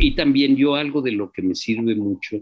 Y 0.00 0.14
también 0.14 0.56
yo 0.56 0.74
algo 0.74 1.02
de 1.02 1.12
lo 1.12 1.32
que 1.32 1.42
me 1.42 1.54
sirve 1.54 1.94
mucho 1.94 2.36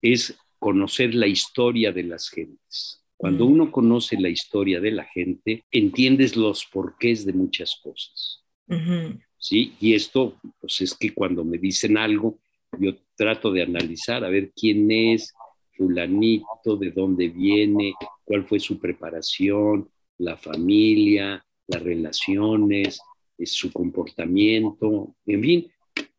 es 0.00 0.36
conocer 0.58 1.14
la 1.14 1.26
historia 1.26 1.92
de 1.92 2.04
las 2.04 2.28
gentes. 2.28 3.02
Cuando 3.16 3.46
uno 3.46 3.70
conoce 3.70 4.20
la 4.20 4.28
historia 4.28 4.80
de 4.80 4.90
la 4.90 5.04
gente, 5.04 5.64
entiendes 5.70 6.36
los 6.36 6.66
porqués 6.66 7.24
de 7.24 7.32
muchas 7.32 7.78
cosas. 7.82 8.44
¿Sí? 9.38 9.74
Y 9.80 9.94
esto, 9.94 10.36
pues 10.60 10.80
es 10.80 10.94
que 10.94 11.12
cuando 11.12 11.44
me 11.44 11.58
dicen 11.58 11.96
algo, 11.96 12.38
yo 12.78 12.96
trato 13.16 13.52
de 13.52 13.62
analizar, 13.62 14.24
a 14.24 14.28
ver 14.28 14.52
quién 14.54 14.90
es 14.90 15.32
fulanito, 15.76 16.76
de 16.78 16.90
dónde 16.90 17.28
viene, 17.28 17.94
cuál 18.24 18.44
fue 18.44 18.58
su 18.58 18.78
preparación, 18.78 19.88
la 20.18 20.36
familia, 20.36 21.44
las 21.66 21.82
relaciones, 21.82 23.00
su 23.44 23.72
comportamiento, 23.72 25.14
en 25.26 25.42
fin, 25.42 25.72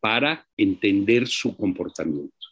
para 0.06 0.46
entender 0.56 1.26
su 1.26 1.56
comportamiento. 1.56 2.46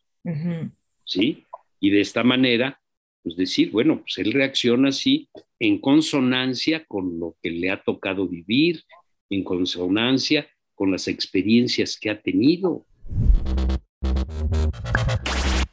¿Sí? 1.04 1.44
Y 1.78 1.90
de 1.90 2.00
esta 2.00 2.24
manera, 2.24 2.80
pues 3.22 3.36
decir, 3.36 3.70
bueno, 3.70 4.00
pues 4.00 4.18
él 4.18 4.32
reacciona 4.32 4.88
así 4.88 5.28
en 5.60 5.78
consonancia 5.78 6.84
con 6.84 7.20
lo 7.20 7.36
que 7.40 7.52
le 7.52 7.70
ha 7.70 7.80
tocado 7.80 8.26
vivir, 8.26 8.82
en 9.30 9.44
consonancia 9.44 10.48
con 10.74 10.90
las 10.90 11.06
experiencias 11.06 11.96
que 11.96 12.10
ha 12.10 12.20
tenido. 12.20 12.84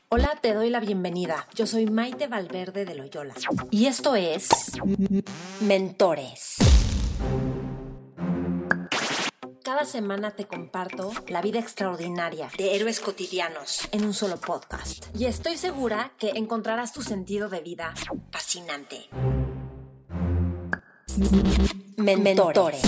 Hola, 0.09 0.37
te 0.39 0.53
doy 0.53 0.69
la 0.69 0.81
bienvenida. 0.81 1.47
Yo 1.55 1.65
soy 1.65 1.87
Maite 1.87 2.27
Valverde 2.27 2.85
de 2.85 2.93
Loyola 2.93 3.33
y 3.71 3.87
esto 3.87 4.15
es 4.15 4.49
Mentores. 5.61 6.57
Cada 9.71 9.85
semana 9.85 10.31
te 10.31 10.43
comparto 10.43 11.13
la 11.29 11.41
vida 11.41 11.57
extraordinaria 11.57 12.49
de 12.57 12.75
héroes 12.75 12.99
cotidianos 12.99 13.87
en 13.93 14.03
un 14.03 14.13
solo 14.13 14.35
podcast. 14.35 15.05
Y 15.17 15.27
estoy 15.27 15.55
segura 15.55 16.11
que 16.19 16.31
encontrarás 16.31 16.91
tu 16.91 17.01
sentido 17.01 17.47
de 17.47 17.61
vida 17.61 17.93
fascinante. 18.33 19.07
Mentores. 21.95 22.81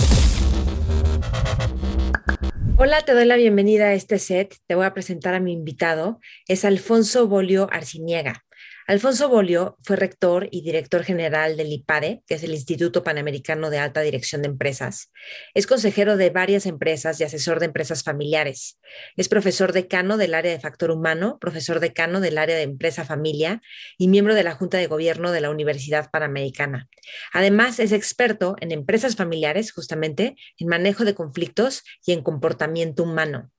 Hola, 2.76 3.00
te 3.00 3.14
doy 3.14 3.24
la 3.24 3.36
bienvenida 3.36 3.86
a 3.86 3.94
este 3.94 4.18
set. 4.18 4.54
Te 4.66 4.74
voy 4.74 4.84
a 4.84 4.92
presentar 4.92 5.32
a 5.32 5.40
mi 5.40 5.54
invitado. 5.54 6.20
Es 6.48 6.66
Alfonso 6.66 7.28
Bolio 7.28 7.66
Arciniega. 7.72 8.43
Alfonso 8.86 9.30
Bolio 9.30 9.78
fue 9.82 9.96
rector 9.96 10.46
y 10.50 10.60
director 10.60 11.04
general 11.04 11.56
del 11.56 11.72
IPADE, 11.72 12.22
que 12.26 12.34
es 12.34 12.42
el 12.42 12.52
Instituto 12.52 13.02
Panamericano 13.02 13.70
de 13.70 13.78
Alta 13.78 14.02
Dirección 14.02 14.42
de 14.42 14.48
Empresas. 14.48 15.10
Es 15.54 15.66
consejero 15.66 16.18
de 16.18 16.28
varias 16.28 16.66
empresas 16.66 17.18
y 17.18 17.24
asesor 17.24 17.60
de 17.60 17.66
empresas 17.66 18.02
familiares. 18.02 18.78
Es 19.16 19.30
profesor 19.30 19.72
decano 19.72 20.18
del 20.18 20.34
área 20.34 20.52
de 20.52 20.60
factor 20.60 20.90
humano, 20.90 21.38
profesor 21.40 21.80
decano 21.80 22.20
del 22.20 22.36
área 22.36 22.56
de 22.56 22.62
empresa 22.62 23.06
familia 23.06 23.62
y 23.96 24.08
miembro 24.08 24.34
de 24.34 24.44
la 24.44 24.52
Junta 24.52 24.76
de 24.76 24.86
Gobierno 24.86 25.32
de 25.32 25.40
la 25.40 25.48
Universidad 25.48 26.10
Panamericana. 26.10 26.90
Además, 27.32 27.80
es 27.80 27.90
experto 27.90 28.54
en 28.60 28.70
empresas 28.70 29.16
familiares, 29.16 29.72
justamente, 29.72 30.36
en 30.58 30.68
manejo 30.68 31.06
de 31.06 31.14
conflictos 31.14 31.84
y 32.04 32.12
en 32.12 32.22
comportamiento 32.22 33.04
humano. 33.04 33.50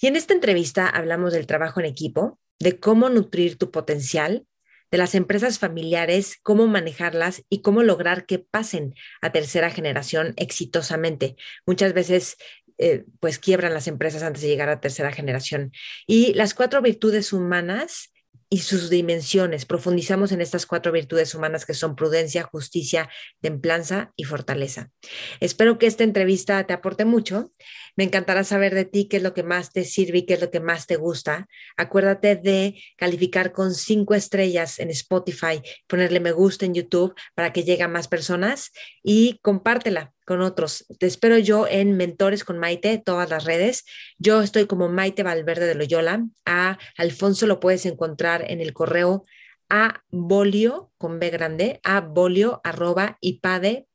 Y 0.00 0.06
en 0.06 0.14
esta 0.14 0.32
entrevista 0.32 0.88
hablamos 0.88 1.32
del 1.32 1.48
trabajo 1.48 1.80
en 1.80 1.86
equipo, 1.86 2.38
de 2.60 2.78
cómo 2.78 3.08
nutrir 3.08 3.58
tu 3.58 3.72
potencial 3.72 4.46
de 4.90 4.98
las 4.98 5.14
empresas 5.14 5.58
familiares, 5.58 6.38
cómo 6.42 6.66
manejarlas 6.66 7.44
y 7.48 7.62
cómo 7.62 7.82
lograr 7.82 8.26
que 8.26 8.38
pasen 8.38 8.94
a 9.20 9.32
tercera 9.32 9.70
generación 9.70 10.34
exitosamente. 10.36 11.36
Muchas 11.66 11.92
veces 11.92 12.36
eh, 12.78 13.04
pues 13.20 13.38
quiebran 13.38 13.74
las 13.74 13.86
empresas 13.88 14.22
antes 14.22 14.42
de 14.42 14.48
llegar 14.48 14.70
a 14.70 14.80
tercera 14.80 15.12
generación. 15.12 15.72
Y 16.06 16.32
las 16.34 16.54
cuatro 16.54 16.80
virtudes 16.80 17.32
humanas 17.32 18.10
y 18.52 18.58
sus 18.58 18.90
dimensiones. 18.90 19.64
Profundizamos 19.64 20.32
en 20.32 20.40
estas 20.40 20.66
cuatro 20.66 20.90
virtudes 20.90 21.36
humanas 21.36 21.64
que 21.64 21.72
son 21.72 21.94
prudencia, 21.94 22.42
justicia, 22.42 23.08
templanza 23.40 24.12
y 24.16 24.24
fortaleza. 24.24 24.90
Espero 25.38 25.78
que 25.78 25.86
esta 25.86 26.02
entrevista 26.02 26.66
te 26.66 26.72
aporte 26.72 27.04
mucho. 27.04 27.52
Me 27.96 28.02
encantará 28.04 28.42
saber 28.42 28.74
de 28.74 28.84
ti 28.84 29.06
qué 29.06 29.18
es 29.18 29.22
lo 29.22 29.34
que 29.34 29.44
más 29.44 29.72
te 29.72 29.84
sirve 29.84 30.18
y 30.18 30.26
qué 30.26 30.34
es 30.34 30.40
lo 30.40 30.50
que 30.50 30.58
más 30.58 30.88
te 30.88 30.96
gusta. 30.96 31.46
Acuérdate 31.76 32.34
de 32.34 32.82
calificar 32.96 33.52
con 33.52 33.72
cinco 33.72 34.14
estrellas 34.14 34.80
en 34.80 34.90
Spotify, 34.90 35.62
ponerle 35.86 36.18
me 36.18 36.32
gusta 36.32 36.66
en 36.66 36.74
YouTube 36.74 37.14
para 37.34 37.52
que 37.52 37.62
llegue 37.62 37.84
a 37.84 37.88
más 37.88 38.08
personas 38.08 38.72
y 39.02 39.38
compártela 39.42 40.12
con 40.30 40.42
otros. 40.42 40.86
Te 41.00 41.08
espero 41.08 41.38
yo 41.38 41.66
en 41.66 41.96
Mentores 41.96 42.44
con 42.44 42.56
Maite, 42.56 43.02
todas 43.04 43.28
las 43.30 43.42
redes. 43.42 43.84
Yo 44.16 44.42
estoy 44.42 44.68
como 44.68 44.88
Maite 44.88 45.24
Valverde 45.24 45.66
de 45.66 45.74
Loyola. 45.74 46.24
A 46.46 46.78
Alfonso 46.96 47.48
lo 47.48 47.58
puedes 47.58 47.84
encontrar 47.84 48.48
en 48.48 48.60
el 48.60 48.72
correo 48.72 49.24
a 49.68 50.04
bolio 50.12 50.89
con 51.00 51.18
B 51.18 51.30
grande, 51.30 51.80
a 51.82 52.02
bolio 52.02 52.60
arroba 52.62 53.16
ipade.mx. 53.22 53.88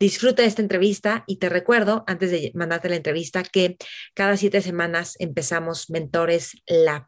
Disfruta 0.00 0.44
esta 0.44 0.62
entrevista 0.62 1.24
y 1.26 1.36
te 1.36 1.50
recuerdo, 1.50 2.04
antes 2.06 2.30
de 2.30 2.52
mandarte 2.54 2.88
la 2.88 2.96
entrevista, 2.96 3.42
que 3.42 3.76
cada 4.14 4.38
siete 4.38 4.62
semanas 4.62 5.16
empezamos 5.18 5.90
Mentores 5.90 6.62
Lab. 6.66 7.06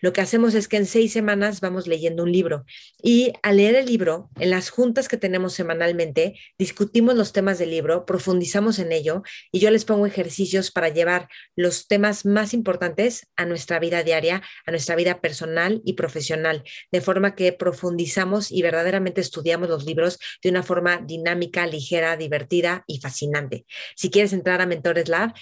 Lo 0.00 0.12
que 0.12 0.20
hacemos 0.20 0.54
es 0.54 0.68
que 0.68 0.76
en 0.76 0.86
seis 0.86 1.12
semanas 1.12 1.60
vamos 1.60 1.86
leyendo 1.86 2.22
un 2.22 2.32
libro 2.32 2.64
y 3.02 3.32
al 3.42 3.56
leer 3.56 3.74
el 3.74 3.86
libro, 3.86 4.30
en 4.38 4.50
las 4.50 4.70
juntas 4.70 5.08
que 5.08 5.16
tenemos 5.16 5.54
semanalmente, 5.54 6.38
discutimos 6.58 7.14
los 7.14 7.32
temas 7.32 7.58
del 7.58 7.70
libro, 7.70 8.06
profundizamos 8.06 8.78
en 8.78 8.92
ello 8.92 9.22
y 9.52 9.60
yo 9.60 9.70
les 9.70 9.84
pongo 9.84 10.06
ejercicios 10.06 10.70
para 10.70 10.88
llevar 10.88 11.28
los 11.56 11.88
temas 11.88 12.24
más 12.24 12.54
importantes 12.54 13.28
a 13.36 13.44
nuestra 13.44 13.78
vida 13.78 14.02
diaria, 14.02 14.42
a 14.66 14.70
nuestra 14.70 14.96
vida 14.96 15.20
personal 15.20 15.82
y 15.84 15.94
profesional, 15.94 16.62
de 16.92 17.00
forma 17.00 17.34
que 17.34 17.52
profundizamos 17.66 18.52
y 18.52 18.62
verdaderamente 18.62 19.20
estudiamos 19.20 19.68
los 19.68 19.84
libros 19.84 20.20
de 20.40 20.50
una 20.50 20.62
forma 20.62 20.98
dinámica, 20.98 21.66
ligera, 21.66 22.16
divertida 22.16 22.84
y 22.86 23.00
fascinante. 23.00 23.66
Si 23.96 24.08
quieres 24.08 24.32
entrar 24.32 24.60
a 24.60 24.66
Mentores 24.66 25.08
Lab, 25.08 25.34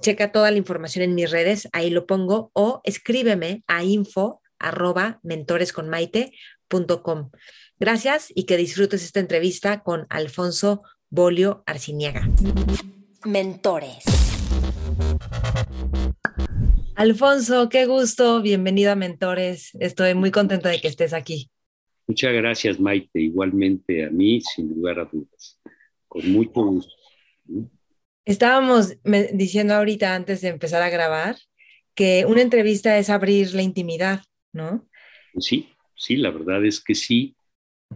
checa 0.00 0.32
toda 0.32 0.50
la 0.50 0.56
información 0.56 1.04
en 1.04 1.14
mis 1.14 1.30
redes, 1.30 1.68
ahí 1.72 1.90
lo 1.90 2.06
pongo, 2.06 2.50
o 2.54 2.80
escríbeme 2.84 3.62
a 3.66 3.84
info 3.84 4.40
arroba 4.58 5.20
mentoresconmaite.com. 5.22 7.30
Gracias 7.78 8.32
y 8.34 8.44
que 8.44 8.56
disfrutes 8.56 9.04
esta 9.04 9.20
entrevista 9.20 9.82
con 9.82 10.06
Alfonso 10.08 10.82
Bolio 11.10 11.62
Arciniega. 11.66 12.26
Mentores. 13.22 14.02
Alfonso, 16.94 17.68
qué 17.68 17.84
gusto, 17.84 18.40
bienvenido 18.40 18.92
a 18.92 18.94
Mentores. 18.94 19.72
Estoy 19.78 20.14
muy 20.14 20.30
contenta 20.30 20.70
de 20.70 20.80
que 20.80 20.88
estés 20.88 21.12
aquí. 21.12 21.50
Muchas 22.06 22.32
gracias, 22.32 22.78
Maite. 22.78 23.20
Igualmente 23.20 24.04
a 24.04 24.10
mí, 24.10 24.40
sin 24.40 24.68
lugar 24.68 25.00
a 25.00 25.04
dudas. 25.04 25.60
Con 26.08 26.30
mucho 26.30 26.64
gusto. 26.64 26.94
Estábamos 28.24 28.96
diciendo 29.32 29.74
ahorita, 29.74 30.14
antes 30.14 30.40
de 30.40 30.48
empezar 30.48 30.82
a 30.82 30.90
grabar, 30.90 31.36
que 31.94 32.24
una 32.26 32.42
entrevista 32.42 32.98
es 32.98 33.10
abrir 33.10 33.54
la 33.54 33.62
intimidad, 33.62 34.22
¿no? 34.52 34.88
Sí, 35.38 35.68
sí, 35.94 36.16
la 36.16 36.30
verdad 36.30 36.64
es 36.64 36.82
que 36.82 36.94
sí, 36.94 37.36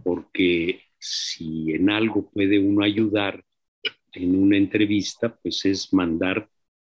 porque 0.03 0.81
si 0.97 1.71
en 1.73 1.89
algo 1.89 2.29
puede 2.29 2.59
uno 2.59 2.83
ayudar 2.83 3.43
en 4.13 4.35
una 4.35 4.57
entrevista, 4.57 5.35
pues 5.41 5.65
es 5.65 5.93
mandar 5.93 6.49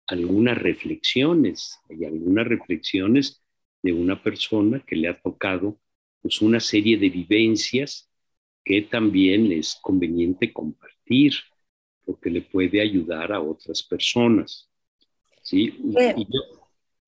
algunas 0.07 0.59
reflexiones, 0.59 1.79
hay 1.89 2.05
algunas 2.05 2.47
reflexiones 2.47 3.43
de 3.83 3.93
una 3.93 4.23
persona 4.23 4.83
que 4.87 4.97
le 4.97 5.09
ha 5.09 5.21
tocado 5.21 5.79
pues 6.23 6.41
una 6.41 6.61
serie 6.61 6.97
de 6.97 7.09
vivencias 7.09 8.11
que 8.65 8.83
también 8.83 9.51
es 9.53 9.79
conveniente 9.81 10.53
compartir 10.53 11.33
porque 12.05 12.31
le 12.31 12.43
puede 12.43 12.81
ayudar 12.81 13.33
a 13.33 13.41
otras 13.41 13.83
personas. 13.83 14.71
¿sí? 15.43 15.75
Y 16.17 16.25
yo, 16.25 16.41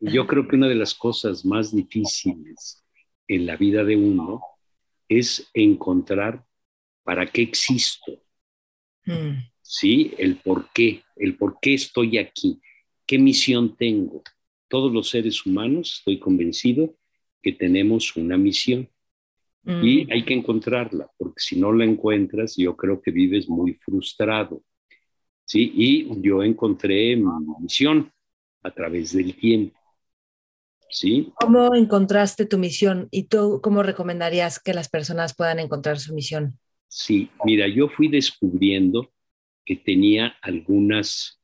yo 0.00 0.26
creo 0.26 0.49
que 0.49 0.56
una 0.56 0.69
de 0.69 0.75
las 0.75 0.94
cosas 0.94 1.44
más 1.44 1.75
difíciles 1.75 2.82
en 3.29 3.46
la 3.46 3.56
vida 3.56 3.84
de 3.84 3.96
uno 3.96 4.43
es 5.08 5.50
encontrar 5.55 6.44
para 7.02 7.26
qué 7.26 7.43
existo. 7.43 8.23
Mm. 9.05 9.38
¿Sí? 9.62 10.14
El 10.19 10.37
por 10.37 10.70
qué, 10.73 11.02
el 11.17 11.37
por 11.37 11.58
qué 11.61 11.75
estoy 11.75 12.19
aquí, 12.19 12.61
qué 13.06 13.19
misión 13.19 13.76
tengo. 13.76 14.23
Todos 14.69 14.93
los 14.93 15.11
seres 15.11 15.44
humanos, 15.44 15.96
estoy 15.99 16.19
convencido 16.19 16.96
que 17.43 17.52
tenemos 17.52 18.17
una 18.17 18.37
misión. 18.37 18.88
Y 19.64 20.06
mm. 20.06 20.12
hay 20.12 20.24
que 20.24 20.34
encontrarla, 20.34 21.10
porque 21.18 21.40
si 21.40 21.60
no 21.60 21.72
la 21.72 21.84
encuentras, 21.84 22.56
yo 22.56 22.76
creo 22.76 23.00
que 23.00 23.10
vives 23.10 23.48
muy 23.48 23.74
frustrado. 23.74 24.62
¿sí? 25.44 25.72
Y 25.74 26.22
yo 26.22 26.42
encontré 26.42 27.16
mi 27.16 27.54
misión 27.60 28.10
a 28.62 28.70
través 28.70 29.12
del 29.12 29.34
tiempo. 29.36 29.78
¿sí? 30.90 31.32
¿Cómo 31.34 31.74
encontraste 31.74 32.46
tu 32.46 32.58
misión 32.58 33.08
y 33.10 33.24
tú 33.24 33.60
cómo 33.62 33.82
recomendarías 33.82 34.60
que 34.60 34.74
las 34.74 34.88
personas 34.88 35.34
puedan 35.34 35.58
encontrar 35.58 35.98
su 35.98 36.14
misión? 36.14 36.58
Sí, 36.88 37.30
mira, 37.44 37.68
yo 37.68 37.88
fui 37.88 38.08
descubriendo 38.08 39.12
que 39.64 39.76
tenía 39.76 40.34
algunas, 40.42 41.40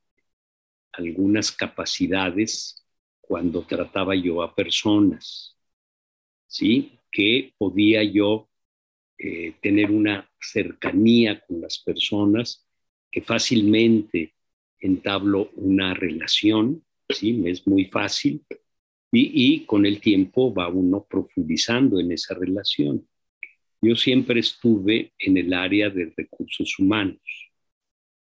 algunas 0.92 1.52
capacidades 1.52 2.84
cuando 3.20 3.62
trataba 3.62 4.14
yo 4.14 4.42
a 4.42 4.54
personas, 4.54 5.56
¿sí? 6.46 6.95
Que 7.16 7.54
podía 7.56 8.02
yo 8.02 8.50
eh, 9.16 9.54
tener 9.62 9.90
una 9.90 10.30
cercanía 10.38 11.40
con 11.40 11.62
las 11.62 11.78
personas, 11.78 12.66
que 13.10 13.22
fácilmente 13.22 14.34
entablo 14.78 15.50
una 15.54 15.94
relación, 15.94 16.84
¿sí? 17.08 17.42
Es 17.46 17.66
muy 17.66 17.86
fácil 17.86 18.44
y, 19.10 19.54
y 19.54 19.64
con 19.64 19.86
el 19.86 19.98
tiempo 20.00 20.52
va 20.52 20.68
uno 20.68 21.06
profundizando 21.08 21.98
en 21.98 22.12
esa 22.12 22.34
relación. 22.34 23.08
Yo 23.80 23.96
siempre 23.96 24.40
estuve 24.40 25.14
en 25.18 25.38
el 25.38 25.54
área 25.54 25.88
de 25.88 26.12
recursos 26.14 26.78
humanos 26.78 27.22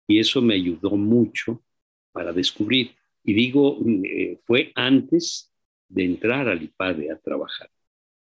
y 0.06 0.20
eso 0.20 0.40
me 0.40 0.54
ayudó 0.54 0.90
mucho 0.96 1.64
para 2.12 2.32
descubrir. 2.32 2.92
Y 3.24 3.34
digo, 3.34 3.80
eh, 4.04 4.38
fue 4.44 4.70
antes 4.76 5.52
de 5.88 6.04
entrar 6.04 6.48
al 6.48 6.62
IPADE 6.62 7.10
a 7.10 7.18
trabajar. 7.18 7.70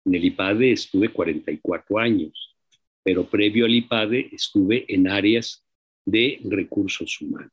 En 0.04 0.14
el 0.14 0.24
IPADE 0.24 0.72
estuve 0.72 1.10
44 1.10 1.98
años, 1.98 2.56
pero 3.02 3.28
previo 3.28 3.66
al 3.66 3.74
IPADE 3.74 4.30
estuve 4.32 4.84
en 4.88 5.08
áreas 5.08 5.64
de 6.04 6.40
recursos 6.44 7.20
humanos. 7.20 7.52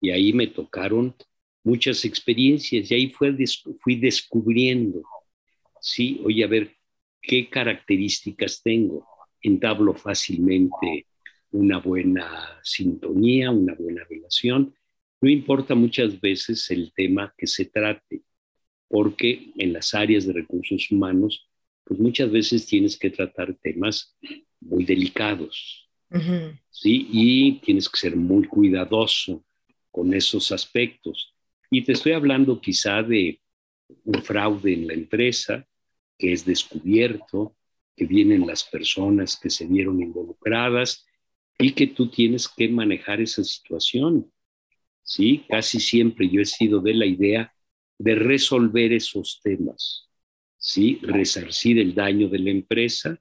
Y 0.00 0.10
ahí 0.10 0.32
me 0.32 0.46
tocaron 0.46 1.14
muchas 1.62 2.04
experiencias 2.04 2.90
y 2.90 2.94
ahí 2.94 3.10
fue, 3.10 3.34
fui 3.78 3.96
descubriendo, 3.96 5.02
sí, 5.80 6.20
oye, 6.24 6.44
a 6.44 6.48
ver, 6.48 6.76
¿qué 7.20 7.48
características 7.48 8.62
tengo? 8.62 9.06
Entablo 9.42 9.94
fácilmente 9.94 11.06
una 11.52 11.78
buena 11.78 12.60
sintonía, 12.62 13.50
una 13.50 13.74
buena 13.74 14.04
relación. 14.08 14.74
No 15.20 15.28
importa 15.28 15.74
muchas 15.74 16.20
veces 16.20 16.70
el 16.70 16.92
tema 16.94 17.34
que 17.36 17.46
se 17.46 17.66
trate, 17.66 18.22
porque 18.88 19.52
en 19.56 19.72
las 19.72 19.94
áreas 19.94 20.26
de 20.26 20.32
recursos 20.32 20.90
humanos, 20.90 21.49
pues 21.84 21.98
muchas 21.98 22.30
veces 22.30 22.66
tienes 22.66 22.96
que 22.96 23.10
tratar 23.10 23.54
temas 23.54 24.16
muy 24.60 24.84
delicados, 24.84 25.88
¿sí? 26.70 27.08
Y 27.10 27.52
tienes 27.60 27.88
que 27.88 27.98
ser 27.98 28.16
muy 28.16 28.46
cuidadoso 28.46 29.44
con 29.90 30.14
esos 30.14 30.52
aspectos. 30.52 31.34
Y 31.70 31.82
te 31.82 31.92
estoy 31.92 32.12
hablando 32.12 32.60
quizá 32.60 33.02
de 33.02 33.40
un 34.04 34.22
fraude 34.22 34.72
en 34.72 34.86
la 34.86 34.94
empresa 34.94 35.66
que 36.18 36.32
es 36.32 36.44
descubierto, 36.44 37.56
que 37.96 38.06
vienen 38.06 38.46
las 38.46 38.64
personas 38.64 39.36
que 39.36 39.50
se 39.50 39.66
vieron 39.66 40.00
involucradas 40.02 41.06
y 41.58 41.72
que 41.72 41.86
tú 41.86 42.08
tienes 42.08 42.46
que 42.48 42.68
manejar 42.68 43.20
esa 43.20 43.42
situación. 43.42 44.30
Sí, 45.02 45.44
casi 45.48 45.80
siempre 45.80 46.28
yo 46.28 46.40
he 46.40 46.46
sido 46.46 46.80
de 46.80 46.94
la 46.94 47.06
idea 47.06 47.52
de 47.98 48.14
resolver 48.14 48.92
esos 48.92 49.40
temas. 49.42 50.09
Sí, 50.62 51.00
resarcir 51.02 51.78
el 51.78 51.94
daño 51.94 52.28
de 52.28 52.38
la 52.38 52.50
empresa 52.50 53.18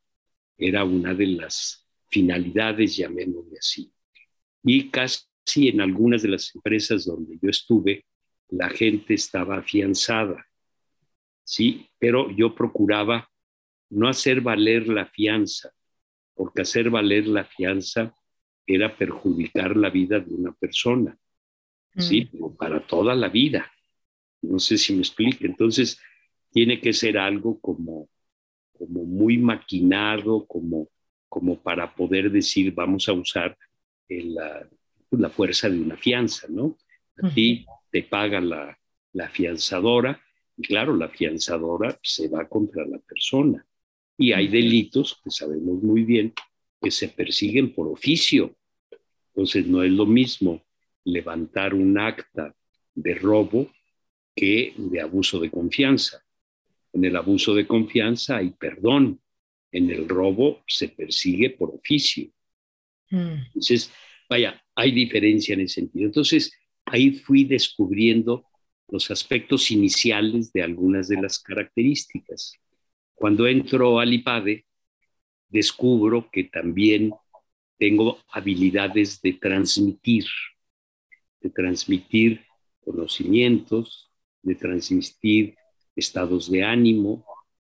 era 0.57 0.83
una 0.83 1.13
de 1.13 1.25
las 1.25 1.87
finalidades, 2.09 2.97
llamémosle 2.97 3.57
así. 3.57 3.93
Y 4.61 4.89
casi 4.89 5.69
en 5.69 5.79
algunas 5.79 6.21
de 6.21 6.27
las 6.27 6.53
empresas 6.53 7.05
donde 7.05 7.39
yo 7.41 7.49
estuve, 7.49 8.05
la 8.49 8.69
gente 8.69 9.13
estaba 9.13 9.59
afianzada. 9.59 10.45
Sí, 11.45 11.89
pero 11.97 12.29
yo 12.29 12.53
procuraba 12.53 13.29
no 13.89 14.09
hacer 14.09 14.41
valer 14.41 14.89
la 14.89 15.05
fianza, 15.05 15.71
porque 16.33 16.63
hacer 16.63 16.89
valer 16.89 17.25
la 17.25 17.45
fianza 17.45 18.13
era 18.67 18.97
perjudicar 18.97 19.77
la 19.77 19.89
vida 19.89 20.19
de 20.19 20.33
una 20.33 20.51
persona, 20.51 21.17
¿sí? 21.95 22.29
Mm. 22.33 22.55
Para 22.57 22.85
toda 22.85 23.15
la 23.15 23.29
vida. 23.29 23.71
No 24.41 24.59
sé 24.59 24.77
si 24.77 24.93
me 24.93 24.99
explique. 24.99 25.45
Entonces, 25.45 25.99
tiene 26.51 26.79
que 26.79 26.93
ser 26.93 27.17
algo 27.17 27.59
como, 27.59 28.09
como 28.77 29.03
muy 29.03 29.37
maquinado, 29.37 30.45
como, 30.45 30.89
como 31.27 31.59
para 31.59 31.93
poder 31.93 32.31
decir, 32.31 32.73
vamos 32.73 33.07
a 33.07 33.13
usar 33.13 33.57
la, 34.07 34.67
la, 35.11 35.29
fuerza 35.29 35.69
de 35.69 35.79
una 35.79 35.97
fianza, 35.97 36.47
¿no? 36.49 36.77
A 37.21 37.29
ti 37.33 37.65
te 37.91 38.03
paga 38.03 38.39
la, 38.41 38.77
la 39.13 39.29
fianzadora, 39.29 40.19
y 40.57 40.63
claro, 40.63 40.95
la 40.95 41.09
fianzadora 41.09 41.97
se 42.01 42.27
va 42.27 42.47
contra 42.47 42.85
la 42.85 42.99
persona. 42.99 43.65
Y 44.17 44.33
hay 44.33 44.47
delitos 44.47 45.19
que 45.23 45.29
sabemos 45.29 45.81
muy 45.81 46.03
bien 46.03 46.33
que 46.81 46.91
se 46.91 47.09
persiguen 47.09 47.73
por 47.73 47.87
oficio, 47.87 48.55
entonces 49.29 49.67
no 49.67 49.83
es 49.83 49.91
lo 49.91 50.05
mismo 50.05 50.61
levantar 51.05 51.73
un 51.73 51.97
acta 51.97 52.53
de 52.93 53.15
robo 53.15 53.71
que 54.35 54.73
de 54.75 55.01
abuso 55.01 55.39
de 55.39 55.49
confianza. 55.49 56.23
En 56.93 57.05
el 57.05 57.15
abuso 57.15 57.53
de 57.53 57.67
confianza 57.67 58.37
hay 58.37 58.51
perdón, 58.51 59.21
en 59.71 59.89
el 59.89 60.09
robo 60.09 60.63
se 60.67 60.89
persigue 60.89 61.51
por 61.51 61.69
oficio. 61.69 62.29
Mm. 63.11 63.45
Entonces, 63.47 63.91
vaya, 64.29 64.61
hay 64.75 64.91
diferencia 64.91 65.53
en 65.53 65.61
ese 65.61 65.75
sentido. 65.75 66.05
Entonces, 66.05 66.51
ahí 66.85 67.11
fui 67.11 67.43
descubriendo 67.43 68.45
los 68.87 69.11
aspectos 69.11 69.69
iniciales 69.71 70.51
de 70.51 70.63
algunas 70.63 71.07
de 71.07 71.21
las 71.21 71.39
características. 71.39 72.53
Cuando 73.13 73.47
entro 73.47 73.99
al 73.99 74.13
IPADE, 74.13 74.65
descubro 75.47 76.29
que 76.31 76.45
también 76.45 77.11
tengo 77.77 78.19
habilidades 78.31 79.21
de 79.21 79.33
transmitir, 79.33 80.25
de 81.41 81.49
transmitir 81.49 82.45
conocimientos, 82.83 84.11
de 84.41 84.55
transmitir 84.55 85.55
estados 85.99 86.49
de 86.51 86.63
ánimo, 86.63 87.25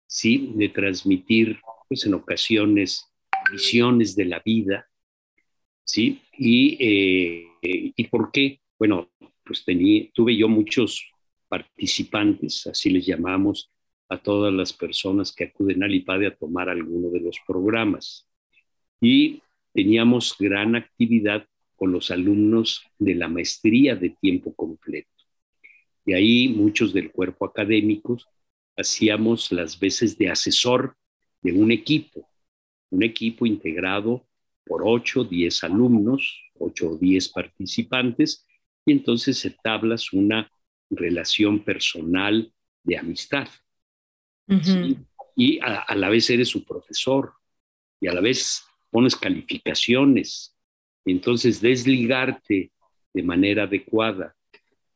¿sí? 0.06 0.52
de 0.54 0.68
transmitir, 0.68 1.60
pues 1.88 2.06
en 2.06 2.14
ocasiones, 2.14 3.06
visiones 3.50 4.14
de 4.14 4.24
la 4.26 4.40
vida, 4.44 4.86
¿sí? 5.84 6.22
Y, 6.38 6.76
eh, 6.80 7.92
¿y 7.96 8.04
por 8.04 8.30
qué? 8.30 8.60
Bueno, 8.78 9.10
pues 9.44 9.64
tenía, 9.64 10.08
tuve 10.14 10.36
yo 10.36 10.48
muchos 10.48 11.10
participantes, 11.48 12.66
así 12.68 12.90
les 12.90 13.04
llamamos 13.04 13.70
a 14.08 14.18
todas 14.18 14.52
las 14.52 14.72
personas 14.72 15.32
que 15.32 15.44
acuden 15.44 15.82
al 15.82 15.94
IPADE 15.94 16.26
a 16.28 16.36
tomar 16.36 16.68
alguno 16.68 17.10
de 17.10 17.20
los 17.20 17.36
programas. 17.46 18.28
Y 19.00 19.40
teníamos 19.72 20.36
gran 20.38 20.76
actividad 20.76 21.46
con 21.76 21.92
los 21.92 22.10
alumnos 22.10 22.84
de 22.98 23.14
la 23.14 23.28
maestría 23.28 23.96
de 23.96 24.10
tiempo 24.10 24.54
completo. 24.54 25.10
Y 26.04 26.12
ahí 26.12 26.48
muchos 26.48 26.92
del 26.92 27.10
cuerpo 27.10 27.44
académico 27.44 28.18
hacíamos 28.76 29.52
las 29.52 29.78
veces 29.78 30.16
de 30.16 30.30
asesor 30.30 30.96
de 31.42 31.52
un 31.52 31.70
equipo, 31.70 32.28
un 32.90 33.02
equipo 33.02 33.46
integrado 33.46 34.26
por 34.64 34.82
8, 34.84 35.24
10 35.24 35.64
alumnos, 35.64 36.40
8 36.58 36.90
o 36.90 36.96
10 36.96 37.28
participantes, 37.30 38.46
y 38.84 38.92
entonces 38.92 39.44
establas 39.44 40.12
una 40.12 40.50
relación 40.88 41.64
personal 41.64 42.52
de 42.82 42.96
amistad. 42.96 43.48
Y 45.36 45.60
a, 45.60 45.82
a, 45.82 45.94
la 45.94 46.08
vez 46.08 46.28
eres 46.30 46.48
su 46.48 46.64
profesor, 46.64 47.32
y 48.00 48.08
a 48.08 48.12
la 48.12 48.20
vez 48.20 48.64
pones 48.90 49.14
calificaciones. 49.14 50.56
Entonces, 51.04 51.60
desligarte 51.60 52.72
de 53.12 53.22
manera 53.22 53.64
adecuada 53.64 54.34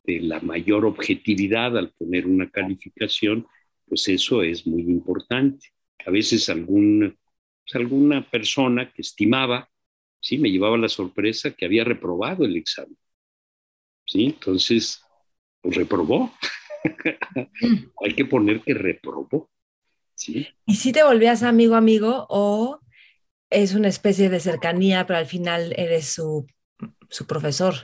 de 0.04 0.20
la 0.20 0.40
mayor 0.40 0.84
objetividad 0.84 1.76
al 1.76 1.92
poner 1.92 2.26
una 2.26 2.50
calificación, 2.50 3.46
pues 3.86 4.08
eso 4.08 4.42
es 4.42 4.66
muy 4.66 4.82
importante. 4.82 5.68
A 6.06 6.10
veces 6.10 6.48
algún, 6.48 7.18
pues 7.64 7.74
alguna 7.74 8.28
persona 8.28 8.92
que 8.92 9.02
estimaba, 9.02 9.68
sí, 10.20 10.38
me 10.38 10.50
llevaba 10.50 10.76
la 10.76 10.88
sorpresa 10.88 11.52
que 11.52 11.64
había 11.64 11.84
reprobado 11.84 12.44
el 12.44 12.56
examen. 12.56 12.96
Sí, 14.06 14.26
entonces, 14.26 15.02
pues 15.60 15.76
reprobó. 15.76 16.32
Hay 18.04 18.14
que 18.14 18.26
poner 18.26 18.60
que 18.60 18.74
reprobó. 18.74 19.50
¿sí? 20.14 20.46
¿Y 20.66 20.74
si 20.76 20.92
te 20.92 21.02
volvías 21.02 21.42
amigo, 21.42 21.74
amigo, 21.74 22.26
o 22.28 22.80
es 23.50 23.74
una 23.74 23.88
especie 23.88 24.28
de 24.28 24.40
cercanía, 24.40 25.06
pero 25.06 25.18
al 25.18 25.26
final 25.26 25.72
eres 25.76 26.08
su, 26.08 26.46
su 27.08 27.26
profesor. 27.26 27.74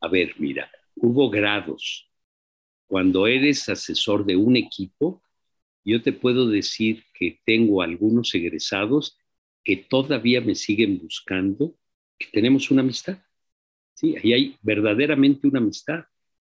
A 0.00 0.08
ver, 0.08 0.34
mira, 0.38 0.70
hubo 0.96 1.30
grados. 1.30 2.10
Cuando 2.86 3.26
eres 3.26 3.68
asesor 3.68 4.24
de 4.24 4.36
un 4.36 4.56
equipo, 4.56 5.22
yo 5.84 6.02
te 6.02 6.12
puedo 6.12 6.48
decir 6.48 7.04
que 7.14 7.40
tengo 7.44 7.82
algunos 7.82 8.34
egresados 8.34 9.18
que 9.62 9.76
todavía 9.76 10.40
me 10.40 10.54
siguen 10.54 10.98
buscando, 10.98 11.76
que 12.18 12.26
tenemos 12.32 12.70
una 12.70 12.82
amistad. 12.82 13.18
Sí, 13.94 14.16
ahí 14.16 14.32
hay 14.32 14.56
verdaderamente 14.62 15.46
una 15.46 15.58
amistad. 15.58 16.04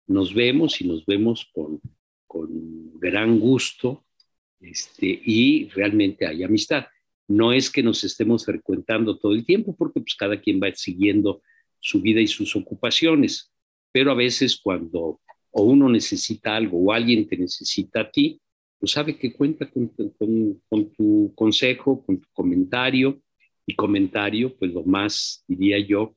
Nos 0.07 0.35
vemos 0.35 0.81
y 0.81 0.87
nos 0.87 1.05
vemos 1.07 1.51
con, 1.53 1.81
con 2.27 2.99
gran 2.99 3.39
gusto 3.39 4.05
este, 4.61 5.07
y 5.07 5.69
realmente 5.71 6.27
hay 6.27 6.43
amistad. 6.43 6.87
No 7.27 7.53
es 7.53 7.71
que 7.71 7.83
nos 7.83 8.05
estemos 8.05 8.45
frecuentando 8.45 9.19
todo 9.19 9.33
el 9.33 9.45
tiempo, 9.45 9.75
porque 9.77 10.01
pues 10.01 10.15
cada 10.15 10.41
quien 10.41 10.61
va 10.61 10.75
siguiendo 10.75 11.43
su 11.81 12.01
vida 12.01 12.21
y 12.21 12.27
sus 12.27 12.55
ocupaciones, 12.57 13.54
pero 13.95 14.11
a 14.11 14.15
veces 14.15 14.59
cuando 14.61 15.21
o 15.53 15.63
uno 15.63 15.89
necesita 15.89 16.57
algo 16.57 16.79
o 16.81 16.93
alguien 16.93 17.29
te 17.29 17.37
necesita 17.37 18.01
a 18.01 18.11
ti, 18.11 18.41
pues 18.77 18.91
sabe 18.91 19.17
que 19.17 19.33
cuenta 19.33 19.71
con, 19.71 19.87
con, 20.69 20.91
tu 20.91 21.33
consejo, 21.37 22.05
con 22.05 22.21
tu 22.21 22.29
comentario, 22.33 23.23
y 23.65 23.77
comentario, 23.77 24.53
pues 24.57 24.73
lo 24.73 24.83
más, 24.83 25.45
diría 25.47 25.79
yo, 25.79 26.17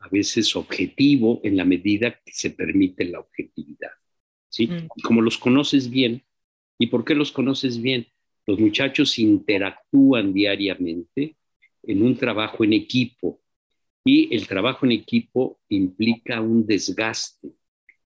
a 0.00 0.08
veces 0.10 0.54
objetivo 0.54 1.40
en 1.42 1.56
la 1.56 1.64
medida 1.64 2.20
que 2.22 2.32
se 2.32 2.50
permite 2.50 3.06
la 3.06 3.20
objetividad. 3.20 3.92
¿sí? 4.50 4.66
Mm. 4.66 4.88
como 5.02 5.22
los 5.22 5.38
conoces 5.38 5.88
bien, 5.88 6.22
¿y 6.78 6.88
por 6.88 7.06
qué 7.06 7.14
los 7.14 7.32
conoces 7.32 7.80
bien? 7.80 8.06
Los 8.46 8.60
muchachos 8.60 9.18
interactúan 9.18 10.34
diariamente 10.34 11.36
en 11.82 12.02
un 12.02 12.18
trabajo 12.18 12.64
en 12.64 12.74
equipo 12.74 13.40
y 14.04 14.34
el 14.34 14.46
trabajo 14.46 14.84
en 14.84 14.92
equipo 14.92 15.58
implica 15.68 16.40
un 16.40 16.66
desgaste 16.66 17.48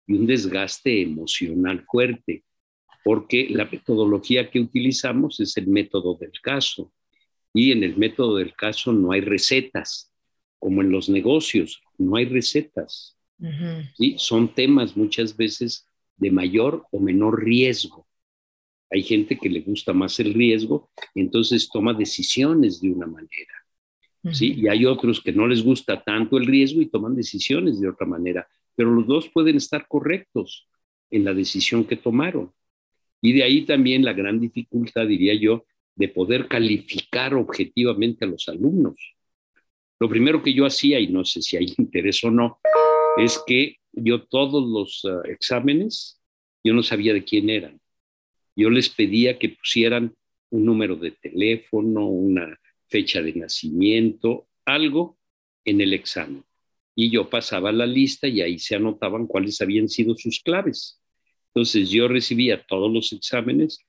y 0.06 0.14
un 0.14 0.26
desgaste 0.26 1.02
emocional 1.02 1.84
fuerte, 1.84 2.44
porque 3.04 3.48
la 3.50 3.66
metodología 3.66 4.50
que 4.50 4.60
utilizamos 4.60 5.38
es 5.40 5.56
el 5.56 5.66
método 5.66 6.16
del 6.18 6.32
caso 6.42 6.92
y 7.52 7.72
en 7.72 7.84
el 7.84 7.96
método 7.96 8.36
del 8.36 8.54
caso 8.54 8.92
no 8.92 9.12
hay 9.12 9.20
recetas, 9.20 10.12
como 10.58 10.80
en 10.80 10.90
los 10.90 11.08
negocios, 11.08 11.82
no 11.98 12.16
hay 12.16 12.24
recetas. 12.24 13.18
¿sí? 13.96 14.14
Son 14.18 14.54
temas 14.54 14.96
muchas 14.96 15.36
veces 15.36 15.86
de 16.16 16.30
mayor 16.30 16.86
o 16.90 17.00
menor 17.00 17.44
riesgo. 17.44 18.06
Hay 18.90 19.02
gente 19.02 19.38
que 19.38 19.48
le 19.48 19.60
gusta 19.60 19.92
más 19.92 20.20
el 20.20 20.32
riesgo 20.32 20.90
entonces 21.14 21.68
toma 21.68 21.92
decisiones 21.92 22.80
de 22.80 22.90
una 22.90 23.06
manera. 23.06 23.61
¿Sí? 24.30 24.54
Y 24.56 24.68
hay 24.68 24.86
otros 24.86 25.20
que 25.20 25.32
no 25.32 25.46
les 25.46 25.62
gusta 25.62 26.02
tanto 26.02 26.36
el 26.38 26.46
riesgo 26.46 26.80
y 26.80 26.86
toman 26.86 27.16
decisiones 27.16 27.80
de 27.80 27.88
otra 27.88 28.06
manera. 28.06 28.46
Pero 28.74 28.90
los 28.90 29.06
dos 29.06 29.28
pueden 29.28 29.56
estar 29.56 29.86
correctos 29.88 30.68
en 31.10 31.24
la 31.24 31.34
decisión 31.34 31.84
que 31.84 31.96
tomaron. 31.96 32.52
Y 33.20 33.32
de 33.32 33.42
ahí 33.42 33.62
también 33.64 34.04
la 34.04 34.12
gran 34.12 34.40
dificultad, 34.40 35.06
diría 35.06 35.34
yo, 35.34 35.64
de 35.94 36.08
poder 36.08 36.48
calificar 36.48 37.34
objetivamente 37.34 38.24
a 38.24 38.28
los 38.28 38.48
alumnos. 38.48 38.96
Lo 40.00 40.08
primero 40.08 40.42
que 40.42 40.52
yo 40.52 40.66
hacía, 40.66 40.98
y 40.98 41.08
no 41.08 41.24
sé 41.24 41.42
si 41.42 41.56
hay 41.56 41.72
interés 41.78 42.22
o 42.24 42.30
no, 42.30 42.58
es 43.16 43.40
que 43.46 43.76
yo 43.92 44.22
todos 44.22 44.68
los 44.68 45.04
uh, 45.04 45.22
exámenes, 45.28 46.20
yo 46.64 46.72
no 46.74 46.82
sabía 46.82 47.12
de 47.12 47.24
quién 47.24 47.50
eran. 47.50 47.80
Yo 48.56 48.70
les 48.70 48.88
pedía 48.88 49.38
que 49.38 49.50
pusieran 49.50 50.14
un 50.50 50.64
número 50.64 50.96
de 50.96 51.12
teléfono, 51.12 52.06
una 52.06 52.58
fecha 52.92 53.22
de 53.22 53.32
nacimiento, 53.32 54.46
algo 54.64 55.18
en 55.64 55.80
el 55.80 55.94
examen. 55.94 56.44
Y 56.94 57.10
yo 57.10 57.30
pasaba 57.30 57.72
la 57.72 57.86
lista 57.86 58.28
y 58.28 58.42
ahí 58.42 58.58
se 58.58 58.76
anotaban 58.76 59.26
cuáles 59.26 59.60
habían 59.62 59.88
sido 59.88 60.14
sus 60.16 60.40
claves. 60.40 61.00
Entonces 61.48 61.90
yo 61.90 62.06
recibía 62.06 62.64
todos 62.66 62.92
los 62.92 63.12
exámenes 63.12 63.84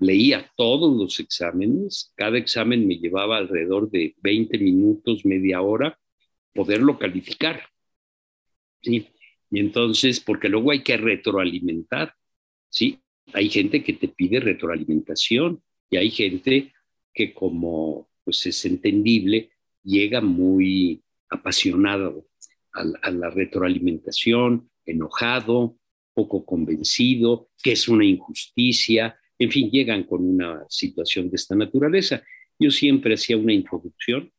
leía 0.00 0.50
todos 0.56 0.96
los 0.96 1.20
exámenes, 1.20 2.12
cada 2.16 2.38
examen 2.38 2.86
me 2.88 2.96
llevaba 2.96 3.36
alrededor 3.36 3.90
de 3.90 4.16
20 4.22 4.58
minutos, 4.58 5.24
media 5.24 5.60
hora, 5.60 5.98
poderlo 6.54 6.98
calificar. 6.98 7.62
¿sí? 8.82 9.06
Y 9.50 9.60
entonces, 9.60 10.20
porque 10.20 10.48
luego 10.48 10.70
hay 10.70 10.82
que 10.82 10.96
retroalimentar, 10.96 12.14
¿sí? 12.70 12.98
Hay 13.34 13.50
gente 13.50 13.84
que 13.84 13.92
te 13.92 14.08
pide 14.08 14.40
retroalimentación 14.40 15.62
y 15.90 15.98
hay 15.98 16.10
gente 16.10 16.72
que 17.12 17.34
como 17.34 18.08
pues 18.24 18.44
es 18.46 18.64
entendible, 18.64 19.50
llega 19.82 20.20
muy 20.20 21.02
apasionado 21.28 22.26
a, 22.72 23.10
la 23.10 23.30
retroalimentación, 23.30 24.70
enojado, 24.84 25.76
poco 26.14 26.44
convencido, 26.44 27.50
que 27.62 27.72
es 27.72 27.88
una 27.88 28.04
injusticia, 28.04 29.18
en 29.38 29.50
fin, 29.50 29.70
llegan 29.70 30.04
con 30.04 30.24
una 30.24 30.64
situación 30.68 31.30
de 31.30 31.36
esta 31.36 31.54
naturaleza. 31.54 32.22
Yo 32.58 32.70
siempre 32.70 33.14
hacía 33.14 33.36
una 33.36 33.54
introducción, 33.54 34.30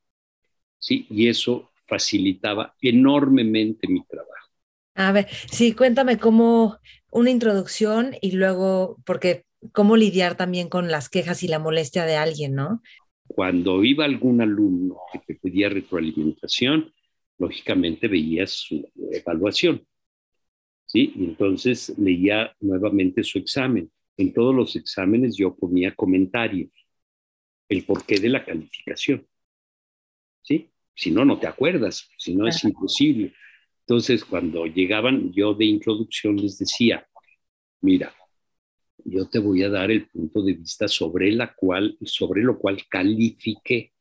¿sí? 0.78 1.08
Y 1.10 1.28
eso 1.28 1.72
facilitaba 1.88 2.76
enormemente 2.82 3.88
mi 3.88 4.04
trabajo. 4.06 4.32
A 4.96 5.12
ver, 5.12 5.28
sí, 5.52 5.74
cuéntame 5.74 6.20
cómo 6.20 6.78
una 7.10 7.32
introducción 7.32 8.16
y 8.22 8.32
luego, 8.32 8.98
porque 9.06 9.46
cómo 9.74 9.98
lidiar 9.98 10.36
también 10.36 10.70
con 10.70 10.92
las 10.92 11.10
quejas 11.10 11.44
y 11.44 11.48
la 11.48 11.60
molestia 11.60 12.06
de 12.06 12.16
alguien, 12.16 12.54
¿no? 12.54 12.82
Cuando 13.28 13.84
iba 13.84 14.06
algún 14.06 14.42
alumno 14.42 14.98
que 15.12 15.20
te 15.20 15.36
pedía 15.36 15.70
retroalimentación, 15.70 16.94
lógicamente 17.38 18.08
veías 18.08 18.52
su 18.52 18.88
evaluación, 19.12 19.86
¿sí? 20.86 21.14
Y 21.16 21.24
entonces 21.26 21.98
leía 21.98 22.56
nuevamente 22.60 23.24
su 23.24 23.40
examen 23.40 23.90
en 24.22 24.34
todos 24.34 24.54
los 24.54 24.76
exámenes 24.76 25.36
yo 25.36 25.56
ponía 25.56 25.96
comentarios, 25.96 26.70
el 27.70 27.84
porqué 27.84 28.20
de 28.20 28.30
la 28.30 28.46
calificación. 28.46 29.28
¿Sí? 30.44 30.70
Si 30.96 31.12
no, 31.12 31.26
no 31.26 31.40
te 31.40 31.48
acuerdas, 31.48 32.10
si 32.18 32.36
no 32.36 32.48
es 32.48 32.64
imposible. 32.64 33.34
Entonces, 33.80 34.24
cuando 34.24 34.66
llegaban, 34.66 35.32
yo 35.32 35.54
de 35.54 35.66
introducción 35.66 36.38
les 36.38 36.58
decía, 36.58 37.08
mira, 37.82 38.14
yo 39.06 39.28
te 39.28 39.40
voy 39.40 39.64
a 39.64 39.70
dar 39.70 39.92
el 39.92 40.08
punto 40.08 40.42
de 40.42 40.54
vista 40.54 40.88
sobre, 40.88 41.32
la 41.32 41.54
cual, 41.54 41.98
sobre 42.04 42.42
lo 42.42 42.58
cual 42.58 42.80
califique. 42.90 43.94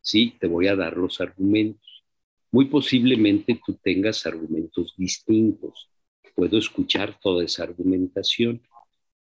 Sí, 0.00 0.34
te 0.38 0.46
voy 0.46 0.68
a 0.68 0.76
dar 0.76 0.96
los 0.96 1.20
argumentos. 1.20 2.04
Muy 2.50 2.66
posiblemente 2.66 3.60
tú 3.64 3.78
tengas 3.82 4.26
argumentos 4.26 4.94
distintos. 4.96 5.90
Puedo 6.34 6.58
escuchar 6.58 7.18
toda 7.20 7.44
esa 7.44 7.64
argumentación 7.64 8.60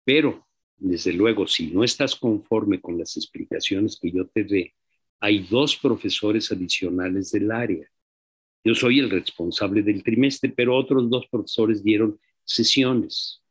pero, 0.08 0.42
desde 0.78 1.12
luego, 1.12 1.46
si 1.46 1.66
no 1.66 1.84
estás 1.84 2.16
conforme 2.16 2.80
con 2.80 2.96
las 2.96 3.14
explicaciones 3.18 3.98
que 4.00 4.10
yo 4.10 4.26
te 4.26 4.42
dé, 4.42 4.74
hay 5.20 5.40
dos 5.40 5.76
profesores 5.76 6.50
adicionales 6.50 7.30
del 7.30 7.50
área. 7.50 7.86
Yo 8.64 8.74
soy 8.74 9.00
el 9.00 9.10
responsable 9.10 9.82
del 9.82 10.02
trimestre, 10.02 10.48
pero 10.48 10.74
otros 10.74 11.10
dos 11.10 11.26
profesores 11.30 11.84
dieron 11.84 12.18
sesiones. 12.42 13.42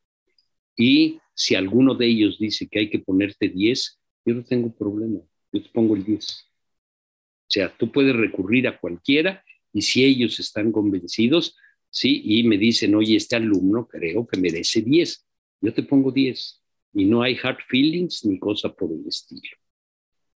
Y 0.77 1.19
si 1.33 1.55
alguno 1.55 1.95
de 1.95 2.07
ellos 2.07 2.37
dice 2.39 2.67
que 2.67 2.79
hay 2.79 2.89
que 2.89 2.99
ponerte 2.99 3.49
10, 3.49 3.99
yo 4.25 4.35
no 4.35 4.43
tengo 4.43 4.73
problema, 4.73 5.19
yo 5.51 5.61
te 5.61 5.69
pongo 5.69 5.95
el 5.95 6.05
10. 6.05 6.25
O 6.29 7.49
sea, 7.49 7.75
tú 7.75 7.91
puedes 7.91 8.15
recurrir 8.15 8.67
a 8.67 8.79
cualquiera 8.79 9.43
y 9.73 9.81
si 9.81 10.03
ellos 10.03 10.39
están 10.39 10.71
convencidos, 10.71 11.55
sí, 11.89 12.21
y 12.23 12.43
me 12.43 12.57
dicen, 12.57 12.93
oye, 12.95 13.15
este 13.15 13.35
alumno 13.35 13.87
creo 13.87 14.27
que 14.27 14.39
merece 14.39 14.81
10, 14.81 15.25
yo 15.61 15.73
te 15.73 15.83
pongo 15.83 16.11
10 16.11 16.63
y 16.93 17.05
no 17.05 17.21
hay 17.21 17.37
hard 17.41 17.59
feelings 17.67 18.25
ni 18.25 18.37
cosa 18.37 18.73
por 18.73 18.91
el 18.91 19.07
estilo. 19.07 19.57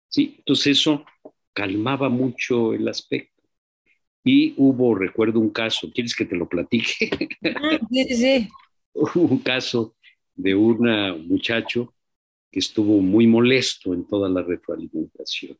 ¿Sí? 0.08 0.36
Entonces 0.38 0.78
eso 0.78 1.04
calmaba 1.52 2.08
mucho 2.08 2.74
el 2.74 2.88
aspecto. 2.88 3.42
Y 4.24 4.54
hubo, 4.56 4.94
recuerdo 4.94 5.40
un 5.40 5.50
caso, 5.50 5.90
¿quieres 5.92 6.14
que 6.14 6.26
te 6.26 6.36
lo 6.36 6.48
platique? 6.48 7.10
Ah, 7.54 7.78
sí, 7.90 8.04
sí. 8.14 8.48
Un 9.14 9.38
caso 9.38 9.96
de 10.42 10.54
un 10.54 11.28
muchacho 11.28 11.94
que 12.50 12.58
estuvo 12.58 13.00
muy 13.00 13.26
molesto 13.26 13.94
en 13.94 14.06
toda 14.06 14.28
la 14.28 14.42
retroalimentación. 14.42 15.56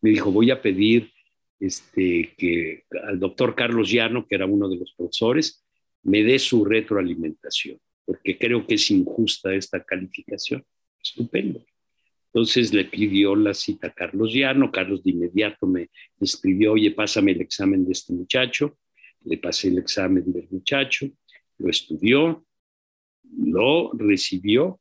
Me 0.00 0.10
dijo, 0.10 0.30
voy 0.30 0.50
a 0.50 0.60
pedir 0.60 1.10
este, 1.58 2.34
que 2.36 2.84
al 3.06 3.18
doctor 3.18 3.54
Carlos 3.54 3.90
Llano, 3.90 4.26
que 4.26 4.34
era 4.34 4.46
uno 4.46 4.68
de 4.68 4.76
los 4.76 4.94
profesores, 4.94 5.64
me 6.02 6.22
dé 6.22 6.38
su 6.38 6.64
retroalimentación 6.64 7.78
porque 8.10 8.36
creo 8.36 8.66
que 8.66 8.74
es 8.74 8.90
injusta 8.90 9.54
esta 9.54 9.84
calificación. 9.84 10.64
Estupendo. 11.00 11.64
Entonces 12.26 12.74
le 12.74 12.84
pidió 12.84 13.36
la 13.36 13.54
cita 13.54 13.86
a 13.86 13.94
Carlos 13.94 14.34
Llano. 14.34 14.72
Carlos 14.72 15.04
de 15.04 15.12
inmediato 15.12 15.64
me 15.64 15.90
escribió, 16.20 16.72
oye, 16.72 16.90
pásame 16.90 17.30
el 17.30 17.40
examen 17.40 17.84
de 17.84 17.92
este 17.92 18.12
muchacho. 18.12 18.76
Le 19.22 19.38
pasé 19.38 19.68
el 19.68 19.78
examen 19.78 20.24
del 20.32 20.48
muchacho, 20.50 21.08
lo 21.58 21.70
estudió, 21.70 22.44
lo 23.36 23.92
recibió 23.92 24.80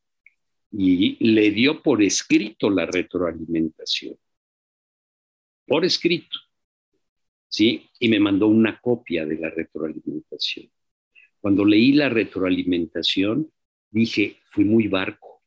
y 0.71 1.17
le 1.33 1.51
dio 1.51 1.81
por 1.81 2.01
escrito 2.03 2.69
la 2.69 2.85
retroalimentación. 2.85 4.15
Por 5.65 5.85
escrito. 5.85 6.37
¿Sí? 7.47 7.89
Y 7.99 8.09
me 8.09 8.19
mandó 8.19 8.47
una 8.47 8.79
copia 8.79 9.25
de 9.25 9.37
la 9.37 9.49
retroalimentación. 9.49 10.69
Cuando 11.41 11.65
leí 11.65 11.93
la 11.93 12.09
retroalimentación, 12.09 13.51
dije, 13.89 14.37
fui 14.45 14.65
muy 14.65 14.87
barco, 14.87 15.41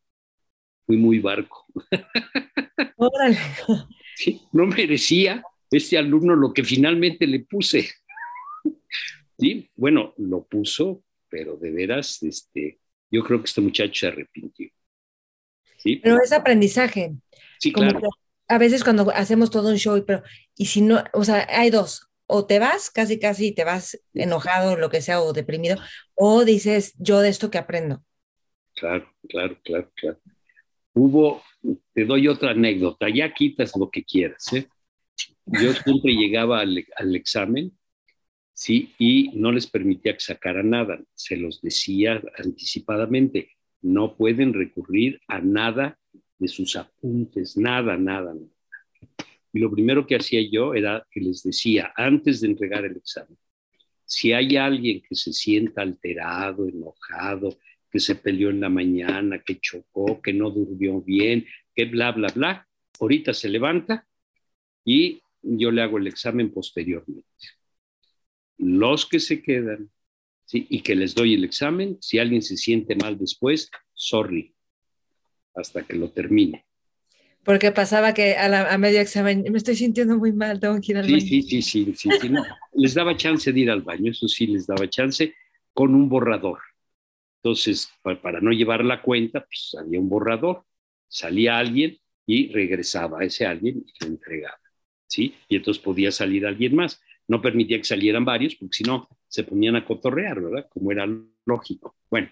fui 0.86 0.96
muy 0.96 1.20
barco. 1.20 1.66
Órale. 2.96 3.38
Sí, 4.16 4.40
no 4.52 4.66
merecía 4.66 5.44
este 5.70 5.98
alumno 5.98 6.34
lo 6.34 6.52
que 6.52 6.64
finalmente 6.64 7.26
le 7.26 7.40
puse. 7.40 7.88
Sí, 9.38 9.68
bueno, 9.74 10.14
lo 10.18 10.44
puso, 10.44 11.02
pero 11.28 11.56
de 11.56 11.72
veras, 11.72 12.22
este, 12.22 12.78
yo 13.12 13.22
creo 13.22 13.38
que 13.38 13.46
este 13.46 13.60
muchacho 13.60 13.92
se 13.94 14.06
arrepintió. 14.08 14.70
¿Sí? 15.76 15.96
Pero 15.96 16.16
es 16.22 16.32
aprendizaje. 16.32 17.12
Sí, 17.58 17.72
claro. 17.72 18.00
a 18.48 18.58
veces 18.58 18.82
cuando 18.82 19.10
hacemos 19.10 19.50
todo 19.50 19.68
un 19.68 19.76
show, 19.76 20.02
pero, 20.04 20.22
y 20.56 20.66
si 20.66 20.80
no, 20.80 21.04
o 21.12 21.22
sea, 21.22 21.46
hay 21.48 21.70
dos, 21.70 22.08
o 22.26 22.46
te 22.46 22.58
vas 22.58 22.90
casi 22.90 23.18
casi, 23.18 23.52
te 23.52 23.64
vas 23.64 24.00
enojado, 24.14 24.76
lo 24.76 24.90
que 24.90 25.02
sea, 25.02 25.20
o 25.20 25.32
deprimido, 25.32 25.76
o 26.14 26.44
dices, 26.44 26.94
yo 26.98 27.20
de 27.20 27.28
esto 27.28 27.50
que 27.50 27.58
aprendo. 27.58 28.02
Claro, 28.74 29.12
claro, 29.28 29.58
claro, 29.62 29.92
claro. 29.94 30.20
Hubo, 30.94 31.42
te 31.92 32.04
doy 32.04 32.28
otra 32.28 32.52
anécdota, 32.52 33.08
ya 33.08 33.32
quitas 33.32 33.76
lo 33.76 33.90
que 33.90 34.04
quieras. 34.04 34.52
¿eh? 34.52 34.66
Yo 35.46 35.72
siempre 35.72 36.12
llegaba 36.12 36.60
al, 36.60 36.84
al 36.96 37.14
examen 37.14 37.76
¿sí? 38.52 38.92
Y 38.98 39.30
no 39.34 39.52
les 39.52 39.66
permitía 39.66 40.14
que 40.14 40.20
sacaran 40.20 40.70
nada. 40.70 41.02
Se 41.14 41.36
los 41.36 41.60
decía 41.60 42.22
anticipadamente, 42.36 43.50
no 43.80 44.16
pueden 44.16 44.52
recurrir 44.54 45.20
a 45.28 45.40
nada 45.40 45.98
de 46.38 46.48
sus 46.48 46.76
apuntes, 46.76 47.56
nada, 47.56 47.96
nada, 47.96 48.34
nada. 48.34 48.48
Y 49.52 49.58
lo 49.58 49.70
primero 49.70 50.06
que 50.06 50.16
hacía 50.16 50.40
yo 50.50 50.74
era 50.74 51.06
que 51.10 51.20
les 51.20 51.42
decía, 51.42 51.92
antes 51.96 52.40
de 52.40 52.48
entregar 52.48 52.84
el 52.84 52.96
examen, 52.96 53.36
si 54.04 54.32
hay 54.32 54.56
alguien 54.56 55.02
que 55.02 55.14
se 55.14 55.32
sienta 55.32 55.82
alterado, 55.82 56.66
enojado, 56.68 57.56
que 57.90 58.00
se 58.00 58.14
peleó 58.14 58.50
en 58.50 58.60
la 58.60 58.70
mañana, 58.70 59.38
que 59.40 59.60
chocó, 59.60 60.22
que 60.22 60.32
no 60.32 60.50
durmió 60.50 61.02
bien, 61.02 61.46
que 61.74 61.84
bla, 61.84 62.12
bla, 62.12 62.28
bla, 62.34 62.66
ahorita 62.98 63.34
se 63.34 63.48
levanta 63.48 64.06
y 64.84 65.22
yo 65.42 65.70
le 65.70 65.82
hago 65.82 65.98
el 65.98 66.06
examen 66.06 66.50
posteriormente 66.50 67.26
los 68.62 69.06
que 69.06 69.20
se 69.20 69.42
quedan 69.42 69.90
¿sí? 70.44 70.66
y 70.70 70.80
que 70.80 70.94
les 70.94 71.14
doy 71.14 71.34
el 71.34 71.44
examen, 71.44 71.98
si 72.00 72.18
alguien 72.18 72.42
se 72.42 72.56
siente 72.56 72.94
mal 72.94 73.18
después, 73.18 73.70
sorry, 73.92 74.54
hasta 75.54 75.82
que 75.82 75.96
lo 75.96 76.10
termine. 76.10 76.64
Porque 77.44 77.72
pasaba 77.72 78.14
que 78.14 78.36
a, 78.36 78.78
medio 78.78 79.00
examen 79.00 79.44
me 79.50 79.58
estoy 79.58 79.74
sintiendo 79.74 80.16
muy 80.16 80.32
mal, 80.32 80.60
tengo 80.60 80.80
que 80.80 80.92
ir 80.92 80.98
al 80.98 81.06
sí, 81.06 81.12
baño. 81.12 81.26
Sí, 81.26 81.42
sí, 81.42 81.62
sí, 81.62 81.94
sí, 81.96 82.08
sí 82.20 82.30
Les 82.74 82.94
daba 82.94 83.16
chance 83.16 83.52
de 83.52 83.60
ir 83.60 83.70
al 83.70 83.82
baño, 83.82 84.12
eso 84.12 84.28
sí, 84.28 84.46
les 84.46 84.66
daba 84.66 84.88
chance 84.88 85.34
con 85.72 85.94
un 85.94 86.08
borrador. 86.08 86.60
Entonces, 87.42 87.90
para, 88.02 88.40
no 88.40 88.52
llevar 88.52 88.84
la 88.84 89.02
cuenta, 89.02 89.44
pues 89.44 89.74
había 89.76 89.98
un 89.98 90.08
borrador. 90.08 90.64
Salía 91.08 91.58
alguien 91.58 91.98
y 92.24 92.52
regresaba 92.52 93.20
a 93.20 93.24
ese 93.24 93.44
alguien 93.44 93.84
y 93.84 94.04
lo 94.04 94.12
entregaba. 94.12 94.60
¿sí? 95.08 95.34
Y 95.48 95.56
entonces 95.56 95.82
podía 95.82 96.12
salir 96.12 96.46
alguien 96.46 96.76
más 96.76 97.02
no 97.32 97.40
permitía 97.40 97.78
que 97.78 97.84
salieran 97.84 98.26
varios, 98.26 98.54
porque 98.56 98.76
si 98.76 98.84
no, 98.84 99.08
se 99.26 99.42
ponían 99.44 99.74
a 99.74 99.86
cotorrear, 99.86 100.38
¿verdad? 100.38 100.66
Como 100.68 100.92
era 100.92 101.08
lógico. 101.46 101.96
Bueno, 102.10 102.28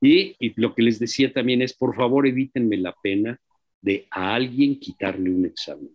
y, 0.00 0.36
lo 0.60 0.76
que 0.76 0.82
les 0.82 1.00
decía 1.00 1.32
también 1.32 1.60
es, 1.60 1.74
por 1.74 1.92
favor, 1.96 2.24
evítenme 2.24 2.76
la 2.76 2.94
pena 3.02 3.36
de 3.80 4.06
a 4.12 4.32
alguien 4.32 4.78
quitarle 4.78 5.28
un 5.28 5.44
examen. 5.44 5.90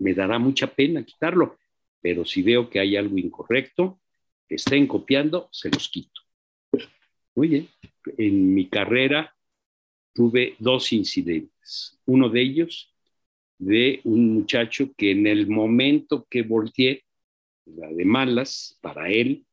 Me 0.00 0.12
dará 0.12 0.40
mucha 0.40 0.66
pena 0.66 1.04
quitarlo, 1.04 1.56
pero 2.00 2.24
si 2.24 2.42
veo 2.42 2.68
que 2.68 2.80
hay 2.80 2.96
algo 2.96 3.16
incorrecto, 3.16 4.00
que 4.48 4.56
estén 4.56 4.88
copiando, 4.88 5.48
se 5.52 5.70
los 5.70 5.88
quito. 5.88 6.20
Muy. 7.36 7.68
En 8.18 8.54
mi 8.54 8.66
carrera 8.66 9.32
tuve 10.12 10.56
dos 10.58 10.92
incidentes. 10.92 11.96
Uno 12.06 12.28
de 12.28 12.42
ellos 12.42 12.92
de 13.56 14.00
un 14.02 14.34
muchacho 14.34 14.90
que 14.96 15.12
en 15.12 15.28
el 15.28 15.46
momento 15.46 16.26
que 16.28 16.42
volteé 16.42 17.03
la 17.66 17.88
de 17.88 18.04
malas 18.04 18.78
para 18.80 19.08
él, 19.08 19.44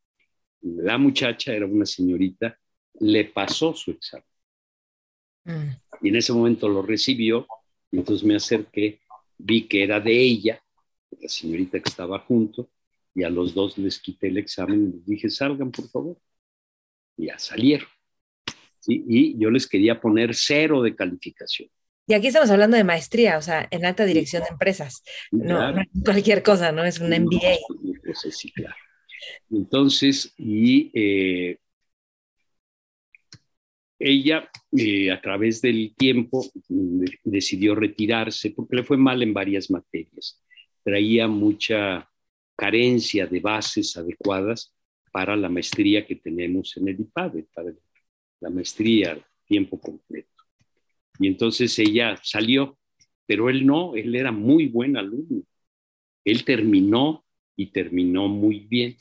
la 0.62 0.98
muchacha 0.98 1.54
era 1.54 1.66
una 1.66 1.86
señorita, 1.86 2.58
le 3.00 3.26
pasó 3.26 3.74
su 3.74 3.92
examen. 3.92 4.26
Mm. 5.44 5.70
Y 6.02 6.10
en 6.10 6.16
ese 6.16 6.34
momento 6.34 6.70
lo 6.70 6.82
recibió, 6.82 7.48
y 7.92 7.98
entonces 7.98 8.26
me 8.26 8.36
acerqué, 8.36 9.02
vi 9.38 9.68
que 9.68 9.84
era 9.84 10.00
de 10.00 10.20
ella, 10.20 10.62
la 11.20 11.30
señorita 11.30 11.80
que 11.80 11.90
estaba 11.90 12.20
junto, 12.20 12.70
y 13.14 13.24
a 13.24 13.30
los 13.30 13.54
dos 13.54 13.78
les 13.78 14.00
quité 14.00 14.28
el 14.28 14.38
examen 14.38 14.88
y 14.88 14.92
les 14.94 15.06
dije, 15.06 15.30
salgan 15.30 15.72
por 15.72 15.90
favor. 15.90 16.18
Y 17.18 17.26
ya 17.28 17.38
salieron. 17.38 17.90
Y 18.88 19.38
yo 19.38 19.52
les 19.52 19.68
quería 19.68 20.00
poner 20.00 20.34
cero 20.34 20.82
de 20.82 20.96
calificación. 20.96 21.70
Y 22.12 22.14
aquí 22.14 22.28
estamos 22.28 22.52
hablando 22.52 22.76
de 22.76 22.84
maestría, 22.84 23.38
o 23.38 23.42
sea, 23.42 23.70
en 23.72 23.86
alta 23.86 24.04
dirección 24.04 24.44
de 24.44 24.50
empresas. 24.50 25.02
No, 25.32 25.74
cualquier 26.04 26.44
cosa, 26.44 26.74
¿no? 26.74 26.84
Es 26.84 27.00
un 27.00 27.08
MBA. 27.14 27.56
sí, 28.30 28.52
claro. 28.52 28.76
Entonces, 29.50 30.34
y 30.38 30.92
eh, 30.94 31.58
ella 33.98 34.50
eh, 34.78 35.10
a 35.10 35.22
través 35.22 35.62
del 35.62 35.96
tiempo 35.96 36.46
decidió 37.24 37.76
retirarse 37.76 38.52
porque 38.52 38.76
le 38.76 38.84
fue 38.84 38.98
mal 38.98 39.24
en 39.24 39.34
varias 39.34 39.72
materias. 39.72 40.44
Traía 40.84 41.30
mucha 41.30 42.10
carencia 42.58 43.26
de 43.26 43.40
bases 43.40 43.96
adecuadas 43.96 44.76
para 45.14 45.38
la 45.38 45.48
maestría 45.48 46.06
que 46.06 46.18
tenemos 46.18 46.76
en 46.76 46.90
el 46.90 47.00
IPADE, 47.00 47.48
para 47.54 47.72
la 48.42 48.50
maestría 48.50 49.18
tiempo 49.46 49.80
completo. 49.80 50.31
Y 51.22 51.28
entonces 51.28 51.78
ella 51.78 52.20
salió, 52.24 52.80
pero 53.28 53.48
él 53.52 53.64
no, 53.64 53.96
él 53.96 54.16
era 54.16 54.32
muy 54.32 54.66
buen 54.66 54.98
alumno. 54.98 55.44
Él 56.26 56.44
terminó 56.44 57.24
y 57.56 57.68
terminó 57.68 58.28
muy 58.28 58.62
bien. 58.62 58.98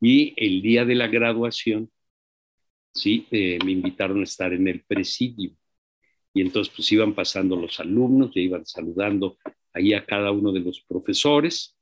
Y 0.00 0.32
el 0.38 0.62
día 0.62 0.86
de 0.86 0.94
la 0.94 1.08
graduación, 1.08 1.90
sí, 2.94 3.26
eh, 3.30 3.58
me 3.66 3.72
invitaron 3.72 4.20
a 4.20 4.24
estar 4.24 4.54
en 4.54 4.66
el 4.66 4.82
presidio. 4.82 5.52
Y 6.32 6.40
entonces 6.40 6.72
pues 6.74 6.90
iban 6.90 7.14
pasando 7.14 7.54
los 7.54 7.78
alumnos, 7.80 8.32
ya 8.34 8.40
iban 8.40 8.64
saludando 8.64 9.36
ahí 9.74 9.92
a 9.92 10.06
cada 10.06 10.32
uno 10.32 10.52
de 10.52 10.60
los 10.60 10.80
profesores, 10.80 11.76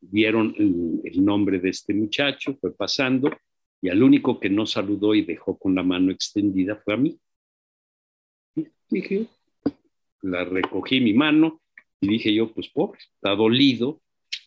vieron 0.00 0.54
el, 0.56 1.24
nombre 1.24 1.58
de 1.58 1.70
este 1.70 1.92
muchacho, 1.92 2.56
fue 2.60 2.72
pasando, 2.72 3.36
y 3.82 3.88
al 3.88 4.00
único 4.00 4.38
que 4.38 4.48
no 4.48 4.64
saludó 4.64 5.12
y 5.16 5.22
dejó 5.22 5.58
con 5.58 5.74
la 5.74 5.82
mano 5.82 6.12
extendida 6.12 6.80
fue 6.84 6.94
a 6.94 6.96
mí. 6.98 7.18
Dije, 8.90 9.26
la 10.22 10.44
recogí 10.44 11.00
mi 11.00 11.12
mano 11.12 11.60
y 12.00 12.08
dije 12.08 12.32
yo, 12.32 12.52
pues 12.52 12.68
pobre, 12.68 12.98
está 13.00 13.34
dolido, 13.34 14.00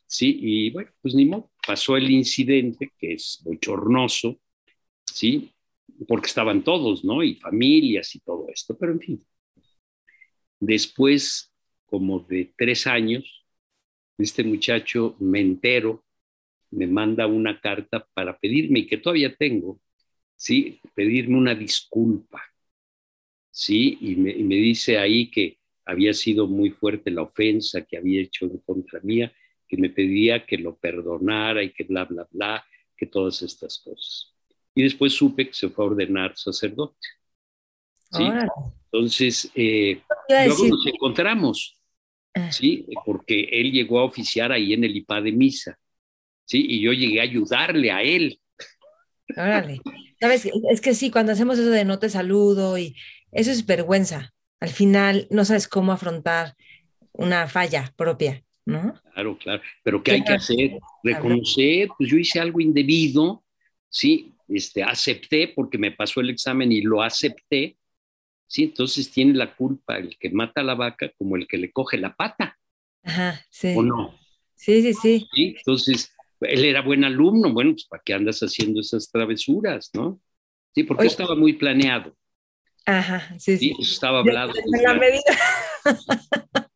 ¿sí? 0.08 0.38
Y 0.42 0.70
bueno, 0.72 0.92
pues 1.02 1.14
ni 1.14 1.26
modo, 1.26 1.52
pasó 1.66 1.96
el 1.96 2.10
incidente, 2.10 2.92
que 2.98 3.14
es 3.14 3.42
bochornoso, 3.44 4.40
¿sí? 5.06 5.52
Porque 6.08 6.28
estaban 6.28 6.64
todos, 6.64 7.04
¿no? 7.04 7.24
Y 7.24 7.36
familias 7.36 8.16
y 8.16 8.20
todo 8.22 8.48
esto, 8.50 8.78
pero 8.78 8.94
en 8.94 9.00
fin. 9.00 9.26
Después, 10.60 11.54
como 11.86 12.20
de 12.22 12.54
tres 12.58 12.88
años, 12.88 13.46
este 14.18 14.44
muchacho 14.44 15.16
me 15.20 15.40
entero, 15.42 16.04
me 16.72 16.88
manda 16.88 17.28
una 17.28 17.60
carta 17.60 18.08
para 18.14 18.40
pedirme, 18.40 18.80
y 18.80 18.88
que 18.88 18.98
todavía 18.98 19.36
tengo, 19.36 19.80
¿sí? 20.36 20.80
Pedirme 20.96 21.38
una 21.38 21.54
disculpa 21.54 22.51
¿sí? 23.52 23.98
Y 24.02 24.16
me, 24.16 24.56
dice 24.56 24.98
ahí 24.98 25.30
que 25.30 25.60
había 25.86 26.14
sido 26.14 26.48
muy 26.48 26.72
fuerte 26.72 27.12
la 27.12 27.24
ofensa 27.24 27.82
que 27.82 27.98
había 27.98 28.22
hecho 28.22 28.46
en 28.46 28.58
contra 28.60 29.00
mía, 29.02 29.32
que 29.68 29.78
me 29.78 29.90
pedía 29.90 30.46
que 30.46 30.58
lo 30.58 30.76
perdonara 30.78 31.64
y 31.64 31.72
que 31.72 31.84
bla, 31.84 32.06
bla, 32.06 32.28
bla, 32.32 32.66
que 32.98 33.06
todas 33.06 33.42
estas 33.42 33.80
cosas. 33.80 34.34
Y 34.74 34.84
después 34.84 35.14
supe 35.14 35.48
que 35.48 35.54
se 35.54 35.70
fue 35.70 35.86
a 35.86 35.90
ordenar 35.90 36.38
sacerdote. 36.38 36.98
¿sí? 38.12 38.24
Entonces, 38.86 39.52
eh, 39.56 40.02
luego 40.30 40.68
nos 40.68 40.86
encontramos, 40.88 41.78
ah. 42.34 42.52
¿sí? 42.52 42.86
Porque 43.06 43.48
él 43.52 43.72
llegó 43.72 44.00
a 44.00 44.06
oficiar 44.06 44.52
ahí 44.52 44.74
en 44.74 44.84
el 44.84 44.96
IPA 44.98 45.22
de 45.22 45.32
misa, 45.32 45.80
¿sí? 46.46 46.66
Y 46.70 46.82
yo 46.82 46.92
llegué 46.92 47.20
a 47.20 47.24
ayudarle 47.24 47.92
a 47.92 48.02
él. 48.02 48.40
Órale. 49.36 49.82
Sabes, 50.20 50.50
es 50.70 50.82
que 50.82 50.94
sí, 50.94 51.10
cuando 51.10 51.32
hacemos 51.32 51.58
eso 51.58 51.70
de 51.70 51.86
no 51.86 52.00
te 52.00 52.10
saludo 52.10 52.78
y 52.78 52.96
eso 53.32 53.52
es 53.52 53.66
vergüenza. 53.66 54.34
Al 54.60 54.70
final 54.70 55.28
no 55.30 55.46
sabes 55.46 55.68
cómo 55.68 55.92
afrontar 55.92 56.56
una 57.14 57.48
falla 57.48 57.94
propia, 57.96 58.44
¿no? 58.66 58.94
Claro, 59.14 59.38
claro. 59.38 59.62
Pero 59.84 60.04
¿qué 60.04 60.12
hay 60.12 60.24
que 60.24 60.34
hacer? 60.34 60.80
Reconocer, 61.04 61.90
pues 61.98 62.10
yo 62.10 62.18
hice 62.18 62.40
algo 62.40 62.60
indebido, 62.60 63.44
sí, 63.90 64.34
este, 64.48 64.84
acepté 64.84 65.48
porque 65.48 65.78
me 65.78 65.92
pasó 65.92 66.22
el 66.22 66.30
examen 66.30 66.72
y 66.72 66.82
lo 66.82 67.02
acepté, 67.02 67.78
sí, 68.48 68.64
entonces 68.64 69.10
tiene 69.12 69.34
la 69.34 69.56
culpa 69.56 69.98
el 69.98 70.18
que 70.18 70.30
mata 70.30 70.62
a 70.62 70.64
la 70.64 70.76
vaca 70.76 71.12
como 71.18 71.36
el 71.36 71.48
que 71.48 71.58
le 71.58 71.72
coge 71.72 71.98
la 71.98 72.16
pata. 72.16 72.58
Ajá, 73.04 73.42
sí. 73.50 73.74
¿O 73.76 73.82
no? 73.82 74.20
Sí, 74.56 74.82
sí, 74.82 74.94
sí. 74.94 75.28
Sí, 75.34 75.56
entonces 75.58 76.14
él 76.42 76.66
era 76.66 76.82
buen 76.82 77.04
alumno, 77.04 77.52
bueno, 77.52 77.72
pues 77.72 77.86
¿para 77.86 78.04
qué 78.04 78.14
andas 78.14 78.40
haciendo 78.42 78.82
esas 78.82 79.10
travesuras, 79.10 79.90
no? 79.94 80.20
Sí, 80.74 80.84
porque 80.84 81.08
estaba 81.08 81.36
muy 81.36 81.54
planeado. 81.54 82.16
Ajá, 82.86 83.36
sí, 83.38 83.58
sí. 83.58 83.74
estaba 83.80 84.20
hablado. 84.20 84.54
la 84.84 84.94
medida. 84.96 85.22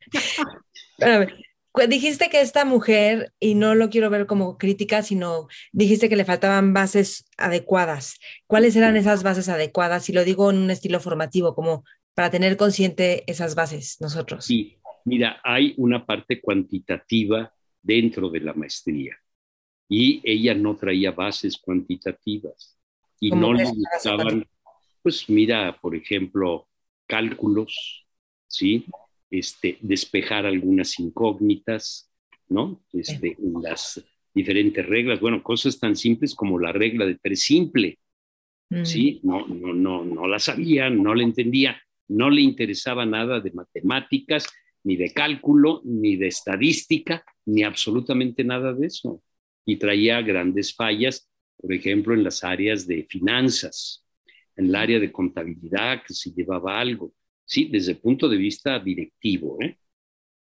dijiste 1.90 2.30
que 2.30 2.42
esta 2.42 2.66
mujer, 2.66 3.34
y 3.40 3.56
no 3.56 3.76
lo 3.76 3.90
quiero 3.90 4.10
ver 4.10 4.26
como 4.26 4.58
crítica, 4.58 5.02
sino 5.02 5.48
dijiste 5.72 6.10
que 6.10 6.16
le 6.16 6.26
faltaban 6.26 6.74
bases 6.74 7.26
adecuadas. 7.38 8.20
¿Cuáles 8.48 8.76
eran 8.76 8.98
esas 8.98 9.24
bases 9.24 9.50
adecuadas? 9.50 10.10
Y 10.10 10.14
lo 10.14 10.24
digo 10.24 10.50
en 10.50 10.58
un 10.58 10.72
estilo 10.72 11.00
formativo, 11.00 11.56
como 11.56 11.84
para 12.14 12.30
tener 12.30 12.58
consciente 12.58 13.24
esas 13.28 13.56
bases 13.56 13.98
nosotros. 14.00 14.46
Sí, 14.46 14.78
mira, 15.04 15.42
hay 15.44 15.74
una 15.78 16.06
parte 16.06 16.40
cuantitativa 16.40 17.52
dentro 17.82 18.30
de 18.30 18.40
la 18.40 18.54
maestría. 18.54 19.18
y 19.88 20.20
ella 20.24 20.56
no 20.56 20.76
traía 20.76 21.12
bases 21.12 21.58
cuantitativas 21.58 22.76
y 23.20 23.30
no 23.30 23.54
le 23.54 23.66
gustaban, 23.66 24.48
pues 25.06 25.30
mira, 25.30 25.78
por 25.80 25.96
ejemplo, 25.96 26.68
cálculos, 27.06 28.08
¿sí? 28.48 28.86
Este, 29.30 29.78
despejar 29.82 30.48
algunas 30.48 31.00
incógnitas, 31.00 32.12
¿no? 32.50 32.82
Este, 32.92 33.38
las 33.62 34.04
diferentes 34.34 34.84
reglas, 34.84 35.20
bueno, 35.20 35.44
cosas 35.44 35.78
tan 35.80 35.96
simples 35.96 36.34
como 36.34 36.58
la 36.58 36.72
regla 36.72 37.06
de 37.06 37.20
tres 37.22 37.42
simple, 37.42 38.00
¿sí? 38.82 39.20
Mm. 39.22 39.28
No, 39.28 39.46
no, 39.46 39.74
no, 39.76 40.06
no 40.06 40.28
la 40.28 40.40
sabía, 40.40 40.90
no 40.90 41.14
la 41.14 41.22
entendía, 41.22 41.80
no 42.08 42.32
le 42.32 42.42
interesaba 42.42 43.06
nada 43.06 43.40
de 43.40 43.52
matemáticas, 43.52 44.48
ni 44.84 44.96
de 44.96 45.14
cálculo, 45.14 45.84
ni 45.86 46.16
de 46.16 46.30
estadística, 46.30 47.24
ni 47.46 47.62
absolutamente 47.62 48.44
nada 48.44 48.74
de 48.74 48.88
eso. 48.88 49.22
Y 49.68 49.76
traía 49.76 50.24
grandes 50.24 50.74
fallas, 50.74 51.30
por 51.58 51.72
ejemplo, 51.72 52.16
en 52.16 52.24
las 52.24 52.44
áreas 52.44 52.88
de 52.88 53.04
finanzas, 53.04 54.05
en 54.56 54.68
el 54.68 54.76
área 54.76 55.00
de 55.00 55.12
contabilidad, 55.12 56.04
que 56.06 56.14
se 56.14 56.32
llevaba 56.32 56.80
algo, 56.80 57.14
sí, 57.46 57.70
desde 57.72 57.94
el 57.94 57.98
punto 58.00 58.28
de 58.30 58.38
vista 58.38 58.80
directivo, 58.80 59.58
¿eh? 59.62 59.78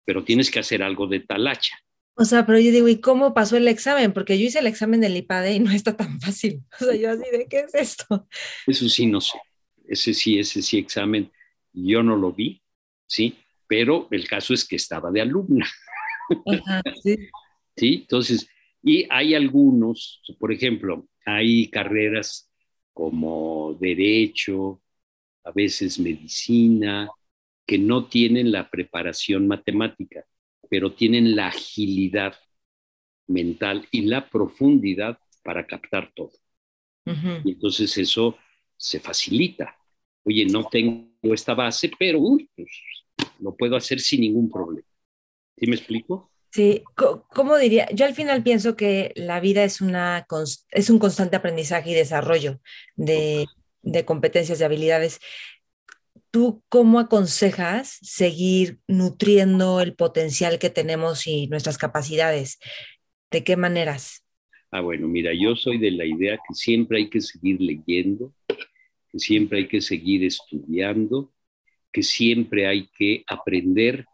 pero 0.05 0.23
tienes 0.23 0.51
que 0.51 0.59
hacer 0.59 0.83
algo 0.83 1.07
de 1.07 1.21
talacha. 1.21 1.77
O 2.15 2.25
sea, 2.25 2.45
pero 2.45 2.59
yo 2.59 2.71
digo, 2.71 2.87
¿y 2.87 2.99
cómo 2.99 3.33
pasó 3.33 3.57
el 3.57 3.67
examen? 3.67 4.13
Porque 4.13 4.37
yo 4.37 4.45
hice 4.45 4.59
el 4.59 4.67
examen 4.67 5.01
del 5.01 5.17
IPADE 5.17 5.55
y 5.55 5.59
no 5.59 5.71
está 5.71 5.97
tan 5.97 6.19
fácil. 6.19 6.61
O 6.79 6.85
sea, 6.85 6.95
yo 6.95 7.09
así 7.09 7.23
de, 7.31 7.47
¿qué 7.47 7.61
es 7.61 7.73
esto? 7.73 8.27
Eso 8.67 8.87
sí, 8.87 9.07
no 9.07 9.19
sé. 9.19 9.39
Ese 9.87 10.13
sí, 10.13 10.37
ese 10.37 10.61
sí 10.61 10.77
examen, 10.77 11.31
yo 11.73 12.03
no 12.03 12.15
lo 12.15 12.31
vi, 12.31 12.61
¿sí? 13.07 13.35
Pero 13.67 14.07
el 14.11 14.27
caso 14.27 14.53
es 14.53 14.65
que 14.65 14.75
estaba 14.75 15.11
de 15.11 15.21
alumna. 15.21 15.67
sí. 17.01 17.17
sí, 17.75 17.93
entonces, 18.01 18.47
y 18.83 19.07
hay 19.09 19.33
algunos, 19.33 20.21
por 20.37 20.51
ejemplo, 20.51 21.07
hay 21.25 21.69
carreras 21.69 22.52
como 22.93 23.75
derecho, 23.79 24.81
a 25.43 25.51
veces 25.51 25.99
medicina, 25.99 27.09
que 27.65 27.77
no 27.77 28.07
tienen 28.07 28.51
la 28.51 28.69
preparación 28.69 29.47
matemática 29.47 30.25
pero 30.73 30.91
tienen 30.91 31.35
la 31.35 31.49
agilidad 31.49 32.33
mental 33.27 33.87
y 33.91 34.01
la 34.05 34.27
profundidad 34.27 35.19
para 35.43 35.67
captar 35.67 36.11
todo. 36.15 36.31
Y 37.05 37.51
entonces 37.51 37.95
eso 37.99 38.39
se 38.75 38.99
facilita. 38.99 39.77
Oye, 40.23 40.47
no 40.47 40.67
tengo 40.69 41.11
esta 41.31 41.53
base, 41.53 41.91
pero 41.99 42.19
pues, 42.55 42.71
lo 43.39 43.55
puedo 43.55 43.75
hacer 43.75 43.99
sin 43.99 44.21
ningún 44.21 44.49
problema. 44.49 44.87
¿Sí 45.55 45.67
me 45.67 45.75
explico? 45.75 46.32
Sí, 46.53 46.83
¿cómo 47.33 47.57
diría? 47.57 47.89
Yo 47.95 48.05
al 48.05 48.13
final 48.13 48.43
pienso 48.43 48.75
que 48.75 49.11
la 49.15 49.39
vida 49.39 49.63
es, 49.63 49.81
una, 49.81 50.27
es 50.69 50.89
un 50.91 50.99
constante 50.99 51.35
aprendizaje 51.35 51.89
y 51.89 51.93
desarrollo 51.95 52.59
de, 52.95 53.47
de 53.81 54.05
competencias 54.05 54.61
y 54.61 54.63
habilidades. 54.63 55.19
¿Tú 56.29 56.63
cómo 56.69 56.99
aconsejas 56.99 57.97
seguir 58.03 58.77
nutriendo 58.87 59.81
el 59.81 59.95
potencial 59.95 60.59
que 60.59 60.69
tenemos 60.69 61.25
y 61.25 61.47
nuestras 61.47 61.79
capacidades? 61.79 62.59
¿De 63.31 63.43
qué 63.43 63.57
maneras? 63.57 64.23
Ah, 64.69 64.81
bueno, 64.81 65.07
mira, 65.07 65.31
yo 65.33 65.55
soy 65.55 65.79
de 65.79 65.89
la 65.89 66.05
idea 66.05 66.37
que 66.37 66.53
siempre 66.53 66.99
hay 66.99 67.09
que 67.09 67.21
seguir 67.21 67.59
leyendo, 67.61 68.31
que 68.47 69.17
siempre 69.17 69.57
hay 69.57 69.67
que 69.67 69.81
seguir 69.81 70.23
estudiando, 70.23 71.33
que 71.91 72.03
siempre 72.03 72.67
hay 72.67 72.89
que 72.95 73.23
aprender, 73.25 74.05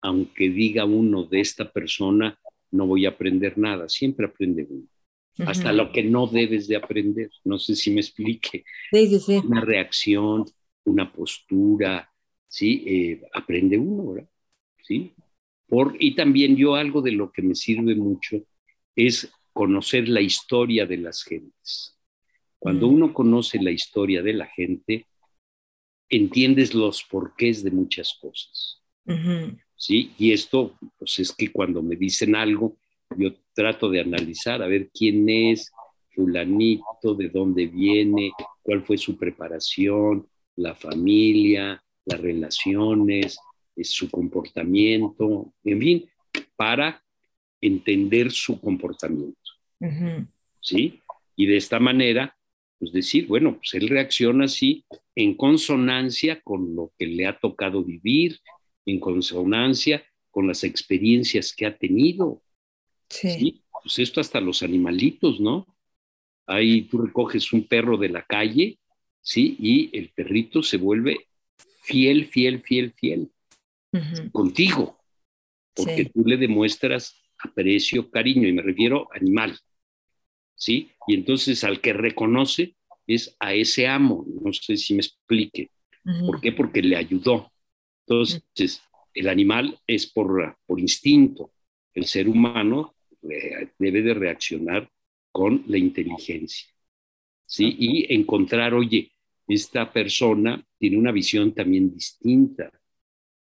aunque 0.00 0.50
diga 0.50 0.84
uno 0.84 1.24
de 1.24 1.40
esta 1.40 1.70
persona, 1.70 2.38
no 2.70 2.86
voy 2.86 3.06
a 3.06 3.10
aprender 3.10 3.58
nada, 3.58 3.88
siempre 3.88 4.26
aprende 4.26 4.66
uno. 4.68 4.86
Hasta 5.46 5.72
lo 5.72 5.90
que 5.90 6.02
no 6.02 6.26
debes 6.26 6.68
de 6.68 6.76
aprender. 6.76 7.30
No 7.44 7.58
sé 7.58 7.74
si 7.74 7.90
me 7.90 8.00
explique. 8.00 8.64
Sí, 8.92 9.06
sí, 9.06 9.20
sí. 9.20 9.42
Una 9.42 9.62
reacción, 9.62 10.44
una 10.84 11.10
postura, 11.10 12.12
¿sí? 12.46 12.84
Eh, 12.86 13.22
aprende 13.32 13.78
uno, 13.78 14.12
¿verdad? 14.12 14.28
¿Sí? 14.82 15.14
Por, 15.66 15.96
y 15.98 16.14
también 16.14 16.56
yo 16.56 16.74
algo 16.74 17.00
de 17.00 17.12
lo 17.12 17.32
que 17.32 17.42
me 17.42 17.54
sirve 17.54 17.94
mucho 17.94 18.42
es 18.94 19.32
conocer 19.52 20.08
la 20.08 20.20
historia 20.20 20.84
de 20.84 20.98
las 20.98 21.22
gentes. 21.22 21.96
Cuando 22.58 22.88
uno 22.88 23.14
conoce 23.14 23.62
la 23.62 23.70
historia 23.70 24.22
de 24.22 24.34
la 24.34 24.46
gente, 24.46 25.06
entiendes 26.10 26.74
los 26.74 27.02
porqués 27.04 27.64
de 27.64 27.70
muchas 27.70 28.18
cosas. 28.20 28.82
¿Sí? 29.80 30.12
Y 30.18 30.32
esto, 30.32 30.74
pues 30.98 31.18
es 31.20 31.32
que 31.32 31.50
cuando 31.50 31.80
me 31.80 31.96
dicen 31.96 32.36
algo, 32.36 32.76
yo 33.16 33.32
trato 33.54 33.88
de 33.88 34.00
analizar, 34.02 34.62
a 34.62 34.66
ver 34.66 34.90
quién 34.92 35.26
es 35.30 35.72
fulanito, 36.10 37.14
de 37.16 37.30
dónde 37.30 37.66
viene, 37.66 38.30
cuál 38.62 38.84
fue 38.84 38.98
su 38.98 39.16
preparación, 39.16 40.28
la 40.56 40.74
familia, 40.74 41.82
las 42.04 42.20
relaciones, 42.20 43.38
eh, 43.74 43.84
su 43.84 44.10
comportamiento, 44.10 45.54
en 45.64 45.80
fin, 45.80 46.10
para 46.56 47.02
entender 47.58 48.30
su 48.32 48.60
comportamiento. 48.60 49.50
¿Sí? 50.60 51.00
Y 51.36 51.46
de 51.46 51.56
esta 51.56 51.80
manera, 51.80 52.36
pues 52.78 52.92
decir, 52.92 53.26
bueno, 53.26 53.56
pues 53.56 53.72
él 53.72 53.88
reacciona 53.88 54.44
así 54.44 54.84
en 55.14 55.34
consonancia 55.38 56.42
con 56.42 56.76
lo 56.76 56.92
que 56.98 57.06
le 57.06 57.26
ha 57.26 57.38
tocado 57.38 57.82
vivir, 57.82 58.38
en 58.86 59.00
consonancia 59.00 60.04
con 60.30 60.46
las 60.46 60.64
experiencias 60.64 61.54
que 61.54 61.66
ha 61.66 61.76
tenido. 61.76 62.42
Sí. 63.08 63.62
Pues 63.82 63.98
esto 63.98 64.20
hasta 64.20 64.40
los 64.40 64.62
animalitos, 64.62 65.40
¿no? 65.40 65.66
Ahí 66.46 66.82
tú 66.82 66.98
recoges 66.98 67.52
un 67.52 67.66
perro 67.66 67.96
de 67.96 68.08
la 68.08 68.22
calle 68.22 68.78
¿sí? 69.22 69.56
Y 69.58 69.96
el 69.96 70.10
perrito 70.10 70.62
se 70.62 70.76
vuelve 70.76 71.28
fiel, 71.82 72.26
fiel, 72.26 72.62
fiel, 72.62 72.92
fiel 72.92 73.30
contigo, 74.32 74.98
porque 75.74 76.04
tú 76.04 76.22
le 76.24 76.36
demuestras 76.36 77.16
aprecio, 77.38 78.08
cariño, 78.10 78.46
y 78.46 78.52
me 78.52 78.62
refiero 78.62 79.08
animal, 79.12 79.58
¿sí? 80.54 80.90
Y 81.08 81.14
entonces 81.14 81.64
al 81.64 81.80
que 81.80 81.92
reconoce 81.92 82.76
es 83.06 83.34
a 83.40 83.54
ese 83.54 83.88
amo, 83.88 84.24
no 84.42 84.52
sé 84.52 84.76
si 84.76 84.94
me 84.94 85.00
explique. 85.00 85.70
¿Por 86.26 86.40
qué? 86.40 86.52
Porque 86.52 86.82
le 86.82 86.96
ayudó. 86.96 87.50
Entonces, 88.10 88.82
el 89.14 89.28
animal 89.28 89.78
es 89.86 90.08
por, 90.08 90.56
por 90.66 90.80
instinto, 90.80 91.52
el 91.94 92.06
ser 92.06 92.28
humano 92.28 92.96
debe 93.22 94.02
de 94.02 94.14
reaccionar 94.14 94.90
con 95.30 95.62
la 95.68 95.78
inteligencia. 95.78 96.68
¿sí? 97.46 97.76
Y 97.78 98.12
encontrar, 98.12 98.74
oye, 98.74 99.12
esta 99.46 99.92
persona 99.92 100.60
tiene 100.76 100.98
una 100.98 101.12
visión 101.12 101.54
también 101.54 101.94
distinta. 101.94 102.72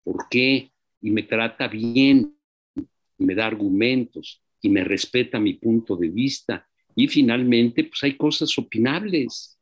¿Por 0.02 0.28
qué? 0.28 0.72
Y 1.02 1.12
me 1.12 1.22
trata 1.22 1.68
bien, 1.68 2.36
y 2.74 3.24
me 3.24 3.36
da 3.36 3.46
argumentos, 3.46 4.42
y 4.60 4.70
me 4.70 4.82
respeta 4.82 5.38
mi 5.38 5.54
punto 5.54 5.94
de 5.94 6.08
vista. 6.08 6.68
Y 6.96 7.06
finalmente, 7.06 7.84
pues 7.84 8.02
hay 8.02 8.16
cosas 8.16 8.58
opinables. 8.58 9.56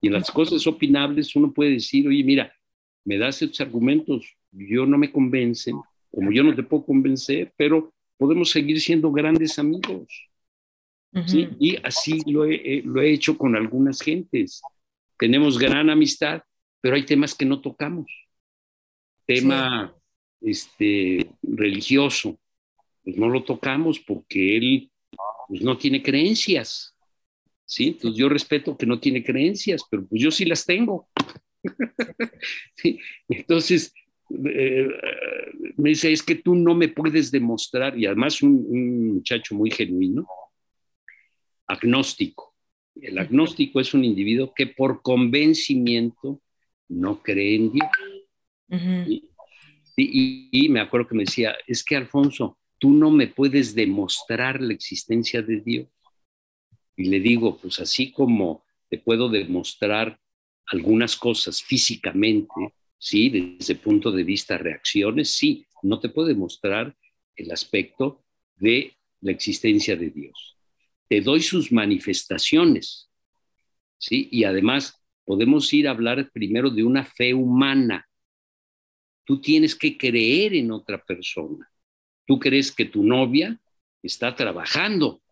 Y 0.00 0.06
en 0.06 0.14
las 0.14 0.30
cosas 0.30 0.66
opinables 0.66 1.36
uno 1.36 1.52
puede 1.52 1.72
decir, 1.72 2.08
oye, 2.08 2.24
mira, 2.24 2.50
me 3.04 3.18
das 3.18 3.42
estos 3.42 3.60
argumentos, 3.60 4.37
yo 4.52 4.86
no 4.86 4.98
me 4.98 5.12
convencen, 5.12 5.76
como 6.10 6.32
yo 6.32 6.42
no 6.42 6.54
te 6.54 6.62
puedo 6.62 6.84
convencer, 6.84 7.52
pero 7.56 7.92
podemos 8.16 8.50
seguir 8.50 8.80
siendo 8.80 9.10
grandes 9.12 9.58
amigos. 9.58 10.28
¿sí? 11.26 11.48
Y 11.58 11.76
así 11.84 12.20
lo 12.26 12.44
he, 12.44 12.82
lo 12.84 13.00
he 13.00 13.12
hecho 13.12 13.36
con 13.36 13.56
algunas 13.56 14.00
gentes. 14.00 14.60
Tenemos 15.18 15.58
gran 15.58 15.90
amistad, 15.90 16.42
pero 16.80 16.96
hay 16.96 17.04
temas 17.04 17.34
que 17.34 17.44
no 17.44 17.60
tocamos. 17.60 18.10
Tema 19.26 19.94
este, 20.40 21.30
religioso, 21.42 22.38
pues 23.04 23.16
no 23.16 23.28
lo 23.28 23.44
tocamos 23.44 23.98
porque 24.00 24.56
él 24.56 24.90
pues, 25.48 25.62
no 25.62 25.76
tiene 25.76 26.02
creencias. 26.02 26.94
¿sí? 27.64 27.88
Entonces 27.88 28.18
yo 28.18 28.28
respeto 28.28 28.76
que 28.76 28.86
no 28.86 28.98
tiene 28.98 29.22
creencias, 29.22 29.82
pero 29.90 30.06
pues 30.06 30.22
yo 30.22 30.30
sí 30.30 30.44
las 30.44 30.64
tengo. 30.64 31.08
Entonces, 33.28 33.92
eh, 34.30 34.88
me 35.76 35.90
dice, 35.90 36.12
es 36.12 36.22
que 36.22 36.36
tú 36.36 36.54
no 36.54 36.74
me 36.74 36.88
puedes 36.88 37.30
demostrar, 37.30 37.98
y 37.98 38.06
además 38.06 38.42
un 38.42 39.14
muchacho 39.14 39.54
muy 39.54 39.70
genuino, 39.70 40.26
agnóstico. 41.66 42.54
El 43.00 43.18
agnóstico 43.18 43.80
es 43.80 43.94
un 43.94 44.04
individuo 44.04 44.52
que 44.54 44.66
por 44.66 45.02
convencimiento 45.02 46.42
no 46.88 47.22
cree 47.22 47.54
en 47.54 47.72
Dios. 47.72 47.88
y, 49.96 50.68
me 50.68 50.80
acuerdo 50.80 51.08
que 51.08 51.14
me 51.14 51.24
decía, 51.24 51.54
es 51.66 51.84
que 51.84 51.96
Alfonso, 51.96 52.58
tú 52.78 52.90
no 52.90 53.10
me 53.10 53.28
puedes 53.28 53.74
demostrar 53.74 54.60
la 54.60 54.72
existencia 54.72 55.42
de 55.42 55.60
Dios. 55.60 55.88
Y 56.96 57.04
le 57.04 57.20
digo, 57.20 57.58
pues 57.58 57.78
así 57.80 58.10
como 58.10 58.64
te 58.88 58.98
puedo 58.98 59.28
demostrar 59.28 60.18
algunas 60.66 61.16
cosas 61.16 61.62
físicamente, 61.62 62.74
sí, 62.98 63.30
desde 63.30 63.74
el 63.74 63.78
punto 63.80 64.10
de 64.10 64.24
vista 64.24 64.58
reacciones, 64.58 65.30
sí, 65.30 65.66
no 65.82 66.00
te 66.00 66.08
puedo 66.08 66.28
demostrar 66.28 66.96
el 67.36 67.50
aspecto 67.52 68.24
de 68.56 68.92
la 69.20 69.32
existencia 69.32 69.96
de 69.96 70.10
Dios. 70.10 70.56
te 71.08 71.22
doy 71.22 71.40
sus 71.40 71.72
manifestaciones, 71.72 73.08
¿sí? 73.96 74.28
Y 74.30 74.44
además 74.44 75.02
podemos 75.24 75.72
ir 75.72 75.88
a 75.88 75.92
hablar 75.92 76.30
primero 76.32 76.68
de 76.70 76.84
una 76.84 77.04
fe 77.04 77.32
humana. 77.32 78.06
Tú 79.24 79.40
tienes 79.40 79.74
que 79.74 79.96
creer 79.96 80.54
en 80.54 80.70
otra 80.70 81.02
persona. 81.02 81.70
Tú 82.26 82.38
crees 82.38 82.70
que 82.72 82.84
tu 82.84 83.02
novia 83.02 83.58
está 84.02 84.34
trabajando, 84.34 85.22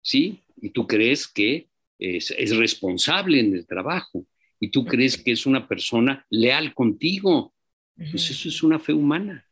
¿sí? 0.00 0.42
Y 0.60 0.70
tú 0.70 0.86
crees 0.86 1.28
que 1.28 1.68
es 1.98 2.56
responsable 2.56 3.40
en 3.40 3.54
el 3.54 3.66
trabajo. 3.66 4.26
Y 4.60 4.70
tú 4.70 4.84
crees 4.84 5.16
que 5.16 5.32
es 5.32 5.46
una 5.46 5.66
persona 5.66 6.24
leal 6.30 6.74
contigo. 6.74 7.54
Pues 7.96 8.30
eso 8.30 8.48
es 8.48 8.62
una 8.62 8.78
fe 8.78 8.92
humana, 8.92 9.46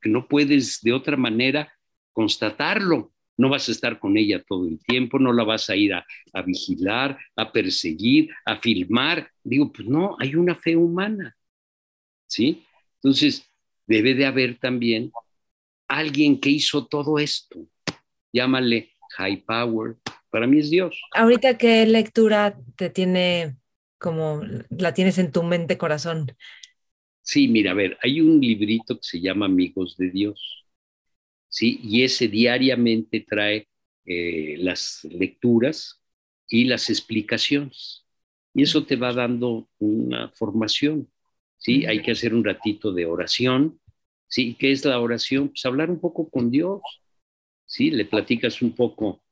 que 0.00 0.08
no 0.08 0.26
puedes 0.26 0.80
de 0.80 0.92
otra 0.92 1.16
manera 1.16 1.72
constatarlo. 2.12 3.12
No 3.36 3.48
vas 3.48 3.68
a 3.68 3.72
estar 3.72 4.00
con 4.00 4.16
ella 4.16 4.42
todo 4.42 4.66
el 4.66 4.80
tiempo, 4.80 5.20
no 5.20 5.32
la 5.32 5.44
vas 5.44 5.70
a 5.70 5.76
ir 5.76 5.94
a, 5.94 6.04
vigilar, 6.44 7.16
a 7.36 7.52
perseguir, 7.52 8.30
a 8.44 8.56
filmar. 8.56 9.30
Digo, 9.44 9.72
pues 9.72 9.86
no, 9.86 10.16
hay 10.18 10.34
una 10.34 10.56
fe 10.56 10.74
humana. 10.74 11.36
¿Sí? 12.26 12.64
Entonces, 12.96 13.48
debe 13.86 14.14
de 14.14 14.26
haber 14.26 14.58
también 14.58 15.12
alguien 15.86 16.40
que 16.40 16.50
hizo 16.50 16.86
todo 16.86 17.18
esto. 17.20 17.68
Llámale 18.32 18.90
high 19.16 19.44
power. 19.44 19.96
Para 20.30 20.46
mí 20.46 20.58
es 20.58 20.70
Dios. 20.70 21.00
Ahorita, 21.14 21.56
¿qué 21.56 21.86
lectura 21.86 22.58
te 22.76 22.90
tiene 22.90 23.56
como 23.98 24.42
la 24.70 24.94
tienes 24.94 25.18
en 25.18 25.32
tu 25.32 25.42
mente, 25.42 25.78
corazón? 25.78 26.36
Sí, 27.22 27.48
mira, 27.48 27.72
a 27.72 27.74
ver, 27.74 27.98
hay 28.02 28.20
un 28.20 28.40
librito 28.40 28.96
que 28.96 29.02
se 29.02 29.20
llama 29.20 29.46
Amigos 29.46 29.96
de 29.96 30.10
Dios. 30.10 30.58
¿sí? 31.48 31.80
Y 31.82 32.02
ese 32.04 32.28
diariamente 32.28 33.20
trae 33.28 33.68
eh, 34.04 34.56
las 34.58 35.04
lecturas 35.04 36.00
y 36.46 36.64
las 36.64 36.90
explicaciones. 36.90 38.06
Y 38.54 38.62
eso 38.62 38.86
te 38.86 38.96
va 38.96 39.12
dando 39.12 39.68
una 39.78 40.30
formación, 40.30 41.10
¿sí? 41.58 41.86
Hay 41.86 42.02
que 42.02 42.12
hacer 42.12 42.34
un 42.34 42.44
ratito 42.44 42.92
de 42.92 43.06
oración, 43.06 43.80
¿sí? 44.28 44.54
¿Qué 44.58 44.72
es 44.72 44.84
la 44.84 45.00
oración? 45.00 45.48
Pues 45.50 45.64
hablar 45.66 45.90
un 45.90 46.00
poco 46.00 46.28
con 46.30 46.50
Dios, 46.50 46.80
¿sí? 47.66 47.90
Le 47.90 48.04
platicas 48.06 48.62
un 48.62 48.74
poco, 48.74 49.22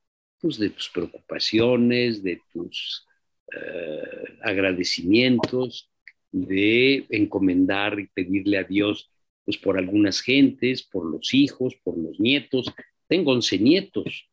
pues, 0.40 0.58
de 0.58 0.70
tus 0.70 0.88
preocupaciones, 0.90 2.22
de 2.22 2.40
tus 2.52 3.06
eh, 3.52 4.38
agradecimientos, 4.42 5.90
de 6.32 7.06
encomendar 7.08 7.98
y 7.98 8.08
pedirle 8.08 8.58
a 8.58 8.64
Dios 8.64 9.10
pues 9.44 9.56
por 9.56 9.78
algunas 9.78 10.20
gentes, 10.20 10.82
por 10.82 11.08
los 11.08 11.32
hijos, 11.32 11.76
por 11.82 11.96
los 11.96 12.18
nietos. 12.18 12.66
Tengo 13.06 13.32
once 13.32 13.58
nietos, 13.58 14.28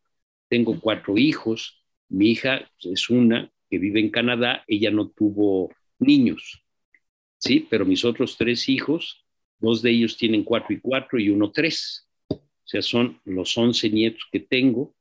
tengo 0.49 0.79
cuatro 0.79 1.17
hijos. 1.17 1.85
Mi 2.09 2.31
hija 2.31 2.69
es 2.81 3.09
una 3.09 3.51
que 3.69 3.77
vive 3.77 3.99
en 3.99 4.09
Canadá, 4.09 4.63
ella 4.67 4.89
no 4.89 5.09
tuvo 5.09 5.71
niños, 5.99 6.63
¿sí? 7.37 7.65
Pero 7.69 7.85
mis 7.85 8.03
otros 8.03 8.37
tres 8.37 8.67
hijos, 8.69 9.23
dos 9.59 9.81
de 9.83 9.91
ellos 9.91 10.17
tienen 10.17 10.43
cuatro 10.43 10.73
y 10.73 10.79
cuatro 10.79 11.19
y 11.19 11.29
uno 11.29 11.51
tres. 11.51 12.09
O 12.29 12.41
sea, 12.65 12.81
son 12.81 13.21
los 13.25 13.55
once 13.57 13.89
nietos 13.89 14.27
que 14.31 14.39
tengo 14.39 14.95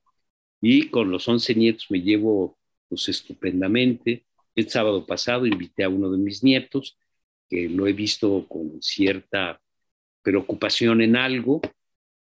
y 0.61 0.89
con 0.89 1.11
los 1.11 1.27
once 1.27 1.55
nietos 1.55 1.87
me 1.91 2.03
llevo 2.03 2.59
pues 2.93 3.09
estupendamente. 3.09 4.27
El 4.55 4.69
sábado 4.69 5.07
pasado 5.07 5.47
invité 5.47 5.83
a 5.83 5.89
uno 5.89 6.11
de 6.11 6.19
mis 6.19 6.45
nietos, 6.45 6.99
que 7.49 7.71
lo 7.71 7.87
he 7.87 7.95
visto 7.95 8.47
con 8.47 8.83
cierta 8.83 9.59
preocupación 10.21 11.01
en 11.01 11.17
algo, 11.17 11.63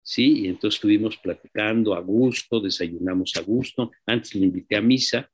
¿sí? 0.03 0.41
Y 0.41 0.47
entonces 0.47 0.77
estuvimos 0.77 1.17
platicando 1.17 1.95
a 1.95 2.01
gusto, 2.01 2.59
desayunamos 2.61 3.35
a 3.35 3.41
gusto. 3.41 3.89
Antes 4.05 4.35
le 4.35 4.45
invité 4.45 4.75
a 4.75 4.81
misa, 4.81 5.27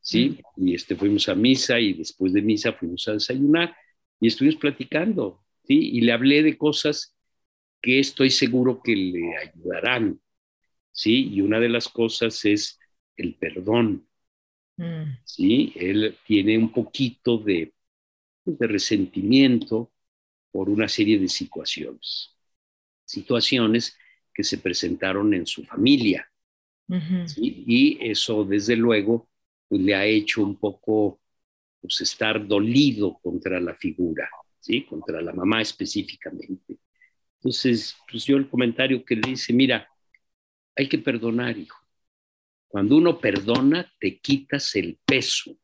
¿sí? 0.00 0.38
Y 0.56 0.76
este, 0.76 0.94
fuimos 0.94 1.28
a 1.28 1.34
misa 1.34 1.80
y 1.80 1.94
después 1.94 2.32
de 2.32 2.42
misa 2.42 2.72
fuimos 2.72 3.08
a 3.08 3.14
desayunar 3.14 3.74
y 4.20 4.28
estuvimos 4.28 4.60
platicando, 4.60 5.44
¿sí? 5.64 5.74
Y 5.74 6.02
le 6.02 6.12
hablé 6.12 6.44
de 6.44 6.56
cosas 6.56 7.16
que 7.82 7.98
estoy 7.98 8.30
seguro 8.30 8.80
que 8.80 8.94
le 8.94 9.36
ayudarán, 9.38 10.20
¿sí? 10.92 11.30
Y 11.32 11.40
una 11.40 11.58
de 11.58 11.68
las 11.68 11.88
cosas 11.88 12.44
es 12.44 12.78
el 13.16 13.34
perdón, 13.34 14.07
mm. 14.78 15.18
¿sí? 15.24 15.72
Él 15.76 16.16
tiene 16.26 16.56
un 16.56 16.72
poquito 16.72 17.38
de, 17.38 17.74
de 18.44 18.66
resentimiento, 18.66 19.92
por 20.50 20.68
una 20.70 20.88
serie 20.88 21.18
de 21.18 21.28
situaciones. 21.28 22.34
Situaciones 23.04 23.96
que 24.34 24.42
se 24.44 24.58
presentaron 24.58 25.32
en 25.34 25.46
su 25.46 25.64
familia. 25.64 26.28
Y 27.36 27.98
eso, 28.00 28.44
desde 28.44 28.74
luego, 28.74 29.28
pues, 29.68 29.80
le 29.82 29.94
ha 29.94 30.06
hecho 30.06 30.42
un 30.42 30.56
poco 30.56 31.20
pues, 31.80 32.00
estar 32.00 32.46
dolido 32.46 33.18
contra 33.22 33.60
la 33.60 33.74
figura, 33.74 34.28
¿sí? 34.58 34.84
contra 34.84 35.20
la 35.20 35.32
mamá 35.32 35.60
específicamente. 35.60 36.78
Entonces, 37.36 37.96
pues 38.10 38.24
yo 38.24 38.36
el 38.36 38.48
comentario 38.48 39.04
que 39.04 39.16
le 39.16 39.30
dice, 39.30 39.52
mira, 39.52 39.86
hay 40.74 40.88
que 40.88 40.98
perdonar, 40.98 41.56
hijo. 41.58 41.77
Cuando 42.68 42.96
uno 42.96 43.18
perdona, 43.18 43.92
te 43.98 44.18
quitas 44.20 44.76
el 44.76 44.98
peso. 45.04 45.56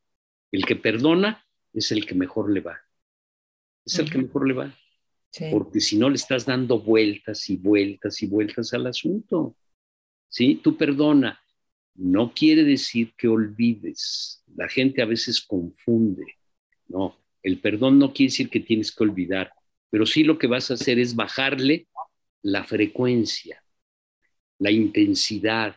El 0.50 0.64
que 0.64 0.76
perdona 0.76 1.46
es 1.72 1.92
el 1.92 2.06
que 2.06 2.14
mejor 2.14 2.50
le 2.50 2.60
va 2.60 2.84
es 3.84 3.98
el 3.98 4.10
que 4.10 4.18
mejor 4.18 4.48
le 4.48 4.54
va. 4.54 4.78
Porque 5.50 5.80
si 5.80 5.98
no 5.98 6.08
le 6.08 6.16
estás 6.16 6.46
dando 6.46 6.80
vueltas 6.80 7.50
y 7.50 7.56
vueltas 7.56 8.22
y 8.22 8.26
vueltas 8.26 8.72
al 8.72 8.86
asunto. 8.86 9.56
¿Sí? 10.28 10.60
Tú 10.62 10.76
perdona. 10.76 11.40
No 11.96 12.32
quiere 12.32 12.64
decir 12.64 13.14
que 13.16 13.28
olvides. 13.28 14.42
La 14.56 14.68
gente 14.68 15.02
a 15.02 15.06
veces 15.06 15.40
confunde. 15.40 16.24
No, 16.86 17.16
el 17.42 17.58
perdón 17.60 17.98
no 17.98 18.12
quiere 18.12 18.30
decir 18.30 18.48
que 18.48 18.60
tienes 18.60 18.92
que 18.92 19.02
olvidar, 19.02 19.52
pero 19.90 20.06
sí 20.06 20.22
lo 20.22 20.38
que 20.38 20.46
vas 20.46 20.70
a 20.70 20.74
hacer 20.74 20.98
es 20.98 21.16
bajarle 21.16 21.88
la 22.42 22.62
frecuencia, 22.62 23.64
la 24.58 24.70
intensidad. 24.70 25.76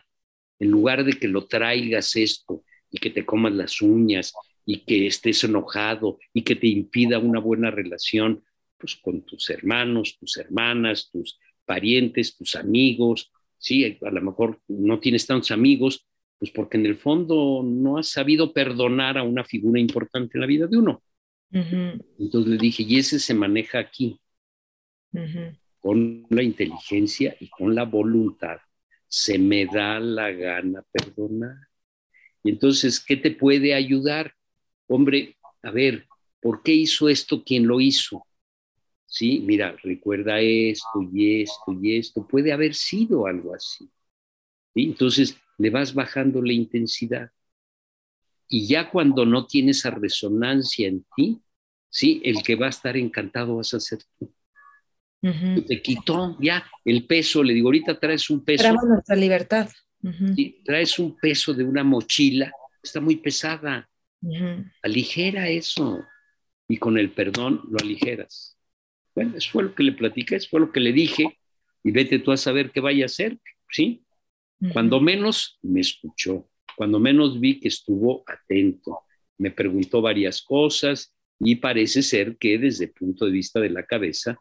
En 0.58 0.70
lugar 0.70 1.04
de 1.04 1.12
que 1.12 1.28
lo 1.28 1.46
traigas 1.46 2.16
esto 2.16 2.64
y 2.90 2.98
que 2.98 3.10
te 3.10 3.24
comas 3.24 3.52
las 3.52 3.80
uñas 3.80 4.32
y 4.64 4.80
que 4.80 5.06
estés 5.06 5.44
enojado 5.44 6.18
y 6.32 6.42
que 6.42 6.56
te 6.56 6.66
impida 6.66 7.18
una 7.18 7.40
buena 7.40 7.70
relación 7.70 8.44
pues, 8.76 8.96
con 8.96 9.22
tus 9.22 9.50
hermanos, 9.50 10.16
tus 10.18 10.36
hermanas, 10.36 11.10
tus 11.10 11.38
parientes, 11.64 12.36
tus 12.36 12.54
amigos. 12.54 13.30
Sí, 13.58 13.98
a 14.00 14.10
lo 14.10 14.22
mejor 14.22 14.60
no 14.68 15.00
tienes 15.00 15.26
tantos 15.26 15.50
amigos, 15.50 16.06
pues 16.38 16.50
porque 16.50 16.76
en 16.76 16.86
el 16.86 16.96
fondo 16.96 17.62
no 17.64 17.98
has 17.98 18.08
sabido 18.08 18.52
perdonar 18.52 19.18
a 19.18 19.22
una 19.22 19.44
figura 19.44 19.80
importante 19.80 20.36
en 20.36 20.40
la 20.40 20.46
vida 20.46 20.66
de 20.66 20.78
uno. 20.78 21.02
Entonces 21.50 22.52
le 22.52 22.58
dije, 22.58 22.84
y 22.84 22.98
ese 22.98 23.18
se 23.18 23.34
maneja 23.34 23.78
aquí, 23.78 24.20
con 25.80 26.26
la 26.30 26.42
inteligencia 26.42 27.36
y 27.40 27.48
con 27.48 27.74
la 27.74 27.84
voluntad. 27.84 28.58
Se 29.08 29.38
me 29.38 29.66
da 29.66 29.98
la 29.98 30.30
gana 30.32 30.84
perdonar. 30.92 31.56
Y 32.42 32.50
entonces, 32.50 33.00
¿qué 33.00 33.16
te 33.16 33.30
puede 33.30 33.74
ayudar? 33.74 34.34
hombre, 34.88 35.36
a 35.62 35.70
ver, 35.70 36.06
¿por 36.40 36.62
qué 36.62 36.72
hizo 36.72 37.08
esto 37.08 37.44
quien 37.44 37.66
lo 37.66 37.80
hizo? 37.80 38.26
Sí, 39.06 39.40
mira, 39.40 39.76
recuerda 39.82 40.40
esto 40.40 41.02
y 41.12 41.42
esto 41.42 41.72
y 41.80 41.96
esto, 41.96 42.26
puede 42.26 42.52
haber 42.52 42.74
sido 42.74 43.26
algo 43.26 43.54
así. 43.54 43.88
Entonces 44.74 45.36
le 45.56 45.70
vas 45.70 45.94
bajando 45.94 46.42
la 46.42 46.52
intensidad. 46.52 47.30
Y 48.48 48.66
ya 48.66 48.90
cuando 48.90 49.26
no 49.26 49.46
tiene 49.46 49.72
esa 49.72 49.90
resonancia 49.90 50.88
en 50.88 51.04
ti, 51.16 51.40
sí, 51.90 52.20
el 52.24 52.42
que 52.42 52.54
va 52.54 52.66
a 52.66 52.70
estar 52.70 52.96
encantado 52.96 53.56
vas 53.56 53.74
a 53.74 53.80
ser 53.80 53.98
tú. 54.18 54.32
Te 55.20 55.82
quitó 55.82 56.36
ya 56.40 56.64
el 56.84 57.06
peso, 57.06 57.42
le 57.42 57.54
digo, 57.54 57.68
ahorita 57.68 57.98
traes 57.98 58.30
un 58.30 58.44
peso. 58.44 58.62
Traemos 58.62 58.84
nuestra 58.84 59.16
libertad. 59.16 59.68
sí, 60.34 60.60
traes 60.64 60.98
un 60.98 61.16
peso 61.16 61.52
de 61.52 61.64
una 61.64 61.82
mochila, 61.82 62.52
está 62.82 63.00
muy 63.00 63.16
pesada. 63.16 63.88
Aligera 64.82 65.48
eso 65.48 66.04
y 66.68 66.76
con 66.76 66.98
el 66.98 67.10
perdón 67.10 67.62
lo 67.70 67.78
aligeras. 67.78 68.56
Bueno, 69.14 69.36
eso 69.36 69.50
fue 69.50 69.64
lo 69.64 69.74
que 69.74 69.82
le 69.82 69.92
platiqué, 69.92 70.36
eso 70.36 70.48
fue 70.50 70.60
lo 70.60 70.70
que 70.70 70.80
le 70.80 70.92
dije 70.92 71.38
y 71.82 71.90
vete 71.90 72.18
tú 72.18 72.30
a 72.30 72.36
saber 72.36 72.70
qué 72.70 72.80
vaya 72.80 73.04
a 73.04 73.06
hacer, 73.06 73.38
¿sí? 73.70 74.04
Cuando 74.72 75.00
menos 75.00 75.58
me 75.62 75.80
escuchó, 75.80 76.48
cuando 76.76 76.98
menos 76.98 77.40
vi 77.40 77.60
que 77.60 77.68
estuvo 77.68 78.24
atento, 78.26 79.00
me 79.38 79.50
preguntó 79.50 80.00
varias 80.02 80.42
cosas 80.42 81.14
y 81.38 81.56
parece 81.56 82.02
ser 82.02 82.36
que 82.36 82.58
desde 82.58 82.86
el 82.86 82.90
punto 82.90 83.24
de 83.24 83.32
vista 83.32 83.60
de 83.60 83.70
la 83.70 83.84
cabeza 83.84 84.38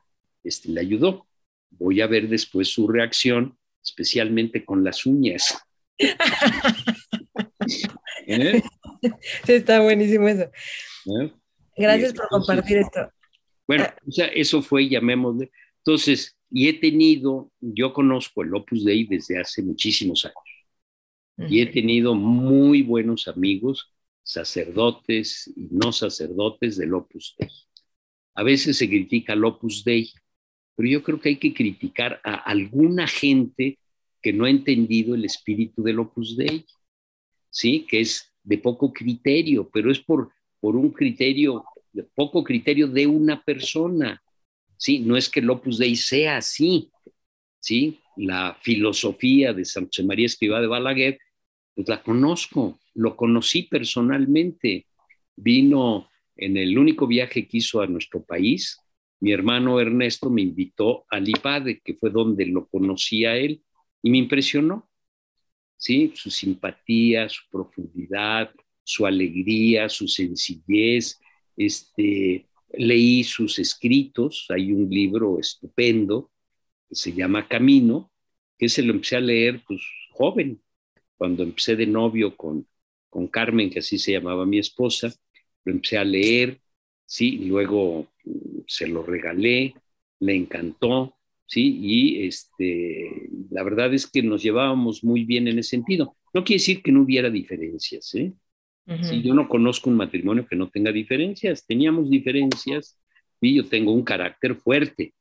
este, 0.48 0.70
le 0.70 0.82
ayudó. 0.82 1.28
Voy 1.72 2.02
a 2.02 2.08
ver 2.08 2.30
después 2.30 2.70
su 2.70 2.88
reacción, 2.88 3.58
especialmente 3.84 4.66
con 4.66 4.84
las 4.84 5.06
uñas. 5.06 5.58
¿Eh? 8.28 8.62
Está 9.48 9.82
buenísimo 9.82 10.28
eso. 10.28 10.44
¿Eh? 10.44 11.34
Gracias 11.76 12.14
por 12.14 12.28
compartir 12.30 12.78
esto. 12.78 13.12
Bueno, 13.68 13.86
ah. 13.88 13.96
o 14.08 14.12
sea, 14.12 14.28
eso 14.28 14.62
fue, 14.62 14.90
llamémosle. 14.90 15.52
Entonces, 15.80 16.36
y 16.50 16.68
he 16.68 16.74
tenido, 16.74 17.52
yo 17.60 17.94
conozco 17.94 18.44
el 18.44 18.56
Opus 18.56 18.86
Dei 18.86 19.06
desde 19.06 19.40
hace 19.40 19.62
muchísimos 19.62 20.26
años. 20.26 20.36
Y 21.50 21.62
he 21.62 21.68
tenido 21.68 22.16
muy 22.16 22.82
buenos 22.82 23.28
amigos, 23.28 23.94
sacerdotes 24.24 25.54
y 25.56 25.68
no 25.70 25.92
sacerdotes 25.92 26.78
del 26.78 26.96
Opus 26.96 27.36
Dei. 27.38 27.50
A 28.34 28.44
veces 28.44 28.78
se 28.78 28.90
critica 28.90 29.34
al 29.34 29.46
Opus 29.46 29.84
Dei, 29.84 30.12
pero 30.78 30.90
yo 30.90 31.02
creo 31.02 31.20
que 31.20 31.30
hay 31.30 31.38
que 31.38 31.56
criticar 31.56 32.22
a 32.24 32.36
alguna 32.36 33.08
gente 33.08 33.80
que 34.22 34.32
no 34.32 34.46
ha 34.46 34.50
entendido 34.52 35.16
el 35.16 35.26
espíritu 35.26 35.82
del 35.82 35.98
Opus 35.98 36.38
Dei, 36.38 36.66
¿sí? 37.50 37.88
Que 37.90 38.02
es 38.02 38.32
de 38.44 38.60
poco 38.60 38.94
criterio, 38.94 39.68
pero 39.74 39.92
es 39.92 40.00
por, 40.00 40.32
por 40.60 40.76
un 40.76 40.92
criterio, 40.92 41.66
de 41.92 42.04
poco 42.04 42.44
criterio 42.44 42.88
de 42.88 43.08
una 43.08 43.42
persona, 43.42 44.22
¿sí? 44.78 45.00
No 45.00 45.18
es 45.18 45.30
que 45.30 45.40
el 45.40 45.50
Opus 45.50 45.80
Dei 45.80 45.96
sea 45.96 46.38
así, 46.38 46.92
¿sí? 47.60 48.00
La 48.16 48.56
filosofía 48.62 49.54
de 49.54 49.66
San 49.66 49.88
José 49.88 50.04
María 50.04 50.28
Escrivá 50.28 50.62
de 50.62 50.68
Balaguer, 50.68 51.20
pues 51.74 51.90
la 51.90 52.04
conozco, 52.04 52.80
lo 52.94 53.16
conocí 53.16 53.64
personalmente. 53.64 54.86
Vino 55.36 56.08
en 56.36 56.56
el 56.56 56.78
único 56.78 57.08
viaje 57.08 57.48
que 57.48 57.58
hizo 57.58 57.82
a 57.82 57.88
nuestro 57.88 58.24
país, 58.24 58.78
mi 59.20 59.32
hermano 59.32 59.80
Ernesto 59.80 60.30
me 60.30 60.42
invitó 60.42 61.06
al 61.10 61.28
IPADE, 61.28 61.82
que 61.84 61.96
fue 61.96 62.10
donde 62.10 62.46
lo 62.46 62.68
conocí 62.68 63.26
a 63.26 63.36
él, 63.36 63.64
y 64.02 64.10
me 64.12 64.20
impresionó, 64.20 64.90
¿sí? 65.78 66.12
Su 66.16 66.30
simpatía, 66.30 67.28
su 67.30 67.44
profundidad, 67.50 68.52
su 68.84 69.06
alegría, 69.06 69.90
su 69.90 70.08
sencillez. 70.08 71.20
Este, 71.56 72.48
leí 72.74 73.24
sus 73.24 73.60
escritos, 73.60 74.46
hay 74.50 74.72
un 74.72 74.90
libro 74.90 75.40
estupendo 75.40 76.32
que 76.88 76.96
se 76.96 77.14
llama 77.14 77.48
Camino, 77.48 78.12
que 78.58 78.70
se 78.70 78.82
lo 78.84 78.94
empecé 78.94 79.18
a 79.18 79.22
leer 79.22 79.64
pues 79.68 79.82
joven, 80.12 80.62
cuando 81.18 81.44
empecé 81.44 81.76
de 81.76 81.88
novio 81.88 82.36
con, 82.36 82.68
con 83.10 83.28
Carmen, 83.28 83.70
que 83.70 83.80
así 83.80 83.98
se 83.98 84.14
llamaba 84.14 84.46
mi 84.46 84.60
esposa, 84.60 85.14
lo 85.66 85.74
empecé 85.74 85.98
a 85.98 86.04
leer, 86.04 86.62
sí, 87.06 87.40
luego 87.46 88.08
se 88.68 88.88
lo 88.88 89.02
regalé, 89.04 89.74
le 90.20 90.36
encantó, 90.36 91.16
sí, 91.46 91.80
y 91.82 92.28
este, 92.28 93.30
la 93.50 93.64
verdad 93.64 93.94
es 93.94 94.06
que 94.06 94.22
nos 94.22 94.44
llevábamos 94.44 95.04
muy 95.04 95.24
bien 95.24 95.48
en 95.48 95.58
ese 95.58 95.72
sentido. 95.72 96.16
No 96.34 96.44
quiere 96.44 96.60
decir 96.60 96.84
que 96.84 96.92
no 96.92 97.02
hubiera 97.02 97.30
diferencias, 97.30 98.14
¿eh? 98.16 98.34
yo 99.22 99.34
no 99.34 99.50
conozco 99.50 99.90
un 99.90 99.98
matrimonio 99.98 100.48
que 100.48 100.56
no 100.56 100.70
tenga 100.70 100.92
diferencias, 100.92 101.66
teníamos 101.66 102.10
diferencias, 102.10 102.98
y 103.42 103.56
yo 103.56 103.68
tengo 103.68 103.92
un 103.92 104.04
carácter 104.04 104.56
fuerte, 104.56 105.14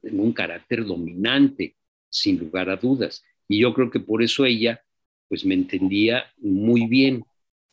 tengo 0.00 0.22
un 0.22 0.32
carácter 0.32 0.84
dominante, 0.84 1.76
sin 2.08 2.38
lugar 2.38 2.70
a 2.70 2.76
dudas, 2.76 3.22
y 3.48 3.60
yo 3.60 3.74
creo 3.74 3.90
que 3.90 4.00
por 4.00 4.22
eso 4.22 4.44
ella, 4.44 4.82
pues 5.28 5.44
me 5.44 5.54
entendía 5.54 6.24
muy 6.38 6.86
bien, 6.86 7.24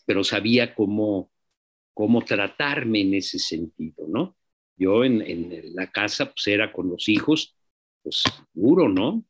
pero 0.06 0.24
sabía 0.24 0.74
cómo, 0.74 1.32
cómo 1.94 2.24
tratarme 2.24 3.02
en 3.02 3.14
ese 3.16 3.40
sentido, 3.40 4.08
¿no? 4.08 4.36
Yo 4.78 5.04
en, 5.04 5.22
en 5.22 5.76
la 5.76 5.92
casa, 5.92 6.26
pues 6.26 6.48
era 6.48 6.72
con 6.72 6.90
los 6.90 7.10
hijos, 7.10 7.56
pues 8.04 8.24
duro, 8.54 8.88
¿no? 8.88 9.24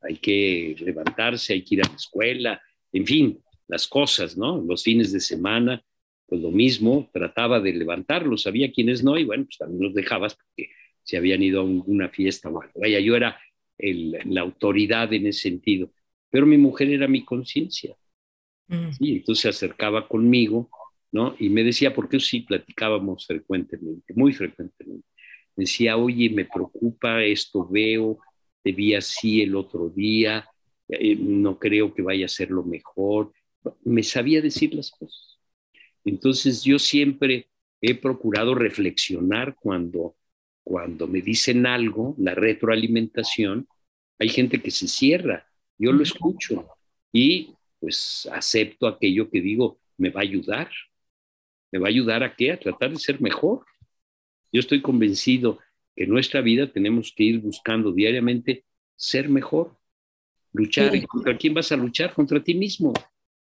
Hay 0.00 0.16
que 0.16 0.76
levantarse, 0.80 1.52
hay 1.52 1.62
que 1.62 1.76
ir 1.76 1.84
a 1.84 1.88
la 1.88 1.96
escuela, 1.96 2.62
en 2.92 3.06
fin, 3.06 3.42
las 3.68 3.86
cosas, 3.86 4.36
¿no? 4.36 4.60
Los 4.60 4.82
fines 4.82 5.12
de 5.12 5.20
semana, 5.20 5.84
pues 6.26 6.40
lo 6.40 6.50
mismo, 6.50 7.08
trataba 7.12 7.60
de 7.60 7.72
levantarlos, 7.72 8.42
sabía 8.42 8.72
quiénes 8.72 9.04
no, 9.04 9.18
y 9.18 9.24
bueno, 9.24 9.44
pues 9.44 9.58
también 9.58 9.82
los 9.82 9.94
dejabas 9.94 10.34
porque 10.34 10.70
se 11.02 11.16
habían 11.16 11.42
ido 11.42 11.60
a 11.60 11.64
una 11.64 12.08
fiesta 12.08 12.48
o 12.48 12.60
algo. 12.60 12.80
Vaya, 12.80 13.00
yo 13.00 13.16
era 13.16 13.38
la 13.78 14.40
autoridad 14.40 15.12
en 15.12 15.26
ese 15.28 15.42
sentido, 15.42 15.90
pero 16.30 16.46
mi 16.46 16.58
mujer 16.58 16.90
era 16.90 17.08
mi 17.08 17.24
conciencia. 17.24 17.96
Mm. 18.66 18.90
Sí, 18.92 19.12
entonces 19.16 19.42
se 19.42 19.48
acercaba 19.48 20.06
conmigo, 20.06 20.68
¿no? 21.12 21.34
Y 21.38 21.48
me 21.48 21.64
decía, 21.64 21.94
porque 21.94 22.20
sí 22.20 22.40
platicábamos 22.40 23.26
frecuentemente, 23.26 24.12
muy 24.14 24.32
frecuentemente. 24.32 25.06
Me 25.56 25.62
decía, 25.64 25.96
oye, 25.96 26.30
me 26.30 26.44
preocupa 26.44 27.22
esto, 27.24 27.66
veo, 27.68 28.18
te 28.62 28.72
vi 28.72 28.94
así 28.94 29.42
el 29.42 29.56
otro 29.56 29.88
día, 29.88 30.48
eh, 30.88 31.16
no 31.16 31.58
creo 31.58 31.94
que 31.94 32.02
vaya 32.02 32.26
a 32.26 32.28
ser 32.28 32.50
lo 32.50 32.62
mejor, 32.62 33.32
me 33.84 34.02
sabía 34.02 34.40
decir 34.40 34.74
las 34.74 34.90
cosas. 34.90 35.38
Entonces 36.04 36.62
yo 36.62 36.78
siempre 36.78 37.48
he 37.80 37.94
procurado 37.94 38.54
reflexionar 38.54 39.56
cuando, 39.56 40.16
cuando 40.64 41.06
me 41.06 41.20
dicen 41.20 41.66
algo, 41.66 42.14
la 42.18 42.34
retroalimentación, 42.34 43.68
hay 44.18 44.28
gente 44.28 44.60
que 44.60 44.70
se 44.70 44.88
cierra, 44.88 45.46
yo 45.78 45.92
lo 45.92 46.02
escucho 46.02 46.66
y 47.12 47.54
pues 47.78 48.28
acepto 48.32 48.86
aquello 48.86 49.30
que 49.30 49.40
digo, 49.40 49.78
me 49.96 50.10
va 50.10 50.20
a 50.20 50.24
ayudar. 50.24 50.70
¿Me 51.70 51.78
va 51.78 51.86
a 51.86 51.90
ayudar 51.90 52.22
a 52.22 52.34
qué? 52.34 52.52
A 52.52 52.58
tratar 52.58 52.90
de 52.90 52.98
ser 52.98 53.20
mejor. 53.20 53.64
Yo 54.52 54.60
estoy 54.60 54.80
convencido 54.80 55.58
que 55.94 56.04
en 56.04 56.10
nuestra 56.10 56.40
vida 56.40 56.72
tenemos 56.72 57.12
que 57.14 57.24
ir 57.24 57.40
buscando 57.40 57.92
diariamente 57.92 58.64
ser 58.96 59.28
mejor, 59.28 59.76
luchar. 60.52 60.92
¿Contra 61.06 61.36
quién 61.36 61.54
vas 61.54 61.70
a 61.72 61.76
luchar? 61.76 62.14
Contra 62.14 62.42
ti 62.42 62.54
mismo. 62.54 62.92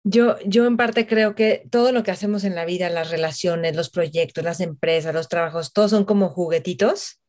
Yo, 0.04 0.36
yo 0.44 0.66
en 0.66 0.76
parte 0.76 1.06
creo 1.06 1.34
que 1.34 1.66
todo 1.70 1.90
lo 1.90 2.02
que 2.02 2.10
hacemos 2.10 2.44
en 2.44 2.54
la 2.54 2.66
vida, 2.66 2.90
las 2.90 3.10
relaciones, 3.10 3.74
los 3.74 3.90
proyectos, 3.90 4.44
las 4.44 4.60
empresas, 4.60 5.14
los 5.14 5.28
trabajos, 5.28 5.72
todos 5.72 5.90
son 5.90 6.04
como 6.04 6.28
juguetitos 6.28 7.20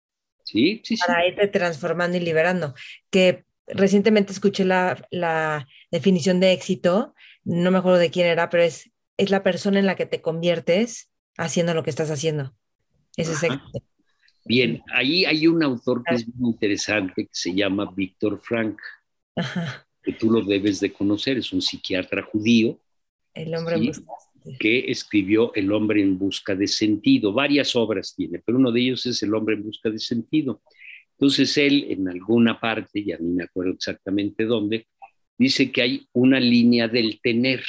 sí, 0.44 0.82
sí, 0.84 0.98
para 0.98 1.26
irte 1.28 1.48
transformando 1.48 2.18
y 2.18 2.22
liberando. 2.22 2.74
Que 3.10 3.46
recientemente 3.68 4.32
escuché 4.32 4.66
la, 4.66 4.98
la, 5.10 5.68
definición 5.92 6.40
de 6.40 6.52
éxito, 6.52 7.16
no 7.44 7.72
me 7.72 7.78
acuerdo 7.78 8.00
de 8.00 8.12
quién 8.12 8.28
era, 8.28 8.50
pero 8.50 8.64
es, 8.64 8.92
es 9.18 9.30
la 9.30 9.44
persona 9.44 9.80
en 9.80 9.86
la 9.86 9.96
que 9.96 10.06
te 10.06 10.22
conviertes 10.22 11.12
haciendo 11.38 11.74
lo 11.74 11.84
que 11.84 11.90
estás 11.90 12.12
haciendo. 12.12 12.56
Ese 13.18 13.34
es. 13.34 13.54
Bien, 14.46 14.84
ahí 14.94 15.26
hay 15.26 15.48
un 15.48 15.64
autor 15.64 16.04
que 16.04 16.16
es 16.16 16.28
muy 16.36 16.52
interesante 16.52 17.26
que 17.26 17.30
se 17.32 17.54
llama 17.54 17.92
Víctor 17.96 18.40
Frank. 18.40 18.80
Ajá 19.36 19.86
que 20.06 20.14
tú 20.14 20.30
lo 20.30 20.42
debes 20.42 20.80
de 20.80 20.94
conocer, 20.94 21.38
es 21.38 21.52
un 21.52 21.62
psiquiatra 21.62 22.22
judío. 22.22 22.80
El 23.34 23.54
hombre 23.56 23.76
en 23.76 23.88
busca 23.88 24.14
que 24.60 24.92
escribió 24.92 25.52
El 25.56 25.72
hombre 25.72 26.04
en 26.04 26.20
busca 26.20 26.54
de 26.54 26.68
sentido. 26.68 27.34
Varias 27.34 27.76
obras 27.76 28.14
tiene, 28.16 28.40
pero 28.46 28.60
uno 28.60 28.72
de 28.72 28.80
ellos 28.80 29.04
es 29.08 29.24
El 29.24 29.34
hombre 29.34 29.56
en 29.56 29.64
busca 29.64 29.90
de 29.90 29.98
sentido. 29.98 30.62
Entonces 31.18 31.58
él 31.58 31.88
en 31.90 32.08
alguna 32.08 32.60
parte, 32.60 33.04
ya 33.04 33.18
ni 33.18 33.34
me 33.34 33.46
acuerdo 33.46 33.72
exactamente 33.72 34.46
dónde, 34.46 34.88
dice 35.36 35.72
que 35.72 35.82
hay 35.82 36.08
una 36.14 36.40
línea 36.40 36.88
del 36.88 37.20
tener. 37.22 37.64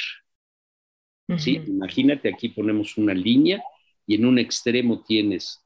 ¿Sí? 1.37 1.61
Imagínate, 1.67 2.31
aquí 2.33 2.49
ponemos 2.49 2.97
una 2.97 3.13
línea 3.13 3.61
y 4.05 4.15
en 4.15 4.25
un 4.25 4.39
extremo 4.39 5.03
tienes 5.05 5.61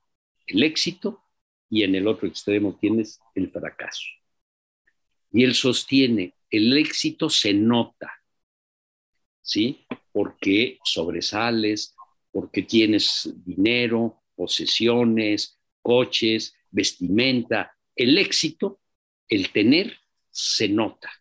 el 0.48 0.64
éxito 0.64 1.24
y 1.70 1.84
en 1.84 1.96
el 1.96 2.08
otro 2.08 2.28
extremo 2.28 2.78
tienes 2.80 3.20
el 3.36 3.52
fracaso. 3.52 4.08
Y 5.32 5.44
él 5.44 5.54
sostiene, 5.54 6.34
el 6.50 6.76
éxito 6.78 7.30
se 7.30 7.54
nota, 7.54 8.12
¿sí? 9.42 9.86
Porque 10.12 10.80
sobresales, 10.84 11.96
porque 12.32 12.64
tienes 12.64 13.32
dinero, 13.46 14.24
posesiones, 14.36 15.60
coches, 15.82 16.56
vestimenta. 16.70 17.76
El 17.96 18.18
éxito, 18.18 18.82
el 19.28 19.52
tener, 19.52 19.98
se 20.30 20.68
nota. 20.68 21.12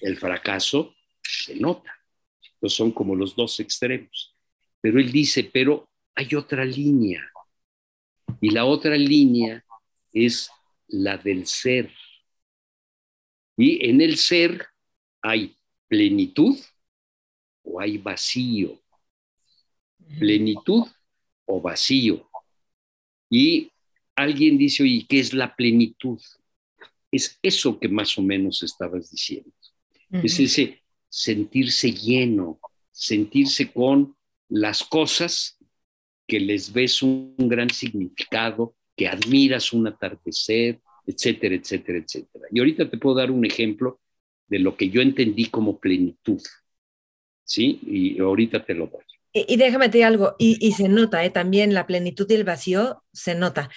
El 0.00 0.16
fracaso 0.16 0.94
se 1.22 1.54
nota. 1.56 1.92
Son 2.62 2.90
como 2.90 3.14
los 3.14 3.34
dos 3.36 3.60
extremos. 3.60 4.34
Pero 4.80 4.98
él 5.00 5.10
dice, 5.10 5.44
pero 5.44 5.88
hay 6.14 6.34
otra 6.34 6.64
línea. 6.64 7.22
Y 8.40 8.50
la 8.50 8.64
otra 8.64 8.96
línea 8.96 9.64
es 10.12 10.50
la 10.88 11.16
del 11.16 11.46
ser. 11.46 11.92
Y 13.56 13.88
en 13.88 14.00
el 14.00 14.16
ser 14.16 14.66
hay 15.22 15.56
plenitud 15.88 16.56
o 17.62 17.80
hay 17.80 17.98
vacío. 17.98 18.80
Plenitud 20.18 20.86
o 21.46 21.60
vacío. 21.60 22.28
Y 23.30 23.70
alguien 24.14 24.56
dice, 24.56 24.82
oye, 24.82 25.04
¿qué 25.08 25.18
es 25.18 25.32
la 25.32 25.54
plenitud? 25.54 26.20
Es 27.10 27.38
eso 27.42 27.78
que 27.78 27.88
más 27.88 28.16
o 28.18 28.22
menos 28.22 28.62
estabas 28.62 29.10
diciendo. 29.10 29.50
Es 30.10 30.38
ese 30.38 30.82
sentirse 31.08 31.92
lleno, 31.92 32.60
sentirse 32.90 33.72
con 33.72 34.16
las 34.48 34.82
cosas 34.84 35.58
que 36.26 36.40
les 36.40 36.72
ves 36.72 37.02
un 37.02 37.34
gran 37.38 37.70
significado, 37.70 38.74
que 38.96 39.08
admiras 39.08 39.72
un 39.72 39.86
atardecer, 39.86 40.80
etcétera, 41.06 41.54
etcétera, 41.54 41.98
etcétera. 41.98 42.46
Y 42.50 42.58
ahorita 42.58 42.90
te 42.90 42.98
puedo 42.98 43.16
dar 43.16 43.30
un 43.30 43.44
ejemplo 43.44 44.00
de 44.48 44.58
lo 44.58 44.76
que 44.76 44.88
yo 44.88 45.00
entendí 45.00 45.46
como 45.46 45.78
plenitud, 45.78 46.42
¿sí? 47.44 47.80
Y 47.86 48.20
ahorita 48.20 48.64
te 48.64 48.74
lo 48.74 48.86
doy. 48.86 49.02
Y, 49.32 49.56
déjame 49.56 49.86
decir 49.88 50.04
algo, 50.04 50.34
y, 50.38 50.72
se 50.72 50.88
nota, 50.88 51.22
¿eh? 51.22 51.30
también 51.30 51.74
la 51.74 51.86
plenitud 51.86 52.26
y 52.30 52.34
el 52.34 52.44
vacío 52.44 53.02
se 53.12 53.34
nota. 53.34 53.68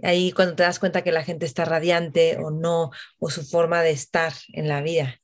Ahí 0.00 0.30
cuando 0.30 0.54
te 0.54 0.62
das 0.62 0.78
cuenta 0.78 1.02
que 1.02 1.10
la 1.10 1.24
gente 1.24 1.44
está 1.44 1.64
radiante 1.64 2.36
o 2.36 2.52
no, 2.52 2.92
o 3.18 3.28
su 3.28 3.42
forma 3.42 3.82
de 3.82 3.90
estar 3.90 4.32
en 4.52 4.68
la 4.68 4.80
vida. 4.80 5.20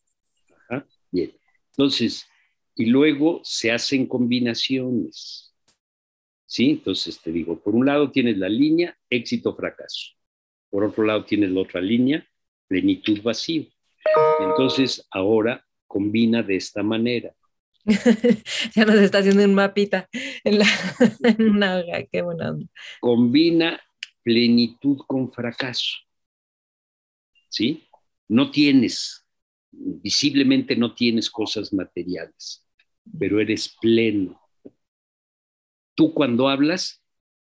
Ajá, 0.68 0.84
bien. 1.12 1.32
Entonces, 1.76 2.28
y 2.76 2.86
luego 2.86 3.40
se 3.42 3.72
hacen 3.72 4.06
combinaciones. 4.06 5.54
¿Sí? 6.46 6.70
Entonces 6.70 7.20
te 7.20 7.32
digo, 7.32 7.60
por 7.60 7.74
un 7.74 7.86
lado 7.86 8.10
tienes 8.10 8.38
la 8.38 8.48
línea 8.48 8.96
éxito, 9.10 9.54
fracaso. 9.54 10.12
Por 10.70 10.84
otro 10.84 11.04
lado 11.04 11.24
tienes 11.24 11.50
la 11.50 11.60
otra 11.60 11.80
línea, 11.80 12.26
plenitud, 12.68 13.20
vacío. 13.22 13.64
Entonces 14.40 15.06
ahora 15.10 15.64
combina 15.86 16.42
de 16.42 16.56
esta 16.56 16.82
manera. 16.82 17.34
ya 18.74 18.84
nos 18.84 18.96
está 18.96 19.18
haciendo 19.18 19.44
un 19.44 19.54
mapita 19.54 20.08
en, 20.42 20.58
la, 20.58 20.66
una 21.38 21.78
hoja, 21.78 22.04
qué 22.10 22.22
buena 22.22 22.56
Combina 23.00 23.80
plenitud 24.22 24.98
con 25.06 25.30
fracaso. 25.30 25.98
¿Sí? 27.48 27.86
No 28.26 28.50
tienes, 28.50 29.23
visiblemente 29.76 30.76
no 30.76 30.94
tienes 30.94 31.30
cosas 31.30 31.72
materiales, 31.72 32.66
pero 33.18 33.40
eres 33.40 33.74
pleno. 33.80 34.40
Tú 35.94 36.12
cuando 36.12 36.48
hablas, 36.48 37.02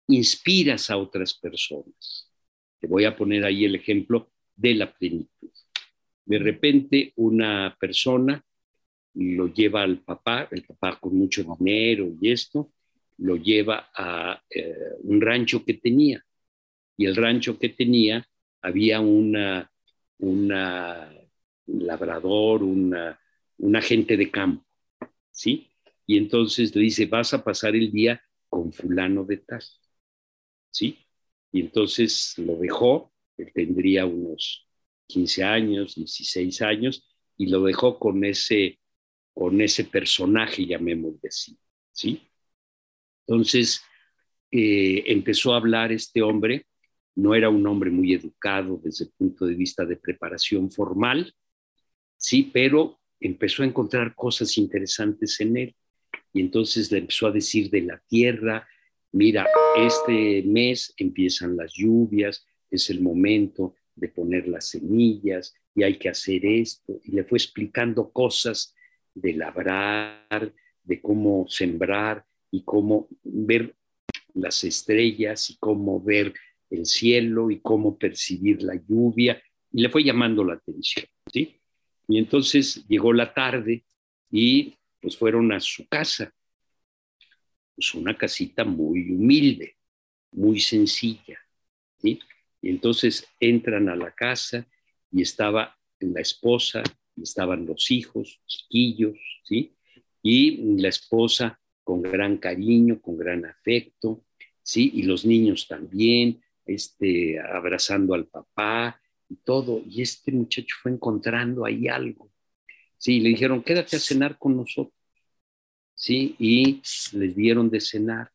inspiras 0.08 0.90
a 0.90 0.96
otras 0.96 1.34
personas. 1.34 2.30
Te 2.78 2.86
voy 2.86 3.04
a 3.04 3.16
poner 3.16 3.44
ahí 3.44 3.64
el 3.64 3.74
ejemplo 3.74 4.30
de 4.56 4.74
la 4.74 4.92
plenitud. 4.92 5.50
De 6.24 6.38
repente 6.38 7.12
una 7.16 7.76
persona 7.78 8.44
lo 9.14 9.52
lleva 9.52 9.82
al 9.82 10.00
papá, 10.00 10.48
el 10.50 10.64
papá 10.64 10.98
con 11.00 11.16
mucho 11.16 11.44
dinero 11.58 12.14
y 12.20 12.30
esto, 12.30 12.72
lo 13.18 13.36
lleva 13.36 13.90
a 13.94 14.40
eh, 14.48 14.74
un 15.02 15.20
rancho 15.20 15.64
que 15.64 15.74
tenía. 15.74 16.24
Y 16.96 17.06
el 17.06 17.16
rancho 17.16 17.58
que 17.58 17.70
tenía 17.70 18.26
había 18.62 19.00
una, 19.00 19.70
una 20.18 21.17
labrador, 21.68 22.62
un 22.62 23.76
agente 23.76 24.16
de 24.16 24.30
campo, 24.30 24.64
¿sí? 25.30 25.68
Y 26.06 26.16
entonces 26.16 26.74
le 26.74 26.82
dice, 26.82 27.06
vas 27.06 27.34
a 27.34 27.44
pasar 27.44 27.76
el 27.76 27.92
día 27.92 28.22
con 28.48 28.72
fulano 28.72 29.24
de 29.24 29.38
tal, 29.38 29.62
¿sí? 30.70 30.98
Y 31.52 31.60
entonces 31.60 32.34
lo 32.38 32.56
dejó, 32.56 33.12
él 33.36 33.52
tendría 33.54 34.06
unos 34.06 34.66
15 35.06 35.44
años, 35.44 35.94
16 35.96 36.62
años, 36.62 37.06
y 37.36 37.46
lo 37.46 37.62
dejó 37.62 37.98
con 37.98 38.24
ese, 38.24 38.78
con 39.32 39.60
ese 39.60 39.84
personaje, 39.84 40.66
llamémosle 40.66 41.28
así, 41.28 41.58
¿sí? 41.92 42.22
Entonces, 43.26 43.82
eh, 44.50 45.04
empezó 45.06 45.52
a 45.52 45.58
hablar 45.58 45.92
este 45.92 46.22
hombre, 46.22 46.66
no 47.14 47.34
era 47.34 47.50
un 47.50 47.66
hombre 47.66 47.90
muy 47.90 48.14
educado 48.14 48.80
desde 48.82 49.04
el 49.06 49.10
punto 49.10 49.44
de 49.44 49.54
vista 49.54 49.84
de 49.84 49.96
preparación 49.96 50.70
formal, 50.70 51.34
sí, 52.18 52.50
pero 52.52 53.00
empezó 53.20 53.62
a 53.62 53.66
encontrar 53.66 54.14
cosas 54.14 54.58
interesantes 54.58 55.40
en 55.40 55.56
él. 55.56 55.76
Y 56.32 56.40
entonces 56.40 56.92
le 56.92 56.98
empezó 56.98 57.26
a 57.26 57.32
decir 57.32 57.70
de 57.70 57.82
la 57.82 58.02
tierra, 58.06 58.68
mira, 59.12 59.46
este 59.76 60.42
mes 60.42 60.92
empiezan 60.96 61.56
las 61.56 61.72
lluvias, 61.74 62.46
es 62.70 62.90
el 62.90 63.00
momento 63.00 63.74
de 63.94 64.08
poner 64.08 64.46
las 64.46 64.68
semillas 64.68 65.54
y 65.74 65.82
hay 65.82 65.98
que 65.98 66.08
hacer 66.08 66.44
esto. 66.44 67.00
Y 67.04 67.12
le 67.12 67.24
fue 67.24 67.38
explicando 67.38 68.10
cosas 68.10 68.74
de 69.14 69.32
labrar, 69.34 70.52
de 70.82 71.00
cómo 71.00 71.46
sembrar 71.48 72.24
y 72.50 72.62
cómo 72.62 73.08
ver 73.22 73.74
las 74.34 74.62
estrellas 74.64 75.50
y 75.50 75.56
cómo 75.58 76.00
ver 76.00 76.32
el 76.70 76.86
cielo 76.86 77.50
y 77.50 77.60
cómo 77.60 77.98
percibir 77.98 78.62
la 78.62 78.74
lluvia. 78.74 79.42
Y 79.72 79.82
le 79.82 79.90
fue 79.90 80.04
llamando 80.04 80.44
la 80.44 80.54
atención. 80.54 81.06
Y 82.08 82.18
entonces 82.18 82.84
llegó 82.88 83.12
la 83.12 83.32
tarde 83.32 83.84
y 84.30 84.74
pues 85.00 85.16
fueron 85.16 85.52
a 85.52 85.60
su 85.60 85.86
casa, 85.86 86.32
pues 87.74 87.94
una 87.94 88.16
casita 88.16 88.64
muy 88.64 89.12
humilde, 89.12 89.76
muy 90.32 90.58
sencilla. 90.58 91.38
¿sí? 91.98 92.18
Y 92.60 92.70
entonces 92.70 93.26
entran 93.38 93.88
a 93.88 93.94
la 93.94 94.10
casa 94.12 94.66
y 95.12 95.22
estaba 95.22 95.78
la 96.00 96.20
esposa, 96.20 96.82
y 97.16 97.22
estaban 97.22 97.66
los 97.66 97.90
hijos, 97.90 98.40
chiquillos, 98.46 99.18
¿sí? 99.44 99.74
Y 100.22 100.78
la 100.80 100.88
esposa 100.88 101.60
con 101.82 102.02
gran 102.02 102.38
cariño, 102.38 103.00
con 103.00 103.16
gran 103.16 103.44
afecto, 103.44 104.24
¿sí? 104.62 104.92
Y 104.94 105.02
los 105.02 105.24
niños 105.24 105.66
también, 105.66 106.40
este, 106.64 107.40
abrazando 107.40 108.14
al 108.14 108.26
papá 108.26 109.00
y 109.28 109.36
todo. 109.36 109.82
Y 109.88 110.02
este 110.02 110.32
muchacho 110.32 110.76
fue 110.82 110.92
encontrando 110.92 111.64
ahí 111.64 111.88
algo, 111.88 112.30
Sí, 112.98 113.20
le 113.20 113.30
dijeron, 113.30 113.62
quédate 113.62 113.96
a 113.96 114.00
cenar 114.00 114.38
con 114.38 114.56
nosotros. 114.56 114.94
Sí, 115.94 116.34
y 116.38 116.82
les 117.12 117.34
dieron 117.34 117.70
de 117.70 117.80
cenar. 117.80 118.32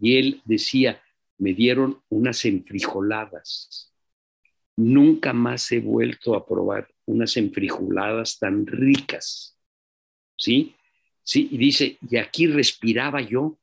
Y 0.00 0.16
él 0.16 0.42
decía, 0.44 1.02
me 1.38 1.52
dieron 1.52 2.00
unas 2.08 2.44
enfrijoladas. 2.46 3.92
Nunca 4.76 5.32
más 5.32 5.70
he 5.70 5.80
vuelto 5.80 6.34
a 6.34 6.46
probar 6.46 6.88
unas 7.04 7.36
enfrijoladas 7.36 8.38
tan 8.38 8.66
ricas. 8.66 9.56
¿Sí? 10.36 10.74
Sí, 11.22 11.48
y 11.50 11.58
dice, 11.58 11.98
y 12.08 12.16
aquí 12.16 12.46
respiraba 12.46 13.20
yo 13.20 13.58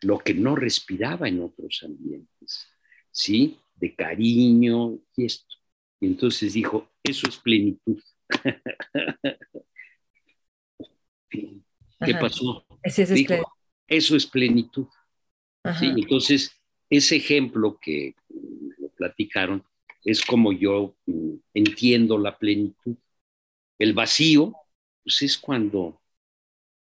lo 0.00 0.18
que 0.18 0.34
no 0.34 0.56
respiraba 0.56 1.28
en 1.28 1.42
otros 1.42 1.82
ambientes. 1.84 2.66
¿Sí? 3.10 3.58
De 3.76 3.94
cariño 3.94 4.98
y 5.16 5.26
esto. 5.26 5.61
Y 6.02 6.06
entonces 6.06 6.52
dijo, 6.54 6.90
eso 7.00 7.28
es 7.28 7.36
plenitud. 7.36 8.02
¿Qué 11.30 12.14
pasó? 12.20 12.66
eso 13.86 14.16
es 14.16 14.26
plenitud. 14.26 14.88
Entonces, 15.80 16.60
ese 16.90 17.14
ejemplo 17.14 17.78
que 17.80 18.16
me 18.28 18.74
lo 18.80 18.88
platicaron 18.88 19.62
es 20.04 20.24
como 20.24 20.52
yo 20.52 20.96
mm, 21.06 21.34
entiendo 21.54 22.18
la 22.18 22.36
plenitud. 22.36 22.96
El 23.78 23.92
vacío, 23.92 24.56
pues 25.04 25.22
es 25.22 25.38
cuando 25.38 26.02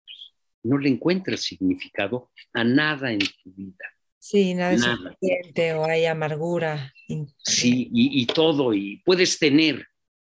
pues, 0.04 0.36
no 0.62 0.78
le 0.78 0.90
encuentras 0.90 1.42
significado 1.42 2.30
a 2.54 2.64
nada 2.64 3.12
en 3.12 3.22
tu 3.22 3.52
vida. 3.56 3.86
Sí, 4.20 4.54
nada, 4.54 4.74
es 4.74 4.82
suficiente 4.82 5.74
o 5.74 5.86
hay 5.86 6.06
amargura. 6.06 6.94
Sí, 7.38 7.90
y, 7.92 8.22
y, 8.22 8.26
todo, 8.26 8.74
y 8.74 8.98
puedes 9.06 9.40
tener, 9.40 9.88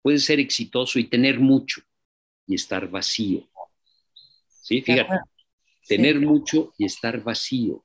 puedes 0.01 0.24
ser 0.24 0.41
exitoso 0.41 0.99
y 0.99 1.05
tener 1.05 1.41
mucho 1.41 1.83
y 2.47 2.55
estar 2.55 2.89
vacío. 2.89 3.49
¿sí? 4.62 4.80
Fíjate, 4.83 5.18
tener 5.87 6.20
mucho 6.20 6.72
y 6.78 6.87
estar 6.87 7.22
vacío, 7.22 7.85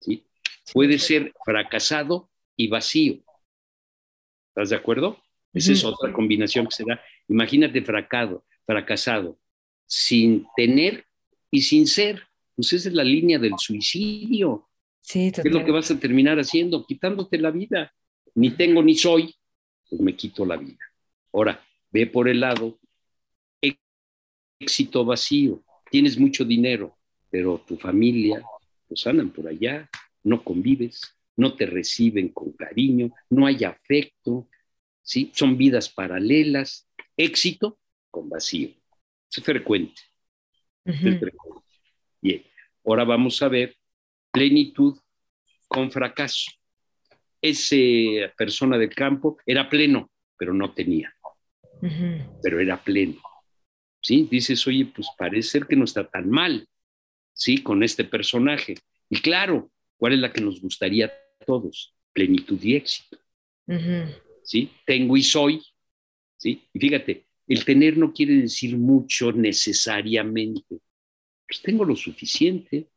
¿sí? 0.00 0.24
Puede 0.72 0.98
ser 0.98 1.32
fracasado 1.44 2.30
y 2.56 2.68
vacío. 2.68 3.20
¿Estás 4.48 4.70
de 4.70 4.76
acuerdo? 4.76 5.22
Esa 5.52 5.72
es 5.72 5.84
otra 5.84 6.12
combinación 6.12 6.66
que 6.66 6.74
se 6.74 6.84
da. 6.84 7.00
Imagínate 7.28 7.82
fracado, 7.82 8.44
fracasado, 8.64 9.38
sin 9.86 10.46
tener 10.56 11.06
y 11.50 11.62
sin 11.62 11.86
ser. 11.86 12.22
Pues 12.54 12.72
esa 12.72 12.88
es 12.88 12.94
la 12.94 13.04
línea 13.04 13.38
del 13.38 13.54
suicidio. 13.58 14.68
Sí, 15.06 15.30
¿Qué 15.30 15.42
es 15.44 15.54
lo 15.54 15.64
que 15.64 15.70
vas 15.70 15.88
a 15.92 16.00
terminar 16.00 16.36
haciendo? 16.38 16.84
Quitándote 16.84 17.38
la 17.38 17.52
vida. 17.52 17.92
Ni 18.34 18.50
tengo 18.50 18.82
ni 18.82 18.96
soy, 18.96 19.32
pues 19.88 20.00
me 20.00 20.16
quito 20.16 20.44
la 20.44 20.56
vida. 20.56 20.80
Ahora, 21.32 21.64
ve 21.92 22.08
por 22.08 22.28
el 22.28 22.40
lado 22.40 22.76
éxito 24.58 25.04
vacío 25.04 25.62
tienes 25.90 26.18
mucho 26.18 26.44
dinero, 26.44 26.98
pero 27.30 27.62
tu 27.64 27.76
familia, 27.76 28.42
pues 28.88 29.06
andan 29.06 29.30
por 29.30 29.46
allá, 29.46 29.88
no 30.24 30.42
convives, 30.42 31.14
no 31.36 31.54
te 31.54 31.66
reciben 31.66 32.30
con 32.30 32.50
cariño, 32.52 33.12
no 33.30 33.46
hay 33.46 33.62
afecto, 33.62 34.48
¿sí? 35.02 35.30
Son 35.32 35.56
vidas 35.56 35.88
paralelas, 35.88 36.88
éxito 37.16 37.78
con 38.10 38.28
vacío. 38.28 38.70
Es 39.30 39.40
frecuente. 39.40 40.02
Es 40.84 40.98
frecuente. 40.98 41.62
Bien, 42.20 42.42
ahora 42.84 43.04
vamos 43.04 43.40
a 43.40 43.48
ver 43.48 43.75
plenitud 44.36 44.98
con 45.66 45.90
fracaso. 45.90 46.50
Esa 47.40 48.32
persona 48.36 48.76
del 48.76 48.94
campo 48.94 49.38
era 49.46 49.68
pleno, 49.68 50.10
pero 50.36 50.52
no 50.52 50.72
tenía. 50.74 51.14
Pero 52.42 52.60
era 52.60 52.82
pleno. 52.82 53.20
¿sí? 54.06 54.28
Dices, 54.30 54.64
oye, 54.66 54.86
pues 54.86 55.08
parece 55.18 55.48
ser 55.48 55.66
que 55.66 55.74
no 55.74 55.84
está 55.84 56.08
tan 56.08 56.30
mal, 56.30 56.68
¿sí? 57.32 57.62
Con 57.62 57.82
este 57.82 58.04
personaje. 58.04 58.76
Y 59.10 59.20
claro, 59.20 59.70
¿cuál 59.96 60.12
es 60.12 60.20
la 60.20 60.32
que 60.32 60.40
nos 60.40 60.60
gustaría 60.60 61.06
a 61.06 61.44
todos? 61.44 61.92
Plenitud 62.12 62.62
y 62.62 62.76
éxito, 62.76 63.18
¿sí? 64.44 64.70
Tengo 64.84 65.16
y 65.16 65.22
soy, 65.22 65.62
¿sí? 66.36 66.68
Y 66.72 66.78
fíjate, 66.78 67.26
el 67.48 67.64
tener 67.64 67.96
no 67.96 68.12
quiere 68.12 68.34
decir 68.34 68.76
mucho 68.76 69.32
necesariamente. 69.32 70.80
Pues 71.48 71.62
tengo 71.62 71.84
lo 71.84 71.96
suficiente, 71.96 72.88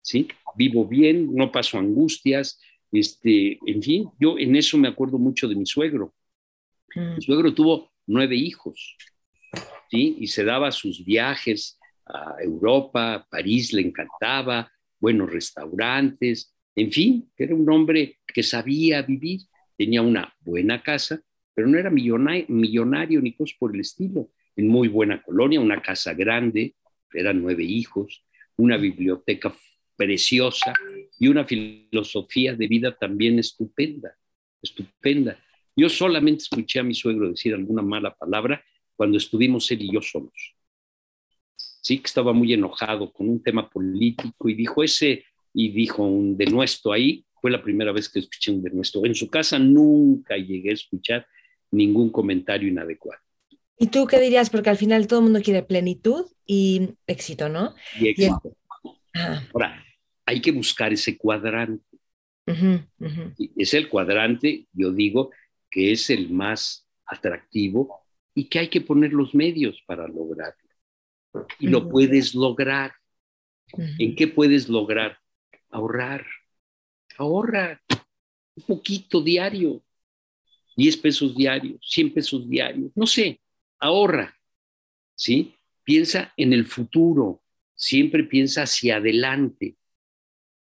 ¿sí? 0.00 0.28
Vivo 0.54 0.86
bien, 0.86 1.34
no 1.34 1.50
paso 1.50 1.78
angustias, 1.78 2.60
este, 2.90 3.58
en 3.66 3.82
fin, 3.82 4.08
yo 4.18 4.38
en 4.38 4.54
eso 4.56 4.76
me 4.76 4.88
acuerdo 4.88 5.18
mucho 5.18 5.48
de 5.48 5.56
mi 5.56 5.66
suegro. 5.66 6.14
Mi 6.94 7.22
suegro 7.22 7.54
tuvo 7.54 7.90
nueve 8.06 8.36
hijos, 8.36 8.96
¿sí? 9.90 10.16
Y 10.20 10.26
se 10.26 10.44
daba 10.44 10.70
sus 10.70 11.02
viajes 11.04 11.78
a 12.04 12.36
Europa, 12.42 13.26
París 13.30 13.72
le 13.72 13.80
encantaba, 13.80 14.70
buenos 15.00 15.30
restaurantes, 15.32 16.54
en 16.74 16.90
fin, 16.90 17.30
era 17.36 17.54
un 17.54 17.68
hombre 17.70 18.18
que 18.26 18.42
sabía 18.42 19.02
vivir, 19.02 19.40
tenía 19.76 20.02
una 20.02 20.34
buena 20.40 20.82
casa, 20.82 21.20
pero 21.54 21.68
no 21.68 21.78
era 21.78 21.90
millonario, 21.90 22.46
millonario 22.48 23.20
ni 23.20 23.34
cosas 23.34 23.56
por 23.58 23.74
el 23.74 23.80
estilo, 23.80 24.30
en 24.56 24.68
muy 24.68 24.88
buena 24.88 25.22
colonia, 25.22 25.60
una 25.60 25.82
casa 25.82 26.14
grande, 26.14 26.74
eran 27.12 27.42
nueve 27.42 27.64
hijos, 27.64 28.24
una 28.56 28.76
biblioteca 28.76 29.52
preciosa 30.04 30.74
y 31.18 31.28
una 31.28 31.44
filosofía 31.44 32.54
de 32.54 32.66
vida 32.66 32.96
también 32.96 33.38
estupenda, 33.38 34.16
estupenda. 34.60 35.38
Yo 35.76 35.88
solamente 35.88 36.42
escuché 36.42 36.80
a 36.80 36.82
mi 36.82 36.94
suegro 36.94 37.30
decir 37.30 37.54
alguna 37.54 37.82
mala 37.82 38.12
palabra 38.14 38.62
cuando 38.96 39.18
estuvimos 39.18 39.70
él 39.70 39.82
y 39.82 39.92
yo 39.92 40.02
solos. 40.02 40.56
Sí, 41.56 41.98
que 41.98 42.06
estaba 42.06 42.32
muy 42.32 42.52
enojado 42.52 43.12
con 43.12 43.28
un 43.28 43.42
tema 43.42 43.68
político 43.70 44.48
y 44.48 44.54
dijo 44.54 44.82
ese, 44.82 45.24
y 45.54 45.70
dijo 45.70 46.04
un 46.04 46.36
denuesto 46.36 46.92
ahí, 46.92 47.24
fue 47.40 47.50
la 47.50 47.62
primera 47.62 47.92
vez 47.92 48.08
que 48.08 48.18
escuché 48.18 48.50
un 48.50 48.62
denuesto. 48.62 49.04
En 49.04 49.14
su 49.14 49.28
casa 49.28 49.58
nunca 49.58 50.36
llegué 50.36 50.70
a 50.70 50.74
escuchar 50.74 51.26
ningún 51.70 52.10
comentario 52.10 52.68
inadecuado. 52.68 53.20
¿Y 53.78 53.86
tú 53.86 54.06
qué 54.06 54.20
dirías? 54.20 54.50
Porque 54.50 54.70
al 54.70 54.76
final 54.76 55.06
todo 55.06 55.20
el 55.20 55.24
mundo 55.24 55.40
quiere 55.42 55.62
plenitud 55.62 56.26
y 56.44 56.90
éxito, 57.06 57.48
¿no? 57.48 57.74
Y 58.00 58.08
éxito. 58.08 58.56
Ahora, 59.52 59.84
hay 60.24 60.40
que 60.40 60.52
buscar 60.52 60.92
ese 60.92 61.16
cuadrante. 61.16 61.98
Es 63.56 63.74
el 63.74 63.88
cuadrante, 63.88 64.66
yo 64.72 64.92
digo, 64.92 65.30
que 65.70 65.92
es 65.92 66.10
el 66.10 66.30
más 66.30 66.86
atractivo 67.06 68.00
y 68.34 68.44
que 68.44 68.58
hay 68.58 68.68
que 68.68 68.80
poner 68.80 69.12
los 69.12 69.34
medios 69.34 69.82
para 69.86 70.06
lograrlo. 70.08 70.68
Y 71.58 71.68
lo 71.68 71.88
puedes 71.88 72.34
lograr. 72.34 72.92
¿En 73.98 74.14
qué 74.14 74.28
puedes 74.28 74.68
lograr? 74.68 75.18
Ahorrar. 75.70 76.26
Ahorra 77.16 77.80
un 78.54 78.64
poquito 78.64 79.22
diario. 79.22 79.82
10 80.76 80.96
pesos 80.98 81.36
diarios, 81.36 81.78
100 81.82 82.14
pesos 82.14 82.48
diarios, 82.48 82.90
no 82.94 83.06
sé, 83.06 83.40
ahorra. 83.78 84.34
¿Sí? 85.14 85.54
Piensa 85.84 86.32
en 86.36 86.52
el 86.52 86.64
futuro, 86.64 87.42
siempre 87.74 88.24
piensa 88.24 88.62
hacia 88.62 88.96
adelante. 88.96 89.76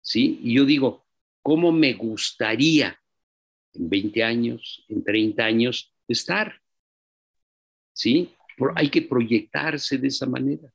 ¿Sí? 0.04 0.38
Y 0.44 0.54
yo 0.54 0.64
digo, 0.64 1.04
¿cómo 1.42 1.72
me 1.72 1.94
gustaría 1.94 2.96
en 3.72 3.88
20 3.88 4.22
años, 4.22 4.84
en 4.88 5.02
30 5.02 5.44
años 5.44 5.92
estar? 6.06 6.60
¿sí? 7.94 8.34
hay 8.76 8.90
que 8.90 9.02
proyectarse 9.02 9.96
de 9.96 10.08
esa 10.08 10.26
manera. 10.26 10.70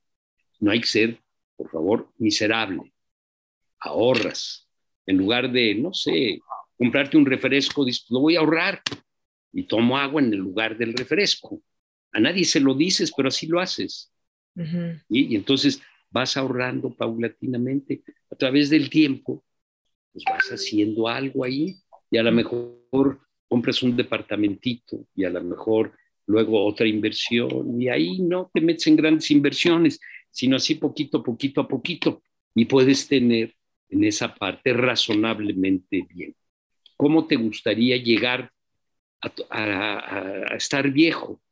No 0.58 0.72
hay 0.72 0.80
que 0.80 0.86
ser, 0.86 1.18
por 1.56 1.70
favor, 1.70 2.10
miserable. 2.18 2.92
Ahorras. 3.78 4.68
En 5.06 5.16
lugar 5.16 5.50
de, 5.50 5.74
no 5.74 5.94
sé, 5.94 6.40
comprarte 6.76 7.16
un 7.16 7.24
refresco, 7.24 7.86
lo 8.10 8.20
voy 8.20 8.36
a 8.36 8.40
ahorrar 8.40 8.82
y 9.52 9.62
tomo 9.64 9.96
agua 9.96 10.20
en 10.20 10.32
el 10.32 10.40
lugar 10.40 10.76
del 10.76 10.92
refresco. 10.92 11.62
A 12.12 12.20
nadie 12.20 12.44
se 12.44 12.60
lo 12.60 12.74
dices, 12.74 13.12
pero 13.16 13.28
así 13.28 13.46
lo 13.46 13.60
haces. 13.60 14.12
Y 15.08 15.34
entonces 15.34 15.80
vas 16.10 16.36
ahorrando 16.36 16.94
paulatinamente 16.94 18.02
a 18.30 18.36
través 18.36 18.70
del 18.70 18.90
tiempo, 18.90 19.44
pues 20.12 20.24
vas 20.24 20.48
haciendo 20.50 21.08
algo 21.08 21.44
ahí 21.44 21.76
y 22.10 22.18
a 22.18 22.22
lo 22.22 22.32
mejor 22.32 23.20
compras 23.48 23.82
un 23.82 23.96
departamentito 23.96 25.06
y 25.14 25.24
a 25.24 25.30
lo 25.30 25.42
mejor 25.42 25.92
luego 26.26 26.64
otra 26.64 26.86
inversión, 26.86 27.80
y 27.80 27.88
ahí 27.88 28.20
no 28.20 28.50
te 28.54 28.60
metes 28.60 28.86
en 28.86 28.96
grandes 28.96 29.30
inversiones, 29.32 29.98
sino 30.30 30.56
así 30.56 30.76
poquito, 30.76 31.22
poquito 31.22 31.60
a 31.60 31.68
poquito, 31.68 32.22
y 32.54 32.66
puedes 32.66 33.08
tener 33.08 33.56
en 33.88 34.04
esa 34.04 34.32
parte 34.32 34.72
razonablemente 34.72 36.06
bien. 36.08 36.36
¿Cómo 36.96 37.26
te 37.26 37.34
gustaría 37.34 37.96
llegar 37.96 38.52
a, 39.22 40.54
estar 40.56 40.90
viejo? 40.90 41.42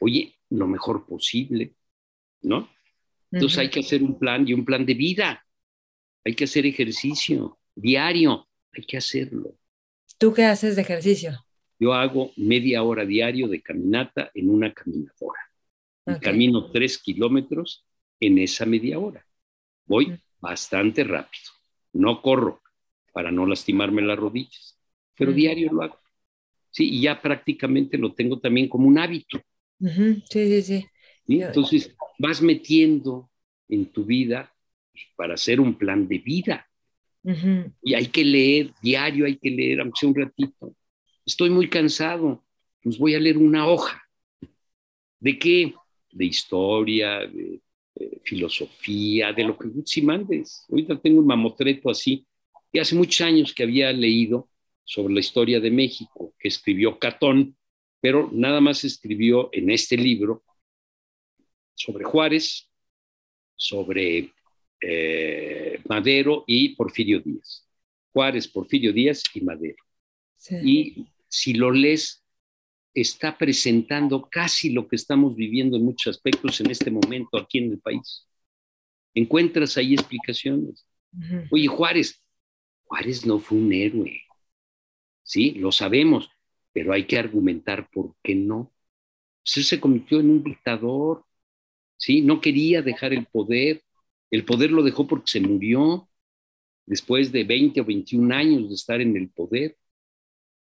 Oye, 0.00 0.34
lo 0.50 0.66
mejor 0.66 1.06
posible, 1.06 1.74
¿no? 2.42 2.68
Entonces 3.32 3.58
hay 3.58 3.70
que 3.70 3.80
hacer 3.80 4.02
un 4.02 4.18
plan 4.18 4.46
y 4.46 4.54
un 4.54 4.64
plan 4.64 4.84
de 4.84 4.94
vida. 4.94 5.44
Hay 6.24 6.34
que 6.34 6.44
hacer 6.44 6.66
ejercicio 6.66 7.58
diario, 7.74 8.48
hay 8.72 8.84
que 8.84 8.96
hacerlo. 8.96 9.54
¿Tú 10.18 10.32
qué 10.34 10.44
haces 10.44 10.76
de 10.76 10.82
ejercicio? 10.82 11.44
Yo 11.78 11.94
hago 11.94 12.32
media 12.36 12.82
hora 12.82 13.04
diario 13.04 13.46
de 13.48 13.62
caminata 13.62 14.30
en 14.34 14.50
una 14.50 14.72
caminadora. 14.72 15.40
camino 16.20 16.70
tres 16.70 16.98
kilómetros 16.98 17.84
en 18.20 18.38
esa 18.38 18.66
media 18.66 18.98
hora. 18.98 19.24
Voy 19.86 20.18
bastante 20.40 21.04
rápido. 21.04 21.44
No 21.92 22.20
corro 22.20 22.62
para 23.12 23.30
no 23.30 23.46
lastimarme 23.46 24.02
las 24.02 24.18
rodillas, 24.18 24.78
pero 25.16 25.32
diario 25.32 25.72
lo 25.72 25.82
hago. 25.82 25.98
Sí, 26.70 26.88
y 26.90 27.02
ya 27.02 27.20
prácticamente 27.20 27.96
lo 27.98 28.12
tengo 28.14 28.38
también 28.38 28.68
como 28.68 28.88
un 28.88 28.98
hábito. 28.98 29.40
Sí, 29.80 30.22
sí, 30.30 30.62
sí. 30.62 30.86
Entonces 31.28 31.94
vas 32.18 32.40
metiendo 32.40 33.30
en 33.68 33.86
tu 33.86 34.04
vida 34.04 34.52
para 35.16 35.34
hacer 35.34 35.60
un 35.60 35.74
plan 35.74 36.08
de 36.08 36.18
vida. 36.18 36.66
Y 37.82 37.94
hay 37.94 38.06
que 38.06 38.24
leer 38.24 38.72
diario, 38.80 39.26
hay 39.26 39.36
que 39.36 39.50
leer, 39.50 39.80
aunque 39.80 39.98
sea 40.00 40.08
un 40.08 40.14
ratito 40.14 40.74
estoy 41.28 41.50
muy 41.50 41.68
cansado, 41.68 42.42
pues 42.82 42.98
voy 42.98 43.14
a 43.14 43.20
leer 43.20 43.36
una 43.36 43.68
hoja. 43.68 44.02
¿De 45.20 45.38
qué? 45.38 45.74
De 46.10 46.24
historia, 46.24 47.18
de, 47.20 47.60
filosofía, 48.22 49.32
de 49.32 49.44
lo 49.44 49.58
que 49.58 49.68
si 49.84 50.00
mandes. 50.02 50.64
Ahorita 50.70 50.98
tengo 50.98 51.20
un 51.20 51.26
mamotreto 51.26 51.90
así, 51.90 52.26
que 52.72 52.80
hace 52.80 52.94
muchos 52.94 53.20
años 53.20 53.52
que 53.52 53.62
había 53.62 53.92
leído 53.92 54.48
sobre 54.84 55.12
la 55.12 55.20
historia 55.20 55.60
de 55.60 55.70
México, 55.70 56.32
que 56.38 56.48
escribió 56.48 56.98
Catón, 56.98 57.56
pero 58.00 58.30
nada 58.32 58.60
más 58.60 58.84
escribió 58.84 59.50
en 59.52 59.70
este 59.70 59.96
libro 59.96 60.44
sobre 61.78 62.04
Juárez, 62.04 62.68
sobre 63.54 64.32
eh, 64.80 65.80
Madero 65.88 66.44
y 66.46 66.74
Porfirio 66.74 67.20
Díaz. 67.20 67.66
Juárez, 68.12 68.48
Porfirio 68.48 68.92
Díaz 68.92 69.22
y 69.34 69.40
Madero. 69.42 69.82
Y 70.62 71.06
si 71.28 71.54
lo 71.54 71.70
lees, 71.70 72.24
está 72.94 73.36
presentando 73.36 74.28
casi 74.30 74.70
lo 74.70 74.88
que 74.88 74.96
estamos 74.96 75.36
viviendo 75.36 75.76
en 75.76 75.84
muchos 75.84 76.16
aspectos 76.16 76.60
en 76.60 76.70
este 76.70 76.90
momento 76.90 77.38
aquí 77.38 77.58
en 77.58 77.72
el 77.72 77.78
país. 77.80 78.26
Encuentras 79.14 79.76
ahí 79.76 79.94
explicaciones. 79.94 80.86
Oye, 81.50 81.66
Juárez, 81.66 82.22
Juárez 82.84 83.24
no 83.24 83.38
fue 83.38 83.58
un 83.58 83.72
héroe. 83.72 84.20
Sí, 85.22 85.52
lo 85.52 85.72
sabemos, 85.72 86.30
pero 86.72 86.92
hay 86.92 87.06
que 87.06 87.18
argumentar 87.18 87.88
por 87.90 88.14
qué 88.22 88.34
no. 88.34 88.72
Pues 89.42 89.58
él 89.58 89.64
se 89.64 89.80
convirtió 89.80 90.20
en 90.20 90.30
un 90.30 90.42
dictador. 90.42 91.24
Sí, 91.98 92.22
no 92.22 92.40
quería 92.40 92.82
dejar 92.82 93.12
el 93.12 93.26
poder. 93.26 93.82
El 94.30 94.44
poder 94.46 94.70
lo 94.72 94.82
dejó 94.82 95.06
porque 95.06 95.26
se 95.28 95.40
murió 95.40 96.08
después 96.86 97.32
de 97.32 97.44
20 97.44 97.80
o 97.82 97.84
21 97.84 98.32
años 98.32 98.68
de 98.70 98.74
estar 98.76 99.00
en 99.00 99.16
el 99.16 99.30
poder. 99.30 99.76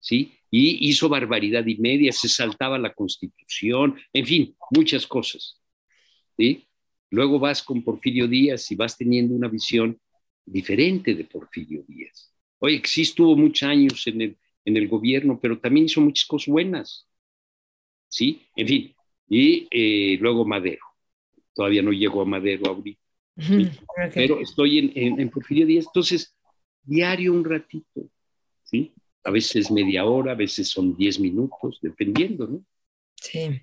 ¿sí? 0.00 0.32
Y 0.50 0.88
hizo 0.88 1.08
barbaridad 1.08 1.66
y 1.66 1.76
media, 1.76 2.12
se 2.12 2.28
saltaba 2.28 2.78
la 2.78 2.92
constitución, 2.94 3.96
en 4.12 4.26
fin, 4.26 4.56
muchas 4.72 5.06
cosas, 5.06 5.60
¿sí? 6.36 6.66
Luego 7.10 7.38
vas 7.38 7.62
con 7.62 7.82
Porfirio 7.84 8.26
Díaz 8.28 8.70
y 8.72 8.76
vas 8.76 8.96
teniendo 8.96 9.34
una 9.34 9.48
visión 9.48 10.00
diferente 10.44 11.14
de 11.14 11.24
Porfirio 11.24 11.84
Díaz. 11.86 12.34
Oye, 12.58 12.82
sí 12.84 13.02
estuvo 13.02 13.36
muchos 13.36 13.68
años 13.68 14.06
en 14.06 14.20
el, 14.22 14.38
en 14.64 14.76
el 14.76 14.88
gobierno, 14.88 15.38
pero 15.40 15.58
también 15.60 15.86
hizo 15.86 16.00
muchas 16.00 16.26
cosas 16.26 16.48
buenas, 16.48 17.08
¿sí? 18.08 18.42
En 18.56 18.66
fin, 18.68 18.94
y 19.28 19.68
eh, 19.70 20.18
luego 20.20 20.44
Madero. 20.44 20.89
Todavía 21.54 21.82
no 21.82 21.92
llego 21.92 22.22
a 22.22 22.24
Madero 22.24 22.70
ahorita. 22.70 23.00
Pero 24.14 24.40
estoy 24.40 24.78
en, 24.78 24.92
en, 24.94 25.20
en 25.20 25.30
Porfirio 25.30 25.66
Díaz, 25.66 25.86
entonces, 25.86 26.34
diario 26.82 27.32
un 27.32 27.44
ratito, 27.44 28.08
¿sí? 28.62 28.92
a 29.24 29.30
veces 29.30 29.70
media 29.70 30.04
hora, 30.04 30.32
a 30.32 30.36
veces 30.36 30.68
son 30.68 30.96
diez 30.96 31.18
minutos, 31.18 31.78
dependiendo, 31.82 32.46
¿no? 32.46 32.64
Sí. 33.16 33.60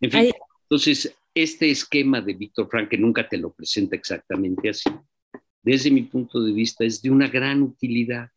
En 0.00 0.10
fin, 0.10 0.32
entonces, 0.62 1.14
este 1.34 1.70
esquema 1.70 2.20
de 2.20 2.34
Víctor 2.34 2.68
Frank, 2.68 2.88
que 2.88 2.98
nunca 2.98 3.28
te 3.28 3.38
lo 3.38 3.52
presenta 3.52 3.94
exactamente 3.94 4.70
así, 4.70 4.90
desde 5.62 5.90
mi 5.90 6.02
punto 6.02 6.42
de 6.42 6.52
vista, 6.52 6.84
es 6.84 7.00
de 7.00 7.10
una 7.10 7.28
gran 7.28 7.62
utilidad. 7.62 8.28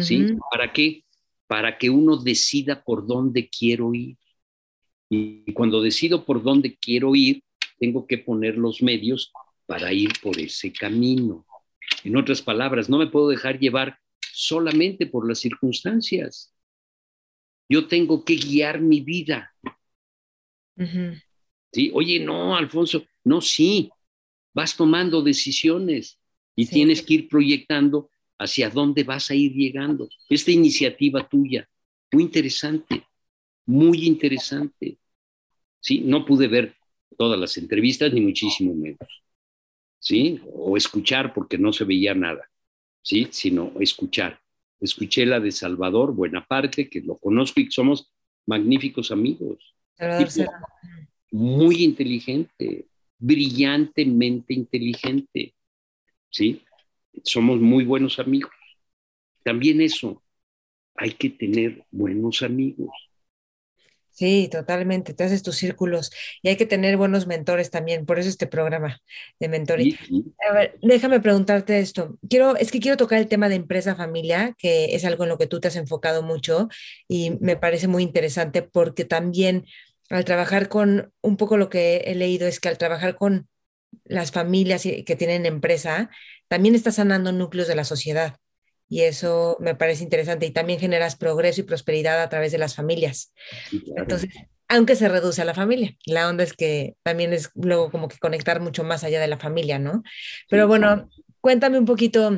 ¿Sí? 0.00 0.36
¿Para 0.48 0.72
qué? 0.72 1.02
Para 1.48 1.76
que 1.76 1.90
uno 1.90 2.16
decida 2.16 2.84
por 2.84 3.04
dónde 3.04 3.48
quiero 3.48 3.92
ir. 3.92 4.16
Y 5.08 5.52
cuando 5.52 5.82
decido 5.82 6.24
por 6.24 6.40
dónde 6.40 6.76
quiero 6.76 7.16
ir, 7.16 7.42
tengo 7.80 8.06
que 8.06 8.18
poner 8.18 8.58
los 8.58 8.82
medios 8.82 9.32
para 9.66 9.92
ir 9.92 10.12
por 10.22 10.38
ese 10.38 10.70
camino. 10.70 11.46
En 12.04 12.16
otras 12.16 12.42
palabras, 12.42 12.88
no 12.88 12.98
me 12.98 13.06
puedo 13.06 13.28
dejar 13.28 13.58
llevar 13.58 13.98
solamente 14.32 15.06
por 15.06 15.26
las 15.26 15.38
circunstancias. 15.38 16.54
Yo 17.68 17.88
tengo 17.88 18.24
que 18.24 18.36
guiar 18.36 18.80
mi 18.80 19.00
vida. 19.00 19.52
¿Sí? 21.72 21.90
Oye, 21.94 22.20
no, 22.20 22.54
Alfonso, 22.54 23.04
no, 23.24 23.40
sí, 23.40 23.90
vas 24.52 24.76
tomando 24.76 25.22
decisiones 25.22 26.18
y 26.54 26.66
tienes 26.66 27.02
que 27.02 27.14
ir 27.14 27.28
proyectando 27.28 28.10
hacia 28.38 28.68
dónde 28.68 29.04
vas 29.04 29.30
a 29.30 29.34
ir 29.34 29.52
llegando. 29.52 30.08
Esta 30.28 30.50
iniciativa 30.50 31.26
tuya, 31.26 31.68
muy 32.12 32.24
interesante, 32.24 33.06
muy 33.66 34.06
interesante. 34.06 34.98
Sí, 35.80 36.00
no 36.00 36.24
pude 36.26 36.48
ver 36.48 36.79
todas 37.16 37.38
las 37.38 37.56
entrevistas, 37.56 38.12
ni 38.12 38.20
muchísimo 38.20 38.74
menos. 38.74 39.22
¿Sí? 39.98 40.40
O 40.52 40.76
escuchar 40.76 41.34
porque 41.34 41.58
no 41.58 41.72
se 41.72 41.84
veía 41.84 42.14
nada. 42.14 42.50
¿Sí? 43.02 43.28
Sino 43.30 43.72
escuchar. 43.80 44.40
Escuché 44.80 45.26
la 45.26 45.40
de 45.40 45.52
Salvador 45.52 46.14
buena 46.14 46.46
parte 46.46 46.88
que 46.88 47.00
lo 47.00 47.18
conozco 47.18 47.60
y 47.60 47.70
somos 47.70 48.10
magníficos 48.46 49.10
amigos. 49.10 49.74
muy 51.30 51.84
inteligente, 51.84 52.86
brillantemente 53.18 54.54
inteligente. 54.54 55.54
¿Sí? 56.30 56.62
Somos 57.22 57.60
muy 57.60 57.84
buenos 57.84 58.18
amigos. 58.18 58.52
También 59.42 59.80
eso, 59.80 60.22
hay 60.94 61.12
que 61.12 61.30
tener 61.30 61.84
buenos 61.90 62.42
amigos. 62.42 62.90
Sí, 64.20 64.48
totalmente, 64.52 65.14
te 65.14 65.24
haces 65.24 65.42
tus 65.42 65.56
círculos 65.56 66.12
y 66.42 66.50
hay 66.50 66.56
que 66.56 66.66
tener 66.66 66.98
buenos 66.98 67.26
mentores 67.26 67.70
también, 67.70 68.04
por 68.04 68.18
eso 68.18 68.28
este 68.28 68.46
programa 68.46 69.00
de 69.38 69.48
mentoring. 69.48 69.96
A 70.46 70.52
ver, 70.52 70.78
déjame 70.82 71.20
preguntarte 71.20 71.78
esto. 71.78 72.18
Quiero, 72.28 72.54
es 72.56 72.70
que 72.70 72.80
quiero 72.80 72.98
tocar 72.98 73.18
el 73.18 73.28
tema 73.28 73.48
de 73.48 73.54
empresa 73.54 73.96
familia, 73.96 74.54
que 74.58 74.94
es 74.94 75.06
algo 75.06 75.22
en 75.22 75.30
lo 75.30 75.38
que 75.38 75.46
tú 75.46 75.58
te 75.58 75.68
has 75.68 75.76
enfocado 75.76 76.22
mucho 76.22 76.68
y 77.08 77.30
me 77.40 77.56
parece 77.56 77.88
muy 77.88 78.02
interesante 78.02 78.60
porque 78.60 79.06
también 79.06 79.64
al 80.10 80.26
trabajar 80.26 80.68
con, 80.68 81.14
un 81.22 81.38
poco 81.38 81.56
lo 81.56 81.70
que 81.70 82.02
he 82.04 82.14
leído 82.14 82.46
es 82.46 82.60
que 82.60 82.68
al 82.68 82.76
trabajar 82.76 83.16
con 83.16 83.48
las 84.04 84.32
familias 84.32 84.82
que 84.82 85.16
tienen 85.16 85.46
empresa, 85.46 86.10
también 86.46 86.74
está 86.74 86.92
sanando 86.92 87.32
núcleos 87.32 87.68
de 87.68 87.74
la 87.74 87.84
sociedad 87.84 88.36
y 88.90 89.02
eso 89.02 89.56
me 89.60 89.76
parece 89.76 90.02
interesante 90.02 90.46
y 90.46 90.50
también 90.50 90.80
generas 90.80 91.14
progreso 91.14 91.60
y 91.60 91.64
prosperidad 91.64 92.20
a 92.20 92.28
través 92.28 92.50
de 92.50 92.58
las 92.58 92.74
familias. 92.74 93.32
Entonces, 93.96 94.34
aunque 94.66 94.96
se 94.96 95.08
reduce 95.08 95.40
a 95.40 95.44
la 95.44 95.54
familia, 95.54 95.96
la 96.06 96.28
onda 96.28 96.42
es 96.42 96.54
que 96.54 96.96
también 97.04 97.32
es 97.32 97.52
luego 97.54 97.92
como 97.92 98.08
que 98.08 98.18
conectar 98.18 98.60
mucho 98.60 98.82
más 98.82 99.04
allá 99.04 99.20
de 99.20 99.28
la 99.28 99.38
familia, 99.38 99.78
¿no? 99.78 100.02
Pero 100.48 100.66
bueno, 100.66 101.08
cuéntame 101.40 101.78
un 101.78 101.84
poquito 101.84 102.36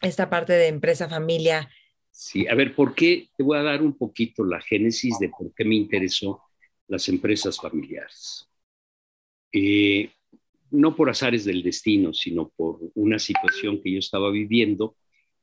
esta 0.00 0.30
parte 0.30 0.52
de 0.52 0.68
empresa 0.68 1.08
familia. 1.08 1.68
Sí, 2.12 2.46
a 2.46 2.54
ver, 2.54 2.76
¿por 2.76 2.94
qué? 2.94 3.30
Te 3.36 3.42
voy 3.42 3.58
a 3.58 3.62
dar 3.62 3.82
un 3.82 3.98
poquito 3.98 4.44
la 4.44 4.60
génesis 4.60 5.18
de 5.18 5.30
por 5.30 5.52
qué 5.52 5.64
me 5.64 5.74
interesó 5.74 6.42
las 6.86 7.08
empresas 7.08 7.56
familiares. 7.56 8.48
Eh, 9.50 10.10
no 10.70 10.94
por 10.94 11.10
azares 11.10 11.44
del 11.44 11.64
destino, 11.64 12.12
sino 12.12 12.50
por 12.50 12.78
una 12.94 13.18
situación 13.18 13.82
que 13.82 13.92
yo 13.92 13.98
estaba 13.98 14.30
viviendo 14.30 14.96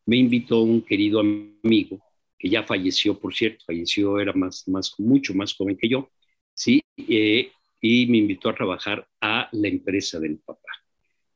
me 0.09 0.17
invitó 0.17 0.61
un 0.63 0.81
querido 0.81 1.19
amigo, 1.19 2.01
que 2.39 2.49
ya 2.49 2.63
falleció, 2.63 3.19
por 3.19 3.35
cierto, 3.35 3.63
falleció, 3.63 4.19
era 4.19 4.33
más, 4.33 4.65
mucho 4.97 5.35
más 5.35 5.53
joven 5.53 5.77
que 5.77 5.87
yo, 5.87 6.09
¿sí? 6.51 6.81
Eh, 6.97 7.51
y 7.79 8.07
me 8.07 8.17
invitó 8.17 8.49
a 8.49 8.55
trabajar 8.55 9.07
a 9.21 9.47
la 9.51 9.67
empresa 9.67 10.19
del 10.19 10.39
papá. 10.39 10.71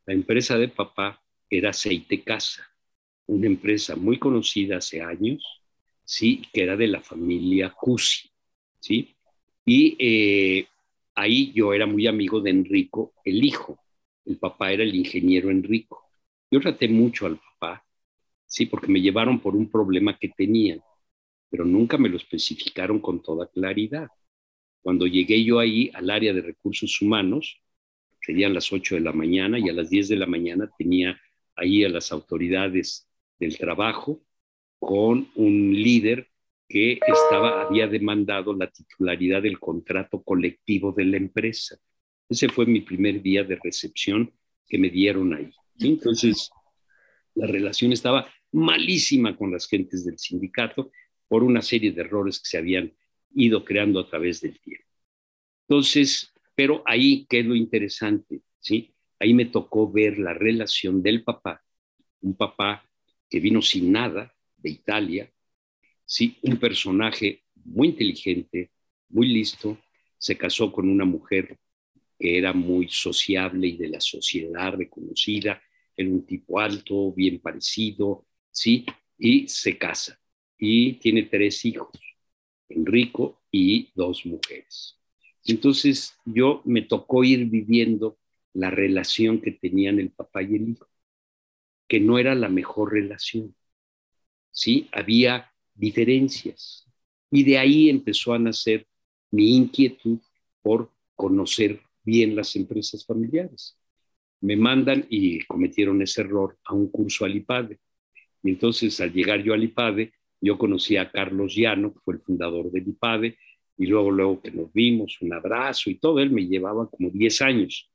La 0.08 0.16
empresa 0.16 0.58
de 0.58 0.70
papá 0.70 1.22
era 1.48 1.70
Aceite 1.70 2.24
Casa, 2.24 2.68
una 3.28 3.46
empresa 3.46 3.96
muy 3.96 4.18
conocida 4.18 4.78
hace 4.78 5.04
años, 5.04 5.44
¿sí? 6.04 6.42
Que 6.52 6.64
era 6.64 6.76
de 6.76 6.88
la 6.88 7.02
familia 7.02 7.70
Cusi, 7.70 8.28
¿sí? 8.80 9.16
Y 9.68 9.96
eh, 10.00 10.66
ahí 11.14 11.52
yo 11.54 11.76
era 11.76 11.86
muy 11.86 12.08
amigo 12.08 12.42
de 12.42 12.50
Enrico, 12.50 13.14
el 13.24 13.46
hijo. 13.46 13.78
El 14.26 14.38
papá 14.38 14.72
era 14.72 14.82
el 14.82 14.96
ingeniero 14.96 15.52
Enrico. 15.52 16.02
Yo 16.50 16.60
traté 16.60 16.88
mucho 16.88 17.28
al 17.28 17.36
papá 17.38 17.53
Sí, 18.54 18.68
porque 18.68 18.88
me 18.88 19.02
llevaron 19.02 19.40
por 19.40 19.56
un 19.56 19.68
problema 19.68 20.16
que 20.16 20.30
tenían, 20.30 20.80
pero 21.50 21.66
nunca 21.66 21.98
me 21.98 22.08
lo 22.08 22.18
especificaron 22.18 23.00
con 23.00 23.20
toda 23.20 23.48
claridad. 23.48 24.08
Cuando 24.84 25.08
llegué 25.08 25.44
yo 25.44 25.58
ahí 25.58 25.90
al 25.96 26.12
área 26.12 26.34
de 26.34 26.42
recursos 26.42 27.02
humanos, 27.02 27.60
serían 28.22 28.54
las 28.54 28.72
8 28.72 28.94
de 28.94 29.02
la 29.02 29.12
mañana 29.12 29.58
y 29.58 29.70
a 29.70 29.74
las 29.74 29.90
10 29.90 30.08
de 30.08 30.18
la 30.18 30.28
mañana 30.28 30.70
tenía 30.78 31.20
ahí 31.56 31.84
a 31.84 31.90
las 31.90 32.12
autoridades 32.12 33.10
del 33.40 33.58
trabajo 33.58 34.22
con 34.78 35.30
un 35.34 35.74
líder 35.74 36.28
que 36.70 37.00
estaba, 37.08 37.64
había 37.64 37.88
demandado 37.88 38.54
la 38.54 38.68
titularidad 38.68 39.42
del 39.42 39.60
contrato 39.60 40.22
colectivo 40.22 40.92
de 40.92 41.06
la 41.06 41.18
empresa. 41.18 41.80
Ese 42.30 42.50
fue 42.50 42.68
mi 42.68 42.82
primer 42.82 43.20
día 43.20 43.44
de 43.44 43.56
recepción 43.64 44.32
que 44.68 44.78
me 44.78 44.92
dieron 44.92 45.34
ahí. 45.34 45.52
Entonces, 45.80 46.52
la 47.34 47.48
relación 47.48 47.92
estaba 47.92 48.28
malísima 48.54 49.36
con 49.36 49.52
las 49.52 49.68
gentes 49.68 50.06
del 50.06 50.18
sindicato 50.18 50.92
por 51.28 51.44
una 51.44 51.62
serie 51.62 51.92
de 51.92 52.02
errores 52.02 52.40
que 52.40 52.48
se 52.48 52.58
habían 52.58 52.94
ido 53.36 53.66
creando 53.66 54.00
a 54.00 54.08
través 54.08 54.42
del 54.42 54.60
tiempo. 54.60 54.88
Entonces, 55.68 56.32
pero 56.56 56.84
ahí 56.86 57.26
qué 57.30 57.40
es 57.40 57.46
lo 57.46 57.56
interesante, 57.56 58.42
¿sí? 58.60 58.94
Ahí 59.20 59.34
me 59.34 59.46
tocó 59.46 59.92
ver 59.92 60.20
la 60.20 60.34
relación 60.34 61.02
del 61.02 61.24
papá, 61.24 61.64
un 62.22 62.36
papá 62.36 62.88
que 63.30 63.40
vino 63.40 63.62
sin 63.62 63.92
nada 63.92 64.34
de 64.58 64.70
Italia, 64.70 65.32
¿sí? 66.06 66.38
Un 66.44 66.58
personaje 66.58 67.44
muy 67.66 67.90
inteligente, 67.90 68.72
muy 69.10 69.28
listo, 69.28 69.80
se 70.18 70.38
casó 70.38 70.72
con 70.72 70.90
una 70.90 71.06
mujer 71.06 71.58
que 72.20 72.38
era 72.38 72.54
muy 72.54 72.88
sociable 72.90 73.68
y 73.68 73.78
de 73.78 73.90
la 73.90 74.00
sociedad 74.00 74.74
reconocida, 74.74 75.62
era 75.96 76.10
un 76.10 76.26
tipo 76.26 76.60
alto, 76.60 77.12
bien 77.12 77.40
parecido, 77.40 78.26
¿sí? 78.54 78.86
Y 79.18 79.48
se 79.50 79.78
casa 79.78 80.18
y 80.58 80.94
tiene 80.94 81.24
tres 81.24 81.66
hijos, 81.66 81.90
Enrico 82.70 83.42
y 83.52 83.92
dos 83.96 84.26
mujeres. 84.26 84.98
Entonces 85.44 86.16
yo 86.24 86.62
me 86.64 86.84
tocó 86.84 87.26
ir 87.26 87.46
viviendo 87.46 88.18
la 88.54 88.70
relación 88.70 89.42
que 89.42 89.52
tenían 89.52 90.00
el 90.00 90.12
papá 90.12 90.42
y 90.42 90.56
el 90.56 90.70
hijo, 90.70 90.88
que 91.88 92.00
no 92.00 92.18
era 92.18 92.34
la 92.36 92.48
mejor 92.48 92.94
relación, 92.94 93.54
¿sí? 94.52 94.88
Había 94.94 95.52
diferencias 95.74 96.88
y 97.30 97.44
de 97.44 97.58
ahí 97.58 97.90
empezó 97.90 98.34
a 98.34 98.40
nacer 98.40 98.88
mi 99.32 99.56
inquietud 99.56 100.20
por 100.62 100.92
conocer 101.16 101.82
bien 102.04 102.36
las 102.36 102.56
empresas 102.56 103.06
familiares. 103.06 103.78
Me 104.42 104.56
mandan 104.56 105.06
y 105.10 105.44
cometieron 105.46 106.02
ese 106.02 106.22
error 106.22 106.58
a 106.66 106.74
un 106.74 106.90
curso 106.90 107.26
al 107.26 107.36
IPADE 107.36 107.76
y 107.76 107.80
entonces 108.52 109.00
al 109.02 109.14
llegar 109.14 109.44
yo 109.44 109.54
al 109.54 109.64
IPADE, 109.64 110.14
yo 110.42 110.58
conocí 110.58 110.98
a 110.98 111.10
Carlos 111.10 111.56
Llano, 111.56 111.94
que 111.94 112.00
fue 112.02 112.16
el 112.16 112.20
fundador 112.20 112.70
del 112.72 112.88
IPADE, 112.88 113.38
y 113.78 113.86
luego, 113.88 114.12
luego 114.12 114.42
que 114.42 114.52
nos 114.52 114.72
vimos, 114.74 115.18
un 115.22 115.34
abrazo 115.34 115.90
y 115.90 115.96
todo, 115.96 116.20
él 116.20 116.30
me 116.30 116.46
llevaba 116.46 116.90
como 116.90 117.10
10 117.10 117.42
años, 117.42 117.90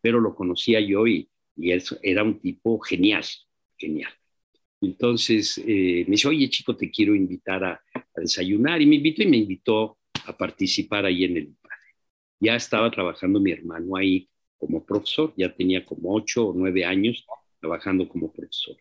pero 0.00 0.20
lo 0.20 0.34
conocía 0.34 0.80
yo 0.80 1.06
y, 1.06 1.28
y 1.56 1.70
él 1.70 1.82
era 2.02 2.24
un 2.24 2.38
tipo 2.38 2.78
genial, 2.80 3.24
genial. 3.76 4.12
Entonces 4.80 5.58
eh, 5.58 6.04
me 6.06 6.12
dice, 6.12 6.28
oye 6.28 6.48
chico, 6.48 6.76
te 6.76 6.90
quiero 6.90 7.14
invitar 7.14 7.64
a, 7.64 7.72
a, 7.94 8.20
desayunar, 8.20 8.80
y 8.82 8.86
me 8.86 8.96
invitó 8.96 9.22
y 9.22 9.26
me 9.26 9.36
invitó 9.36 9.98
a 10.26 10.36
participar 10.36 11.04
ahí 11.06 11.24
en 11.24 11.36
el 11.36 11.44
IPADE. 11.44 11.74
Ya 12.40 12.56
estaba 12.56 12.90
trabajando 12.90 13.40
mi 13.40 13.52
hermano 13.52 13.96
ahí 13.96 14.28
como 14.56 14.84
profesor, 14.84 15.34
ya 15.36 15.54
tenía 15.54 15.84
como 15.84 16.14
8 16.14 16.48
o 16.48 16.54
9 16.54 16.84
años 16.84 17.24
trabajando 17.60 18.08
como 18.08 18.32
profesor. 18.32 18.76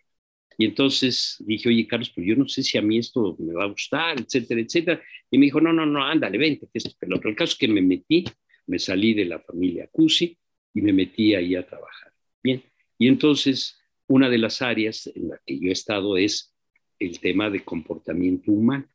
Y 0.58 0.66
entonces 0.66 1.38
dije, 1.46 1.70
oye, 1.70 1.88
Carlos, 1.88 2.12
pues 2.14 2.28
yo 2.28 2.36
no 2.36 2.48
sé 2.48 2.64
si 2.64 2.78
a 2.78 2.82
mí 2.82 2.98
esto 2.98 3.36
me 3.40 3.54
va 3.54 3.64
a 3.64 3.68
gustar, 3.68 4.20
etcétera, 4.20 4.62
etcétera. 4.62 5.02
Y 5.30 5.38
me 5.38 5.46
dijo, 5.46 5.60
no, 5.60 5.74
no, 5.74 5.86
no, 5.86 6.04
ándale, 6.04 6.38
vente, 6.38 6.68
que 6.72 6.78
es 6.78 6.86
otro 6.86 7.30
El 7.30 7.36
caso 7.36 7.54
es 7.54 7.58
que 7.58 7.68
me 7.68 7.82
metí, 7.82 8.26
me 8.68 8.80
salí 8.80 9.14
de 9.14 9.26
la 9.26 9.40
familia 9.40 9.88
Cusi 9.92 10.38
y 10.74 10.82
me 10.82 10.94
metí 10.94 11.36
ahí 11.36 11.56
a 11.56 11.66
trabajar. 11.66 12.12
Bien, 12.44 12.64
y 12.98 13.08
entonces 13.08 13.80
una 14.08 14.30
de 14.30 14.38
las 14.38 14.62
áreas 14.62 15.08
en 15.08 15.30
la 15.30 15.42
que 15.46 15.60
yo 15.60 15.70
he 15.70 15.72
estado 15.72 16.18
es 16.18 16.54
el 17.00 17.20
tema 17.20 17.50
de 17.50 17.64
comportamiento 17.64 18.52
humano. 18.52 18.88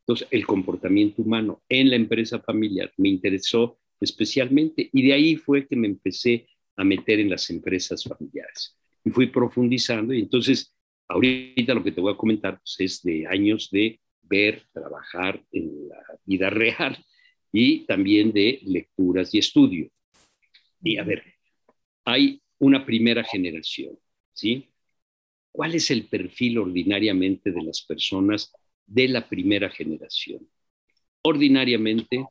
Entonces, 0.00 0.28
el 0.30 0.46
comportamiento 0.46 1.22
humano 1.22 1.62
en 1.68 1.90
la 1.90 1.96
empresa 1.96 2.38
familiar 2.38 2.92
me 2.98 3.08
interesó 3.08 3.78
especialmente 4.00 4.90
y 4.92 5.02
de 5.06 5.12
ahí 5.14 5.36
fue 5.36 5.66
que 5.66 5.76
me 5.76 5.86
empecé 5.86 6.46
a 6.76 6.84
meter 6.84 7.20
en 7.20 7.30
las 7.30 7.48
empresas 7.50 8.04
familiares. 8.04 8.76
Y 9.04 9.10
fui 9.10 9.26
profundizando 9.28 10.12
y 10.12 10.20
entonces 10.20 10.74
Ahorita 11.08 11.74
lo 11.74 11.84
que 11.84 11.92
te 11.92 12.00
voy 12.00 12.12
a 12.12 12.16
comentar 12.16 12.58
pues, 12.58 12.76
es 12.78 13.02
de 13.02 13.26
años 13.26 13.70
de 13.70 14.00
ver, 14.22 14.66
trabajar 14.72 15.42
en 15.52 15.88
la 15.88 16.02
vida 16.24 16.50
real 16.50 16.96
y 17.52 17.86
también 17.86 18.32
de 18.32 18.60
lecturas 18.64 19.34
y 19.34 19.38
estudio. 19.38 19.90
Y 20.82 20.98
a 20.98 21.04
ver, 21.04 21.22
hay 22.04 22.40
una 22.58 22.84
primera 22.84 23.22
generación, 23.24 23.98
¿sí? 24.32 24.70
¿Cuál 25.52 25.74
es 25.74 25.90
el 25.90 26.06
perfil 26.06 26.58
ordinariamente 26.58 27.52
de 27.52 27.62
las 27.62 27.82
personas 27.82 28.52
de 28.86 29.08
la 29.08 29.28
primera 29.28 29.70
generación? 29.70 30.48
Ordinariamente 31.22 32.26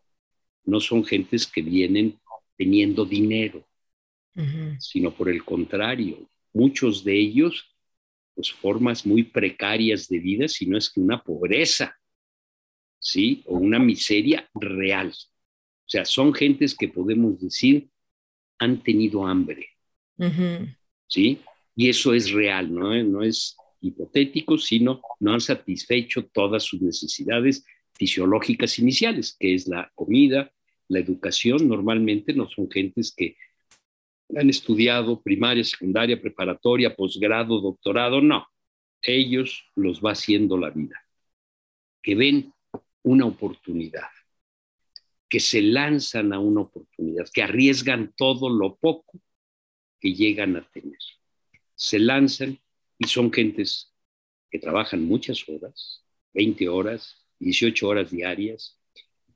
no 0.66 0.80
son 0.80 1.06
gentes 1.06 1.48
que 1.48 1.62
vienen 1.62 2.20
teniendo 2.58 3.06
dinero, 3.06 3.66
sino 4.80 5.12
por 5.16 5.30
el 5.30 5.44
contrario, 5.44 6.28
muchos 6.54 7.04
de 7.04 7.18
ellos, 7.18 7.73
pues 8.36 8.52
formas 8.52 9.06
muy 9.06 9.24
precarias 9.24 10.08
de 10.08 10.20
vida, 10.20 10.48
si 10.48 10.66
no 10.66 10.78
es 10.78 10.90
que 10.90 11.00
una 11.00 11.22
pobreza, 11.22 11.96
¿sí? 13.00 13.44
O 13.46 13.58
una 13.58 13.80
miseria 13.80 14.50
real. 14.54 15.10
O 15.10 15.90
sea, 15.90 16.06
son 16.06 16.34
gentes 16.34 16.76
que 16.76 16.88
podemos 16.88 17.40
decir 17.42 17.90
han 18.60 18.82
tenido 18.82 19.28
hambre, 19.28 19.68
¿sí? 21.08 21.40
Y 21.76 21.90
eso 21.90 22.14
es 22.14 22.32
real, 22.32 22.74
¿no? 22.74 23.04
No 23.04 23.24
es 23.24 23.58
hipotético, 23.82 24.58
sino 24.58 25.02
no 25.20 25.34
han 25.34 25.42
satisfecho 25.42 26.26
todas 26.28 26.64
sus 26.64 26.82
necesidades 26.82 27.66
fisiológicas 27.94 28.80
iniciales, 28.80 29.36
que 29.38 29.54
es 29.54 29.68
la 29.68 29.92
comida, 29.96 30.52
la 30.88 31.00
educación. 31.00 31.68
Normalmente 31.68 32.34
no 32.34 32.50
son 32.50 32.70
gentes 32.72 33.14
que 33.16 33.36
han 34.36 34.50
estudiado 34.50 35.22
primaria, 35.22 35.64
secundaria, 35.64 36.20
preparatoria, 36.20 36.96
posgrado, 36.96 37.60
doctorado, 37.60 38.22
no. 38.22 38.48
Ellos 39.02 39.66
los 39.76 40.02
va 40.02 40.12
haciendo 40.12 40.58
la 40.58 40.70
vida, 40.70 41.06
que 42.02 42.16
ven 42.16 42.54
una 43.04 43.26
oportunidad, 43.26 44.10
que 45.30 45.40
se 45.40 45.62
lanzan 45.62 46.34
a 46.34 46.40
una 46.40 46.62
oportunidad, 46.62 47.28
que 47.34 47.44
arriesgan 47.44 48.14
todo 48.16 48.50
lo 48.50 48.76
poco 48.76 49.20
que 50.00 50.14
llegan 50.14 50.56
a 50.56 50.70
tener. 50.72 51.00
Se 51.76 52.00
lanzan 52.00 52.60
y 52.98 53.08
son 53.08 53.32
gentes 53.32 53.94
que 54.50 54.60
trabajan 54.60 55.04
muchas 55.04 55.48
horas, 55.50 56.06
20 56.34 56.70
horas, 56.70 57.26
18 57.40 57.88
horas 57.88 58.12
diarias, 58.12 58.80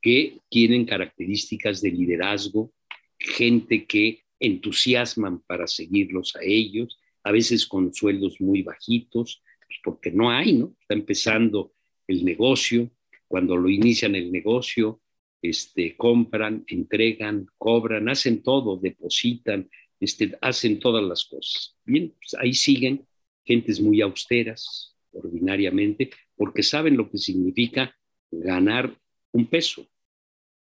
que 0.02 0.40
tienen 0.50 0.86
características 0.86 1.82
de 1.82 1.92
liderazgo, 1.92 2.72
gente 3.18 3.86
que 3.86 4.27
entusiasman 4.40 5.40
para 5.42 5.68
seguirlos 5.68 6.36
a 6.36 6.40
ellos, 6.44 7.00
a 7.24 7.32
veces 7.32 7.66
con 7.66 7.94
sueldos 7.94 8.40
muy 8.40 8.62
bajitos, 8.62 9.44
pues 9.68 9.80
porque 9.84 10.12
no 10.12 10.32
hay, 10.32 10.54
¿no? 10.54 10.76
Está 10.80 10.94
empezando 10.94 11.74
el 12.08 12.24
negocio, 12.24 12.90
cuando 13.28 13.58
lo 13.58 13.70
inician 13.70 14.16
el 14.16 14.32
negocio, 14.32 15.02
este, 15.42 15.96
compran, 15.96 16.64
entregan, 16.68 17.48
cobran, 17.58 18.10
hacen 18.10 18.42
todo, 18.42 18.78
depositan, 18.78 19.70
este, 20.00 20.38
hacen 20.42 20.80
todas 20.80 21.04
las 21.04 21.26
cosas. 21.26 21.76
Bien, 21.84 22.14
pues 22.20 22.34
ahí 22.40 22.54
siguen 22.54 23.06
gentes 23.44 23.80
muy 23.80 24.02
austeras, 24.02 24.96
ordinariamente, 25.12 26.10
porque 26.36 26.64
saben 26.64 26.98
lo 26.98 27.10
que 27.10 27.18
significa 27.18 27.96
ganar 28.32 28.98
un 29.32 29.48
peso, 29.48 29.88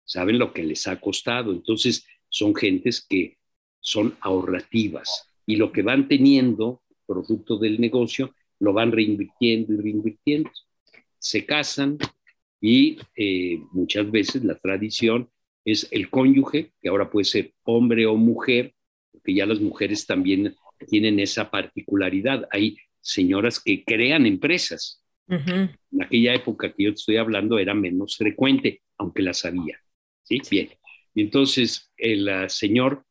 saben 0.05 0.39
lo 0.39 0.53
que 0.53 0.62
les 0.62 0.87
ha 0.87 1.01
costado, 1.01 1.53
entonces 1.53 2.07
son 2.29 2.55
gentes 2.55 3.05
que 3.09 3.39
son 3.83 4.16
ahorrativas 4.20 5.28
y 5.45 5.57
lo 5.57 5.72
que 5.72 5.83
van 5.83 6.09
teniendo, 6.09 6.83
producto 7.07 7.59
del 7.59 7.80
negocio, 7.80 8.35
lo 8.61 8.72
van 8.72 8.93
reinvirtiendo 8.93 9.74
y 9.74 9.76
reinvirtiendo. 9.76 10.51
Se 11.18 11.45
casan 11.45 11.99
y 12.61 12.97
eh, 13.16 13.61
muchas 13.72 14.11
veces 14.11 14.45
la 14.45 14.55
tradición 14.55 15.28
es 15.64 15.89
el 15.91 16.09
cónyuge, 16.11 16.72
que 16.80 16.89
ahora 16.89 17.11
puede 17.11 17.24
ser 17.24 17.53
hombre 17.64 18.07
o 18.07 18.16
mujer, 18.16 18.72
porque 19.11 19.35
ya 19.35 19.47
las 19.47 19.61
mujeres 19.61 20.07
también 20.07 20.55
tienen 20.89 21.20
esa 21.20 21.51
particularidad. 21.51 22.49
Hay 22.51 22.76
señoras 23.01 23.61
que 23.61 23.85
crean 23.85 24.26
empresas. 24.26 25.01
En 25.28 26.03
aquella 26.03 26.35
época 26.35 26.72
que 26.72 26.85
yo 26.85 26.91
estoy 26.91 27.16
hablando 27.16 27.59
era 27.59 27.74
menos 27.74 28.16
frecuente, 28.16 28.83
aunque 28.99 29.22
las 29.22 29.45
había. 29.45 29.78
¿sí? 30.24 30.41
Bien. 30.51 30.68
Y 31.14 31.22
entonces 31.22 31.91
el 31.97 32.28
ah, 32.28 32.49
señor 32.49 33.05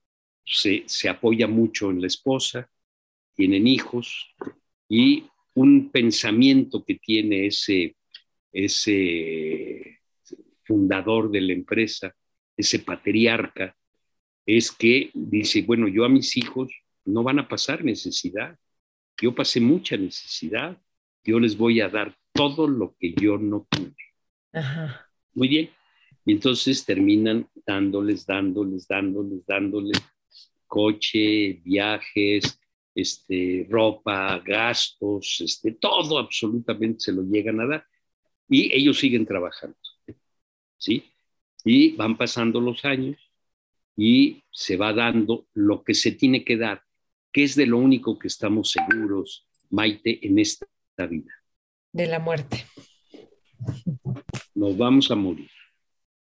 se, 0.46 0.84
se 0.86 1.10
apoya 1.10 1.48
mucho 1.48 1.92
en 1.92 2.02
la 2.02 2.08
esposa, 2.08 2.70
tienen 3.36 3.68
hijos 3.68 4.34
y 4.90 5.26
un 5.54 5.90
pensamiento 5.90 6.84
que 6.84 6.96
tiene 6.96 7.48
ese, 7.48 7.96
ese 8.52 10.00
fundador 10.64 11.32
de 11.32 11.42
la 11.42 11.54
empresa, 11.54 12.14
ese 12.56 12.80
patriarca, 12.80 13.76
es 14.46 14.72
que 14.72 15.12
dice, 15.14 15.62
bueno, 15.64 15.88
yo 15.88 16.04
a 16.06 16.10
mis 16.10 16.36
hijos 16.38 16.72
no 17.06 17.24
van 17.24 17.40
a 17.40 17.48
pasar 17.48 17.84
necesidad. 17.84 18.58
Yo 19.22 19.34
pasé 19.36 19.60
mucha 19.60 19.98
necesidad. 19.98 20.78
Yo 21.24 21.40
les 21.40 21.58
voy 21.58 21.82
a 21.82 21.90
dar 21.90 22.16
todo 22.34 22.68
lo 22.68 22.96
que 23.00 23.14
yo 23.14 23.38
no 23.38 23.68
tuve. 23.70 23.96
Muy 25.34 25.48
bien. 25.48 25.70
Y 26.26 26.34
entonces 26.34 26.86
terminan 26.86 27.48
dándoles, 27.66 28.26
dándoles, 28.26 28.88
dándoles, 28.88 29.46
dándoles 29.46 30.02
coche, 30.72 31.60
viajes, 31.66 32.58
este, 32.96 33.68
ropa, 33.70 34.40
gastos, 34.40 35.42
este, 35.42 35.74
todo 35.74 36.18
absolutamente 36.18 37.02
se 37.02 37.12
lo 37.12 37.24
llegan 37.24 37.60
a 37.60 37.68
dar. 37.68 37.86
Y 38.48 38.74
ellos 38.74 38.98
siguen 38.98 39.26
trabajando. 39.26 39.78
¿Sí? 40.78 41.04
Y 41.66 41.92
van 41.96 42.18
pasando 42.18 42.62
los 42.62 42.86
años 42.86 43.18
y 43.98 44.44
se 44.50 44.78
va 44.78 44.94
dando 44.94 45.46
lo 45.54 45.84
que 45.84 45.94
se 45.94 46.14
tiene 46.14 46.46
que 46.46 46.56
dar 46.56 46.82
¿Qué 47.32 47.44
es 47.44 47.56
de 47.56 47.66
lo 47.66 47.78
único 47.78 48.20
que 48.20 48.28
estamos 48.28 48.72
seguros, 48.72 49.48
Maite, 49.70 50.20
en 50.28 50.38
esta 50.38 50.68
vida? 51.10 51.32
De 51.94 52.06
la 52.06 52.20
muerte. 52.20 52.66
Nos 54.54 54.78
vamos 54.78 55.10
a 55.12 55.16
morir. 55.16 55.50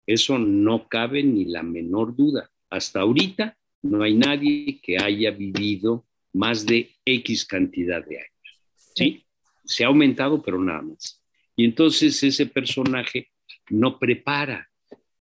Eso 0.06 0.38
no 0.38 0.88
cabe 0.88 1.24
ni 1.24 1.46
la 1.46 1.64
menor 1.64 2.16
duda. 2.16 2.52
Hasta 2.70 3.00
ahorita 3.00 3.58
no 3.82 4.04
hay 4.04 4.16
nadie 4.16 4.80
que 4.82 4.98
haya 4.98 5.32
vivido 5.32 6.06
más 6.34 6.66
de 6.66 6.96
X 7.06 7.46
cantidad 7.46 8.06
de 8.06 8.18
años. 8.18 8.60
¿sí? 8.96 9.24
Se 9.66 9.84
ha 9.84 9.88
aumentado, 9.88 10.42
pero 10.42 10.62
nada 10.62 10.82
más. 10.82 11.22
Y 11.56 11.66
entonces 11.66 12.22
ese 12.24 12.46
personaje 12.46 13.32
no 13.70 14.00
prepara 14.00 14.70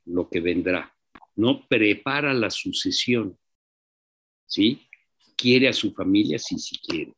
lo 0.07 0.29
que 0.29 0.41
vendrá, 0.41 0.95
no 1.37 1.67
prepara 1.67 2.33
la 2.35 2.51
sucesión. 2.51 3.39
¿Sí? 4.47 4.87
quiere 5.37 5.69
a 5.69 5.73
su 5.73 5.93
familia, 5.93 6.39
sí, 6.39 6.59
sí 6.59 6.79
quiere, 6.79 7.13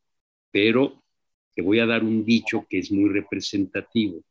pero 0.51 1.03
te 1.55 1.61
voy 1.61 1.79
a 1.79 1.85
dar 1.85 2.03
un 2.03 2.25
dicho 2.25 2.65
que 2.69 2.79
es 2.79 2.91
muy 2.91 3.09
representativo. 3.09 4.23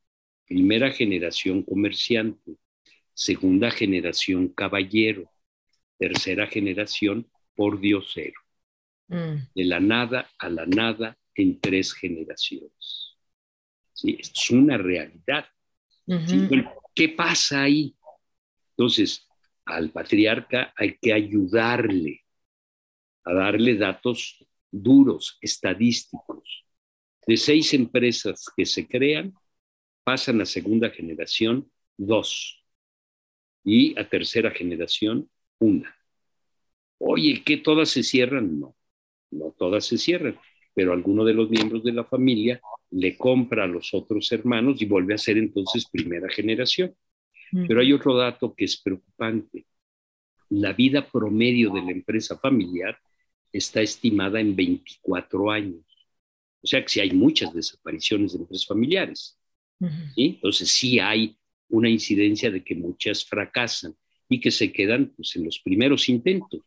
Primera 0.47 0.91
generación 0.91 1.63
comerciante, 1.63 2.57
segunda 3.15 3.71
generación 3.71 4.49
caballero, 4.49 5.31
tercera 5.99 6.47
generación 6.47 7.31
por 7.55 7.81
diosero. 7.81 8.41
Mm. 9.09 9.37
De 9.55 9.65
la 9.65 9.81
nada 9.81 10.31
a 10.39 10.49
la 10.49 10.67
nada 10.67 11.17
en 11.35 11.61
tres 11.61 11.93
generaciones. 11.93 13.17
¿Sí? 13.93 14.17
Esto 14.19 14.41
es 14.43 14.51
una 14.51 14.77
realidad. 14.79 15.47
¿Qué 16.95 17.09
pasa 17.11 17.63
ahí? 17.63 17.95
Entonces, 18.71 19.27
al 19.65 19.91
patriarca 19.91 20.73
hay 20.77 20.97
que 20.99 21.13
ayudarle 21.13 22.25
a 23.25 23.35
darle 23.35 23.77
datos 23.77 24.45
duros, 24.71 25.39
estadísticos. 25.41 26.65
De 27.27 27.37
seis 27.37 27.75
empresas 27.75 28.47
que 28.57 28.65
se 28.65 28.87
crean, 28.87 29.35
pasan 30.05 30.41
a 30.41 30.47
segunda 30.47 30.91
generación 30.91 31.71
dos 31.97 32.63
y 33.65 33.99
a 33.99 34.09
tercera 34.09 34.53
generación 34.53 35.29
una. 35.59 35.95
Oye, 36.99 37.43
¿que 37.45 37.59
todas 37.59 37.91
se 37.91 38.03
cierran? 38.03 38.59
No, 38.59 38.77
no 39.31 39.55
todas 39.59 39.85
se 39.85 39.99
cierran, 39.99 40.39
pero 40.75 40.93
alguno 40.93 41.25
de 41.25 41.35
los 41.35 41.51
miembros 41.51 41.85
de 41.85 41.93
la 41.93 42.05
familia 42.05 42.61
le 42.91 43.17
compra 43.17 43.65
a 43.65 43.69
los 43.69 43.93
otros 43.95 44.31
hermanos 44.33 44.81
y 44.81 44.87
vuelve 44.87 45.15
a 45.15 45.19
ser 45.19 45.37
entonces 45.39 45.87
primera 45.91 46.29
generación. 46.29 46.95
Pero 47.69 47.81
hay 47.81 47.93
otro 47.93 48.17
dato 48.17 48.55
que 48.55 48.65
es 48.65 48.77
preocupante. 48.77 49.67
La 50.51 50.73
vida 50.73 51.09
promedio 51.09 51.71
de 51.71 51.83
la 51.83 51.93
empresa 51.93 52.37
familiar 52.37 52.99
está 53.53 53.81
estimada 53.81 54.41
en 54.41 54.55
24 54.55 55.51
años. 55.51 55.85
O 56.63 56.67
sea 56.67 56.83
que 56.83 56.89
sí 56.89 57.01
hay 57.01 57.13
muchas 57.13 57.55
desapariciones 57.55 58.33
de 58.33 58.41
empresas 58.41 58.67
familiares. 58.67 59.39
Entonces 60.17 60.71
sí 60.71 60.99
hay 60.99 61.39
una 61.69 61.89
incidencia 61.89 62.51
de 62.51 62.65
que 62.65 62.75
muchas 62.75 63.25
fracasan 63.25 63.95
y 64.29 64.41
que 64.41 64.51
se 64.51 64.72
quedan 64.72 65.12
pues, 65.16 65.37
en 65.37 65.45
los 65.45 65.59
primeros 65.61 66.09
intentos. 66.09 66.61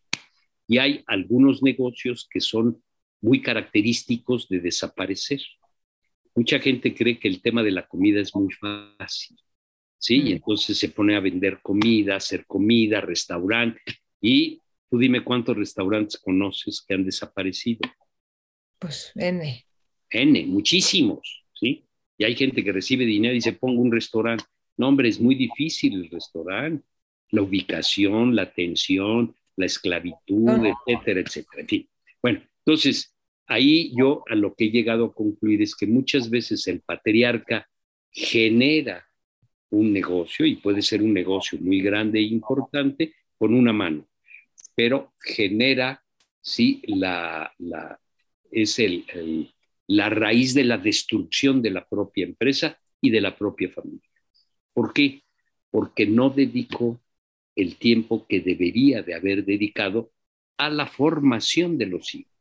Y 0.68 0.78
hay 0.78 1.04
algunos 1.08 1.64
negocios 1.64 2.28
que 2.30 2.40
son 2.40 2.82
muy 3.22 3.42
característicos 3.42 4.48
de 4.48 4.60
desaparecer. 4.60 5.42
Mucha 6.36 6.60
gente 6.60 6.94
cree 6.94 7.20
que 7.20 7.28
el 7.28 7.42
tema 7.42 7.64
de 7.64 7.72
la 7.72 7.88
comida 7.88 8.22
es 8.22 8.36
muy 8.36 8.54
fácil, 8.54 9.38
¿sí? 9.98 10.22
Y 10.26 10.32
entonces 10.32 10.78
se 10.78 10.90
pone 10.90 11.16
a 11.16 11.20
vender 11.20 11.60
comida, 11.62 12.16
hacer 12.16 12.46
comida, 12.46 13.02
restaurante, 13.02 13.82
y 14.22 14.62
Tú 14.90 14.98
dime 14.98 15.24
cuántos 15.24 15.56
restaurantes 15.56 16.18
conoces 16.18 16.82
que 16.82 16.96
han 16.96 17.06
desaparecido. 17.06 17.82
Pues 18.80 19.12
N. 19.16 19.66
N, 20.10 20.46
muchísimos, 20.48 21.46
¿sí? 21.54 21.86
Y 22.18 22.24
hay 22.24 22.36
gente 22.36 22.64
que 22.64 22.72
recibe 22.72 23.06
dinero 23.06 23.34
y 23.34 23.38
dice, 23.38 23.54
pongo 23.54 23.82
un 23.82 23.92
restaurante. 23.92 24.46
No, 24.78 24.88
hombre, 24.88 25.10
es 25.10 25.20
muy 25.20 25.36
difícil 25.36 25.94
el 25.94 26.10
restaurante. 26.10 26.84
La 27.32 27.42
ubicación, 27.42 28.36
la 28.36 28.44
atención, 28.44 29.36
la 29.56 29.66
esclavitud, 29.66 30.66
etcétera, 30.66 31.22
etcétera. 31.22 31.62
En 31.62 31.68
fin, 31.68 31.90
bueno, 32.22 32.42
entonces 32.66 33.16
ahí 33.46 33.92
yo 33.98 34.24
a 34.30 34.36
lo 34.36 34.54
que 34.56 34.66
he 34.66 34.72
llegado 34.72 35.06
a 35.06 35.14
concluir 35.14 35.62
es 35.62 35.76
que 35.76 35.88
muchas 35.88 36.30
veces 36.30 36.68
el 36.68 36.82
patriarca 36.82 37.68
genera 38.12 39.06
un 39.72 39.94
negocio 39.94 40.46
y 40.46 40.56
puede 40.56 40.82
ser 40.82 41.02
un 41.02 41.14
negocio 41.14 41.60
muy 41.60 41.82
grande 41.82 42.20
e 42.20 42.24
importante 42.24 43.14
con 43.38 43.54
una 43.54 43.72
mano, 43.72 44.08
pero 44.76 45.14
genera, 45.20 46.04
sí, 46.42 46.82
la, 46.88 47.54
la 47.60 48.00
es 48.52 48.80
el, 48.80 49.54
la 49.88 50.10
raíz 50.10 50.54
de 50.54 50.64
la 50.64 50.78
destrucción 50.78 51.62
de 51.62 51.72
la 51.72 51.88
propia 51.88 52.26
empresa 52.26 52.78
y 53.02 53.10
de 53.10 53.22
la 53.22 53.38
propia 53.38 53.70
familia. 53.70 54.10
¿Por 54.74 54.94
qué? 54.94 55.24
Porque 55.72 56.06
no 56.06 56.30
dedico 56.30 57.02
el 57.62 57.78
tiempo 57.78 58.26
que 58.28 58.40
debería 58.40 59.02
de 59.02 59.14
haber 59.14 59.46
dedicado 59.46 60.12
a 60.58 60.70
la 60.70 60.88
formación 60.88 61.78
de 61.78 61.86
los 61.88 62.16
hijos. 62.16 62.34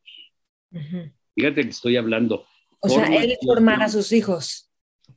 Fíjate 1.35 1.63
que 1.63 1.71
estoy 1.71 1.97
hablando. 1.97 2.47
O 2.81 2.89
sea, 2.89 3.07
él 3.07 3.37
formar 3.45 3.83
a 3.83 3.89
sus 3.89 4.13
hijos. 4.13 4.71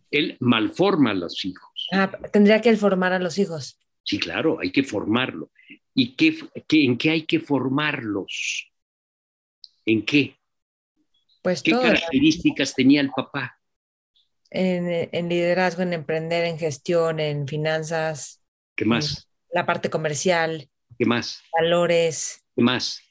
Él 0.10 0.38
malforma 0.40 1.12
a 1.12 1.14
los 1.14 1.46
hijos. 1.46 1.88
Ah, 1.92 2.12
tendría 2.32 2.62
que 2.62 2.70
él 2.70 2.78
formar 2.78 3.14
a 3.14 3.20
los 3.20 3.38
hijos. 3.38 3.80
Sí, 4.04 4.20
claro, 4.20 4.60
hay 4.60 4.72
que 4.72 4.84
formarlo. 4.84 5.52
¿Y 5.94 6.16
qué, 6.16 6.38
en 6.70 6.98
qué 6.98 7.10
hay 7.12 7.24
que 7.24 7.40
formarlos? 7.40 8.72
¿En 9.86 10.06
qué? 10.06 10.38
Pues 11.42 11.62
¿Qué 11.62 11.72
características 11.72 12.74
tenía 12.74 13.02
el 13.02 13.10
papá? 13.10 13.60
En, 14.50 15.10
en, 15.12 15.30
liderazgo, 15.30 15.82
en 15.82 15.94
emprender, 15.94 16.46
en 16.46 16.60
gestión, 16.60 17.20
en 17.20 17.48
finanzas. 17.48 18.44
¿Qué 18.76 18.86
más? 18.86 19.31
La 19.52 19.66
parte 19.66 19.90
comercial. 19.90 20.70
¿Qué 20.98 21.06
más? 21.06 21.44
Valores. 21.54 22.46
¿Qué 22.56 22.62
más? 22.62 23.02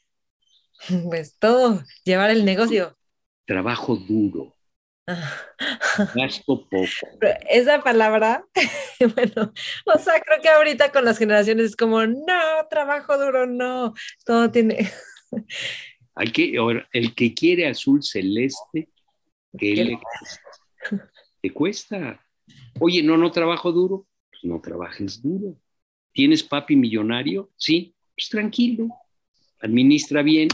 Pues 1.05 1.37
todo, 1.37 1.83
llevar 2.03 2.31
el 2.31 2.43
negocio. 2.43 2.97
Trabajo 3.45 3.95
duro. 3.95 4.55
Gasto 6.15 6.67
poco. 6.69 6.87
esa 7.49 7.83
palabra, 7.83 8.45
bueno, 9.15 9.51
o 9.85 9.99
sea, 9.99 10.19
creo 10.21 10.41
que 10.41 10.49
ahorita 10.49 10.91
con 10.91 11.05
las 11.05 11.17
generaciones 11.17 11.65
es 11.65 11.75
como, 11.75 12.05
no, 12.05 12.67
trabajo 12.69 13.17
duro, 13.17 13.45
no, 13.45 13.93
todo 14.25 14.49
tiene. 14.51 14.89
Hay 16.15 16.31
que, 16.31 16.55
el 16.93 17.15
que 17.15 17.33
quiere 17.33 17.67
azul 17.67 18.01
celeste, 18.03 18.89
que 19.57 19.75
le 19.75 19.99
te 21.41 21.51
cuesta. 21.51 22.23
Oye, 22.79 23.01
no, 23.03 23.17
no 23.17 23.31
trabajo 23.31 23.71
duro, 23.71 24.07
pues 24.29 24.43
no 24.43 24.61
trabajes 24.61 25.21
duro. 25.21 25.57
¿Tienes 26.11 26.43
papi 26.43 26.75
millonario? 26.75 27.49
Sí, 27.55 27.93
pues 28.15 28.29
tranquilo, 28.29 28.89
administra 29.59 30.21
bien, 30.21 30.49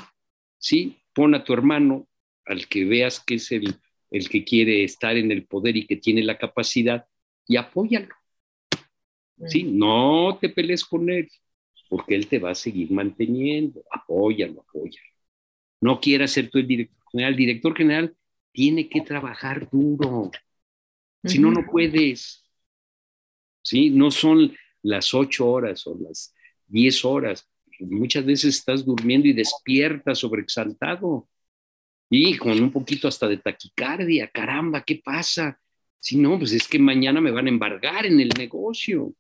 sí, 0.58 0.98
pon 1.14 1.36
a 1.36 1.44
tu 1.44 1.54
hermano 1.54 2.08
al 2.46 2.68
que 2.68 2.86
veas 2.86 3.20
que 3.20 3.36
es 3.36 3.52
el, 3.52 3.76
el 4.12 4.30
que 4.30 4.44
quiere 4.44 4.84
estar 4.84 5.18
en 5.18 5.32
el 5.32 5.46
poder 5.46 5.76
y 5.78 5.86
que 5.86 5.98
tiene 5.98 6.24
la 6.24 6.38
capacidad 6.38 7.06
y 7.48 7.58
apóyalo. 7.58 8.14
Sí, 9.46 9.64
mm. 9.64 9.78
no 9.78 10.38
te 10.40 10.50
pelees 10.50 10.84
con 10.84 11.10
él, 11.10 11.30
porque 11.90 12.16
él 12.16 12.28
te 12.28 12.40
va 12.40 12.52
a 12.52 12.56
seguir 12.56 12.92
manteniendo. 12.92 13.84
Apóyalo, 13.92 14.62
apóyalo. 14.62 15.08
No 15.82 16.00
quieras 16.00 16.32
ser 16.32 16.50
tú 16.50 16.58
el 16.60 16.68
director 16.68 17.12
general. 17.12 17.34
El 17.34 17.38
director 17.38 17.76
general 17.78 18.16
tiene 18.52 18.90
que 18.90 19.02
trabajar 19.02 19.70
duro. 19.70 20.32
Si 21.24 21.40
no, 21.40 21.52
no 21.52 21.66
puedes. 21.70 22.44
Sí, 23.62 23.90
no 23.90 24.12
son 24.12 24.56
las 24.84 25.14
ocho 25.14 25.48
horas 25.48 25.86
o 25.88 25.98
las 26.00 26.34
diez 26.68 27.04
horas. 27.06 27.48
Muchas 27.80 28.26
veces 28.26 28.56
estás 28.56 28.86
durmiendo 28.86 29.28
y 29.28 29.34
despiertas 29.34 30.20
sobreexaltado 30.20 31.28
y 32.10 32.38
con 32.38 32.62
un 32.62 32.72
poquito 32.72 33.08
hasta 33.08 33.28
de 33.28 33.38
taquicardia. 33.38 34.28
Caramba, 34.30 34.84
¿qué 34.84 35.02
pasa? 35.04 35.60
Si 36.00 36.18
no, 36.18 36.38
pues 36.38 36.54
es 36.54 36.68
que 36.68 36.80
mañana 36.80 37.22
me 37.22 37.32
van 37.32 37.48
a 37.48 37.50
embargar 37.50 38.06
en 38.06 38.20
el 38.20 38.30
negocio. 38.38 39.14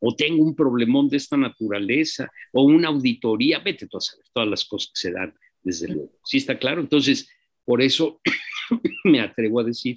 O 0.00 0.14
tengo 0.14 0.42
un 0.42 0.54
problemón 0.54 1.08
de 1.08 1.16
esta 1.16 1.36
naturaleza, 1.36 2.30
o 2.52 2.62
una 2.64 2.88
auditoría, 2.88 3.58
vete 3.60 3.86
tú 3.86 3.98
a 3.98 4.00
saber 4.00 4.26
todas 4.32 4.48
las 4.48 4.64
cosas 4.64 4.92
que 4.92 5.00
se 5.00 5.12
dan, 5.12 5.34
desde 5.62 5.88
luego. 5.88 6.12
¿Sí 6.24 6.38
está 6.38 6.58
claro? 6.58 6.80
Entonces, 6.80 7.28
por 7.64 7.80
eso 7.80 8.20
me 9.04 9.20
atrevo 9.20 9.60
a 9.60 9.64
decir 9.64 9.96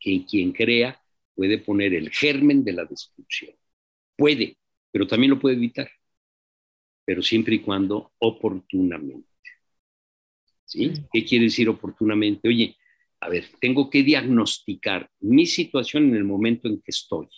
que 0.00 0.24
quien 0.24 0.52
crea 0.52 1.00
puede 1.36 1.58
poner 1.58 1.94
el 1.94 2.10
germen 2.10 2.64
de 2.64 2.72
la 2.72 2.84
destrucción. 2.84 3.54
Puede, 4.16 4.56
pero 4.90 5.06
también 5.06 5.30
lo 5.30 5.38
puede 5.38 5.56
evitar, 5.56 5.88
pero 7.04 7.22
siempre 7.22 7.56
y 7.56 7.58
cuando 7.60 8.12
oportunamente. 8.18 9.28
¿Sí? 10.64 10.92
¿Qué 11.12 11.24
quiere 11.24 11.44
decir 11.44 11.68
oportunamente? 11.68 12.48
Oye, 12.48 12.76
a 13.20 13.28
ver, 13.28 13.44
tengo 13.60 13.88
que 13.88 14.02
diagnosticar 14.02 15.08
mi 15.20 15.46
situación 15.46 16.08
en 16.08 16.16
el 16.16 16.24
momento 16.24 16.66
en 16.66 16.80
que 16.80 16.90
estoy. 16.90 17.28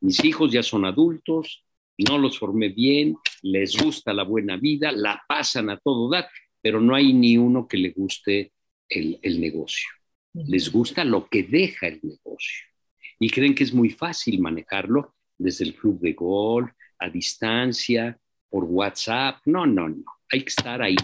Mis 0.00 0.24
hijos 0.24 0.50
ya 0.50 0.62
son 0.62 0.84
adultos, 0.84 1.64
no 1.96 2.18
los 2.18 2.38
formé 2.38 2.70
bien, 2.70 3.16
les 3.42 3.76
gusta 3.76 4.12
la 4.12 4.24
buena 4.24 4.56
vida, 4.56 4.90
la 4.90 5.22
pasan 5.28 5.70
a 5.70 5.78
todo 5.78 6.10
dar, 6.10 6.28
pero 6.60 6.80
no 6.80 6.94
hay 6.94 7.12
ni 7.12 7.36
uno 7.36 7.68
que 7.68 7.76
le 7.76 7.90
guste 7.90 8.52
el, 8.88 9.18
el 9.22 9.40
negocio. 9.40 9.88
Les 10.34 10.70
gusta 10.70 11.04
lo 11.04 11.28
que 11.28 11.42
deja 11.42 11.88
el 11.88 12.00
negocio. 12.02 12.66
Y 13.18 13.30
creen 13.30 13.54
que 13.54 13.64
es 13.64 13.72
muy 13.72 13.90
fácil 13.90 14.40
manejarlo 14.40 15.14
desde 15.38 15.64
el 15.64 15.74
club 15.74 16.00
de 16.00 16.12
golf, 16.12 16.70
a 16.98 17.08
distancia, 17.08 18.18
por 18.48 18.64
WhatsApp. 18.64 19.38
No, 19.46 19.66
no, 19.66 19.88
no. 19.88 20.04
Hay 20.30 20.42
que 20.42 20.48
estar 20.48 20.80
ahí. 20.80 20.96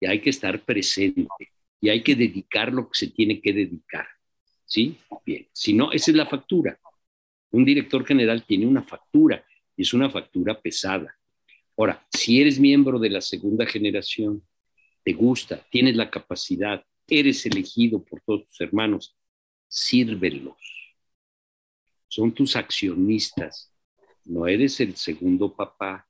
Y 0.00 0.06
hay 0.06 0.20
que 0.20 0.30
estar 0.30 0.64
presente. 0.64 1.26
Y 1.80 1.88
hay 1.88 2.02
que 2.02 2.14
dedicar 2.14 2.72
lo 2.72 2.88
que 2.88 2.94
se 2.94 3.08
tiene 3.08 3.40
que 3.40 3.52
dedicar. 3.52 4.06
¿Sí? 4.64 4.96
Bien. 5.24 5.46
Si 5.52 5.72
no, 5.72 5.92
esa 5.92 6.10
es 6.10 6.16
la 6.16 6.26
factura. 6.26 6.78
Un 7.50 7.64
director 7.64 8.04
general 8.06 8.44
tiene 8.44 8.66
una 8.66 8.82
factura 8.82 9.44
y 9.76 9.82
es 9.82 9.92
una 9.92 10.10
factura 10.10 10.60
pesada. 10.60 11.14
Ahora, 11.76 12.06
si 12.10 12.40
eres 12.40 12.58
miembro 12.58 12.98
de 12.98 13.10
la 13.10 13.20
segunda 13.20 13.66
generación, 13.66 14.42
te 15.04 15.12
gusta, 15.12 15.66
tienes 15.70 15.96
la 15.96 16.10
capacidad, 16.10 16.84
eres 17.12 17.44
elegido 17.46 18.02
por 18.02 18.20
todos 18.22 18.46
tus 18.46 18.60
hermanos, 18.60 19.16
sírvelos. 19.68 20.56
Son 22.08 22.32
tus 22.32 22.56
accionistas. 22.56 23.72
No 24.24 24.46
eres 24.46 24.80
el 24.80 24.96
segundo 24.96 25.54
papá. 25.54 26.06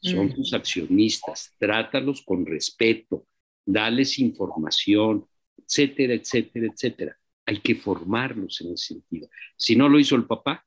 Son 0.00 0.26
mm. 0.26 0.34
tus 0.34 0.52
accionistas. 0.54 1.52
Trátalos 1.58 2.22
con 2.22 2.46
respeto. 2.46 3.26
Dales 3.64 4.18
información, 4.18 5.26
etcétera, 5.56 6.14
etcétera, 6.14 6.66
etcétera. 6.72 7.18
Hay 7.44 7.60
que 7.60 7.74
formarlos 7.74 8.60
en 8.60 8.74
ese 8.74 8.94
sentido. 8.94 9.28
Si 9.56 9.74
no 9.74 9.88
lo 9.88 9.98
hizo 9.98 10.14
el 10.14 10.26
papá, 10.26 10.64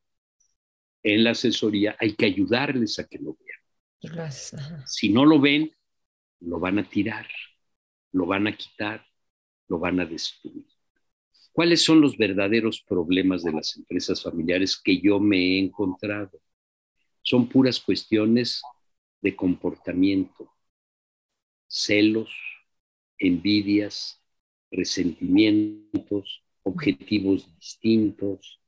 en 1.03 1.23
la 1.23 1.31
asesoría 1.31 1.95
hay 1.99 2.13
que 2.15 2.25
ayudarles 2.25 2.99
a 2.99 3.07
que 3.07 3.19
lo 3.19 3.37
vean. 3.39 3.59
Si 4.85 5.09
no 5.09 5.25
lo 5.25 5.39
ven, 5.39 5.73
lo 6.41 6.59
van 6.59 6.79
a 6.79 6.89
tirar, 6.89 7.27
lo 8.11 8.25
van 8.25 8.47
a 8.47 8.55
quitar, 8.55 9.05
lo 9.69 9.79
van 9.79 9.99
a 9.99 10.05
destruir. 10.05 10.65
¿Cuáles 11.51 11.83
son 11.83 12.01
los 12.01 12.17
verdaderos 12.17 12.81
problemas 12.81 13.43
de 13.43 13.53
las 13.53 13.75
empresas 13.77 14.21
familiares 14.21 14.77
que 14.77 14.99
yo 14.99 15.19
me 15.19 15.37
he 15.37 15.59
encontrado? 15.59 16.39
Son 17.21 17.47
puras 17.47 17.79
cuestiones 17.79 18.61
de 19.21 19.35
comportamiento, 19.35 20.51
celos, 21.67 22.31
envidias, 23.17 24.21
resentimientos, 24.71 26.43
objetivos 26.63 27.53
distintos, 27.57 28.61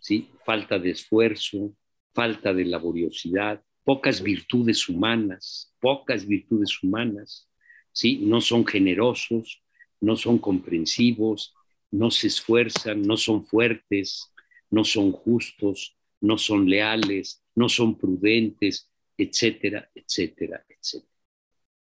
¿sí? 0.00 0.30
falta 0.44 0.78
de 0.78 0.90
esfuerzo, 0.90 1.74
falta 2.12 2.54
de 2.54 2.64
laboriosidad, 2.64 3.62
pocas 3.84 4.22
virtudes 4.22 4.88
humanas, 4.88 5.74
pocas 5.80 6.26
virtudes 6.26 6.82
humanas, 6.82 7.50
¿sí? 7.92 8.18
no 8.22 8.40
son 8.40 8.66
generosos, 8.66 9.62
no 10.00 10.16
son 10.16 10.38
comprensivos, 10.38 11.54
no 11.90 12.10
se 12.10 12.26
esfuerzan, 12.26 13.02
no 13.02 13.16
son 13.16 13.46
fuertes, 13.46 14.32
no 14.70 14.84
son 14.84 15.12
justos, 15.12 15.96
no 16.20 16.36
son 16.38 16.68
leales, 16.68 17.42
no 17.54 17.68
son 17.68 17.96
prudentes, 17.96 18.90
etcétera, 19.16 19.90
etcétera, 19.94 20.64
etcétera. 20.68 21.12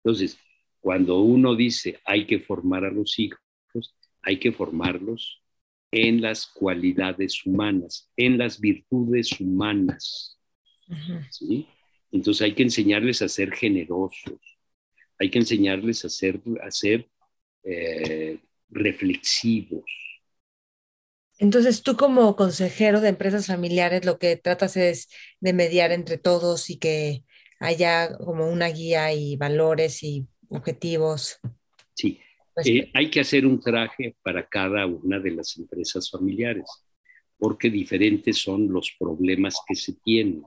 Entonces, 0.02 0.38
cuando 0.80 1.20
uno 1.20 1.54
dice 1.54 1.98
hay 2.04 2.26
que 2.26 2.38
formar 2.38 2.84
a 2.84 2.90
los 2.90 3.18
hijos, 3.18 3.40
hay 4.22 4.38
que 4.38 4.52
formarlos 4.52 5.42
en 5.90 6.20
las 6.20 6.46
cualidades 6.46 7.44
humanas, 7.46 8.10
en 8.16 8.36
las 8.36 8.60
virtudes 8.60 9.40
humanas. 9.40 10.38
¿sí? 11.30 11.66
Entonces 12.10 12.42
hay 12.42 12.54
que 12.54 12.64
enseñarles 12.64 13.22
a 13.22 13.28
ser 13.28 13.52
generosos, 13.52 14.40
hay 15.18 15.30
que 15.30 15.38
enseñarles 15.38 16.04
a 16.04 16.08
ser, 16.08 16.40
a 16.62 16.70
ser 16.70 17.08
eh, 17.64 18.38
reflexivos, 18.70 19.84
Entonces, 21.38 21.82
tú 21.82 21.96
como 21.96 22.36
consejero 22.36 23.00
de 23.00 23.08
empresas 23.08 23.46
familiares, 23.46 24.04
lo 24.04 24.18
que 24.18 24.36
tratas 24.36 24.76
es 24.76 25.08
de 25.40 25.52
mediar 25.52 25.92
entre 25.92 26.16
todos 26.18 26.70
y 26.70 26.78
que 26.78 27.24
haya 27.58 28.16
como 28.18 28.48
una 28.48 28.68
guía 28.68 29.12
y 29.12 29.36
valores 29.36 30.02
y 30.02 30.26
objetivos. 30.48 31.40
Sí, 31.94 32.20
pues 32.54 32.66
eh, 32.68 32.90
hay 32.94 33.10
que 33.10 33.20
hacer 33.20 33.46
un 33.46 33.60
traje 33.60 34.16
para 34.22 34.48
cada 34.48 34.86
una 34.86 35.18
de 35.18 35.32
las 35.32 35.56
empresas 35.56 36.10
familiares, 36.10 36.66
porque 37.38 37.68
diferentes 37.70 38.38
son 38.38 38.72
los 38.72 38.92
problemas 38.98 39.56
que 39.66 39.74
se 39.74 39.94
tienen. 40.04 40.44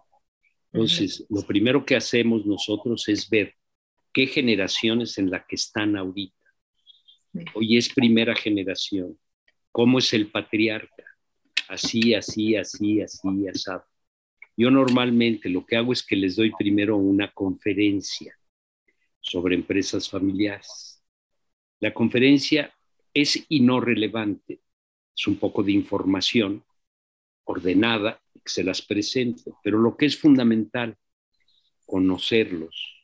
Entonces, 0.71 1.25
lo 1.29 1.45
primero 1.45 1.85
que 1.85 1.95
hacemos 1.95 2.45
nosotros 2.45 3.07
es 3.09 3.29
ver 3.29 3.55
qué 4.13 4.27
generaciones 4.27 5.17
en 5.17 5.31
la 5.31 5.45
que 5.45 5.55
están 5.55 5.97
ahorita. 5.97 6.36
Hoy 7.53 7.77
es 7.77 7.93
primera 7.93 8.35
generación. 8.35 9.17
¿Cómo 9.71 9.99
es 9.99 10.13
el 10.13 10.31
patriarca? 10.31 11.03
Así, 11.67 12.13
así, 12.13 12.55
así, 12.55 13.01
así, 13.01 13.47
así. 13.47 13.71
Yo 14.55 14.71
normalmente 14.71 15.49
lo 15.49 15.65
que 15.65 15.75
hago 15.75 15.93
es 15.93 16.03
que 16.03 16.15
les 16.15 16.35
doy 16.35 16.51
primero 16.57 16.97
una 16.97 17.31
conferencia 17.31 18.35
sobre 19.19 19.55
empresas 19.55 20.09
familiares. 20.09 21.03
La 21.79 21.93
conferencia 21.93 22.73
es 23.13 23.45
y 23.49 23.59
no 23.59 23.79
relevante, 23.79 24.61
es 25.15 25.27
un 25.27 25.37
poco 25.37 25.63
de 25.63 25.73
información 25.73 26.63
ordenada 27.43 28.21
que 28.33 28.49
se 28.49 28.63
las 28.63 28.81
presento, 28.81 29.59
pero 29.63 29.77
lo 29.77 29.95
que 29.95 30.05
es 30.05 30.17
fundamental, 30.17 30.97
conocerlos, 31.85 32.97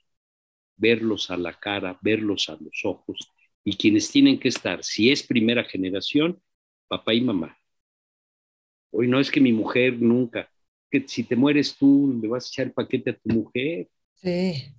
verlos 0.75 1.29
a 1.29 1.37
la 1.37 1.53
cara, 1.59 1.99
verlos 2.01 2.49
a 2.49 2.53
los 2.53 2.83
ojos, 2.83 3.32
y 3.63 3.75
quienes 3.75 4.11
tienen 4.11 4.39
que 4.39 4.49
estar, 4.49 4.83
si 4.83 5.11
es 5.11 5.23
primera 5.23 5.63
generación, 5.63 6.41
papá 6.87 7.13
y 7.13 7.21
mamá. 7.21 7.57
Hoy 8.91 9.07
no 9.07 9.19
es 9.19 9.31
que 9.31 9.41
mi 9.41 9.53
mujer 9.53 9.99
nunca, 10.01 10.49
que 10.91 11.03
si 11.07 11.23
te 11.23 11.35
mueres 11.35 11.75
tú, 11.75 12.19
le 12.21 12.27
vas 12.27 12.45
a 12.45 12.49
echar 12.49 12.65
el 12.67 12.73
paquete 12.73 13.11
a 13.11 13.17
tu 13.17 13.29
mujer. 13.29 13.89
Sí. 14.15 14.73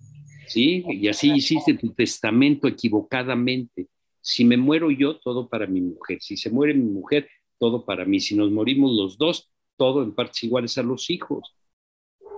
Sí, 0.46 0.84
y 0.86 1.08
así 1.08 1.32
hiciste 1.32 1.74
tu 1.74 1.92
testamento 1.94 2.68
equivocadamente. 2.68 3.88
Si 4.20 4.44
me 4.44 4.56
muero 4.56 4.90
yo, 4.90 5.18
todo 5.18 5.48
para 5.48 5.66
mi 5.66 5.80
mujer. 5.80 6.18
Si 6.20 6.36
se 6.36 6.50
muere 6.50 6.74
mi 6.74 6.88
mujer, 6.88 7.28
todo 7.58 7.84
para 7.84 8.04
mí. 8.04 8.20
Si 8.20 8.36
nos 8.36 8.50
morimos 8.50 8.94
los 8.94 9.18
dos, 9.18 9.50
todo 9.76 10.02
en 10.02 10.14
partes 10.14 10.44
iguales 10.44 10.76
a 10.78 10.82
los 10.82 11.10
hijos. 11.10 11.54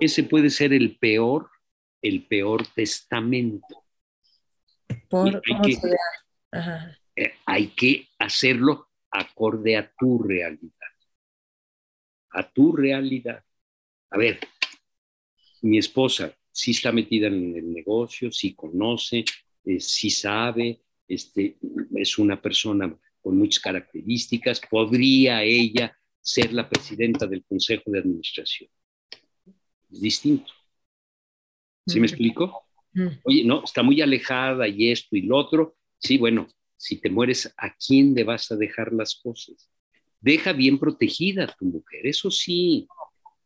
Ese 0.00 0.22
puede 0.22 0.50
ser 0.50 0.72
el 0.72 0.96
peor, 0.98 1.48
el 2.02 2.26
peor 2.26 2.66
testamento. 2.74 3.84
Por, 5.08 5.42
hay, 5.46 5.60
que, 5.62 5.78
eh, 7.14 7.32
hay 7.46 7.68
que 7.68 8.08
hacerlo 8.18 8.88
acorde 9.10 9.76
a 9.76 9.90
tu 9.98 10.18
realidad. 10.22 10.72
A 12.30 12.42
tu 12.42 12.76
realidad. 12.76 13.42
A 14.10 14.18
ver, 14.18 14.38
mi 15.62 15.78
esposa 15.78 16.34
sí 16.52 16.72
está 16.72 16.92
metida 16.92 17.28
en 17.28 17.56
el 17.56 17.72
negocio, 17.72 18.30
sí 18.30 18.54
conoce, 18.54 19.24
eh, 19.64 19.80
sí 19.80 20.10
sabe, 20.10 20.82
este, 21.08 21.56
es 21.94 22.18
una 22.18 22.40
persona 22.40 22.94
con 23.20 23.36
muchas 23.38 23.62
características, 23.62 24.60
podría 24.70 25.42
ella 25.42 25.96
ser 26.20 26.52
la 26.52 26.68
presidenta 26.68 27.26
del 27.26 27.44
Consejo 27.44 27.90
de 27.90 27.98
Administración. 28.00 28.70
Es 29.90 30.00
distinto. 30.00 30.52
¿Sí 31.86 32.00
me 32.00 32.06
explico? 32.06 32.66
Oye, 33.24 33.44
no, 33.44 33.62
está 33.64 33.82
muy 33.82 34.00
alejada 34.00 34.66
y 34.66 34.90
esto 34.90 35.16
y 35.16 35.22
lo 35.22 35.36
otro. 35.36 35.76
Sí, 36.06 36.18
bueno, 36.18 36.46
si 36.76 37.00
te 37.00 37.10
mueres, 37.10 37.52
¿a 37.56 37.74
quién 37.74 38.14
le 38.14 38.22
vas 38.22 38.52
a 38.52 38.56
dejar 38.56 38.92
las 38.92 39.16
cosas? 39.16 39.68
Deja 40.20 40.52
bien 40.52 40.78
protegida 40.78 41.44
a 41.44 41.48
tu 41.48 41.64
mujer, 41.64 42.06
eso 42.06 42.30
sí, 42.30 42.86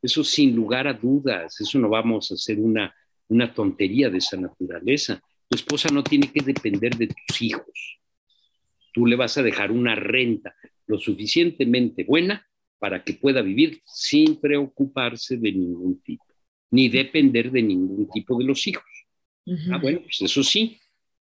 eso 0.02 0.22
sin 0.22 0.54
lugar 0.54 0.86
a 0.86 0.92
dudas, 0.92 1.58
eso 1.58 1.78
no 1.78 1.88
vamos 1.88 2.30
a 2.30 2.34
hacer 2.34 2.58
una, 2.58 2.94
una 3.28 3.54
tontería 3.54 4.10
de 4.10 4.18
esa 4.18 4.36
naturaleza. 4.36 5.22
Tu 5.48 5.56
esposa 5.56 5.88
no 5.90 6.02
tiene 6.02 6.30
que 6.30 6.42
depender 6.42 6.96
de 6.96 7.06
tus 7.06 7.40
hijos. 7.40 7.98
Tú 8.92 9.06
le 9.06 9.16
vas 9.16 9.38
a 9.38 9.42
dejar 9.42 9.72
una 9.72 9.94
renta 9.94 10.54
lo 10.86 10.98
suficientemente 10.98 12.04
buena 12.04 12.46
para 12.78 13.02
que 13.02 13.14
pueda 13.14 13.40
vivir 13.40 13.80
sin 13.86 14.38
preocuparse 14.38 15.38
de 15.38 15.52
ningún 15.52 16.02
tipo, 16.02 16.26
ni 16.72 16.90
depender 16.90 17.50
de 17.50 17.62
ningún 17.62 18.06
tipo 18.10 18.36
de 18.36 18.44
los 18.44 18.66
hijos. 18.66 18.84
Ah, 19.70 19.78
bueno, 19.78 20.00
pues 20.02 20.20
eso 20.20 20.42
sí. 20.42 20.78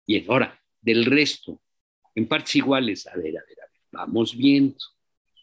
Y 0.05 0.25
ahora, 0.25 0.57
del 0.87 1.05
resto, 1.05 1.61
en 2.15 2.27
partes 2.27 2.55
iguales, 2.55 3.05
a 3.07 3.15
ver, 3.15 3.37
a 3.37 3.43
ver, 3.47 3.59
a 3.61 3.67
ver, 3.67 3.81
vamos 3.91 4.35
viendo. 4.35 4.77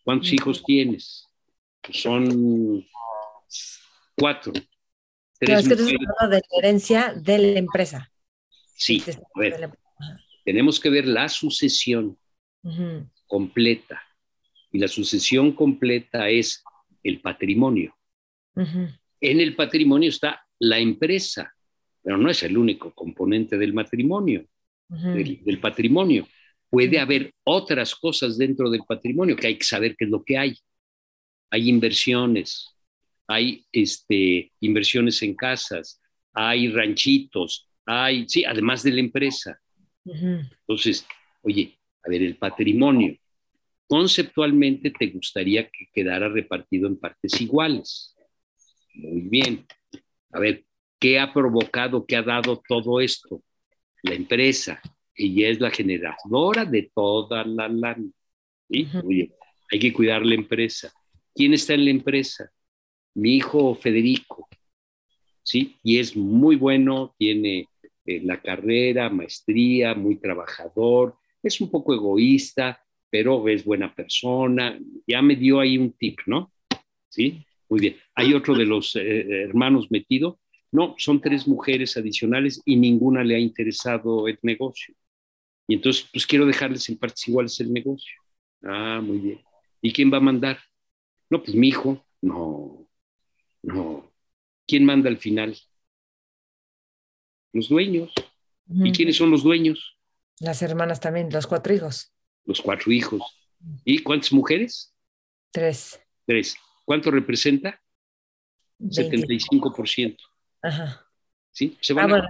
¿Cuántos 0.02 0.32
hijos 0.32 0.62
tienes? 0.64 1.26
Pues 1.80 2.00
son 2.00 2.84
Cuatro. 4.16 4.52
Tres 5.38 5.60
es 5.60 5.68
que 5.68 5.74
estás 5.74 5.88
hablando 5.88 6.36
de 6.36 6.42
la 6.50 6.58
herencia 6.58 7.14
de 7.14 7.38
la 7.38 7.58
empresa. 7.58 8.10
Sí, 8.76 9.02
a 9.06 9.38
ver, 9.38 9.70
tenemos 10.44 10.80
que 10.80 10.90
ver 10.90 11.06
la 11.06 11.28
sucesión 11.28 12.18
completa. 13.26 14.00
Y 14.72 14.78
la 14.78 14.88
sucesión 14.88 15.52
completa 15.52 16.28
es 16.28 16.64
el 17.02 17.20
patrimonio. 17.20 17.96
En 18.56 19.40
el 19.40 19.54
patrimonio 19.54 20.08
está 20.08 20.46
la 20.58 20.78
empresa, 20.78 21.54
pero 22.02 22.16
no 22.16 22.30
es 22.30 22.42
el 22.42 22.56
único 22.56 22.92
componente 22.92 23.56
del 23.58 23.72
matrimonio, 23.72 24.46
del, 24.88 25.58
patrimonio. 25.60 26.26
Puede 26.70 26.98
haber 26.98 27.32
otras 27.44 27.94
cosas 27.94 28.36
dentro 28.36 28.70
del 28.70 28.82
patrimonio 28.86 29.36
que 29.36 29.46
hay 29.46 29.58
que 29.58 29.64
saber 29.64 29.96
qué 29.96 30.04
es 30.04 30.10
lo 30.10 30.24
que 30.24 30.38
hay. 30.38 30.54
Hay 31.50 31.68
inversiones, 31.68 32.74
hay 33.26 33.64
este, 33.70 34.52
inversiones 34.60 35.22
en 35.22 35.34
casas, 35.34 36.00
hay 36.32 36.68
ranchitos, 36.70 37.68
hay, 37.86 38.28
sí, 38.28 38.44
además 38.44 38.82
de 38.82 38.92
la 38.92 39.00
empresa. 39.00 39.58
Entonces, 40.04 41.06
oye, 41.42 41.78
a 42.04 42.10
ver, 42.10 42.22
el 42.22 42.36
patrimonio, 42.36 43.16
conceptualmente 43.86 44.90
te 44.90 45.06
gustaría 45.08 45.68
que 45.68 45.88
quedara 45.92 46.28
repartido 46.28 46.88
en 46.88 46.98
partes 46.98 47.40
iguales. 47.40 48.14
Muy 48.94 49.22
bien. 49.22 49.66
A 50.32 50.40
ver, 50.40 50.64
¿qué 50.98 51.18
ha 51.18 51.32
provocado, 51.32 52.04
qué 52.04 52.16
ha 52.16 52.22
dado 52.22 52.60
todo 52.66 53.00
esto? 53.00 53.42
La 54.04 54.14
empresa, 54.14 54.80
ella 55.14 55.48
es 55.48 55.60
la 55.60 55.70
generadora 55.70 56.64
de 56.64 56.90
toda 56.94 57.44
la 57.44 57.68
lana. 57.68 58.10
Oye, 59.04 59.32
hay 59.70 59.78
que 59.78 59.92
cuidar 59.92 60.24
la 60.24 60.34
empresa. 60.34 60.92
¿Quién 61.34 61.52
está 61.52 61.74
en 61.74 61.84
la 61.84 61.90
empresa? 61.90 62.50
mi 63.14 63.36
hijo 63.36 63.74
Federico, 63.74 64.48
¿sí? 65.42 65.76
Y 65.82 65.98
es 65.98 66.16
muy 66.16 66.56
bueno, 66.56 67.14
tiene 67.16 67.68
eh, 68.04 68.20
la 68.22 68.40
carrera, 68.40 69.08
maestría, 69.08 69.94
muy 69.94 70.16
trabajador, 70.16 71.16
es 71.42 71.60
un 71.60 71.70
poco 71.70 71.94
egoísta, 71.94 72.80
pero 73.10 73.46
es 73.48 73.64
buena 73.64 73.94
persona. 73.94 74.78
Ya 75.06 75.22
me 75.22 75.36
dio 75.36 75.60
ahí 75.60 75.78
un 75.78 75.92
tip, 75.92 76.18
¿no? 76.26 76.52
¿Sí? 77.08 77.44
Muy 77.68 77.80
bien. 77.80 77.96
¿Hay 78.14 78.34
otro 78.34 78.54
de 78.54 78.64
los 78.64 78.96
eh, 78.96 79.42
hermanos 79.44 79.90
metido? 79.90 80.40
No, 80.74 80.96
son 80.98 81.20
tres 81.20 81.46
mujeres 81.46 81.96
adicionales 81.96 82.60
y 82.64 82.74
ninguna 82.74 83.22
le 83.22 83.36
ha 83.36 83.38
interesado 83.38 84.26
el 84.26 84.36
negocio. 84.42 84.92
Y 85.68 85.74
entonces, 85.76 86.08
pues 86.12 86.26
quiero 86.26 86.46
dejarles 86.46 86.88
en 86.88 86.98
partes 86.98 87.28
iguales 87.28 87.60
el 87.60 87.72
negocio. 87.72 88.20
Ah, 88.60 89.00
muy 89.00 89.18
bien. 89.18 89.40
¿Y 89.80 89.92
quién 89.92 90.12
va 90.12 90.16
a 90.16 90.20
mandar? 90.20 90.58
No, 91.30 91.40
pues 91.40 91.54
mi 91.54 91.68
hijo. 91.68 92.04
No, 92.20 92.88
no. 93.62 94.12
¿Quién 94.66 94.84
manda 94.84 95.08
al 95.08 95.18
final? 95.18 95.56
Los 97.52 97.68
dueños. 97.68 98.12
¿Y 98.68 98.90
quiénes 98.90 99.16
son 99.16 99.30
los 99.30 99.44
dueños? 99.44 99.96
Las 100.40 100.60
hermanas 100.60 100.98
también, 100.98 101.28
los 101.30 101.46
cuatro 101.46 101.72
hijos. 101.72 102.12
Los 102.46 102.60
cuatro 102.60 102.90
hijos. 102.90 103.22
¿Y 103.84 104.02
cuántas 104.02 104.32
mujeres? 104.32 104.92
Tres. 105.52 106.00
Tres. 106.26 106.56
¿Cuánto 106.84 107.12
representa? 107.12 107.80
75%. 108.80 110.16
Ajá. 110.64 111.06
¿Sí? 111.52 111.76
Se 111.80 111.92
van 111.92 112.12
ah, 112.12 112.18
a 112.18 112.26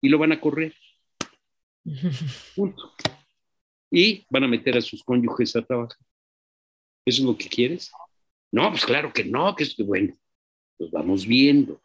Y 0.00 0.08
lo 0.08 0.18
van 0.18 0.32
a 0.32 0.40
correr. 0.40 0.74
Punto. 2.54 2.92
Y 3.90 4.26
van 4.28 4.44
a 4.44 4.48
meter 4.48 4.76
a 4.76 4.82
sus 4.82 5.02
cónyuges 5.02 5.56
a 5.56 5.62
trabajar. 5.62 5.96
¿Eso 7.04 7.22
es 7.22 7.26
lo 7.26 7.36
que 7.38 7.48
quieres? 7.48 7.92
No, 8.50 8.68
pues 8.70 8.84
claro 8.84 9.12
que 9.12 9.24
no, 9.24 9.54
que 9.54 9.64
es 9.64 9.76
bueno 9.76 10.14
los 10.78 10.90
vamos 10.90 11.26
viendo. 11.26 11.80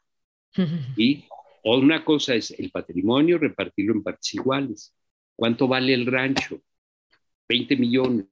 Y 0.98 1.24
una 1.64 2.04
cosa 2.04 2.36
es 2.36 2.52
el 2.52 2.72
patrimonio, 2.72 3.38
repartirlo 3.38 3.94
en 3.94 4.04
partes 4.04 4.34
iguales. 4.34 4.94
¿Cuánto 5.36 5.68
vale 5.68 5.94
el 5.94 6.06
rancho? 6.06 6.62
20 7.48 7.76
millones. 7.78 8.28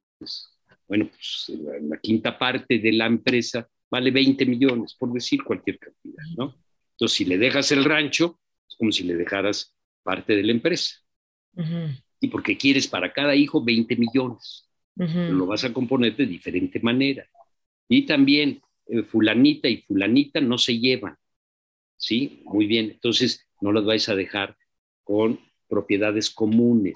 Bueno, 0.87 1.07
pues 1.07 1.51
la, 1.83 1.97
quinta 1.99 2.37
parte 2.37 2.79
de 2.79 2.91
la 2.91 3.05
empresa 3.05 3.67
vale 3.89 4.11
20 4.11 4.45
millones, 4.45 4.95
por 4.95 5.13
decir 5.13 5.43
cualquier 5.43 5.79
cantidad, 5.79 6.23
¿no? 6.35 6.55
Entonces, 6.99 7.17
si 7.17 7.23
le 7.23 7.37
dejas 7.37 7.71
el 7.71 7.85
rancho, 7.85 8.41
es 8.67 8.75
como 8.75 8.91
si 8.91 9.05
le 9.05 9.15
dejaras 9.15 9.73
parte 10.03 10.35
de 10.35 10.43
la 10.43 10.51
empresa. 10.51 10.97
Y 12.19 12.27
porque 12.27 12.57
quieres 12.57 12.89
para 12.89 13.13
cada 13.13 13.35
hijo 13.35 13.63
20 13.63 13.95
millones. 13.95 14.69
lo 14.95 15.45
vas 15.45 15.63
a 15.63 15.71
componer 15.71 16.17
de 16.17 16.25
diferente 16.25 16.81
manera. 16.81 17.25
Y 17.87 18.05
también 18.05 18.61
eh, 18.87 19.03
fulanita 19.03 19.69
y 19.69 19.77
fulanita 19.77 20.41
no 20.41 20.57
se 20.57 20.77
llevan, 20.77 21.15
¿sí? 21.95 22.41
Muy 22.43 22.67
bien, 22.67 22.91
entonces 22.91 23.47
no 23.61 23.71
las 23.71 23.85
vais 23.85 24.09
a 24.09 24.15
dejar 24.15 24.57
con 25.03 25.39
propiedades 25.69 26.29
comunes. 26.29 26.95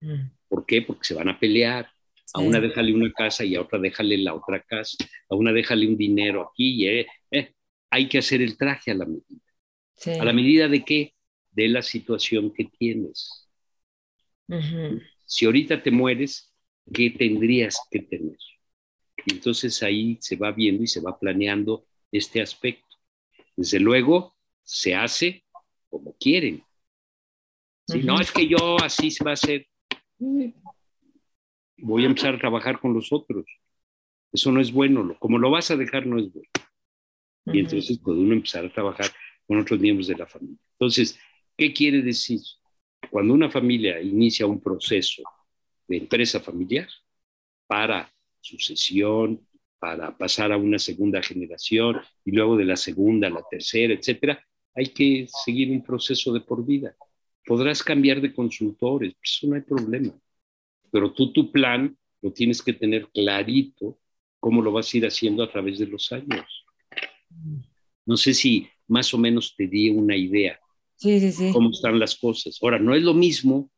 Mm. 0.00 0.30
¿Por 0.48 0.64
qué? 0.64 0.80
Porque 0.80 1.04
se 1.04 1.14
van 1.14 1.28
a 1.28 1.38
pelear. 1.38 1.90
A 2.32 2.40
una 2.40 2.58
déjale 2.58 2.92
una 2.92 3.12
casa 3.12 3.44
y 3.44 3.54
a 3.54 3.60
otra 3.60 3.78
déjale 3.78 4.18
la 4.18 4.34
otra 4.34 4.60
casa. 4.60 4.96
A 5.28 5.36
una 5.36 5.52
déjale 5.52 5.86
un 5.86 5.96
dinero 5.96 6.50
aquí. 6.50 6.86
Eh, 6.88 7.00
eh. 7.00 7.06
Hay 7.94 8.08
que 8.08 8.18
hacer 8.18 8.42
el 8.42 8.56
traje 8.56 8.90
a 8.90 8.94
la 8.94 9.06
medida. 9.06 10.20
¿A 10.20 10.24
la 10.24 10.32
medida 10.32 10.66
de 10.66 10.84
qué? 10.84 11.14
De 11.52 11.68
la 11.68 11.80
situación 11.80 12.52
que 12.52 12.64
tienes. 12.64 13.48
Si 15.24 15.46
ahorita 15.46 15.80
te 15.80 15.92
mueres, 15.92 16.52
¿qué 16.92 17.10
tendrías 17.10 17.78
que 17.88 18.00
tener? 18.00 18.36
Y 19.24 19.34
entonces 19.34 19.80
ahí 19.84 20.18
se 20.20 20.34
va 20.34 20.50
viendo 20.50 20.82
y 20.82 20.88
se 20.88 21.00
va 21.00 21.16
planeando 21.16 21.86
este 22.10 22.42
aspecto. 22.42 22.96
Desde 23.54 23.78
luego, 23.78 24.34
se 24.64 24.96
hace 24.96 25.44
como 25.88 26.16
quieren. 26.18 26.64
Si 27.86 28.02
no 28.02 28.20
es 28.20 28.32
que 28.32 28.48
yo 28.48 28.76
así 28.82 29.12
se 29.12 29.22
va 29.22 29.30
a 29.30 29.34
hacer, 29.34 29.68
voy 31.78 32.02
a 32.02 32.06
empezar 32.06 32.34
a 32.34 32.38
trabajar 32.38 32.80
con 32.80 32.92
los 32.92 33.12
otros. 33.12 33.46
Eso 34.32 34.50
no 34.50 34.60
es 34.60 34.72
bueno. 34.72 35.16
Como 35.20 35.38
lo 35.38 35.52
vas 35.52 35.70
a 35.70 35.76
dejar, 35.76 36.06
no 36.06 36.18
es 36.18 36.32
bueno. 36.32 36.50
Y 37.46 37.60
entonces 37.60 37.98
puede 37.98 38.20
uno 38.20 38.34
empezar 38.34 38.64
a 38.64 38.72
trabajar 38.72 39.06
con 39.46 39.58
otros 39.58 39.78
miembros 39.78 40.08
de 40.08 40.16
la 40.16 40.26
familia. 40.26 40.58
Entonces, 40.72 41.18
¿qué 41.56 41.72
quiere 41.72 42.02
decir? 42.02 42.40
Cuando 43.10 43.34
una 43.34 43.50
familia 43.50 44.00
inicia 44.00 44.46
un 44.46 44.60
proceso 44.60 45.22
de 45.86 45.98
empresa 45.98 46.40
familiar 46.40 46.88
para 47.66 48.10
sucesión, 48.40 49.46
para 49.78 50.16
pasar 50.16 50.52
a 50.52 50.56
una 50.56 50.78
segunda 50.78 51.22
generación 51.22 52.00
y 52.24 52.30
luego 52.30 52.56
de 52.56 52.64
la 52.64 52.76
segunda 52.76 53.28
a 53.28 53.30
la 53.30 53.44
tercera, 53.50 53.92
etcétera, 53.92 54.42
hay 54.74 54.86
que 54.86 55.26
seguir 55.44 55.70
un 55.70 55.84
proceso 55.84 56.32
de 56.32 56.40
por 56.40 56.64
vida. 56.64 56.96
Podrás 57.44 57.82
cambiar 57.82 58.20
de 58.20 58.34
consultores, 58.34 59.14
pues 59.14 59.36
eso 59.36 59.46
no 59.46 59.56
hay 59.56 59.60
problema. 59.60 60.18
Pero 60.90 61.12
tú 61.12 61.32
tu 61.32 61.52
plan 61.52 61.96
lo 62.22 62.32
tienes 62.32 62.62
que 62.62 62.72
tener 62.72 63.08
clarito 63.10 63.98
cómo 64.40 64.62
lo 64.62 64.72
vas 64.72 64.92
a 64.92 64.96
ir 64.96 65.06
haciendo 65.06 65.42
a 65.42 65.50
través 65.50 65.78
de 65.78 65.86
los 65.86 66.10
años. 66.12 66.63
No 68.06 68.16
sé 68.16 68.34
si 68.34 68.68
más 68.88 69.12
o 69.14 69.18
menos 69.18 69.54
te 69.56 69.66
di 69.66 69.90
una 69.90 70.16
idea 70.16 70.58
sí, 70.96 71.20
sí, 71.20 71.32
sí. 71.32 71.52
cómo 71.52 71.70
están 71.70 71.98
las 71.98 72.16
cosas. 72.16 72.58
Ahora, 72.62 72.78
no 72.78 72.94
es 72.94 73.02
lo 73.02 73.14
mismo 73.14 73.70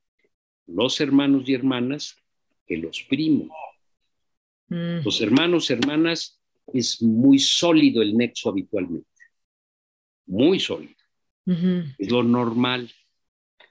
los 0.66 1.00
hermanos 1.00 1.48
y 1.48 1.54
hermanas 1.54 2.16
que 2.66 2.76
los 2.76 3.02
primos. 3.08 3.48
Mm. 4.68 5.04
Los 5.04 5.20
hermanos, 5.20 5.70
hermanas, 5.70 6.40
es 6.72 7.00
muy 7.02 7.38
sólido 7.38 8.02
el 8.02 8.16
nexo 8.16 8.50
habitualmente. 8.50 9.08
Muy 10.26 10.58
sólido. 10.58 10.94
Es 11.98 12.10
lo 12.10 12.24
normal. 12.24 12.90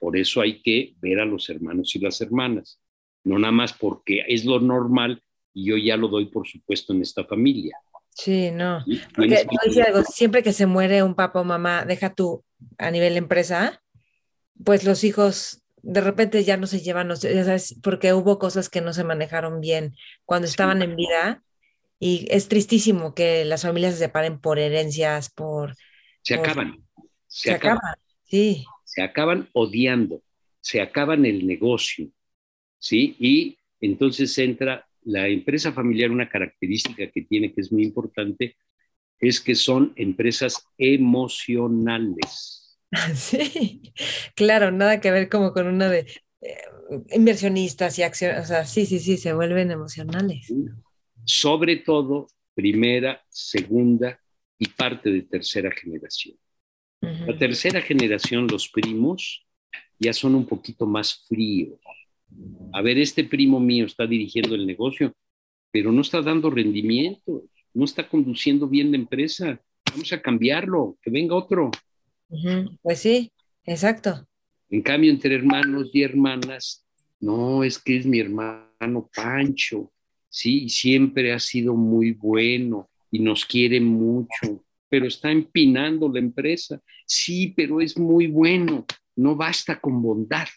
Por 0.00 0.16
eso 0.16 0.40
hay 0.40 0.62
que 0.62 0.94
ver 1.00 1.20
a 1.20 1.26
los 1.26 1.50
hermanos 1.50 1.94
y 1.94 1.98
las 1.98 2.20
hermanas. 2.22 2.80
No 3.24 3.38
nada 3.38 3.52
más 3.52 3.74
porque 3.74 4.24
es 4.26 4.46
lo 4.46 4.60
normal 4.60 5.22
y 5.52 5.64
yo 5.66 5.76
ya 5.76 5.96
lo 5.96 6.08
doy 6.08 6.26
por 6.26 6.46
supuesto 6.46 6.94
en 6.94 7.02
esta 7.02 7.24
familia. 7.24 7.76
Sí, 8.16 8.50
no. 8.50 8.82
Porque 9.14 9.46
algo, 9.86 10.02
siempre 10.02 10.42
que 10.42 10.54
se 10.54 10.64
muere 10.64 11.02
un 11.02 11.14
papá 11.14 11.42
o 11.42 11.44
mamá, 11.44 11.84
deja 11.84 12.14
tú 12.14 12.44
a 12.78 12.90
nivel 12.90 13.18
empresa, 13.18 13.82
pues 14.64 14.84
los 14.84 15.04
hijos 15.04 15.62
de 15.82 16.00
repente 16.00 16.42
ya 16.42 16.56
no 16.56 16.66
se 16.66 16.80
llevan, 16.80 17.10
ya 17.10 17.44
sabes, 17.44 17.78
porque 17.82 18.14
hubo 18.14 18.38
cosas 18.38 18.70
que 18.70 18.80
no 18.80 18.94
se 18.94 19.04
manejaron 19.04 19.60
bien 19.60 19.94
cuando 20.24 20.48
estaban 20.48 20.80
en 20.80 20.96
vida 20.96 21.44
y 22.00 22.26
es 22.30 22.48
tristísimo 22.48 23.14
que 23.14 23.44
las 23.44 23.62
familias 23.62 23.92
se 23.92 24.00
separen 24.00 24.40
por 24.40 24.58
herencias, 24.58 25.30
por... 25.30 25.76
Se 26.22 26.34
acaban. 26.36 26.82
Se, 27.26 27.52
acaban. 27.52 27.96
sí. 28.24 28.64
Se 28.84 29.02
acaban 29.02 29.50
odiando, 29.52 30.22
se 30.60 30.80
acaban 30.80 31.26
el 31.26 31.46
negocio, 31.46 32.08
¿sí? 32.78 33.14
Y 33.18 33.58
entonces 33.78 34.36
entra 34.38 34.85
la 35.06 35.28
empresa 35.28 35.72
familiar, 35.72 36.10
una 36.10 36.28
característica 36.28 37.10
que 37.10 37.22
tiene 37.22 37.54
que 37.54 37.60
es 37.60 37.72
muy 37.72 37.84
importante, 37.84 38.56
es 39.20 39.40
que 39.40 39.54
son 39.54 39.92
empresas 39.96 40.66
emocionales. 40.76 42.62
Sí, 43.14 43.92
claro, 44.36 44.70
nada 44.70 45.00
que 45.00 45.10
ver 45.10 45.28
como 45.28 45.52
con 45.52 45.66
una 45.66 45.90
de 45.90 46.06
eh, 46.40 46.56
inversionistas 47.10 47.98
y 47.98 48.04
acciones, 48.04 48.44
o 48.44 48.46
sea, 48.46 48.64
sí, 48.64 48.86
sí, 48.86 49.00
sí, 49.00 49.16
se 49.16 49.34
vuelven 49.34 49.72
emocionales. 49.72 50.54
Sobre 51.24 51.76
todo 51.78 52.28
primera, 52.54 53.22
segunda 53.28 54.18
y 54.56 54.68
parte 54.68 55.10
de 55.10 55.22
tercera 55.22 55.70
generación. 55.72 56.36
La 57.00 57.36
tercera 57.36 57.82
generación, 57.82 58.46
los 58.46 58.68
primos, 58.68 59.46
ya 59.98 60.12
son 60.12 60.34
un 60.34 60.46
poquito 60.46 60.86
más 60.86 61.26
fríos. 61.28 61.78
A 62.72 62.82
ver, 62.82 62.98
este 62.98 63.24
primo 63.24 63.60
mío 63.60 63.86
está 63.86 64.06
dirigiendo 64.06 64.54
el 64.54 64.66
negocio, 64.66 65.14
pero 65.70 65.92
no 65.92 66.00
está 66.00 66.22
dando 66.22 66.50
rendimiento, 66.50 67.44
no 67.74 67.84
está 67.84 68.08
conduciendo 68.08 68.68
bien 68.68 68.90
la 68.90 68.96
empresa. 68.96 69.60
Vamos 69.90 70.12
a 70.12 70.20
cambiarlo, 70.20 70.98
que 71.02 71.10
venga 71.10 71.34
otro. 71.34 71.70
Pues 72.82 72.98
sí, 72.98 73.32
exacto. 73.64 74.26
En 74.68 74.82
cambio, 74.82 75.10
entre 75.10 75.34
hermanos 75.34 75.90
y 75.92 76.02
hermanas, 76.02 76.84
no, 77.20 77.62
es 77.64 77.78
que 77.78 77.96
es 77.96 78.06
mi 78.06 78.18
hermano 78.18 79.08
Pancho, 79.14 79.92
sí, 80.28 80.68
siempre 80.68 81.32
ha 81.32 81.38
sido 81.38 81.74
muy 81.74 82.12
bueno 82.12 82.90
y 83.10 83.20
nos 83.20 83.46
quiere 83.46 83.80
mucho, 83.80 84.64
pero 84.88 85.06
está 85.06 85.30
empinando 85.30 86.08
la 86.08 86.18
empresa. 86.18 86.80
Sí, 87.06 87.54
pero 87.56 87.80
es 87.80 87.96
muy 87.96 88.26
bueno, 88.26 88.84
no 89.14 89.36
basta 89.36 89.80
con 89.80 90.02
bondad. 90.02 90.48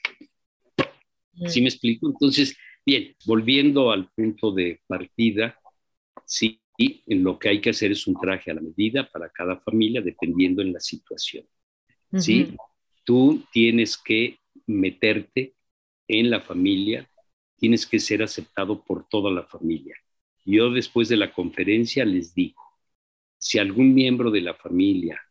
¿Sí 1.47 1.61
me 1.61 1.69
explico? 1.69 2.07
Entonces, 2.07 2.57
bien, 2.85 3.15
volviendo 3.25 3.91
al 3.91 4.09
punto 4.11 4.51
de 4.51 4.81
partida, 4.87 5.57
sí, 6.25 6.61
lo 7.07 7.37
que 7.37 7.49
hay 7.49 7.61
que 7.61 7.71
hacer 7.71 7.91
es 7.91 8.07
un 8.07 8.15
traje 8.19 8.51
a 8.51 8.55
la 8.55 8.61
medida 8.61 9.09
para 9.09 9.29
cada 9.29 9.59
familia, 9.59 10.01
dependiendo 10.01 10.61
en 10.61 10.73
la 10.73 10.79
situación. 10.79 11.45
¿sí? 12.17 12.55
Tú 13.03 13.43
tienes 13.51 13.97
que 13.97 14.39
meterte 14.67 15.55
en 16.07 16.29
la 16.29 16.41
familia, 16.41 17.09
tienes 17.57 17.85
que 17.85 17.99
ser 17.99 18.23
aceptado 18.23 18.83
por 18.83 19.07
toda 19.07 19.31
la 19.31 19.43
familia. 19.43 19.95
Yo 20.45 20.71
después 20.71 21.09
de 21.09 21.17
la 21.17 21.31
conferencia 21.34 22.05
les 22.05 22.34
digo, 22.34 22.64
si 23.38 23.59
algún 23.59 23.93
miembro 23.93 24.31
de 24.31 24.41
la 24.41 24.53
familia, 24.53 25.22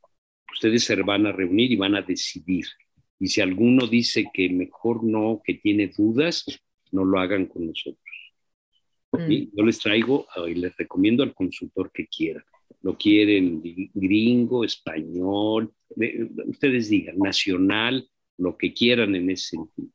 ustedes 0.53 0.85
se 0.85 0.97
van 1.03 1.27
a 1.27 1.33
reunir 1.33 1.73
y 1.73 1.77
van 1.77 1.95
a 1.95 2.03
decidir, 2.03 2.67
y 3.21 3.29
si 3.29 3.41
alguno 3.41 3.87
dice 3.87 4.27
que 4.33 4.49
mejor 4.49 5.05
no, 5.05 5.41
que 5.45 5.55
tiene 5.55 5.89
dudas, 5.89 6.45
no 6.93 7.05
lo 7.05 7.19
hagan 7.19 7.47
con 7.47 7.67
nosotros. 7.67 8.05
Mm. 9.13 9.57
Yo 9.57 9.65
les 9.65 9.79
traigo 9.79 10.27
y 10.47 10.55
les 10.55 10.77
recomiendo 10.77 11.23
al 11.23 11.35
consultor 11.35 11.91
que 11.93 12.07
quiera 12.07 12.45
lo 12.83 12.97
quieren 12.97 13.63
gringo, 13.95 14.65
español, 14.65 15.75
ustedes 16.47 16.89
digan, 16.89 17.19
nacional, 17.19 18.09
lo 18.37 18.57
que 18.57 18.73
quieran 18.73 19.15
en 19.15 19.31
ese 19.31 19.57
sentido. 19.57 19.89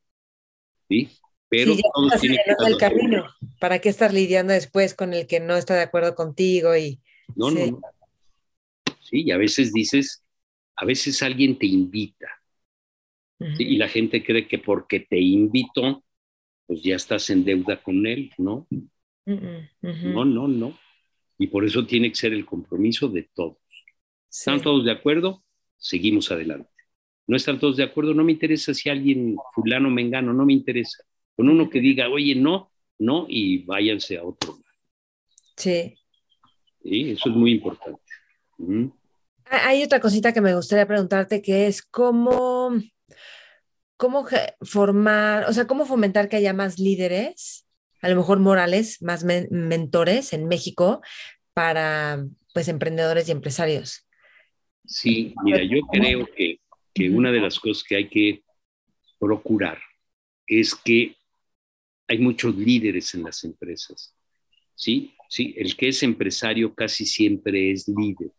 ¿Sí? 0.89 1.09
Pero 1.47 1.73
el 1.73 2.77
camino. 2.77 3.25
¿Para 3.59 3.79
qué 3.79 3.89
estar 3.89 4.13
lidiando 4.13 4.53
después 4.53 4.95
con 4.95 5.13
el 5.13 5.27
que 5.27 5.39
no 5.39 5.55
está 5.55 5.75
de 5.75 5.83
acuerdo 5.83 6.15
contigo? 6.15 6.75
Y, 6.75 6.99
no, 7.35 7.51
sí. 7.51 7.71
no, 7.71 7.81
Sí, 8.99 9.23
y 9.23 9.31
a 9.31 9.37
veces 9.37 9.71
dices, 9.71 10.23
a 10.75 10.85
veces 10.85 11.21
alguien 11.21 11.57
te 11.57 11.67
invita. 11.67 12.27
Y 13.39 13.77
la 13.77 13.89
gente 13.89 14.23
cree 14.23 14.47
que 14.47 14.59
porque 14.59 15.01
te 15.01 15.19
invitó, 15.19 16.03
pues 16.65 16.81
ya 16.81 16.95
estás 16.95 17.29
en 17.29 17.43
deuda 17.43 17.81
con 17.81 18.05
él, 18.07 18.31
¿no? 18.37 18.67
No, 19.25 20.25
no, 20.25 20.47
no. 20.47 20.77
Y 21.37 21.47
por 21.47 21.65
eso 21.65 21.85
tiene 21.85 22.09
que 22.09 22.15
ser 22.15 22.33
el 22.33 22.45
compromiso 22.45 23.09
de 23.09 23.29
todos. 23.33 23.57
¿Están 24.31 24.61
todos 24.61 24.85
de 24.85 24.91
acuerdo? 24.91 25.43
Seguimos 25.77 26.31
adelante. 26.31 26.69
¿No 27.27 27.35
están 27.35 27.59
todos 27.59 27.77
de 27.77 27.83
acuerdo? 27.83 28.13
No 28.13 28.23
me 28.23 28.31
interesa 28.31 28.73
si 28.73 28.89
alguien 28.89 29.35
fulano 29.53 29.89
mengano, 29.89 30.33
no 30.33 30.45
me 30.45 30.53
interesa. 30.53 31.03
Con 31.35 31.49
uno 31.49 31.69
que 31.69 31.79
diga, 31.79 32.09
oye, 32.09 32.35
no, 32.35 32.71
no, 32.99 33.25
y 33.27 33.63
váyanse 33.63 34.17
a 34.17 34.23
otro 34.23 34.53
lado. 34.53 34.63
Sí. 35.57 35.95
Sí, 36.81 37.11
eso 37.11 37.29
es 37.29 37.35
muy 37.35 37.51
importante. 37.51 38.01
Hay 39.45 39.83
otra 39.83 39.99
cosita 39.99 40.33
que 40.33 40.41
me 40.41 40.55
gustaría 40.55 40.87
preguntarte, 40.87 41.41
que 41.41 41.67
es 41.67 41.81
cómo, 41.81 42.71
cómo 44.03 44.27
formar, 44.59 45.45
o 45.47 45.53
sea, 45.53 45.65
cómo 45.65 45.85
fomentar 45.85 46.27
que 46.27 46.35
haya 46.35 46.51
más 46.51 46.77
líderes 46.77 47.65
a 48.01 48.09
lo 48.09 48.17
mejor 48.17 48.39
morales, 48.39 49.01
más 49.01 49.23
mentores 49.23 50.33
en 50.33 50.49
México 50.49 51.01
para 51.53 52.25
pues 52.53 52.67
emprendedores 52.67 53.29
y 53.29 53.31
empresarios. 53.31 54.05
Sí, 54.85 55.33
mira, 55.45 55.63
yo 55.63 55.79
creo 55.89 56.27
que, 56.35 56.59
que 56.93 57.09
una 57.09 57.31
de 57.31 57.39
las 57.39 57.57
cosas 57.57 57.85
que 57.85 57.95
hay 57.95 58.09
que 58.09 58.43
procurar 59.17 59.79
es 60.45 60.75
que 60.75 61.15
hay 62.09 62.17
muchos 62.17 62.57
líderes 62.57 63.13
en 63.13 63.23
las 63.23 63.41
empresas. 63.45 64.13
¿sí? 64.75 65.15
Sí, 65.29 65.55
el 65.57 65.77
que 65.77 65.87
es 65.87 66.03
empresario 66.03 66.75
casi 66.75 67.05
siempre 67.05 67.71
es 67.71 67.87
líder. 67.87 68.33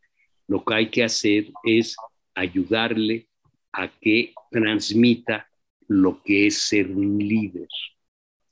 Lo 0.47 0.63
que 0.63 0.75
hay 0.75 0.91
que 0.91 1.05
hacer 1.05 1.51
es 1.63 1.97
ayudarle 2.35 3.29
a 3.73 3.89
que 3.89 4.35
transmita 4.51 5.49
lo 5.89 6.23
que 6.23 6.47
es 6.47 6.63
ser 6.63 6.91
un 6.91 7.19
líder. 7.19 7.69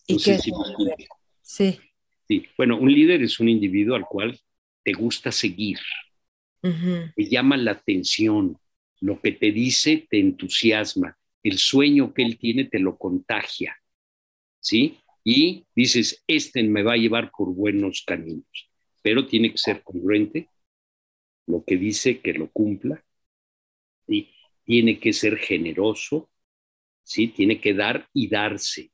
¿Y 0.07 0.17
qué 0.19 0.33
es 0.33 0.51
Sí. 1.43 1.79
Sí, 2.29 2.47
bueno, 2.57 2.79
un 2.79 2.93
líder 2.93 3.23
es 3.23 3.41
un 3.41 3.49
individuo 3.49 3.97
al 3.97 4.07
cual 4.07 4.39
te 4.83 4.93
gusta 4.93 5.31
seguir, 5.31 5.79
te 6.61 7.25
llama 7.29 7.57
la 7.57 7.73
atención, 7.73 8.59
lo 9.01 9.21
que 9.21 9.33
te 9.33 9.51
dice 9.51 10.07
te 10.09 10.19
entusiasma, 10.19 11.19
el 11.43 11.59
sueño 11.59 12.15
que 12.15 12.23
él 12.23 12.39
tiene 12.39 12.65
te 12.65 12.79
lo 12.79 12.97
contagia, 12.97 13.77
¿sí? 14.61 14.99
Y 15.25 15.67
dices, 15.75 16.23
este 16.27 16.63
me 16.63 16.83
va 16.83 16.95
a 16.95 16.97
llevar 16.97 17.31
por 17.31 17.53
buenos 17.55 18.03
caminos, 18.07 18.71
pero 19.03 19.27
tiene 19.27 19.51
que 19.51 19.59
ser 19.59 19.83
congruente, 19.83 20.49
lo 21.47 21.65
que 21.65 21.77
dice 21.77 22.21
que 22.21 22.33
lo 22.33 22.51
cumpla, 22.51 23.05
y 24.07 24.31
tiene 24.65 24.99
que 24.99 25.13
ser 25.13 25.37
generoso, 25.37 26.31
¿sí? 27.03 27.29
Tiene 27.29 27.61
que 27.61 27.75
dar 27.75 28.09
y 28.13 28.29
darse. 28.29 28.91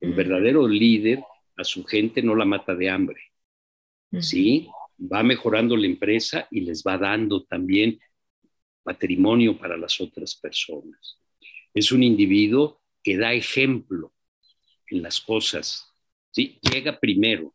El 0.00 0.14
verdadero 0.14 0.66
líder 0.66 1.22
a 1.56 1.64
su 1.64 1.84
gente 1.84 2.22
no 2.22 2.34
la 2.34 2.44
mata 2.44 2.74
de 2.74 2.90
hambre, 2.90 3.20
¿sí? 4.20 4.68
Va 5.00 5.22
mejorando 5.22 5.76
la 5.76 5.86
empresa 5.86 6.48
y 6.50 6.60
les 6.60 6.82
va 6.82 6.98
dando 6.98 7.44
también 7.44 8.00
patrimonio 8.82 9.56
para 9.56 9.76
las 9.76 10.00
otras 10.00 10.34
personas. 10.34 11.18
Es 11.72 11.92
un 11.92 12.02
individuo 12.02 12.80
que 13.02 13.16
da 13.16 13.32
ejemplo 13.32 14.12
en 14.88 15.02
las 15.02 15.20
cosas, 15.20 15.92
¿sí? 16.30 16.58
Llega 16.60 16.98
primero, 16.98 17.54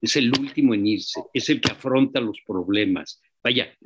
es 0.00 0.16
el 0.16 0.30
último 0.38 0.74
en 0.74 0.86
irse, 0.86 1.20
es 1.32 1.48
el 1.50 1.60
que 1.60 1.72
afronta 1.72 2.20
los 2.20 2.40
problemas. 2.46 3.20
Vaya, 3.42 3.76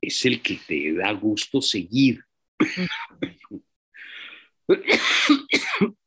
es 0.00 0.24
el 0.24 0.42
que 0.42 0.58
te 0.66 0.92
da 0.94 1.12
gusto 1.12 1.60
seguir. 1.60 2.20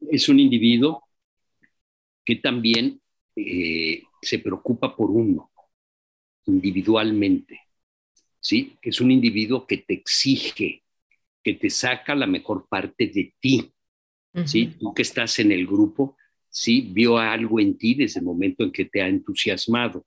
Es 0.09 0.29
un 0.29 0.39
individuo 0.39 1.03
que 2.25 2.37
también 2.37 3.01
eh, 3.35 4.03
se 4.21 4.39
preocupa 4.39 4.95
por 4.95 5.11
uno 5.11 5.51
individualmente, 6.45 7.59
¿sí? 8.39 8.77
Es 8.81 9.01
un 9.01 9.11
individuo 9.11 9.65
que 9.65 9.77
te 9.77 9.93
exige, 9.93 10.83
que 11.41 11.53
te 11.53 11.69
saca 11.69 12.15
la 12.15 12.27
mejor 12.27 12.67
parte 12.67 13.07
de 13.07 13.33
ti, 13.39 13.71
¿sí? 14.45 14.75
Tú 14.79 14.93
que 14.93 15.01
estás 15.01 15.39
en 15.39 15.51
el 15.51 15.65
grupo, 15.65 16.17
¿sí? 16.49 16.89
Vio 16.91 17.17
algo 17.17 17.59
en 17.59 17.77
ti 17.77 17.95
desde 17.95 18.19
el 18.19 18.25
momento 18.25 18.63
en 18.63 18.71
que 18.71 18.85
te 18.85 19.01
ha 19.01 19.07
entusiasmado, 19.07 20.05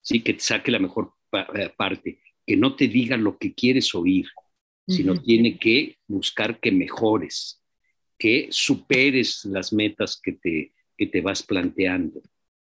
¿sí? 0.00 0.20
Que 0.22 0.34
te 0.34 0.40
saque 0.40 0.70
la 0.70 0.78
mejor 0.78 1.12
eh, 1.32 1.70
parte, 1.76 2.20
que 2.46 2.56
no 2.56 2.76
te 2.76 2.88
diga 2.88 3.16
lo 3.16 3.38
que 3.38 3.54
quieres 3.54 3.94
oír, 3.94 4.26
sino 4.88 5.20
tiene 5.20 5.58
que 5.58 5.98
buscar 6.06 6.60
que 6.60 6.70
mejores, 6.70 7.60
que 8.18 8.48
superes 8.50 9.44
las 9.44 9.72
metas 9.72 10.20
que 10.22 10.32
te, 10.32 10.72
que 10.96 11.06
te 11.06 11.20
vas 11.20 11.42
planteando, 11.42 12.22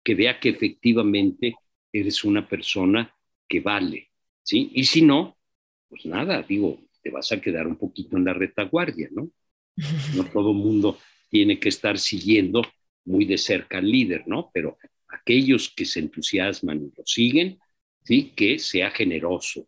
que 0.03 0.15
vea 0.15 0.39
que 0.39 0.49
efectivamente 0.49 1.55
eres 1.91 2.23
una 2.23 2.47
persona 2.47 3.13
que 3.47 3.61
vale, 3.61 4.11
¿sí? 4.43 4.71
Y 4.73 4.85
si 4.85 5.01
no, 5.01 5.37
pues 5.89 6.05
nada, 6.05 6.41
digo, 6.41 6.79
te 7.01 7.09
vas 7.09 7.31
a 7.31 7.39
quedar 7.39 7.67
un 7.67 7.77
poquito 7.77 8.17
en 8.17 8.25
la 8.25 8.33
retaguardia, 8.33 9.09
¿no? 9.11 9.29
No 10.15 10.23
todo 10.33 10.51
el 10.51 10.57
mundo 10.57 10.99
tiene 11.29 11.59
que 11.59 11.69
estar 11.69 11.97
siguiendo 11.97 12.61
muy 13.05 13.25
de 13.25 13.37
cerca 13.37 13.77
al 13.77 13.89
líder, 13.89 14.27
¿no? 14.27 14.49
Pero 14.53 14.77
aquellos 15.07 15.69
que 15.69 15.85
se 15.85 15.99
entusiasman 15.99 16.77
y 16.83 16.97
lo 16.97 17.05
siguen, 17.05 17.59
¿sí? 18.03 18.33
Que 18.35 18.59
sea 18.59 18.91
generoso, 18.91 19.67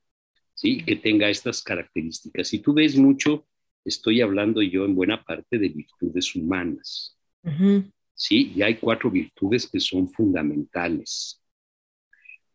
¿sí? 0.54 0.84
Que 0.84 0.96
tenga 0.98 1.30
estas 1.30 1.62
características. 1.64 2.48
Si 2.48 2.60
tú 2.60 2.74
ves 2.74 2.98
mucho, 2.98 3.48
estoy 3.86 4.22
hablando 4.22 4.62
yo 4.62 4.86
en 4.86 4.96
buena 4.96 5.24
parte 5.24 5.58
de 5.58 5.70
virtudes 5.70 6.36
humanas. 6.36 7.18
¿sí? 8.20 8.52
Y 8.54 8.62
hay 8.62 8.76
cuatro 8.76 9.10
virtudes 9.10 9.66
que 9.66 9.80
son 9.80 10.10
fundamentales, 10.10 11.42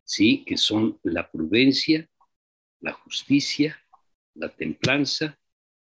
¿sí? 0.04 0.44
Que 0.46 0.58
son 0.58 0.98
la 1.02 1.30
prudencia, 1.30 2.06
la 2.80 2.92
justicia, 2.92 3.80
la 4.34 4.50
templanza 4.50 5.38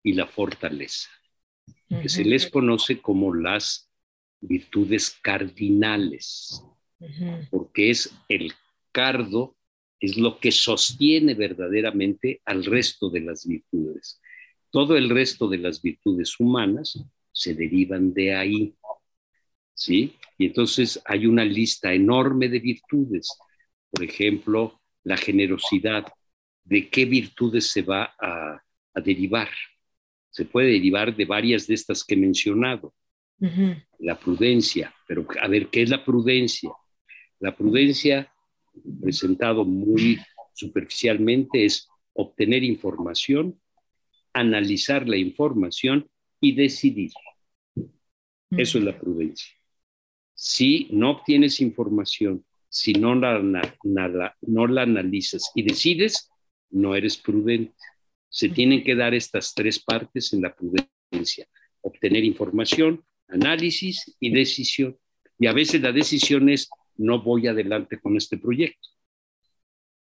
y 0.01 0.13
la 0.13 0.27
fortaleza, 0.27 1.09
que 1.89 2.07
se 2.07 2.23
les 2.23 2.49
conoce 2.49 3.01
como 3.01 3.33
las 3.33 3.91
virtudes 4.39 5.09
cardinales, 5.21 6.63
porque 7.49 7.89
es 7.89 8.13
el 8.29 8.53
cardo, 8.93 9.57
es 9.99 10.15
lo 10.15 10.39
que 10.39 10.51
sostiene 10.51 11.33
verdaderamente 11.33 12.41
al 12.45 12.63
resto 12.63 13.09
de 13.09 13.21
las 13.21 13.45
virtudes. 13.45 14.21
Todo 14.69 14.97
el 14.97 15.09
resto 15.09 15.47
de 15.47 15.57
las 15.57 15.81
virtudes 15.81 16.39
humanas 16.39 16.99
se 17.31 17.53
derivan 17.53 18.13
de 18.13 18.35
ahí. 18.35 18.75
¿sí? 19.73 20.15
Y 20.37 20.47
entonces 20.47 21.01
hay 21.05 21.27
una 21.27 21.45
lista 21.45 21.93
enorme 21.93 22.49
de 22.49 22.59
virtudes. 22.59 23.29
Por 23.91 24.03
ejemplo, 24.03 24.81
la 25.03 25.17
generosidad. 25.17 26.05
¿De 26.63 26.89
qué 26.89 27.05
virtudes 27.05 27.69
se 27.69 27.83
va 27.83 28.15
a, 28.19 28.61
derivar? 28.95 29.49
Se 30.29 30.45
puede 30.45 30.71
derivar 30.71 31.15
de 31.15 31.25
varias 31.25 31.67
de 31.67 31.75
estas 31.75 32.03
que 32.03 32.15
he 32.15 32.17
mencionado. 32.17 32.93
La 33.99 34.17
prudencia, 34.17 34.93
pero 35.07 35.27
a 35.41 35.47
ver, 35.47 35.67
¿qué 35.67 35.81
es 35.81 35.89
la 35.89 36.03
prudencia? 36.03 36.71
La 37.39 37.55
prudencia, 37.55 38.31
presentado 39.01 39.65
muy 39.65 40.17
superficialmente, 40.53 41.65
es 41.65 41.87
obtener 42.13 42.63
información, 42.63 43.59
analizar 44.35 45.07
la 45.07 45.17
información 45.17 46.07
y 46.39 46.53
decidir. 46.53 47.11
Eso 48.51 48.77
es 48.77 48.83
la 48.83 48.99
prudencia. 48.99 49.55
Si 50.33 50.87
no 50.91 51.11
obtienes 51.11 51.61
información, 51.61 52.45
si 52.69 52.93
no 52.93 53.15
la, 53.15 53.39
no 54.41 54.67
la 54.67 54.81
analizas 54.81 55.51
y 55.55 55.63
decides, 55.63 56.29
no 56.69 56.95
eres 56.95 57.17
prudente. 57.17 57.73
Se 58.29 58.49
tienen 58.49 58.83
que 58.83 58.95
dar 58.95 59.13
estas 59.13 59.53
tres 59.53 59.79
partes 59.79 60.33
en 60.33 60.41
la 60.41 60.53
prudencia. 60.53 61.47
Obtener 61.81 62.25
información, 62.25 63.03
análisis 63.29 64.17
y 64.19 64.29
decisión. 64.31 64.97
Y 65.39 65.47
a 65.47 65.53
veces 65.53 65.81
la 65.81 65.93
decisión 65.93 66.49
es, 66.49 66.69
no 66.97 67.21
voy 67.21 67.47
adelante 67.47 67.99
con 67.99 68.17
este 68.17 68.37
proyecto. 68.37 68.89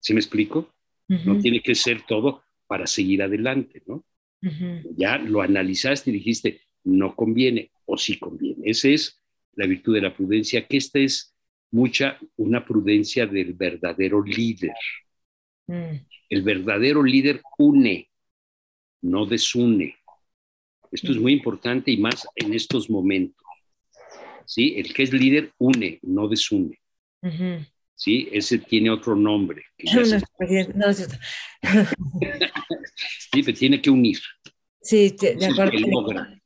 ¿Sí 0.00 0.12
me 0.12 0.20
explico? 0.20 0.74
No 1.08 1.38
tiene 1.38 1.62
que 1.62 1.74
ser 1.74 2.02
todo 2.06 2.42
para 2.66 2.86
seguir 2.86 3.22
adelante, 3.22 3.82
¿no? 3.86 4.04
Ya 4.40 5.18
lo 5.18 5.42
analizaste 5.42 6.10
y 6.10 6.14
dijiste, 6.14 6.60
no 6.84 7.14
conviene 7.14 7.70
o 7.86 7.96
sí 7.96 8.18
conviene. 8.18 8.70
Ese 8.70 8.94
es 8.94 9.20
la 9.54 9.66
virtud 9.66 9.94
de 9.94 10.02
la 10.02 10.14
prudencia, 10.14 10.66
que 10.66 10.76
esta 10.76 10.98
es 10.98 11.34
mucha 11.70 12.18
una 12.36 12.64
prudencia 12.64 13.26
del 13.26 13.54
verdadero 13.54 14.22
líder. 14.22 14.74
Mm. 15.66 15.96
El 16.30 16.42
verdadero 16.42 17.02
líder 17.02 17.42
une, 17.58 18.08
no 19.02 19.26
desune. 19.26 19.96
Esto 20.90 21.12
es 21.12 21.18
muy 21.18 21.32
importante 21.32 21.90
y 21.90 21.98
más 21.98 22.26
en 22.34 22.54
estos 22.54 22.88
momentos. 22.88 23.44
¿Sí? 24.46 24.74
El 24.76 24.94
que 24.94 25.02
es 25.02 25.12
líder 25.12 25.52
une, 25.58 25.98
no 26.02 26.28
desune. 26.28 26.80
¿Sí? 27.94 28.28
Ese 28.32 28.58
tiene 28.58 28.90
otro 28.90 29.14
nombre. 29.14 29.64
no, 30.74 30.86
sí, 33.32 33.42
tiene 33.52 33.80
que 33.80 33.90
unir. 33.90 34.18
Sí, 34.80 35.14
de 35.18 35.46
acuerdo. 35.46 35.72
El 35.72 35.84
que 35.84 35.90
logra, 35.90 36.40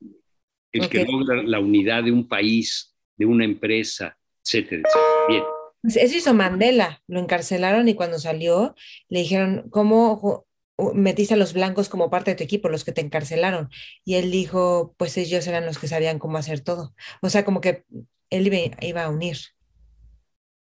el 0.73 0.89
que 0.89 1.05
logra 1.05 1.43
la 1.43 1.61
unidad 1.61 2.05
de 2.05 2.13
un 2.13 2.27
país, 2.27 2.95
de 3.17 3.27
una 3.27 3.45
empresa, 3.45 4.17
etcétera, 4.45 4.83
Bien. 5.29 5.45
Pues 5.83 5.97
eso 5.97 6.17
hizo 6.17 6.33
Mandela, 6.33 7.03
lo 7.09 7.19
encarcelaron 7.19 7.89
y 7.89 7.95
cuando 7.95 8.19
salió 8.21 8.75
le 9.09 9.21
dijeron, 9.21 9.69
¿cómo 9.71 10.47
metiste 10.95 11.35
a 11.35 11.37
los 11.37 11.55
blancos 11.55 11.89
como 11.89 12.09
parte 12.09 12.31
de 12.31 12.37
tu 12.37 12.45
equipo, 12.45 12.69
los 12.69 12.85
que 12.85 12.93
te 12.93 13.01
encarcelaron? 13.01 13.69
Y 14.05 14.15
él 14.15 14.31
dijo, 14.31 14.95
pues 14.97 15.17
ellos 15.19 15.47
eran 15.49 15.67
los 15.67 15.79
que 15.79 15.89
sabían 15.89 16.21
cómo 16.21 16.39
hacer 16.39 16.61
todo. 16.61 16.95
O 17.21 17.31
sea, 17.31 17.45
como 17.45 17.61
que 17.61 17.85
él 18.31 18.47
iba, 18.47 18.77
iba 18.81 19.03
a 19.03 19.11
unir. 19.11 19.39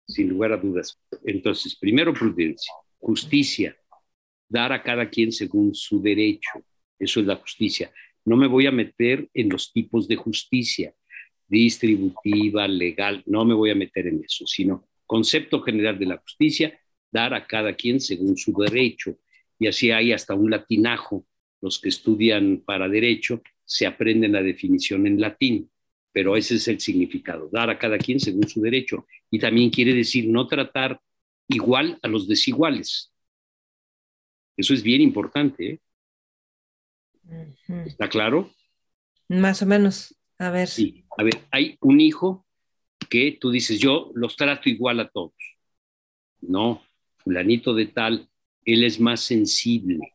Sin 0.06 0.28
lugar 0.28 0.52
a 0.52 0.58
dudas. 0.58 1.00
Entonces, 1.24 1.76
primero 1.76 2.12
prudencia, 2.12 2.72
justicia, 2.98 3.74
dar 4.48 4.72
a 4.72 4.82
cada 4.82 5.08
quien 5.08 5.32
según 5.32 5.74
su 5.74 6.00
derecho. 6.02 6.64
Eso 6.98 7.20
es 7.20 7.26
la 7.26 7.36
justicia. 7.36 7.92
No 8.24 8.36
me 8.36 8.46
voy 8.46 8.66
a 8.66 8.72
meter 8.72 9.28
en 9.34 9.48
los 9.48 9.72
tipos 9.72 10.08
de 10.08 10.16
justicia 10.16 10.94
distributiva, 11.48 12.66
legal, 12.66 13.22
no 13.26 13.44
me 13.44 13.54
voy 13.54 13.70
a 13.70 13.74
meter 13.74 14.06
en 14.08 14.22
eso, 14.24 14.46
sino 14.46 14.88
concepto 15.06 15.60
general 15.62 15.98
de 15.98 16.06
la 16.06 16.18
justicia, 16.18 16.78
dar 17.10 17.34
a 17.34 17.46
cada 17.46 17.74
quien 17.74 18.00
según 18.00 18.36
su 18.36 18.52
derecho. 18.52 19.18
Y 19.58 19.68
así 19.68 19.90
hay 19.90 20.12
hasta 20.12 20.34
un 20.34 20.50
latinajo. 20.50 21.26
Los 21.62 21.80
que 21.80 21.88
estudian 21.88 22.62
para 22.64 22.88
derecho 22.88 23.42
se 23.64 23.86
aprenden 23.86 24.32
la 24.32 24.42
definición 24.42 25.06
en 25.06 25.20
latín, 25.20 25.70
pero 26.12 26.36
ese 26.36 26.56
es 26.56 26.68
el 26.68 26.80
significado, 26.80 27.48
dar 27.50 27.70
a 27.70 27.78
cada 27.78 27.98
quien 27.98 28.20
según 28.20 28.48
su 28.48 28.60
derecho. 28.60 29.06
Y 29.30 29.38
también 29.38 29.70
quiere 29.70 29.94
decir 29.94 30.28
no 30.28 30.46
tratar 30.46 31.00
igual 31.48 31.98
a 32.02 32.08
los 32.08 32.28
desiguales. 32.28 33.12
Eso 34.56 34.74
es 34.74 34.82
bien 34.82 35.00
importante. 35.00 35.80
¿eh? 37.28 37.54
¿Está 37.86 38.08
claro? 38.08 38.50
Más 39.28 39.62
o 39.62 39.66
menos. 39.66 40.14
A 40.38 40.50
ver. 40.50 40.68
Sí, 40.68 41.04
a 41.16 41.22
ver, 41.22 41.46
hay 41.50 41.76
un 41.80 42.00
hijo 42.00 42.46
que 43.08 43.38
tú 43.40 43.50
dices, 43.50 43.78
yo 43.78 44.10
los 44.14 44.36
trato 44.36 44.68
igual 44.68 45.00
a 45.00 45.08
todos. 45.08 45.34
No, 46.40 46.82
fulanito 47.18 47.74
de 47.74 47.86
tal, 47.86 48.28
él 48.64 48.84
es 48.84 49.00
más 49.00 49.20
sensible. 49.20 50.12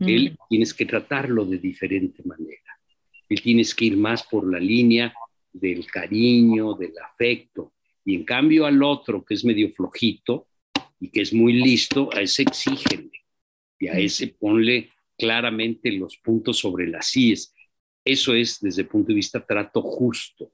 Él 0.00 0.36
tienes 0.50 0.74
que 0.74 0.84
tratarlo 0.84 1.46
de 1.46 1.58
diferente 1.58 2.22
manera. 2.24 2.78
Él 3.28 3.40
tienes 3.40 3.74
que 3.74 3.86
ir 3.86 3.96
más 3.96 4.22
por 4.24 4.50
la 4.50 4.58
línea 4.58 5.14
del 5.52 5.86
cariño, 5.86 6.74
del 6.74 6.92
afecto. 6.98 7.72
Y 8.04 8.16
en 8.16 8.24
cambio 8.24 8.66
al 8.66 8.82
otro, 8.82 9.24
que 9.24 9.34
es 9.34 9.44
medio 9.44 9.72
flojito 9.72 10.48
y 11.00 11.08
que 11.08 11.22
es 11.22 11.32
muy 11.32 11.54
listo, 11.54 12.10
a 12.12 12.20
ese 12.20 12.42
exígele. 12.42 13.23
Y 13.78 13.88
a 13.88 13.98
ese 13.98 14.28
ponle 14.28 14.90
claramente 15.16 15.90
los 15.92 16.16
puntos 16.16 16.58
sobre 16.58 16.86
las 16.86 17.14
IES. 17.16 17.54
Eso 18.04 18.34
es, 18.34 18.60
desde 18.60 18.82
el 18.82 18.88
punto 18.88 19.08
de 19.08 19.14
vista 19.14 19.44
trato 19.44 19.80
justo. 19.82 20.52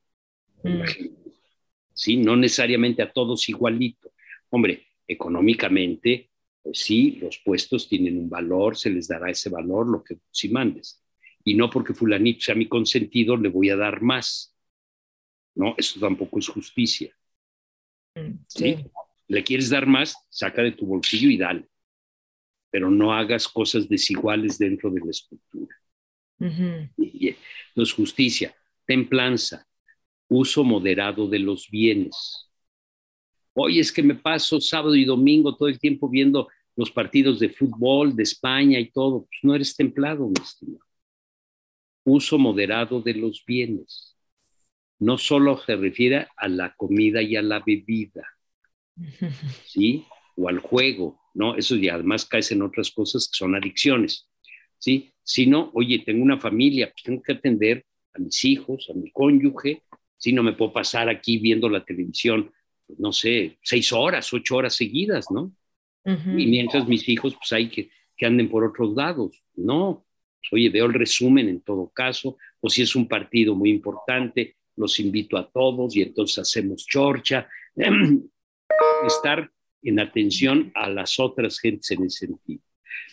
¿Sí? 1.93 2.17
No 2.17 2.37
necesariamente 2.37 3.03
a 3.03 3.13
todos 3.13 3.49
igualito. 3.49 4.13
Hombre, 4.51 4.87
económicamente, 5.07 6.31
pues 6.63 6.79
sí, 6.79 7.19
los 7.21 7.39
puestos 7.39 7.89
tienen 7.89 8.19
un 8.19 8.29
valor, 8.29 8.77
se 8.77 8.91
les 8.91 9.09
dará 9.09 9.31
ese 9.31 9.51
valor, 9.51 9.89
lo 9.89 10.05
que 10.05 10.19
si 10.31 10.49
mandes. 10.49 11.03
Y 11.45 11.55
no 11.55 11.71
porque 11.71 11.95
fulanito 11.95 12.41
sea 12.43 12.55
mi 12.55 12.69
consentido, 12.69 13.37
le 13.37 13.49
voy 13.49 13.71
a 13.71 13.77
dar 13.77 14.03
más. 14.03 14.55
No, 15.55 15.75
eso 15.77 15.99
tampoco 15.99 16.39
es 16.39 16.49
justicia. 16.49 17.15
Mm, 18.15 18.45
sí. 18.47 18.77
Le 19.29 19.45
quieres 19.45 19.71
dar 19.71 19.87
más, 19.87 20.15
saca 20.29 20.63
de 20.63 20.73
tu 20.73 20.87
bolsillo 20.87 21.31
y 21.31 21.37
dale. 21.37 21.70
Pero 22.71 22.91
no 22.91 23.13
hagas 23.13 23.49
cosas 23.49 23.89
desiguales 23.89 24.59
dentro 24.59 24.91
de 24.91 25.01
la 25.01 25.11
estructura. 25.11 25.77
Entonces, 26.39 27.95
justicia, 27.95 28.55
templanza, 28.87 29.67
uso 30.29 30.65
moderado 30.65 31.29
de 31.29 31.39
los 31.39 31.69
bienes. 31.71 32.49
Oye, 33.53 33.81
es 33.81 33.93
que 33.93 34.03
me 34.03 34.15
paso 34.15 34.61
sábado 34.61 34.95
y 34.95 35.05
domingo 35.05 35.57
todo 35.57 35.69
el 35.69 35.79
tiempo 35.79 36.09
viendo 36.09 36.49
los 36.77 36.91
partidos 36.91 37.41
de 37.41 37.51
fútbol 37.51 38.15
de 38.17 38.23
España 38.23 38.79
y 38.79 38.91
todo. 38.91 39.27
Pues 39.27 39.41
no 39.43 39.55
eres 39.55 39.77
templado, 39.77 40.27
mi 40.27 40.41
estimado. 40.43 40.85
Uso 42.05 42.39
moderado 42.39 43.03
de 43.03 43.15
los 43.15 43.45
bienes. 43.45 44.17
No 44.99 45.19
solo 45.19 45.59
se 45.59 45.77
refiere 45.77 46.29
a 46.37 46.49
la 46.49 46.75
comida 46.75 47.23
y 47.23 47.37
a 47.37 47.43
la 47.43 47.61
bebida, 47.61 48.27
¿sí? 49.67 50.05
O 50.37 50.49
al 50.49 50.59
juego, 50.59 51.21
¿no? 51.35 51.57
Eso 51.57 51.77
ya 51.77 51.95
además 51.95 52.25
caes 52.25 52.51
en 52.53 52.63
otras 52.63 52.91
cosas 52.91 53.29
que 53.29 53.37
son 53.37 53.55
adicciones, 53.55 54.29
¿sí? 54.79 55.13
Sino, 55.23 55.71
oye, 55.75 56.01
tengo 56.01 56.23
una 56.23 56.39
familia, 56.39 56.91
pues 56.91 57.03
tengo 57.03 57.23
que 57.23 57.33
atender 57.33 57.85
a 58.15 58.19
mis 58.19 58.45
hijos, 58.45 58.89
a 58.91 58.95
mi 58.95 59.11
cónyuge, 59.11 59.83
si 60.17 60.33
no 60.33 60.43
me 60.43 60.53
puedo 60.53 60.73
pasar 60.73 61.09
aquí 61.09 61.39
viendo 61.39 61.69
la 61.69 61.85
televisión 61.85 62.51
no 62.99 63.13
sé, 63.13 63.59
seis 63.63 63.93
horas, 63.93 64.33
ocho 64.33 64.57
horas 64.57 64.75
seguidas, 64.75 65.27
¿no? 65.31 65.53
Y 66.05 66.47
mientras 66.47 66.89
mis 66.89 67.09
hijos, 67.09 67.35
pues 67.35 67.53
hay 67.53 67.69
que, 67.69 67.91
que 68.17 68.27
anden 68.27 68.49
por 68.49 68.65
otros 68.65 68.95
lados. 68.97 69.43
No, 69.55 70.07
pues, 70.41 70.53
oye, 70.53 70.71
veo 70.71 70.87
el 70.87 70.95
resumen 70.95 71.49
en 71.49 71.61
todo 71.61 71.91
caso, 71.91 72.37
o 72.61 72.69
si 72.69 72.83
es 72.83 72.97
un 72.97 73.07
partido 73.07 73.55
muy 73.55 73.71
importante, 73.71 74.57
los 74.77 74.99
invito 74.99 75.37
a 75.37 75.49
todos 75.49 75.95
y 75.95 76.03
entonces 76.03 76.39
hacemos 76.39 76.87
chorcha. 76.87 77.49
Estar 79.07 79.51
en 79.83 80.01
atención 80.01 80.73
a 80.75 80.89
las 80.89 81.19
otras 81.19 81.59
gentes 81.59 81.91
en 81.91 82.05
ese 82.05 82.27
sentido. 82.27 82.63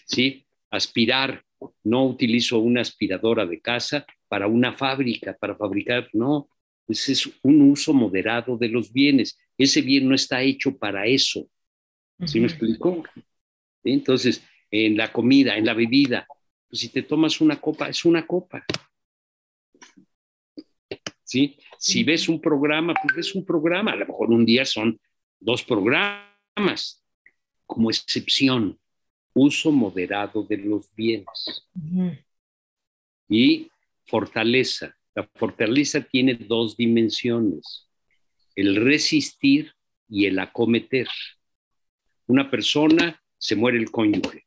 ¿Sí? 0.05 0.45
Aspirar, 0.69 1.43
no 1.83 2.05
utilizo 2.05 2.59
una 2.59 2.81
aspiradora 2.81 3.45
de 3.45 3.59
casa 3.61 4.05
para 4.27 4.47
una 4.47 4.73
fábrica, 4.73 5.35
para 5.39 5.55
fabricar, 5.55 6.09
no, 6.13 6.49
ese 6.87 7.13
es 7.13 7.29
un 7.43 7.61
uso 7.61 7.93
moderado 7.93 8.57
de 8.57 8.69
los 8.69 8.91
bienes. 8.91 9.37
Ese 9.57 9.81
bien 9.81 10.07
no 10.07 10.15
está 10.15 10.41
hecho 10.41 10.77
para 10.77 11.05
eso. 11.05 11.49
¿Sí 12.25 12.39
me 12.39 12.47
explico? 12.47 13.03
Entonces, 13.83 14.43
en 14.71 14.97
la 14.97 15.11
comida, 15.11 15.57
en 15.57 15.65
la 15.65 15.73
bebida, 15.73 16.25
pues 16.67 16.81
si 16.81 16.89
te 16.89 17.03
tomas 17.03 17.41
una 17.41 17.59
copa, 17.59 17.89
es 17.89 18.05
una 18.05 18.25
copa. 18.25 18.65
¿Sí? 21.23 21.57
Si 21.77 22.03
ves 22.03 22.29
un 22.29 22.39
programa, 22.39 22.93
pues 22.93 23.15
ves 23.15 23.35
un 23.35 23.45
programa. 23.45 23.91
A 23.91 23.95
lo 23.97 24.07
mejor 24.07 24.29
un 24.31 24.45
día 24.45 24.65
son 24.65 24.99
dos 25.39 25.63
programas. 25.63 26.27
Como 27.65 27.89
excepción, 27.89 28.79
uso 29.33 29.71
moderado 29.71 30.43
de 30.43 30.57
los 30.57 30.93
bienes. 30.95 31.67
Y 33.29 33.69
fortaleza. 34.05 34.95
La 35.15 35.27
fortaleza 35.35 36.01
tiene 36.01 36.35
dos 36.35 36.77
dimensiones, 36.77 37.87
el 38.55 38.75
resistir 38.75 39.73
y 40.09 40.25
el 40.25 40.39
acometer. 40.39 41.07
Una 42.27 42.49
persona 42.49 43.19
se 43.37 43.55
muere 43.55 43.77
el 43.77 43.89
cónyuge 43.91 44.45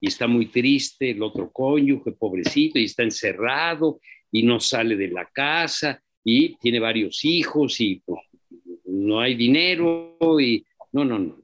y 0.00 0.08
está 0.08 0.26
muy 0.26 0.46
triste, 0.46 1.10
el 1.10 1.22
otro 1.22 1.50
cónyuge, 1.50 2.12
pobrecito, 2.12 2.78
y 2.78 2.84
está 2.84 3.02
encerrado 3.02 4.00
y 4.32 4.42
no 4.42 4.60
sale 4.60 4.96
de 4.96 5.08
la 5.08 5.26
casa 5.26 6.02
y 6.24 6.56
tiene 6.56 6.80
varios 6.80 7.24
hijos 7.24 7.80
y 7.80 8.02
pues, 8.04 8.20
no 8.84 9.20
hay 9.20 9.34
dinero 9.34 10.16
y 10.40 10.64
no, 10.92 11.04
no, 11.04 11.18
no. 11.18 11.39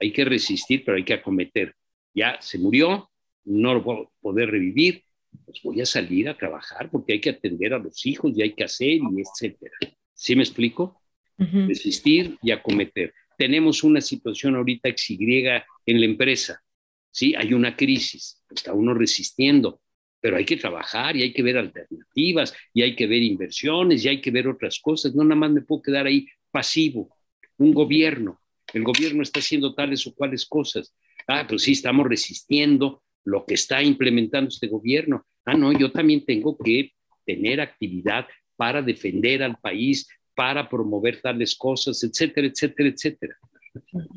Hay 0.00 0.12
que 0.12 0.24
resistir, 0.24 0.84
pero 0.84 0.96
hay 0.96 1.04
que 1.04 1.14
acometer. 1.14 1.74
Ya 2.14 2.38
se 2.40 2.58
murió, 2.58 3.10
no 3.44 3.74
lo 3.74 3.84
puedo 3.84 4.12
poder 4.20 4.50
revivir, 4.50 5.04
pues 5.44 5.60
voy 5.62 5.80
a 5.80 5.86
salir 5.86 6.28
a 6.28 6.36
trabajar 6.36 6.90
porque 6.90 7.14
hay 7.14 7.20
que 7.20 7.30
atender 7.30 7.74
a 7.74 7.78
los 7.78 8.04
hijos 8.06 8.32
y 8.34 8.42
hay 8.42 8.52
que 8.52 8.64
hacer 8.64 8.88
y 8.88 9.20
etcétera. 9.20 9.74
¿Sí 10.12 10.36
me 10.36 10.42
explico? 10.42 11.00
Resistir 11.36 12.38
y 12.42 12.52
acometer. 12.52 13.12
Tenemos 13.36 13.82
una 13.82 14.00
situación 14.00 14.54
ahorita 14.54 14.88
XY 14.88 15.46
en 15.86 16.00
la 16.00 16.06
empresa. 16.06 16.62
Sí, 17.10 17.34
hay 17.36 17.52
una 17.52 17.76
crisis, 17.76 18.42
está 18.50 18.72
uno 18.72 18.94
resistiendo, 18.94 19.80
pero 20.20 20.36
hay 20.36 20.44
que 20.44 20.56
trabajar 20.56 21.16
y 21.16 21.22
hay 21.22 21.32
que 21.32 21.42
ver 21.42 21.58
alternativas 21.58 22.54
y 22.72 22.82
hay 22.82 22.96
que 22.96 23.06
ver 23.06 23.22
inversiones 23.22 24.04
y 24.04 24.08
hay 24.08 24.20
que 24.20 24.30
ver 24.30 24.48
otras 24.48 24.80
cosas. 24.80 25.14
No 25.14 25.24
nada 25.24 25.36
más 25.36 25.50
me 25.50 25.62
puedo 25.62 25.82
quedar 25.82 26.06
ahí 26.06 26.26
pasivo. 26.50 27.16
Un 27.58 27.72
gobierno, 27.72 28.40
el 28.74 28.84
gobierno 28.84 29.22
está 29.22 29.40
haciendo 29.40 29.74
tales 29.74 30.06
o 30.06 30.14
cuales 30.14 30.46
cosas. 30.46 30.94
Ah, 31.26 31.46
pues 31.48 31.62
sí, 31.62 31.72
estamos 31.72 32.06
resistiendo, 32.06 33.02
lo 33.24 33.46
que 33.46 33.54
está 33.54 33.82
implementando 33.82 34.48
este 34.48 34.66
gobierno. 34.68 35.26
Ah, 35.44 35.54
no, 35.54 35.72
yo 35.72 35.90
también 35.90 36.24
tengo 36.24 36.56
que 36.58 36.92
tener 37.24 37.60
actividad 37.60 38.26
para 38.56 38.82
defender 38.82 39.42
al 39.42 39.56
país, 39.58 40.08
para 40.34 40.68
promover 40.68 41.20
tales 41.20 41.54
cosas, 41.54 42.02
etcétera, 42.02 42.46
etcétera, 42.46 42.88
etcétera. 42.88 43.36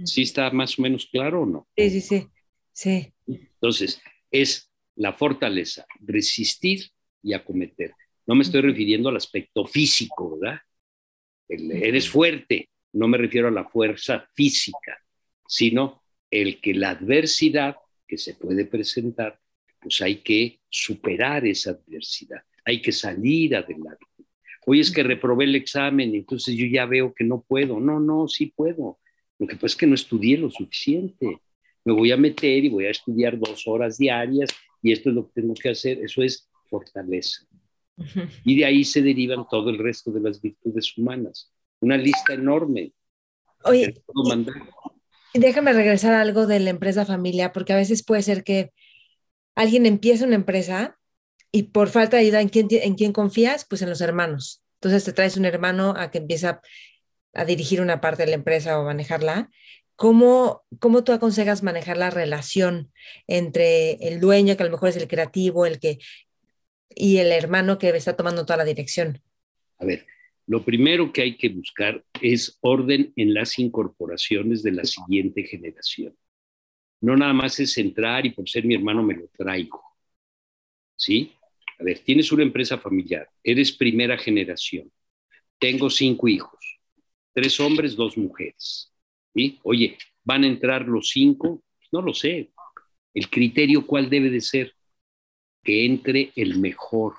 ¿Sí 0.03 0.23
está 0.23 0.51
más 0.51 0.77
o 0.77 0.81
menos 0.81 1.07
claro 1.11 1.43
o 1.43 1.45
no? 1.45 1.67
Sí, 1.75 1.89
sí, 1.89 2.01
sí. 2.01 2.27
sí. 2.73 3.13
Entonces, 3.27 4.01
es 4.29 4.71
la 4.95 5.13
fortaleza, 5.13 5.85
resistir 5.99 6.89
y 7.23 7.33
acometer. 7.33 7.93
No 8.25 8.35
me 8.35 8.43
estoy 8.43 8.61
refiriendo 8.61 9.09
al 9.09 9.15
aspecto 9.15 9.65
físico, 9.65 10.37
¿verdad? 10.37 10.59
eres 11.49 12.09
fuerte, 12.09 12.69
no 12.93 13.07
me 13.07 13.17
refiero 13.17 13.47
a 13.47 13.51
la 13.51 13.65
fuerza 13.65 14.29
física, 14.33 15.01
sino 15.47 16.03
el 16.29 16.59
que 16.61 16.73
la 16.73 16.91
adversidad 16.91 17.75
que 18.07 18.17
se 18.17 18.35
puede 18.35 18.65
presentar, 18.65 19.39
pues 19.81 20.01
hay 20.01 20.17
que 20.17 20.59
superar 20.69 21.45
esa 21.45 21.71
adversidad, 21.71 22.41
hay 22.65 22.81
que 22.81 22.91
salir 22.91 23.55
adelante. 23.55 24.05
Hoy 24.65 24.81
es 24.81 24.91
que 24.91 25.03
reprobé 25.03 25.45
el 25.45 25.55
examen, 25.55 26.13
entonces 26.13 26.55
yo 26.55 26.65
ya 26.65 26.85
veo 26.85 27.13
que 27.13 27.23
no 27.23 27.41
puedo. 27.41 27.79
No, 27.79 28.01
no, 28.01 28.27
sí 28.27 28.47
puedo. 28.47 28.99
Lo 29.39 29.47
que 29.47 29.55
pasa 29.55 29.67
es 29.67 29.75
que 29.77 29.87
no 29.87 29.95
estudié 29.95 30.37
lo 30.37 30.49
suficiente. 30.49 31.39
Me 31.85 31.93
voy 31.93 32.11
a 32.11 32.17
meter 32.17 32.65
y 32.65 32.69
voy 32.69 32.85
a 32.85 32.89
estudiar 32.89 33.39
dos 33.39 33.65
horas 33.65 33.97
diarias 33.97 34.49
y 34.81 34.91
esto 34.91 35.09
es 35.09 35.15
lo 35.15 35.27
que 35.27 35.41
tengo 35.41 35.53
que 35.53 35.69
hacer. 35.69 35.99
Eso 36.03 36.21
es 36.21 36.49
fortaleza. 36.69 37.47
Y 38.43 38.57
de 38.57 38.65
ahí 38.65 38.83
se 38.83 39.01
derivan 39.01 39.45
todo 39.49 39.69
el 39.69 39.77
resto 39.77 40.11
de 40.11 40.19
las 40.19 40.41
virtudes 40.41 40.97
humanas. 40.97 41.49
Una 41.79 41.97
lista 41.97 42.33
enorme. 42.33 42.93
Oye, 43.63 43.93
déjame 45.33 45.73
regresar 45.73 46.13
a 46.13 46.21
algo 46.21 46.47
de 46.47 46.59
la 46.59 46.69
empresa 46.69 47.05
familia, 47.05 47.53
porque 47.53 47.73
a 47.73 47.77
veces 47.77 48.03
puede 48.03 48.21
ser 48.23 48.43
que 48.43 48.71
alguien 49.55 49.85
empieza 49.85 50.25
una 50.25 50.35
empresa 50.35 50.97
y 51.51 51.63
por 51.63 51.89
falta 51.89 52.17
de 52.17 52.23
ayuda, 52.23 52.41
¿en 52.41 52.49
quién, 52.49 52.67
en 52.71 52.95
quién 52.95 53.13
confías? 53.13 53.65
Pues 53.65 53.81
en 53.81 53.89
los 53.89 54.01
hermanos. 54.01 54.63
Entonces 54.75 55.03
te 55.03 55.13
traes 55.13 55.37
un 55.37 55.45
hermano 55.45 55.93
a 55.97 56.11
que 56.11 56.19
empieza 56.19 56.61
a 57.33 57.45
dirigir 57.45 57.81
una 57.81 58.01
parte 58.01 58.23
de 58.23 58.29
la 58.29 58.35
empresa 58.35 58.79
o 58.79 58.83
manejarla. 58.83 59.49
¿Cómo, 59.95 60.63
¿Cómo 60.79 61.03
tú 61.03 61.11
aconsejas 61.11 61.63
manejar 61.63 61.97
la 61.97 62.11
relación 62.11 62.91
entre 63.25 63.93
el 64.07 64.19
dueño, 64.19 64.55
que 64.55 64.63
a 64.63 64.65
lo 64.65 64.71
mejor 64.71 64.89
es 64.89 64.97
el 64.97 65.07
creativo, 65.07 65.65
el 65.65 65.79
que, 65.79 65.97
y 66.89 67.17
el 67.17 67.31
hermano 67.31 67.79
que 67.79 67.89
está 67.89 68.15
tomando 68.15 68.45
toda 68.45 68.57
la 68.57 68.63
dirección? 68.63 69.21
A 69.79 69.85
ver, 69.85 70.05
lo 70.47 70.63
primero 70.63 71.11
que 71.11 71.21
hay 71.21 71.35
que 71.35 71.49
buscar 71.49 72.03
es 72.21 72.57
orden 72.61 73.11
en 73.17 73.33
las 73.33 73.59
incorporaciones 73.59 74.63
de 74.63 74.71
la 74.71 74.85
siguiente 74.85 75.43
generación. 75.43 76.15
No 77.01 77.17
nada 77.17 77.33
más 77.33 77.59
es 77.59 77.77
entrar 77.77 78.25
y 78.25 78.31
por 78.31 78.49
ser 78.49 78.65
mi 78.65 78.73
hermano 78.73 79.03
me 79.03 79.15
lo 79.15 79.27
traigo. 79.27 79.83
¿Sí? 80.95 81.33
A 81.79 81.83
ver, 81.83 81.99
tienes 81.99 82.31
una 82.31 82.43
empresa 82.43 82.77
familiar, 82.77 83.29
eres 83.43 83.71
primera 83.71 84.17
generación, 84.17 84.91
tengo 85.59 85.89
cinco 85.89 86.27
hijos, 86.27 86.79
tres 87.33 87.59
hombres, 87.59 87.95
dos 87.95 88.17
mujeres. 88.17 88.91
¿Sí? 89.35 89.59
Oye, 89.63 89.97
¿van 90.23 90.43
a 90.43 90.47
entrar 90.47 90.87
los 90.87 91.09
cinco? 91.09 91.61
No 91.91 92.01
lo 92.01 92.13
sé. 92.13 92.51
El 93.13 93.29
criterio 93.29 93.85
cuál 93.85 94.09
debe 94.09 94.29
de 94.29 94.41
ser? 94.41 94.73
Que 95.61 95.85
entre 95.85 96.31
el 96.35 96.57
mejor 96.59 97.15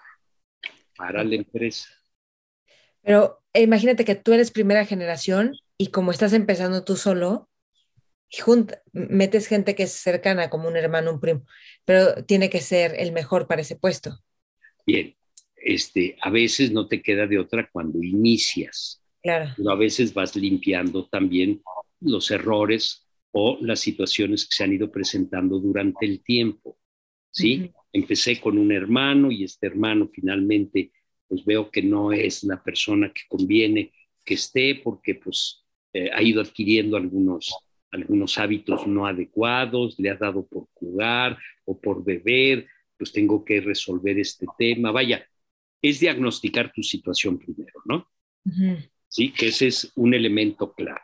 para 0.96 1.22
la 1.22 1.36
empresa. 1.36 1.97
Pero 3.08 3.40
eh, 3.54 3.62
imagínate 3.62 4.04
que 4.04 4.16
tú 4.16 4.34
eres 4.34 4.50
primera 4.50 4.84
generación 4.84 5.56
y 5.78 5.86
como 5.86 6.10
estás 6.10 6.34
empezando 6.34 6.84
tú 6.84 6.94
solo, 6.94 7.48
metes 8.92 9.46
gente 9.46 9.74
que 9.74 9.84
es 9.84 9.92
cercana, 9.92 10.50
como 10.50 10.68
un 10.68 10.76
hermano, 10.76 11.14
un 11.14 11.18
primo, 11.18 11.46
pero 11.86 12.22
tiene 12.26 12.50
que 12.50 12.60
ser 12.60 12.94
el 12.98 13.12
mejor 13.12 13.46
para 13.46 13.62
ese 13.62 13.76
puesto. 13.76 14.18
Bien, 14.86 15.16
este, 15.56 16.18
a 16.20 16.28
veces 16.28 16.70
no 16.70 16.86
te 16.86 17.00
queda 17.00 17.26
de 17.26 17.38
otra 17.38 17.70
cuando 17.72 18.02
inicias. 18.02 19.02
Claro. 19.22 19.54
Pero 19.56 19.70
a 19.70 19.76
veces 19.76 20.12
vas 20.12 20.36
limpiando 20.36 21.08
también 21.08 21.62
los 22.00 22.30
errores 22.30 23.08
o 23.32 23.56
las 23.62 23.80
situaciones 23.80 24.44
que 24.44 24.54
se 24.54 24.64
han 24.64 24.74
ido 24.74 24.92
presentando 24.92 25.58
durante 25.58 26.04
el 26.04 26.22
tiempo. 26.22 26.76
¿Sí? 27.30 27.72
Empecé 27.90 28.38
con 28.38 28.58
un 28.58 28.70
hermano 28.70 29.30
y 29.30 29.44
este 29.44 29.66
hermano 29.66 30.08
finalmente 30.08 30.92
pues 31.28 31.44
veo 31.44 31.70
que 31.70 31.82
no 31.82 32.12
es 32.12 32.44
la 32.44 32.62
persona 32.62 33.12
que 33.12 33.22
conviene 33.28 33.92
que 34.24 34.34
esté 34.34 34.74
porque 34.82 35.14
pues 35.14 35.64
eh, 35.92 36.10
ha 36.12 36.22
ido 36.22 36.40
adquiriendo 36.40 36.96
algunos, 36.96 37.54
algunos 37.90 38.38
hábitos 38.38 38.86
no 38.86 39.06
adecuados, 39.06 39.98
le 39.98 40.10
ha 40.10 40.16
dado 40.16 40.46
por 40.46 40.68
jugar 40.74 41.38
o 41.64 41.78
por 41.78 42.04
beber, 42.04 42.66
pues 42.96 43.12
tengo 43.12 43.44
que 43.44 43.60
resolver 43.60 44.18
este 44.18 44.46
tema. 44.58 44.90
Vaya, 44.90 45.26
es 45.80 46.00
diagnosticar 46.00 46.72
tu 46.72 46.82
situación 46.82 47.38
primero, 47.38 47.80
¿no? 47.84 48.10
Sí, 49.08 49.32
que 49.32 49.48
ese 49.48 49.68
es 49.68 49.92
un 49.94 50.12
elemento 50.12 50.72
clave. 50.72 51.00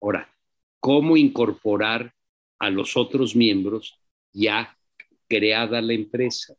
Ahora, 0.00 0.32
¿cómo 0.78 1.16
incorporar 1.16 2.14
a 2.58 2.70
los 2.70 2.96
otros 2.96 3.34
miembros 3.34 3.98
ya 4.32 4.76
creada 5.28 5.80
la 5.80 5.94
empresa? 5.94 6.54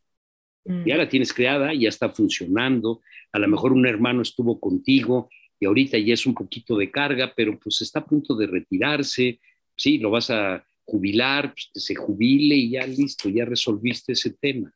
Mm. 0.64 0.84
Ya 0.86 0.96
la 0.96 1.08
tienes 1.08 1.32
creada, 1.32 1.72
ya 1.74 1.88
está 1.88 2.10
funcionando. 2.10 3.00
A 3.32 3.38
lo 3.38 3.48
mejor 3.48 3.72
un 3.72 3.86
hermano 3.86 4.22
estuvo 4.22 4.58
contigo 4.60 5.28
y 5.58 5.66
ahorita 5.66 5.98
ya 5.98 6.14
es 6.14 6.26
un 6.26 6.34
poquito 6.34 6.76
de 6.76 6.90
carga, 6.90 7.32
pero 7.36 7.58
pues 7.58 7.80
está 7.82 8.00
a 8.00 8.06
punto 8.06 8.34
de 8.34 8.46
retirarse. 8.46 9.40
Sí, 9.76 9.98
lo 9.98 10.10
vas 10.10 10.30
a 10.30 10.64
jubilar, 10.84 11.52
pues 11.52 11.70
que 11.72 11.80
se 11.80 11.94
jubile 11.94 12.56
y 12.56 12.70
ya 12.70 12.86
listo, 12.86 13.28
ya 13.28 13.44
resolviste 13.44 14.12
ese 14.12 14.30
tema. 14.30 14.72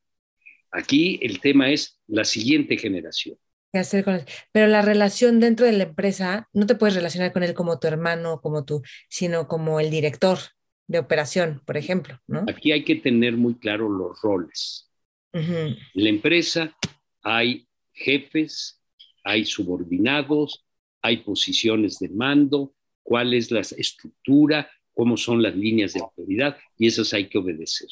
Aquí 0.70 1.18
el 1.22 1.40
tema 1.40 1.70
es 1.70 2.00
la 2.06 2.24
siguiente 2.24 2.76
generación. 2.76 3.36
¿Qué 3.72 3.78
hacer 3.80 4.04
con 4.04 4.14
él? 4.14 4.24
Pero 4.52 4.68
la 4.68 4.82
relación 4.82 5.40
dentro 5.40 5.66
de 5.66 5.72
la 5.72 5.84
empresa, 5.84 6.48
no 6.52 6.66
te 6.66 6.76
puedes 6.76 6.94
relacionar 6.94 7.32
con 7.32 7.42
él 7.42 7.54
como 7.54 7.78
tu 7.80 7.88
hermano, 7.88 8.40
como 8.40 8.64
tú, 8.64 8.82
sino 9.08 9.48
como 9.48 9.80
el 9.80 9.90
director 9.90 10.38
de 10.86 10.98
operación, 10.98 11.60
por 11.64 11.76
ejemplo, 11.76 12.20
¿no? 12.26 12.44
Aquí 12.48 12.70
hay 12.70 12.84
que 12.84 12.96
tener 12.96 13.36
muy 13.36 13.54
claro 13.54 13.88
los 13.88 14.20
roles. 14.22 14.90
En 15.34 15.76
la 15.94 16.08
empresa 16.08 16.76
hay 17.22 17.66
jefes, 17.92 18.80
hay 19.24 19.44
subordinados, 19.44 20.64
hay 21.02 21.18
posiciones 21.18 21.98
de 21.98 22.08
mando, 22.08 22.74
cuál 23.02 23.34
es 23.34 23.50
la 23.50 23.60
estructura, 23.60 24.70
cómo 24.92 25.16
son 25.16 25.42
las 25.42 25.56
líneas 25.56 25.92
de 25.92 26.00
autoridad 26.00 26.56
y 26.78 26.86
esas 26.86 27.12
hay 27.12 27.28
que 27.28 27.38
obedecer. 27.38 27.88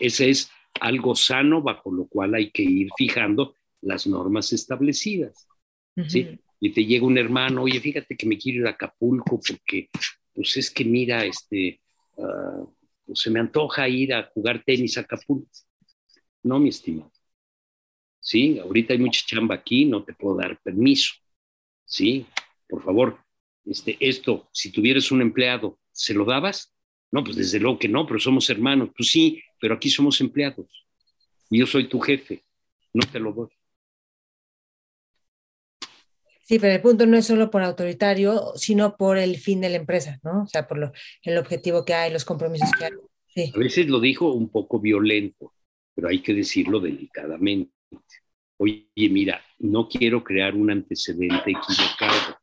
Ese 0.00 0.30
es 0.30 0.50
algo 0.80 1.16
sano 1.16 1.62
bajo 1.62 1.90
lo 1.90 2.06
cual 2.06 2.34
hay 2.34 2.50
que 2.50 2.62
ir 2.62 2.88
fijando 2.96 3.54
las 3.80 4.06
normas 4.06 4.52
establecidas. 4.52 5.48
Y 6.60 6.70
te 6.70 6.84
llega 6.84 7.06
un 7.06 7.18
hermano, 7.18 7.62
oye, 7.62 7.80
fíjate 7.80 8.16
que 8.16 8.26
me 8.26 8.38
quiero 8.38 8.60
ir 8.60 8.66
a 8.66 8.70
Acapulco 8.70 9.40
porque, 9.46 9.88
pues 10.34 10.56
es 10.56 10.70
que 10.70 10.84
mira, 10.84 11.24
este, 11.24 11.80
ah, 12.18 12.64
pues 13.04 13.20
se 13.20 13.30
me 13.30 13.40
antoja 13.40 13.88
ir 13.88 14.14
a 14.14 14.30
jugar 14.34 14.62
tenis 14.64 14.98
a 14.98 15.02
Acapulco. 15.02 15.50
No, 16.46 16.60
mi 16.60 16.68
estimado. 16.68 17.10
Sí, 18.20 18.60
ahorita 18.60 18.92
hay 18.92 19.00
mucha 19.00 19.20
chamba 19.26 19.56
aquí, 19.56 19.84
no 19.84 20.04
te 20.04 20.12
puedo 20.14 20.36
dar 20.36 20.56
permiso. 20.62 21.14
Sí, 21.84 22.24
por 22.68 22.84
favor, 22.84 23.18
este, 23.64 23.96
esto, 23.98 24.48
si 24.52 24.70
tuvieras 24.70 25.10
un 25.10 25.22
empleado, 25.22 25.80
¿se 25.90 26.14
lo 26.14 26.24
dabas? 26.24 26.72
No, 27.10 27.24
pues 27.24 27.34
desde 27.34 27.58
luego 27.58 27.80
que 27.80 27.88
no, 27.88 28.06
pero 28.06 28.20
somos 28.20 28.48
hermanos. 28.48 28.90
Pues 28.96 29.10
sí, 29.10 29.42
pero 29.60 29.74
aquí 29.74 29.90
somos 29.90 30.20
empleados. 30.20 30.86
Y 31.50 31.58
yo 31.58 31.66
soy 31.66 31.88
tu 31.88 31.98
jefe, 31.98 32.44
no 32.92 33.04
te 33.10 33.18
lo 33.18 33.32
doy. 33.32 33.48
Sí, 36.44 36.60
pero 36.60 36.74
el 36.74 36.80
punto 36.80 37.06
no 37.06 37.16
es 37.16 37.26
solo 37.26 37.50
por 37.50 37.64
autoritario, 37.64 38.52
sino 38.54 38.96
por 38.96 39.18
el 39.18 39.36
fin 39.38 39.60
de 39.60 39.70
la 39.70 39.78
empresa, 39.78 40.20
¿no? 40.22 40.44
O 40.44 40.46
sea, 40.46 40.68
por 40.68 40.78
lo, 40.78 40.92
el 41.22 41.38
objetivo 41.38 41.84
que 41.84 41.94
hay, 41.94 42.12
los 42.12 42.24
compromisos 42.24 42.70
que 42.78 42.84
hay. 42.84 43.50
A 43.52 43.58
veces 43.58 43.88
lo 43.88 43.98
dijo 43.98 44.32
un 44.32 44.48
poco 44.48 44.78
violento, 44.78 45.52
pero 45.96 46.08
hay 46.08 46.20
que 46.20 46.34
decirlo 46.34 46.78
delicadamente. 46.78 47.72
Oye, 48.58 48.86
mira, 48.94 49.42
no 49.58 49.88
quiero 49.88 50.22
crear 50.22 50.54
un 50.54 50.70
antecedente 50.70 51.50
equivocado 51.50 52.38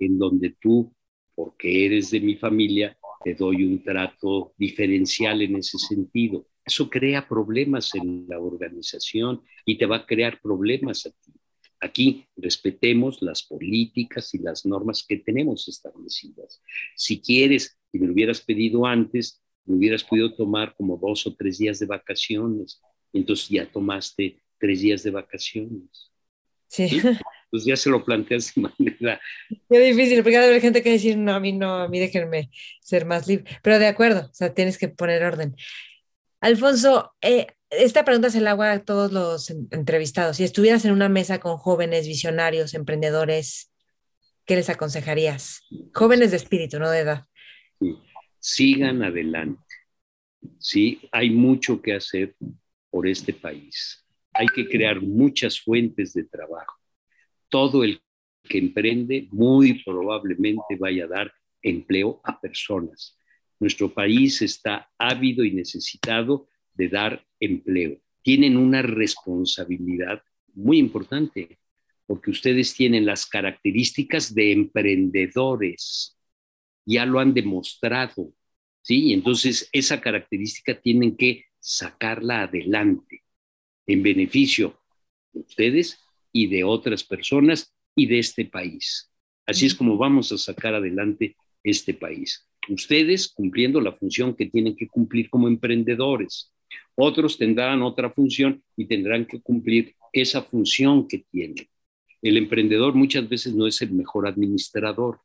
en 0.00 0.18
donde 0.18 0.56
tú, 0.60 0.92
porque 1.34 1.86
eres 1.86 2.10
de 2.10 2.20
mi 2.20 2.34
familia, 2.36 2.98
te 3.24 3.34
doy 3.34 3.64
un 3.64 3.82
trato 3.82 4.52
diferencial 4.56 5.42
en 5.42 5.56
ese 5.56 5.78
sentido. 5.78 6.48
Eso 6.64 6.90
crea 6.90 7.26
problemas 7.26 7.94
en 7.94 8.26
la 8.28 8.40
organización 8.40 9.42
y 9.64 9.78
te 9.78 9.86
va 9.86 9.96
a 9.98 10.06
crear 10.06 10.40
problemas 10.40 11.06
a 11.06 11.10
ti. 11.10 11.32
Aquí 11.80 12.26
respetemos 12.36 13.22
las 13.22 13.44
políticas 13.44 14.34
y 14.34 14.38
las 14.38 14.66
normas 14.66 15.04
que 15.08 15.18
tenemos 15.18 15.68
establecidas. 15.68 16.60
Si 16.96 17.20
quieres, 17.20 17.78
y 17.92 18.00
me 18.00 18.08
lo 18.08 18.12
hubieras 18.12 18.40
pedido 18.40 18.84
antes, 18.84 19.40
me 19.64 19.76
hubieras 19.76 20.02
podido 20.02 20.34
tomar 20.34 20.74
como 20.74 20.96
dos 20.96 21.26
o 21.26 21.34
tres 21.34 21.58
días 21.58 21.78
de 21.78 21.86
vacaciones. 21.86 22.80
Entonces 23.12 23.48
ya 23.48 23.70
tomaste 23.70 24.40
tres 24.58 24.80
días 24.80 25.02
de 25.02 25.10
vacaciones. 25.10 26.10
Sí. 26.68 27.00
pues 27.50 27.64
ya 27.64 27.76
se 27.76 27.90
lo 27.90 28.04
planteas 28.04 28.54
de 28.54 28.62
manera... 28.78 29.20
Qué 29.70 29.78
difícil, 29.78 30.22
porque 30.22 30.36
hay 30.36 30.60
gente 30.60 30.82
que 30.82 30.92
decir, 30.92 31.16
no, 31.16 31.34
a 31.34 31.40
mí 31.40 31.52
no, 31.52 31.76
a 31.76 31.88
mí 31.88 31.98
déjenme 31.98 32.50
ser 32.80 33.06
más 33.06 33.26
libre. 33.26 33.44
Pero 33.62 33.78
de 33.78 33.86
acuerdo, 33.86 34.28
o 34.30 34.34
sea, 34.34 34.52
tienes 34.52 34.78
que 34.78 34.88
poner 34.88 35.24
orden. 35.24 35.56
Alfonso, 36.40 37.14
eh, 37.20 37.46
esta 37.70 38.04
pregunta 38.04 38.30
se 38.30 38.40
la 38.40 38.52
hago 38.52 38.62
a 38.62 38.78
todos 38.80 39.12
los 39.12 39.50
entrevistados. 39.70 40.36
Si 40.36 40.44
estuvieras 40.44 40.84
en 40.84 40.92
una 40.92 41.08
mesa 41.08 41.40
con 41.40 41.56
jóvenes 41.56 42.06
visionarios, 42.06 42.74
emprendedores, 42.74 43.72
¿qué 44.44 44.56
les 44.56 44.70
aconsejarías? 44.70 45.62
Jóvenes 45.92 46.30
de 46.30 46.36
espíritu, 46.36 46.78
no 46.78 46.90
de 46.90 47.00
edad. 47.00 47.24
Sigan 48.38 49.02
adelante. 49.02 49.62
Sí, 50.58 51.08
hay 51.12 51.30
mucho 51.30 51.82
que 51.82 51.94
hacer 51.94 52.34
por 52.90 53.06
este 53.06 53.32
país. 53.32 54.04
Hay 54.32 54.46
que 54.46 54.66
crear 54.66 55.00
muchas 55.00 55.60
fuentes 55.60 56.12
de 56.14 56.24
trabajo 56.24 56.78
todo 57.48 57.84
el 57.84 58.00
que 58.42 58.58
emprende 58.58 59.28
muy 59.30 59.82
probablemente 59.82 60.76
vaya 60.78 61.04
a 61.04 61.08
dar 61.08 61.32
empleo 61.62 62.20
a 62.24 62.40
personas. 62.40 63.18
Nuestro 63.58 63.92
país 63.92 64.40
está 64.42 64.90
ávido 64.96 65.44
y 65.44 65.52
necesitado 65.52 66.48
de 66.74 66.88
dar 66.88 67.26
empleo. 67.40 67.98
Tienen 68.22 68.56
una 68.56 68.82
responsabilidad 68.82 70.22
muy 70.54 70.78
importante 70.78 71.58
porque 72.06 72.30
ustedes 72.30 72.74
tienen 72.74 73.04
las 73.04 73.26
características 73.26 74.34
de 74.34 74.52
emprendedores. 74.52 76.16
Ya 76.86 77.04
lo 77.04 77.18
han 77.18 77.34
demostrado. 77.34 78.32
¿sí? 78.80 79.12
Entonces, 79.12 79.68
esa 79.72 80.00
característica 80.00 80.80
tienen 80.80 81.16
que 81.16 81.44
sacarla 81.60 82.42
adelante 82.42 83.22
en 83.86 84.02
beneficio 84.02 84.80
de 85.32 85.40
ustedes 85.40 85.98
y 86.32 86.46
de 86.46 86.64
otras 86.64 87.04
personas 87.04 87.74
y 87.94 88.06
de 88.06 88.18
este 88.18 88.44
país. 88.44 89.10
Así 89.46 89.66
es 89.66 89.74
como 89.74 89.96
vamos 89.96 90.30
a 90.32 90.38
sacar 90.38 90.74
adelante 90.74 91.36
este 91.64 91.94
país. 91.94 92.46
Ustedes 92.68 93.28
cumpliendo 93.28 93.80
la 93.80 93.92
función 93.92 94.34
que 94.34 94.46
tienen 94.46 94.76
que 94.76 94.88
cumplir 94.88 95.30
como 95.30 95.48
emprendedores. 95.48 96.52
Otros 96.94 97.38
tendrán 97.38 97.82
otra 97.82 98.10
función 98.10 98.62
y 98.76 98.84
tendrán 98.84 99.24
que 99.24 99.40
cumplir 99.40 99.94
esa 100.12 100.42
función 100.42 101.08
que 101.08 101.24
tienen. 101.30 101.66
El 102.20 102.36
emprendedor 102.36 102.94
muchas 102.94 103.28
veces 103.28 103.54
no 103.54 103.66
es 103.66 103.80
el 103.80 103.92
mejor 103.92 104.26
administrador. 104.26 105.20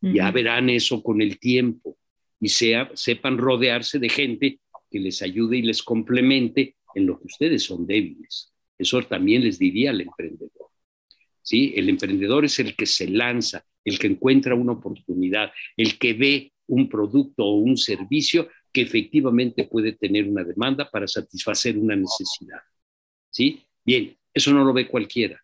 Ya 0.00 0.28
verán 0.32 0.68
eso 0.68 1.00
con 1.00 1.22
el 1.22 1.38
tiempo 1.38 1.96
y 2.40 2.48
sea, 2.48 2.90
sepan 2.94 3.38
rodearse 3.38 4.00
de 4.00 4.08
gente 4.08 4.58
que 4.92 5.00
les 5.00 5.22
ayude 5.22 5.56
y 5.56 5.62
les 5.62 5.82
complemente 5.82 6.76
en 6.94 7.06
lo 7.06 7.18
que 7.18 7.26
ustedes 7.26 7.62
son 7.62 7.86
débiles. 7.86 8.52
Eso 8.78 9.02
también 9.02 9.42
les 9.42 9.58
diría 9.58 9.90
al 9.90 10.02
emprendedor. 10.02 10.68
¿sí? 11.42 11.72
El 11.74 11.88
emprendedor 11.88 12.44
es 12.44 12.58
el 12.58 12.76
que 12.76 12.86
se 12.86 13.08
lanza, 13.08 13.64
el 13.84 13.98
que 13.98 14.08
encuentra 14.08 14.54
una 14.54 14.72
oportunidad, 14.72 15.50
el 15.76 15.98
que 15.98 16.12
ve 16.12 16.52
un 16.66 16.88
producto 16.88 17.44
o 17.44 17.56
un 17.56 17.76
servicio 17.76 18.48
que 18.72 18.82
efectivamente 18.82 19.64
puede 19.64 19.92
tener 19.92 20.28
una 20.28 20.44
demanda 20.44 20.88
para 20.90 21.06
satisfacer 21.06 21.76
una 21.76 21.96
necesidad. 21.96 22.60
¿Sí? 23.30 23.62
Bien, 23.84 24.16
eso 24.32 24.52
no 24.52 24.64
lo 24.64 24.72
ve 24.72 24.88
cualquiera. 24.88 25.42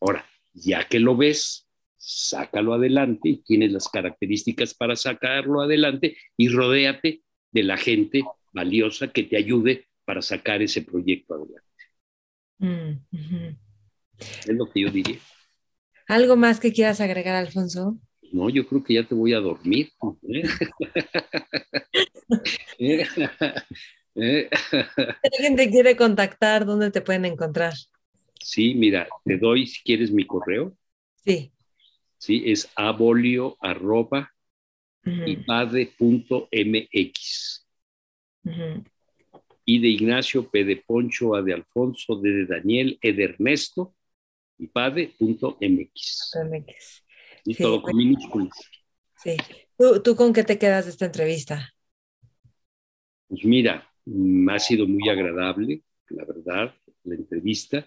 Ahora, 0.00 0.24
ya 0.52 0.86
que 0.86 1.00
lo 1.00 1.16
ves, 1.16 1.66
sácalo 1.96 2.74
adelante 2.74 3.28
y 3.28 3.36
tienes 3.38 3.72
las 3.72 3.88
características 3.88 4.74
para 4.74 4.94
sacarlo 4.94 5.60
adelante 5.60 6.16
y 6.36 6.48
rodéate 6.48 7.22
de 7.50 7.62
la 7.62 7.76
gente 7.76 8.22
valiosa 8.56 9.12
que 9.12 9.22
te 9.22 9.36
ayude 9.36 9.86
para 10.06 10.22
sacar 10.22 10.62
ese 10.62 10.80
proyecto 10.80 11.34
adelante. 11.34 11.62
Mm, 12.58 12.92
es 14.18 14.54
lo 14.56 14.70
que 14.70 14.80
yo 14.80 14.90
diría. 14.90 15.18
¿Algo 16.08 16.36
más 16.36 16.58
que 16.58 16.72
quieras 16.72 17.02
agregar, 17.02 17.36
Alfonso? 17.36 17.98
No, 18.32 18.48
yo 18.48 18.66
creo 18.66 18.82
que 18.82 18.94
ya 18.94 19.04
te 19.06 19.14
voy 19.14 19.34
a 19.34 19.40
dormir. 19.40 19.92
¿Eh? 22.78 23.04
¿Alguien 25.36 25.56
te 25.56 25.70
quiere 25.70 25.94
contactar? 25.96 26.64
¿Dónde 26.64 26.90
te 26.90 27.02
pueden 27.02 27.26
encontrar? 27.26 27.74
Sí, 28.40 28.74
mira, 28.74 29.06
te 29.24 29.36
doy 29.36 29.66
si 29.66 29.82
quieres 29.82 30.10
mi 30.10 30.24
correo. 30.26 30.74
Sí. 31.16 31.52
Sí, 32.16 32.44
es 32.46 32.70
abolio 32.74 33.58
arroba 33.60 34.32
Y 35.04 35.36
de 39.78 39.88
Ignacio, 39.88 40.48
P 40.48 40.64
de 40.64 40.76
Poncho, 40.76 41.34
A 41.34 41.42
de 41.42 41.52
Alfonso, 41.52 42.16
D 42.16 42.30
de 42.30 42.46
Daniel, 42.46 42.98
E 43.00 43.12
de 43.12 43.24
Ernesto, 43.24 43.94
ipade.mx. 44.58 46.32
Y 47.44 47.54
todo 47.54 47.82
con 47.82 47.96
minúsculas. 47.96 48.50
Sí. 49.22 49.36
¿Tú, 49.78 50.02
¿Tú 50.02 50.16
con 50.16 50.32
qué 50.32 50.42
te 50.44 50.58
quedas 50.58 50.86
de 50.86 50.90
esta 50.92 51.06
entrevista? 51.06 51.72
Pues 53.28 53.44
mira, 53.44 53.88
mm, 54.04 54.48
ha 54.50 54.58
sido 54.58 54.86
muy 54.86 55.08
agradable, 55.08 55.82
la 56.10 56.24
verdad, 56.24 56.74
la 57.04 57.14
entrevista. 57.14 57.86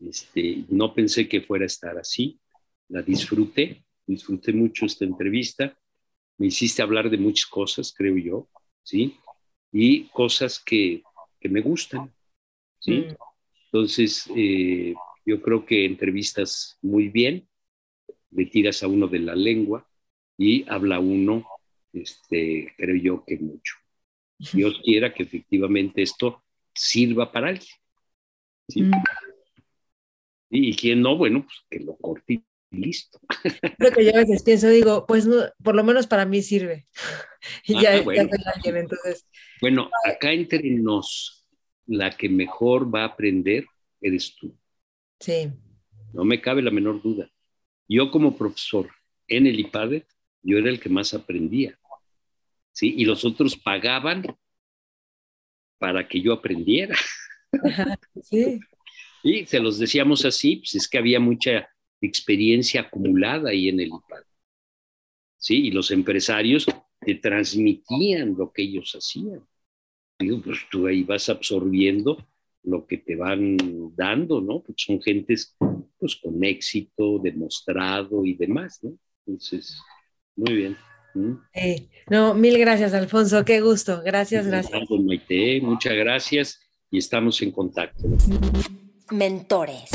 Este, 0.00 0.64
no 0.68 0.94
pensé 0.94 1.28
que 1.28 1.42
fuera 1.42 1.64
a 1.64 1.66
estar 1.66 1.96
así. 1.98 2.40
La 2.88 3.02
disfruté, 3.02 3.84
disfruté 4.06 4.52
mucho 4.52 4.86
esta 4.86 5.04
entrevista. 5.04 5.78
Me 6.38 6.46
hiciste 6.48 6.82
hablar 6.82 7.08
de 7.08 7.18
muchas 7.18 7.46
cosas, 7.46 7.92
creo 7.96 8.16
yo, 8.16 8.48
¿sí? 8.82 9.16
Y 9.72 10.04
cosas 10.08 10.60
que, 10.60 11.02
que 11.40 11.48
me 11.48 11.60
gustan, 11.60 12.12
¿sí? 12.78 13.06
Mm. 13.08 13.16
Entonces, 13.66 14.30
eh, 14.36 14.94
yo 15.24 15.40
creo 15.40 15.64
que 15.64 15.86
entrevistas 15.86 16.78
muy 16.82 17.08
bien, 17.08 17.48
le 18.30 18.46
tiras 18.46 18.82
a 18.82 18.88
uno 18.88 19.08
de 19.08 19.18
la 19.18 19.34
lengua 19.34 19.86
y 20.36 20.68
habla 20.68 21.00
uno, 21.00 21.46
este, 21.92 22.74
creo 22.76 22.96
yo 22.96 23.24
que 23.24 23.38
mucho. 23.38 23.76
Dios 24.52 24.80
quiera 24.84 25.12
que 25.14 25.22
efectivamente 25.22 26.02
esto 26.02 26.42
sirva 26.74 27.30
para 27.30 27.48
alguien. 27.48 27.74
¿sí? 28.68 28.82
Mm. 28.82 28.92
Y, 30.50 30.76
quien 30.76 31.00
no, 31.00 31.16
bueno, 31.16 31.44
pues 31.44 31.56
que 31.70 31.80
lo 31.80 31.96
corte 31.96 32.34
y 32.34 32.44
listo. 32.72 33.20
Creo 33.78 33.92
que 33.92 34.04
yo 34.04 34.10
a 34.14 34.20
veces 34.20 34.42
pienso, 34.42 34.68
digo, 34.68 35.06
pues 35.06 35.28
por 35.62 35.74
lo 35.74 35.84
menos 35.84 36.06
para 36.06 36.26
mí 36.26 36.42
sirve. 36.42 36.86
y 37.66 37.80
ya, 37.80 37.96
ah, 37.96 38.02
bueno. 38.02 38.28
alguien, 38.54 38.76
entonces. 38.76 39.26
Bueno, 39.60 39.90
acá 40.04 40.32
entre 40.32 40.62
nos, 40.70 41.46
la 41.86 42.10
que 42.10 42.28
mejor 42.28 42.92
va 42.92 43.02
a 43.02 43.06
aprender 43.06 43.66
eres 44.00 44.34
tú. 44.34 44.56
Sí. 45.20 45.50
No 46.12 46.24
me 46.24 46.40
cabe 46.40 46.62
la 46.62 46.70
menor 46.70 47.00
duda. 47.02 47.30
Yo 47.88 48.10
como 48.10 48.36
profesor 48.36 48.90
en 49.28 49.46
el 49.46 49.60
IPADE, 49.60 50.06
yo 50.42 50.58
era 50.58 50.70
el 50.70 50.80
que 50.80 50.88
más 50.88 51.14
aprendía. 51.14 51.78
¿sí? 52.72 52.94
Y 52.96 53.04
los 53.04 53.24
otros 53.24 53.56
pagaban 53.56 54.24
para 55.78 56.06
que 56.06 56.20
yo 56.20 56.32
aprendiera. 56.32 56.96
sí. 58.22 58.60
Y 59.24 59.46
se 59.46 59.60
los 59.60 59.78
decíamos 59.78 60.24
así, 60.24 60.56
pues 60.56 60.74
es 60.74 60.88
que 60.88 60.98
había 60.98 61.20
mucha 61.20 61.68
experiencia 62.06 62.82
acumulada 62.82 63.50
ahí 63.50 63.68
en 63.68 63.80
el 63.80 63.88
IPADE. 63.88 64.32
¿sí? 65.42 65.66
Y 65.66 65.70
los 65.70 65.90
empresarios 65.90 66.66
te 67.00 67.16
transmitían 67.16 68.34
lo 68.38 68.52
que 68.52 68.62
ellos 68.62 68.94
hacían. 68.96 69.44
Digo, 70.18 70.40
pues 70.40 70.60
tú 70.70 70.86
ahí 70.86 71.02
vas 71.02 71.28
absorbiendo 71.28 72.24
lo 72.62 72.86
que 72.86 72.98
te 72.98 73.16
van 73.16 73.56
dando, 73.96 74.40
¿no? 74.40 74.62
Porque 74.62 74.84
son 74.84 75.02
gentes 75.02 75.56
pues 75.98 76.16
con 76.16 76.42
éxito 76.44 77.18
demostrado 77.18 78.24
y 78.24 78.34
demás, 78.34 78.78
¿no? 78.82 78.96
Entonces, 79.26 79.78
muy 80.36 80.54
bien. 80.54 80.76
no, 82.08 82.34
mil 82.34 82.58
gracias, 82.58 82.94
Alfonso, 82.94 83.44
qué 83.44 83.60
gusto. 83.60 84.00
Gracias, 84.04 84.46
gracias. 84.46 84.80
Maite, 84.90 85.60
muchas 85.60 85.94
gracias 85.94 86.60
y 86.90 86.98
estamos 86.98 87.42
en 87.42 87.50
contacto. 87.50 88.08
Mentores. 89.10 89.90